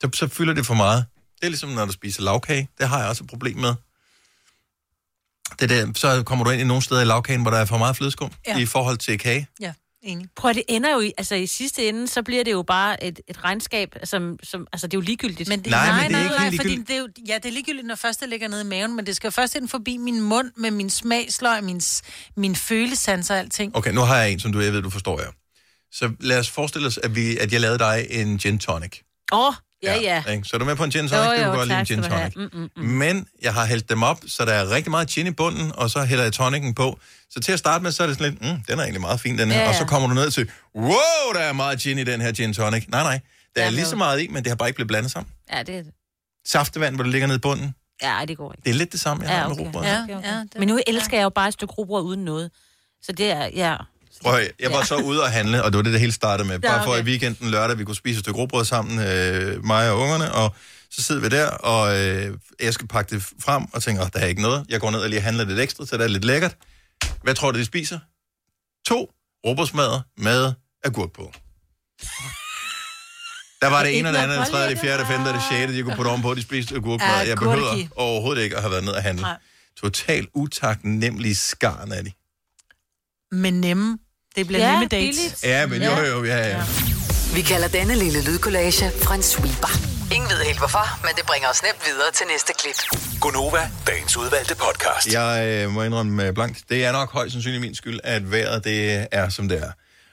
Så, 0.00 0.10
så 0.14 0.28
fylder 0.28 0.54
det 0.54 0.66
for 0.66 0.74
meget. 0.74 1.04
Det 1.40 1.44
er 1.44 1.48
ligesom, 1.48 1.70
når 1.70 1.86
du 1.86 1.92
spiser 1.92 2.22
lavkage. 2.22 2.68
Det 2.78 2.88
har 2.88 2.98
jeg 2.98 3.08
også 3.08 3.24
et 3.24 3.30
problem 3.30 3.56
med. 3.56 3.74
Det 5.60 5.68
der, 5.68 5.92
så 5.94 6.22
kommer 6.22 6.44
du 6.44 6.50
ind 6.50 6.60
i 6.60 6.64
nogle 6.64 6.82
steder 6.82 7.00
i 7.00 7.04
lavkagen, 7.04 7.42
hvor 7.42 7.50
der 7.50 7.58
er 7.58 7.64
for 7.64 7.78
meget 7.78 7.96
flødeskum 7.96 8.32
ja. 8.46 8.58
i 8.58 8.66
forhold 8.66 8.96
til 8.96 9.18
kage. 9.18 9.46
Ja, 9.60 9.72
enig. 10.02 10.26
Prøv 10.36 10.48
at 10.50 10.56
det 10.56 10.64
ender 10.68 10.94
jo 10.94 11.00
i, 11.00 11.12
altså 11.18 11.34
i 11.34 11.46
sidste 11.46 11.88
ende, 11.88 12.08
så 12.08 12.22
bliver 12.22 12.44
det 12.44 12.52
jo 12.52 12.62
bare 12.62 13.04
et, 13.04 13.20
et 13.28 13.44
regnskab, 13.44 13.94
som, 14.04 14.38
som, 14.42 14.66
altså 14.72 14.86
det 14.86 14.94
er 14.94 14.98
jo 14.98 15.02
ligegyldigt. 15.02 15.48
Men 15.48 15.58
det, 15.58 15.70
Nej, 15.70 15.86
nej, 15.86 16.02
men 16.02 16.10
det 16.10 16.20
er 16.20 16.38
nej, 16.38 16.46
ikke 16.46 16.56
nej, 16.56 16.64
fordi 16.64 16.76
det 16.76 16.90
er 16.90 16.98
jo, 16.98 17.08
ja, 17.28 17.34
det 17.34 17.44
er 17.44 17.52
ligegyldigt, 17.52 17.86
når 17.86 17.94
først 17.94 18.20
det 18.20 18.28
ligger 18.28 18.48
nede 18.48 18.60
i 18.60 18.64
maven, 18.64 18.96
men 18.96 19.06
det 19.06 19.16
skal 19.16 19.26
jo 19.26 19.30
først 19.30 19.54
ind 19.54 19.68
forbi 19.68 19.96
min 19.96 20.20
mund 20.20 20.50
med 20.56 20.70
min 20.70 20.90
smagsløg, 20.90 21.64
min, 21.64 21.80
min 22.36 22.56
følesans 22.56 23.30
og 23.30 23.38
alting. 23.38 23.76
Okay, 23.76 23.92
nu 23.92 24.00
har 24.00 24.16
jeg 24.16 24.32
en, 24.32 24.40
som 24.40 24.52
du, 24.52 24.60
jeg 24.60 24.72
ved, 24.72 24.82
du 24.82 24.90
forstår 24.90 25.20
jer. 25.20 25.30
Så 25.92 26.10
lad 26.20 26.38
os 26.38 26.50
forestille 26.50 26.88
os, 26.88 26.98
at, 26.98 27.14
vi, 27.14 27.36
at 27.38 27.52
jeg 27.52 27.60
lavede 27.60 27.78
dig 27.78 28.06
en 28.10 28.38
gin 28.38 28.58
tonic. 28.58 28.98
Åh, 29.32 29.46
oh, 29.46 29.54
ja, 29.82 30.00
ja. 30.00 30.22
Ikke? 30.32 30.44
Så 30.44 30.56
er 30.56 30.58
du 30.58 30.64
med 30.64 30.76
på 30.76 30.84
en 30.84 30.90
gin 30.90 31.08
tonic? 31.08 31.24
Jo, 31.26 31.30
det 31.32 31.38
jo, 31.38 31.42
kan 31.44 31.52
godt 31.54 31.68
lide 31.68 31.80
en 31.80 31.86
gin 31.86 32.02
du 32.02 32.08
tonic. 32.08 32.32
Mm, 32.36 32.50
mm, 32.52 32.70
mm. 32.76 32.82
Men 32.82 33.26
jeg 33.42 33.54
har 33.54 33.66
hældt 33.66 33.88
dem 33.88 34.02
op, 34.02 34.20
så 34.26 34.44
der 34.44 34.52
er 34.52 34.70
rigtig 34.70 34.90
meget 34.90 35.08
gin 35.08 35.26
i 35.26 35.30
bunden, 35.30 35.72
og 35.74 35.90
så 35.90 36.04
hælder 36.04 36.24
jeg 36.24 36.32
tonicen 36.32 36.74
på. 36.74 36.98
Så 37.30 37.40
til 37.40 37.52
at 37.52 37.58
starte 37.58 37.82
med, 37.82 37.92
så 37.92 38.02
er 38.02 38.06
det 38.06 38.16
sådan 38.18 38.30
lidt, 38.32 38.42
mm, 38.42 38.62
den 38.68 38.78
er 38.78 38.82
egentlig 38.82 39.00
meget 39.00 39.20
fin, 39.20 39.38
den 39.38 39.48
her. 39.50 39.54
Ja, 39.56 39.60
Ja, 39.60 39.64
ja. 39.64 39.68
Og 39.68 39.74
så 39.74 39.84
kommer 39.84 40.08
du 40.08 40.14
ned 40.14 40.30
til, 40.30 40.50
wow, 40.76 40.92
der 41.34 41.40
er 41.40 41.52
meget 41.52 41.78
gin 41.80 41.98
i 41.98 42.04
den 42.04 42.20
her 42.20 42.32
gin 42.32 42.54
tonic. 42.54 42.84
Nej, 42.88 43.02
nej, 43.02 43.20
der 43.56 43.62
er 43.64 43.70
lige 43.70 43.86
så 43.86 43.96
meget 43.96 44.20
i, 44.20 44.28
men 44.28 44.36
det 44.44 44.46
har 44.50 44.56
bare 44.56 44.68
ikke 44.68 44.76
blevet 44.76 44.88
blandet 44.88 45.12
sammen. 45.12 45.32
Ja, 45.52 45.62
det, 45.62 45.86
Saftevand, 46.46 46.94
hvor 46.94 47.02
det 47.04 47.12
ligger 47.12 47.26
nede 47.26 47.36
i 47.36 47.40
bunden, 47.40 47.74
ja, 48.02 48.20
det 48.28 48.36
går 48.36 48.52
ikke. 48.52 48.62
det 48.64 48.70
er 48.70 48.74
lidt 48.74 48.92
det 48.92 49.00
samme, 49.00 49.22
jeg 49.22 49.30
Ja, 49.30 49.36
har 49.38 49.48
med 49.48 49.56
okay. 49.56 49.64
rugbrød. 49.64 49.84
Ja, 49.84 50.02
okay, 50.02 50.14
okay. 50.16 50.44
Men 50.58 50.68
nu 50.68 50.80
elsker 50.86 51.16
jeg 51.16 51.24
jo 51.24 51.28
bare 51.28 51.48
et 51.48 51.54
stykke 51.54 51.74
rugbrød 51.74 52.02
uden 52.02 52.24
noget. 52.24 52.50
Så 53.02 53.12
det 53.12 53.30
er, 53.30 53.44
ja. 53.54 53.76
Prøv, 54.22 54.40
jeg 54.60 54.70
var 54.72 54.84
så 54.84 54.96
ude 54.96 55.22
og 55.22 55.30
handle, 55.32 55.64
og 55.64 55.72
det 55.72 55.76
var 55.76 55.82
det, 55.82 55.92
det 55.92 56.00
hele 56.00 56.12
startede 56.12 56.48
med. 56.48 56.58
Bare 56.58 56.84
for 56.84 56.96
i 56.96 57.02
weekenden 57.02 57.50
lørdag, 57.50 57.78
vi 57.78 57.84
kunne 57.84 57.94
spise 57.96 58.18
et 58.18 58.24
stykke 58.24 58.38
rugbrød 58.40 58.64
sammen, 58.64 58.98
øh, 58.98 59.64
mig 59.64 59.90
og 59.90 59.98
ungerne, 59.98 60.32
og 60.32 60.54
så 60.90 61.02
sidder 61.02 61.20
vi 61.20 61.28
der, 61.28 61.46
og 61.50 62.00
øh, 62.00 62.36
jeg 62.60 62.74
skal 62.74 62.88
pakke 62.88 63.14
det 63.14 63.22
frem, 63.40 63.64
og 63.72 63.82
tænker, 63.82 64.02
"Åh, 64.02 64.08
der 64.12 64.18
er 64.20 64.26
ikke 64.26 64.42
noget. 64.42 64.66
Jeg 64.68 64.80
går 64.80 64.90
ned 64.90 65.00
og 65.00 65.08
lige 65.08 65.20
handler 65.20 65.44
lidt 65.44 65.60
ekstra, 65.60 65.86
så 65.86 65.96
det 65.96 66.04
er 66.04 66.08
lidt 66.08 66.24
lækkert. 66.24 66.56
Hvad 67.22 67.34
tror 67.34 67.50
du, 67.50 67.58
de 67.58 67.64
spiser? 67.64 67.98
To 68.86 69.10
rugbrødsmadder 69.46 70.00
med 70.16 70.52
agurk 70.84 71.12
på. 71.12 71.32
Der 73.62 73.66
var 73.68 73.82
det 73.82 73.90
ene 73.98 74.08
og 74.08 74.12
det 74.14 74.20
andet, 74.20 74.38
det 74.38 74.46
tredje, 74.48 74.70
det 74.70 74.78
fjerde, 74.78 74.98
det 74.98 75.06
femte 75.08 75.28
og 75.28 75.34
det 75.34 75.42
sjette, 75.50 75.74
de 75.76 75.82
kunne 75.82 75.96
putte 75.96 76.08
ovenpå, 76.08 76.34
de 76.34 76.42
spiste 76.42 76.74
agurkmad. 76.74 77.08
Jeg 77.26 77.36
behøver 77.36 77.72
overhovedet 77.96 78.42
ikke 78.42 78.56
at 78.56 78.62
have 78.62 78.70
været 78.72 78.84
ned 78.84 78.92
og 78.92 79.02
handle. 79.02 79.22
Nej. 79.22 79.36
Totalt 79.80 80.28
utaknemmelige 80.34 81.34
skarn 81.34 81.92
af 81.92 82.04
de. 82.04 82.12
Men 83.32 83.60
nemme. 83.60 83.98
Det 84.36 84.46
bliver 84.46 84.64
Ja, 84.66 84.70
nemme 84.70 84.86
dates. 84.86 85.16
billigt. 85.16 85.44
Ja, 85.44 85.66
men 85.66 85.82
jo, 85.82 85.90
jo, 86.04 86.24
ja, 86.24 86.48
ja. 86.48 86.62
Vi 87.34 87.40
kalder 87.42 87.68
denne 87.68 87.94
lille 87.94 88.24
lydkollage 88.24 88.90
Frans 89.02 89.24
sweeper. 89.24 89.68
Ingen 90.14 90.30
ved 90.30 90.36
helt 90.44 90.58
hvorfor, 90.58 91.00
men 91.06 91.10
det 91.16 91.26
bringer 91.26 91.48
os 91.48 91.62
nemt 91.62 91.82
videre 91.86 92.10
til 92.14 92.26
næste 92.32 92.52
klip. 92.58 93.00
Gonova, 93.20 93.70
dagens 93.86 94.16
udvalgte 94.16 94.54
podcast. 94.54 95.12
Jeg 95.12 95.46
øh, 95.64 95.70
må 95.70 95.82
indrømme 95.82 96.26
øh, 96.26 96.34
blankt, 96.34 96.58
det 96.68 96.84
er 96.84 96.92
nok 96.92 97.12
højst 97.12 97.32
sandsynligt 97.32 97.60
min 97.60 97.74
skyld, 97.74 98.00
at 98.04 98.30
vejret 98.32 98.64
det 98.64 99.06
er, 99.12 99.28
som 99.28 99.48
det 99.48 99.58
er. 99.62 99.70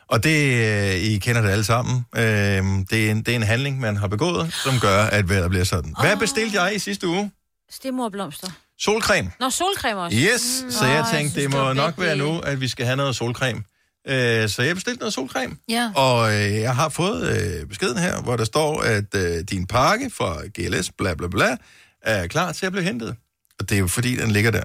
Og 0.07 0.23
det, 0.23 0.53
øh, 0.53 0.95
I 0.95 1.17
kender 1.19 1.41
det 1.41 1.49
alle 1.49 1.63
sammen, 1.63 2.05
øh, 2.15 2.21
det, 2.23 2.93
er 3.07 3.11
en, 3.11 3.17
det 3.23 3.27
er 3.31 3.35
en 3.35 3.43
handling, 3.43 3.79
man 3.79 3.97
har 3.97 4.07
begået, 4.07 4.53
som 4.63 4.79
gør, 4.79 5.03
at 5.03 5.29
vejret 5.29 5.49
bliver 5.49 5.65
sådan. 5.65 5.95
Hvad 6.01 6.17
bestilte 6.17 6.61
jeg 6.61 6.75
i 6.75 6.79
sidste 6.79 7.07
uge? 7.07 7.31
Stemorblomster. 7.71 8.47
Solcreme. 8.79 9.31
Nå, 9.39 9.49
solcreme 9.49 10.01
også. 10.01 10.17
Yes, 10.17 10.73
så 10.73 10.85
jeg 10.85 11.05
tænkte, 11.13 11.41
det 11.41 11.49
må 11.51 11.73
nok 11.73 11.93
være 11.97 12.15
nu, 12.15 12.39
at 12.39 12.61
vi 12.61 12.67
skal 12.67 12.85
have 12.85 12.95
noget 12.97 13.15
solcreme. 13.15 13.63
Øh, 14.07 14.49
så 14.49 14.61
jeg 14.61 14.75
bestilte 14.75 14.99
noget 14.99 15.13
solcreme. 15.13 15.55
Ja. 15.69 15.91
Og 15.95 16.33
øh, 16.33 16.55
jeg 16.55 16.75
har 16.75 16.89
fået 16.89 17.59
øh, 17.61 17.67
beskeden 17.67 17.97
her, 17.97 18.21
hvor 18.21 18.37
der 18.37 18.43
står, 18.45 18.81
at 18.81 19.15
øh, 19.15 19.43
din 19.43 19.67
pakke 19.67 20.09
fra 20.09 20.41
GLS, 20.47 20.91
bla 20.97 21.13
bla 21.13 21.27
bla, 21.27 21.57
er 22.01 22.27
klar 22.27 22.51
til 22.51 22.65
at 22.65 22.71
blive 22.71 22.83
hentet. 22.83 23.15
Og 23.59 23.69
det 23.69 23.75
er 23.75 23.79
jo 23.79 23.87
fordi, 23.87 24.15
den 24.15 24.31
ligger 24.31 24.51
der. 24.51 24.63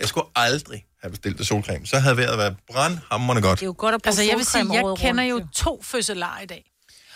Jeg 0.00 0.08
skulle 0.08 0.26
aldrig 0.34 0.84
have 1.02 1.10
bestilt 1.10 1.38
det 1.38 1.46
solcreme. 1.46 1.86
Så 1.86 1.98
havde 1.98 2.16
vejret 2.16 2.38
været 2.38 2.56
brandhammerende 2.72 3.42
godt. 3.42 3.60
Det 3.60 3.64
er 3.64 3.66
jo 3.66 3.74
godt 3.78 3.94
at 3.94 4.02
bruge 4.02 4.10
Altså, 4.10 4.22
jeg 4.22 4.36
vil 4.36 4.46
sige, 4.46 4.72
jeg 4.72 4.96
kender 4.98 5.32
rundt, 5.34 5.44
jo 5.44 5.48
to 5.54 5.82
fødselarer 5.82 6.40
i 6.40 6.46
dag. 6.46 6.64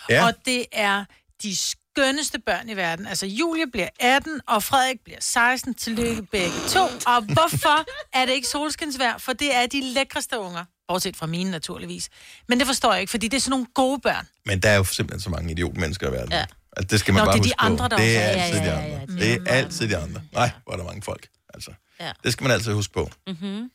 Ja. 0.09 0.25
Og 0.25 0.33
det 0.45 0.65
er 0.71 1.05
de 1.43 1.55
skønneste 1.95 2.39
børn 2.39 2.69
i 2.69 2.75
verden. 2.75 3.07
Altså, 3.07 3.25
Julie 3.25 3.67
bliver 3.71 3.89
18, 3.99 4.41
og 4.47 4.63
Frederik 4.63 4.97
bliver 5.03 5.17
16. 5.21 5.73
Tillykke 5.73 6.23
begge 6.23 6.55
to. 6.69 6.79
Og 7.05 7.21
hvorfor 7.33 7.85
er 8.13 8.25
det 8.25 8.33
ikke 8.33 8.47
solskinsvær? 8.47 9.17
For 9.17 9.33
det 9.33 9.55
er 9.55 9.65
de 9.65 9.81
lækreste 9.93 10.39
unger. 10.39 10.65
Bortset 10.87 11.15
fra 11.17 11.25
mine, 11.25 11.51
naturligvis. 11.51 12.09
Men 12.47 12.59
det 12.59 12.67
forstår 12.67 12.91
jeg 12.91 13.01
ikke, 13.01 13.11
fordi 13.11 13.27
det 13.27 13.37
er 13.37 13.41
sådan 13.41 13.49
nogle 13.51 13.65
gode 13.73 13.99
børn. 13.99 14.27
Men 14.45 14.59
der 14.59 14.69
er 14.69 14.75
jo 14.75 14.83
simpelthen 14.83 15.21
så 15.21 15.29
mange 15.29 15.51
idiotmennesker 15.51 16.09
i 16.09 16.11
verden. 16.11 16.31
Ja. 16.31 16.45
Altså, 16.77 16.87
det 16.91 16.99
skal 16.99 17.13
man 17.13 17.21
Nå, 17.21 17.25
bare 17.25 17.33
det 17.33 17.39
er 17.39 17.43
de 17.43 17.49
huske 17.49 17.61
andre, 17.61 17.89
på. 17.89 17.95
der 17.95 17.97
Det 17.97 18.17
er 18.17 18.29
også 18.29 18.39
er. 18.39 18.43
altid 18.43 18.59
Ja, 18.59 18.65
de 18.65 18.79
ja, 18.79 18.87
ja, 18.87 19.01
andre. 19.01 19.15
ja, 19.25 19.33
Det 19.35 19.47
er 19.47 19.53
altid 19.53 19.89
de 19.89 19.97
andre. 19.97 20.21
Nej, 20.31 20.49
hvor 20.63 20.73
er 20.73 20.77
der 20.77 20.83
mange 20.83 21.01
folk. 21.01 21.27
Altså. 21.53 21.71
Ja. 21.99 22.11
Det 22.23 22.31
skal 22.33 22.43
man 22.43 22.51
altid 22.51 22.73
huske 22.73 22.93
på. 22.93 23.11
Mm-hmm. 23.27 23.71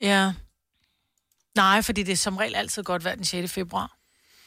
Ja. 0.00 0.32
Nej, 1.56 1.82
fordi 1.82 2.02
det 2.02 2.12
er 2.12 2.16
som 2.16 2.36
regel 2.36 2.54
altid 2.54 2.82
godt 2.82 3.02
hver 3.02 3.14
den 3.14 3.24
6. 3.24 3.52
februar. 3.52 3.96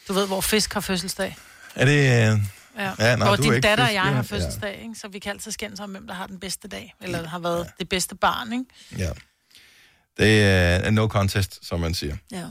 Du 0.08 0.14
ved, 0.14 0.28
hvor 0.28 0.42
fisk 0.42 0.74
har 0.74 0.82
fødselsdag. 0.82 1.36
Er 1.76 1.86
det... 1.86 2.42
Ja, 2.78 2.92
Ja, 3.00 3.16
nej, 3.16 3.28
hvor 3.28 3.36
din 3.36 3.62
datter 3.62 3.86
og 3.86 3.94
jeg 3.94 4.04
ja. 4.06 4.12
har 4.12 4.22
fødselsdag, 4.22 4.80
ikke? 4.82 4.96
så 4.96 5.08
vi 5.08 5.20
kan 5.20 5.32
altid 5.32 5.52
skændes 5.52 5.80
om, 5.80 5.90
hvem 5.92 6.08
der 6.08 6.14
har 6.14 6.28
den 6.28 6.40
bedste 6.40 6.68
dag, 6.68 6.94
eller 7.02 7.28
har 7.28 7.40
været 7.40 7.72
det 7.80 7.90
bedste 7.90 8.16
barn, 8.16 8.54
ikke? 8.54 8.66
Ja. 8.98 9.10
Det 10.18 10.44
er 10.44 10.90
no 10.90 11.08
contest, 11.08 11.68
som 11.68 11.80
man 11.80 11.94
siger. 11.94 12.16
Ja. 12.32 12.46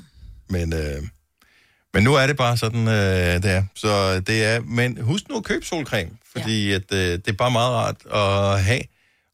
Men, 0.48 0.72
øh, 0.72 1.02
men 1.94 2.04
nu 2.04 2.14
er 2.14 2.26
det 2.26 2.36
bare 2.36 2.56
sådan, 2.56 2.88
øh, 2.88 3.42
det 3.42 3.50
er. 3.50 3.64
Så 3.74 4.20
det 4.20 4.44
er, 4.44 4.60
men 4.60 4.98
husk 5.00 5.28
nu 5.28 5.36
at 5.36 5.44
købe 5.44 5.66
solcreme, 5.66 6.10
fordi 6.32 6.68
ja. 6.68 6.74
at, 6.74 6.92
øh, 6.92 6.98
det 6.98 7.28
er 7.28 7.32
bare 7.32 7.50
meget 7.50 7.70
rart 7.70 7.96
at 8.14 8.64
have. 8.64 8.82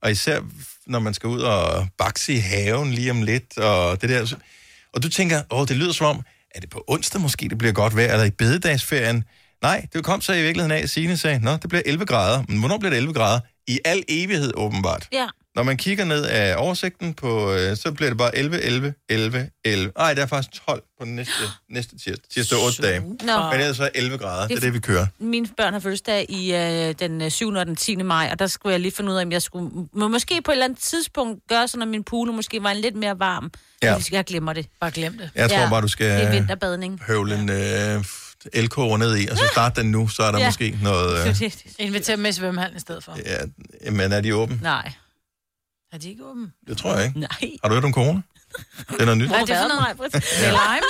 Og 0.03 0.11
især 0.11 0.41
når 0.86 0.99
man 0.99 1.14
skal 1.14 1.28
ud 1.28 1.41
og 1.41 1.89
bakse 1.99 2.32
i 2.32 2.39
haven 2.39 2.91
lige 2.93 3.11
om 3.11 3.22
lidt, 3.22 3.59
og 3.59 4.03
det 4.03 4.11
der. 4.11 4.34
Og 4.93 5.03
du 5.03 5.09
tænker, 5.09 5.43
åh, 5.51 5.68
det 5.68 5.76
lyder 5.76 5.93
som 5.93 6.07
om, 6.07 6.22
er 6.55 6.61
det 6.61 6.70
på 6.70 6.84
onsdag 6.86 7.20
måske, 7.20 7.49
det 7.49 7.59
bliver 7.59 7.72
godt 7.72 7.97
vejr, 7.97 8.12
eller 8.12 8.24
i 8.24 8.30
bededagsferien? 8.30 9.24
Nej, 9.62 9.86
det 9.92 10.04
kom 10.04 10.20
så 10.20 10.32
i 10.32 10.42
virkeligheden 10.42 10.72
af, 10.72 10.82
at 10.82 10.90
Signe 10.90 11.16
sagde, 11.16 11.38
nå, 11.44 11.52
det 11.52 11.68
bliver 11.68 11.82
11 11.86 12.06
grader. 12.06 12.42
Men 12.48 12.59
hvornår 12.59 12.78
bliver 12.78 12.90
det 12.90 12.96
11 12.96 13.14
grader? 13.14 13.40
I 13.66 13.78
al 13.84 14.02
evighed, 14.09 14.52
åbenbart. 14.56 15.09
Ja. 15.12 15.26
Når 15.54 15.62
man 15.62 15.76
kigger 15.76 16.04
ned 16.04 16.24
af 16.24 16.54
oversigten, 16.59 17.14
på, 17.14 17.52
øh, 17.52 17.76
så 17.76 17.92
bliver 17.92 18.11
det 18.11 18.18
bare 18.18 18.36
11, 18.36 18.61
11, 18.62 18.94
11, 19.09 19.50
11. 19.64 19.92
Ej, 19.96 20.14
der 20.14 20.22
er 20.22 20.26
faktisk 20.26 20.62
12 20.66 20.82
på 20.98 21.04
den 21.04 21.16
næste, 21.16 21.32
næste 21.70 21.98
tirsdag. 21.98 22.24
Tirsdag 22.34 22.59
8 22.66 22.82
dage. 22.82 23.00
Nå. 23.00 23.50
Men 23.50 23.61
ellers 23.61 23.76
så 23.76 23.84
er 23.84 23.88
11 23.94 24.18
grader. 24.18 24.48
Det 24.48 24.56
er 24.56 24.61
det, 24.61 24.74
vi 24.74 24.78
kører. 24.80 25.06
Mine 25.18 25.48
børn 25.56 25.72
har 25.72 25.80
fødselsdag 25.80 26.26
i 26.28 26.54
øh, 26.54 26.94
den 26.98 27.22
øh, 27.22 27.30
7. 27.30 27.48
og 27.48 27.66
den 27.66 27.76
10. 27.76 27.96
maj, 27.96 28.28
og 28.32 28.38
der 28.38 28.46
skulle 28.46 28.72
jeg 28.72 28.80
lige 28.80 28.92
finde 28.92 29.11
ud 29.12 29.16
af, 29.16 29.22
om 29.24 29.32
jeg 29.32 29.42
skulle 29.42 29.70
må 29.92 30.09
måske 30.09 30.42
på 30.42 30.50
et 30.50 30.54
eller 30.54 30.64
andet 30.64 30.78
tidspunkt 30.78 31.40
gøre 31.48 31.68
sådan, 31.68 31.82
at 31.82 31.88
min 31.88 32.04
pool 32.04 32.32
måske 32.32 32.62
var 32.62 32.70
en 32.70 32.76
lidt 32.76 32.96
mere 32.96 33.18
varm. 33.18 33.50
Ja. 33.82 33.92
Ja. 33.92 33.98
Jeg 34.12 34.24
glemmer 34.24 34.52
det. 34.52 34.66
Bare 34.80 34.90
glem 34.90 35.18
det. 35.18 35.30
Jeg 35.34 35.50
tror 35.50 35.68
bare, 35.70 35.80
du 35.80 35.86
Det 35.86 36.00
er 36.06 36.18
skal 36.20 36.32
vinterbadning. 36.32 37.00
høvle 37.06 37.34
en 37.34 37.50
øh, 37.50 38.04
elkoger 38.53 38.97
ned 38.97 39.16
i, 39.18 39.26
og 39.26 39.36
så 39.36 39.45
starte 39.53 39.80
den 39.82 39.91
nu, 39.91 40.09
så 40.09 40.22
er 40.22 40.32
der 40.32 40.39
Ja. 40.39 40.47
måske 40.47 40.78
noget... 40.82 41.28
Øh, 41.43 41.51
Inviter 41.78 42.12
dem 42.12 42.18
med 42.22 42.30
i 42.30 42.32
svømmehallen 42.32 42.76
i 42.76 42.80
stedet 42.80 43.05
for. 43.05 43.16
ja, 43.84 43.91
men 43.91 44.12
er 44.12 44.20
de 44.20 44.34
åbne? 44.34 44.59
Nej. 44.62 44.93
Er 45.93 45.99
de 45.99 46.09
ikke 46.11 46.24
åbne? 46.24 46.51
Det 46.66 46.78
tror 46.78 46.97
jeg 46.97 47.05
ikke. 47.07 47.20
Nej. 47.20 47.28
Har 47.62 47.68
du 47.68 47.74
hørt 47.74 47.84
om 47.84 47.93
corona? 47.93 48.22
Det 48.91 49.01
er 49.01 49.05
noget 49.05 49.18
nyt. 49.18 49.28
Hvad 49.28 49.39
er 49.39 49.45
det 49.45 49.57
for 49.57 49.68
noget? 50.01 50.12
Det 50.12 50.47
er 50.47 50.51
lime. 50.51 50.86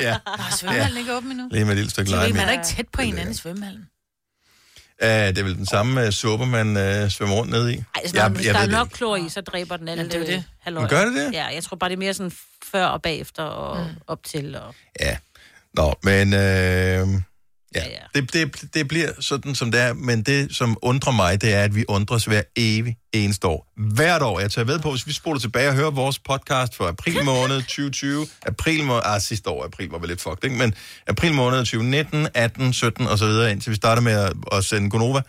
Ja. 0.06 0.16
Nå, 0.26 0.32
er 0.32 0.56
svømmehallen 0.56 0.98
ikke 0.98 1.14
åben 1.16 1.30
endnu? 1.30 1.48
Lige 1.50 1.64
med 1.64 1.72
et 1.72 1.76
lille 1.76 1.90
stykke 1.90 2.10
lime. 2.10 2.32
man 2.38 2.48
er 2.48 2.52
ikke 2.52 2.64
tæt 2.64 2.88
på 2.92 3.02
hinanden 3.02 3.30
i 3.30 3.36
svømmehallen. 3.36 3.88
Uh, 5.02 5.08
det 5.08 5.38
er 5.38 5.42
vel 5.42 5.56
den 5.56 5.66
samme 5.66 6.06
uh, 6.06 6.10
suppe, 6.10 6.46
man 6.46 6.68
uh, 6.68 7.10
svømmer 7.10 7.34
rundt 7.36 7.50
ned 7.50 7.68
i? 7.70 7.74
Ej, 7.74 7.82
sådan, 8.06 8.14
jeg, 8.14 8.28
hvis 8.28 8.46
der 8.46 8.54
er 8.54 8.60
det 8.60 8.70
nok 8.70 8.88
klor 8.88 9.16
i, 9.16 9.28
så 9.28 9.40
dræber 9.40 9.76
den 9.76 9.88
alle 9.88 10.02
Ja, 10.02 10.08
det 10.08 10.18
jo 10.18 10.26
det. 10.26 10.44
Men 10.74 10.88
gør 10.88 11.04
det 11.04 11.14
det? 11.14 11.32
Ja, 11.32 11.46
jeg 11.46 11.64
tror 11.64 11.76
bare, 11.76 11.90
det 11.90 11.94
er 11.96 11.98
mere 11.98 12.14
sådan 12.14 12.32
før 12.64 12.86
og 12.86 13.02
bagefter 13.02 13.42
og 13.42 13.84
mm. 13.84 13.90
op 14.06 14.22
til. 14.24 14.56
Og... 14.56 14.74
Ja. 15.00 15.16
Nå, 15.78 15.94
men 16.02 16.32
øh, 16.32 16.38
ja, 16.38 17.04
ja, 17.74 17.90
ja. 17.90 18.20
Det, 18.20 18.32
det, 18.32 18.74
det 18.74 18.88
bliver 18.88 19.08
sådan, 19.20 19.54
som 19.54 19.70
det 19.72 19.80
er. 19.80 19.92
Men 19.92 20.22
det, 20.22 20.56
som 20.56 20.76
undrer 20.82 21.12
mig, 21.12 21.40
det 21.42 21.54
er, 21.54 21.62
at 21.62 21.74
vi 21.74 21.84
undres 21.88 22.24
hver 22.24 22.42
evig 22.56 22.96
eneste 23.12 23.46
år. 23.46 23.72
Hvert 23.94 24.22
år. 24.22 24.40
Jeg 24.40 24.50
tager 24.50 24.64
ved 24.64 24.78
på, 24.78 24.90
hvis 24.90 25.06
vi 25.06 25.12
spoler 25.12 25.40
tilbage 25.40 25.68
og 25.68 25.74
hører 25.74 25.90
vores 25.90 26.18
podcast 26.18 26.74
for 26.74 26.86
april 26.88 27.24
måned 27.32 27.62
2020. 27.62 28.26
April 28.46 28.84
måned, 28.84 29.02
ah, 29.04 29.20
sidste 29.20 29.50
år 29.50 29.64
april 29.64 29.88
var 29.88 29.98
vel 29.98 30.08
lidt 30.08 30.20
fucked, 30.20 30.44
ikke? 30.44 30.56
Men 30.56 30.74
april 31.06 31.34
måned 31.34 31.58
2019, 31.58 32.28
18, 32.34 32.72
17 32.72 33.06
og 33.06 33.18
så 33.18 33.26
videre, 33.26 33.52
indtil 33.52 33.70
vi 33.70 33.76
starter 33.76 34.02
med 34.02 34.12
at, 34.12 34.32
at 34.52 34.64
sende 34.64 34.90
Gonova. 34.90 35.20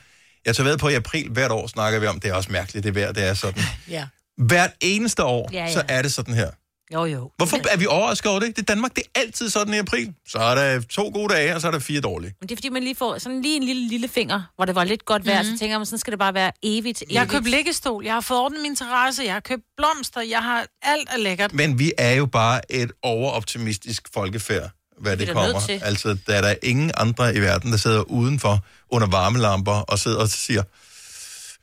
Jeg 0.45 0.55
tager 0.55 0.69
ved 0.69 0.77
på, 0.77 0.87
at 0.87 0.93
i 0.93 0.95
april 0.95 1.29
hvert 1.31 1.51
år 1.51 1.67
snakker 1.67 1.99
vi 1.99 2.07
om, 2.07 2.19
det 2.19 2.29
er 2.29 2.33
også 2.33 2.51
mærkeligt, 2.51 2.83
det 2.83 2.95
vejr, 2.95 3.11
det 3.11 3.23
er 3.23 3.33
sådan. 3.33 3.63
Ja. 3.89 4.05
Hvert 4.37 4.71
eneste 4.81 5.23
år, 5.23 5.49
Ja, 5.53 5.65
ja. 5.65 5.73
så 5.73 5.83
er 5.87 6.01
det 6.01 6.13
sådan 6.13 6.33
her. 6.33 6.49
Jo, 6.93 7.05
jo. 7.05 7.31
Hvorfor 7.37 7.57
er 7.71 7.77
vi 7.77 7.85
overrasket 7.85 8.31
over 8.31 8.39
det? 8.39 8.55
Det 8.55 8.61
er 8.61 8.65
Danmark, 8.65 8.95
det 8.95 9.03
er 9.15 9.19
altid 9.19 9.49
sådan 9.49 9.73
i 9.73 9.77
april. 9.77 10.13
Så 10.27 10.37
er 10.39 10.55
der 10.55 10.81
to 10.81 11.11
gode 11.13 11.33
dage, 11.33 11.55
og 11.55 11.61
så 11.61 11.67
er 11.67 11.71
der 11.71 11.79
fire 11.79 12.01
dårlige. 12.01 12.33
Men 12.39 12.49
det 12.49 12.55
er 12.55 12.57
fordi, 12.57 12.69
man 12.69 12.83
lige 12.83 12.95
får 12.95 13.17
sådan 13.17 13.41
lige 13.41 13.57
en 13.57 13.63
lille, 13.63 13.87
lille 13.87 14.07
finger, 14.07 14.41
hvor 14.55 14.65
det 14.65 14.75
var 14.75 14.83
lidt 14.83 15.05
godt 15.05 15.25
vejr, 15.25 15.41
mm-hmm. 15.41 15.55
så 15.55 15.59
tænker 15.59 15.77
man, 15.77 15.85
sådan 15.85 15.99
skal 15.99 16.11
det 16.11 16.19
bare 16.19 16.33
være 16.33 16.51
evigt, 16.63 17.01
evigt. 17.01 17.13
Jeg 17.13 17.21
har 17.21 17.27
købt 17.27 17.47
liggestol, 17.49 18.05
jeg 18.05 18.13
har 18.13 18.21
fået 18.21 18.39
ordnet 18.39 18.61
min 18.61 18.75
terrasse, 18.75 19.23
jeg 19.23 19.33
har 19.33 19.39
købt 19.39 19.63
blomster, 19.77 20.21
jeg 20.21 20.43
har 20.43 20.65
alt 20.81 21.09
er 21.11 21.17
lækkert. 21.17 21.53
Men 21.53 21.79
vi 21.79 21.91
er 21.97 22.13
jo 22.13 22.25
bare 22.25 22.71
et 22.71 22.91
overoptimistisk 23.03 24.07
folkefærd, 24.13 24.69
hvad 24.97 25.17
det 25.17 25.27
nødt 25.27 25.35
kommer. 25.35 25.79
Altså, 25.81 26.17
der 26.27 26.33
er 26.33 26.41
der 26.41 26.55
ingen 26.63 26.91
andre 26.97 27.35
i 27.35 27.39
verden, 27.39 27.71
der 27.71 27.77
sidder 27.77 28.01
udenfor 28.01 28.59
under 28.89 29.07
varmelamper 29.07 29.71
og 29.71 29.99
sidder 29.99 30.19
og 30.19 30.29
siger, 30.29 30.63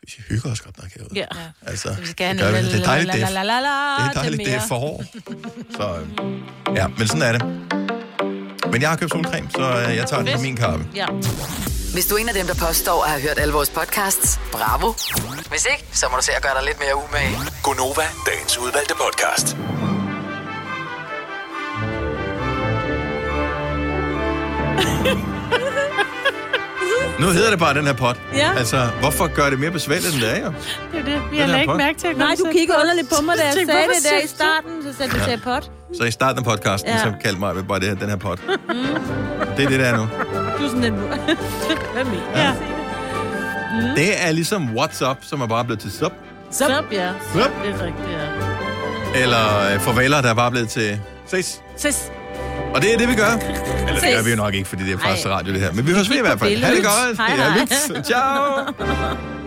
vi 0.06 0.22
hygger 0.28 0.52
os 0.52 0.60
godt 0.60 0.78
nok 0.82 0.90
herude. 0.96 1.10
Ja. 1.14 1.26
Altså, 1.66 1.96
Vi 2.00 2.06
skal 2.06 2.30
det, 2.34 2.40
gør 2.40 2.50
have 2.50 2.62
det 2.66 2.80
er 2.80 2.84
dejligt, 2.84 3.12
det 3.12 3.22
er, 3.22 3.30
la, 3.30 3.42
la, 3.42 3.60
la, 3.60 3.60
la, 3.60 4.04
det 4.04 4.16
er, 4.16 4.20
dejligt, 4.22 4.44
det 4.46 4.54
er 4.54 4.66
forår. 4.68 5.04
Så, 5.76 5.98
ja, 6.76 6.86
men 6.88 7.08
sådan 7.08 7.22
er 7.22 7.32
det. 7.32 7.42
Men 8.72 8.82
jeg 8.82 8.90
har 8.90 8.96
købt 8.96 9.12
solcreme, 9.12 9.50
så 9.50 9.62
øh, 9.88 9.96
jeg 9.96 10.06
tager 10.06 10.22
den 10.22 10.34
på 10.34 10.40
min 10.42 10.56
kappe. 10.56 10.86
Ja. 10.94 11.06
Hvis 11.92 12.06
du 12.06 12.14
er 12.14 12.18
en 12.18 12.28
af 12.28 12.34
dem, 12.34 12.46
der 12.46 12.54
påstår 12.54 13.04
at 13.04 13.10
have 13.10 13.22
hørt 13.22 13.38
alle 13.38 13.54
vores 13.54 13.70
podcasts, 13.70 14.40
bravo. 14.52 14.92
Hvis 15.50 15.66
ikke, 15.72 15.84
så 15.92 16.06
må 16.10 16.16
du 16.16 16.22
se 16.22 16.32
at 16.32 16.42
gøre 16.42 16.54
dig 16.54 16.64
lidt 16.64 16.78
mere 16.78 16.96
umage. 16.96 17.38
Gonova, 17.62 18.06
dagens 18.26 18.58
udvalgte 18.58 18.94
podcast. 18.94 19.56
Nu 27.20 27.26
hedder 27.26 27.50
det 27.50 27.58
bare 27.58 27.74
den 27.74 27.86
her 27.86 27.92
pot. 27.92 28.20
Ja. 28.34 28.50
Altså, 28.58 28.88
hvorfor 29.00 29.26
gør 29.26 29.50
det 29.50 29.58
mere 29.60 29.70
besværligt, 29.70 30.14
end 30.14 30.22
det 30.22 30.36
er 30.38 30.44
jo? 30.44 30.52
Det 30.92 31.00
er 31.00 31.04
det. 31.04 31.22
Vi 31.30 31.36
Den 31.38 31.44
har 31.46 31.52
her 31.54 31.60
ikke 31.60 31.70
pot. 31.72 31.76
mærke 31.76 31.98
til 31.98 32.06
at 32.08 32.16
Nej, 32.16 32.34
du 32.38 32.46
kiggede 32.52 32.78
underligt 32.82 33.08
på 33.08 33.22
mig, 33.22 33.34
da 33.38 33.44
jeg 33.44 33.52
sagde 33.54 33.66
det 33.68 34.10
der 34.10 34.24
i 34.24 34.28
starten, 34.28 34.72
så 34.82 34.96
sagde 34.98 35.12
du, 35.12 35.30
Ja. 35.30 35.36
pot. 35.44 35.70
Så 35.98 36.04
i 36.04 36.10
starten 36.10 36.38
af 36.38 36.44
podcasten, 36.44 36.90
ja. 36.90 36.98
Så 36.98 37.12
kaldte 37.22 37.40
mig 37.40 37.66
bare 37.68 37.80
det, 37.80 37.88
her- 37.88 37.94
den 37.94 38.08
her 38.08 38.16
pot. 38.16 38.40
Det 39.56 39.64
er 39.64 39.68
det, 39.68 39.80
der 39.80 39.86
er 39.86 39.96
nu. 39.96 40.08
Du 40.58 40.64
er 40.64 40.68
sådan 40.68 40.84
en... 40.84 40.94
Hvad 41.94 42.04
mener 42.04 42.22
Ja. 42.34 42.42
ja. 42.42 42.52
Det 43.96 44.26
er 44.26 44.32
ligesom 44.32 44.76
WhatsApp, 44.76 45.18
som 45.22 45.40
er 45.40 45.46
bare 45.46 45.64
blevet 45.64 45.80
til 45.80 45.92
sup. 45.92 46.12
Sup, 46.50 46.68
ja. 46.92 47.08
Sup. 47.32 47.50
Det 47.64 47.70
er 47.70 47.84
rigtigt, 47.84 48.08
ja. 48.10 49.22
Eller 49.22 49.72
øh, 49.74 49.80
farveler, 49.80 50.20
der 50.20 50.30
er 50.30 50.34
bare 50.34 50.50
blevet 50.50 50.68
til 50.68 51.00
ses. 51.26 51.60
Ses. 51.76 52.12
Og 52.76 52.82
det 52.82 52.94
er 52.94 52.98
det, 52.98 53.08
vi 53.08 53.14
gør. 53.14 53.32
Eller 53.88 54.00
det 54.00 54.10
gør 54.16 54.22
vi 54.22 54.30
jo 54.30 54.36
nok 54.36 54.54
ikke, 54.54 54.68
fordi 54.68 54.84
det 54.84 54.94
er 54.94 54.98
faktisk 54.98 55.26
Ej. 55.26 55.32
radio, 55.32 55.52
det 55.52 55.60
her. 55.60 55.72
Men 55.72 55.86
vi 55.86 55.92
høres 55.92 56.10
ved 56.10 56.16
i 56.16 56.20
hvert 56.20 56.38
fald. 56.38 56.62
Ha' 56.64 56.74
det 56.74 56.84
godt. 56.84 57.16
Hej, 57.16 57.34
Ja, 57.38 57.50
hej. 57.50 57.60
lyt. 57.60 58.06
Ciao. 58.06 59.46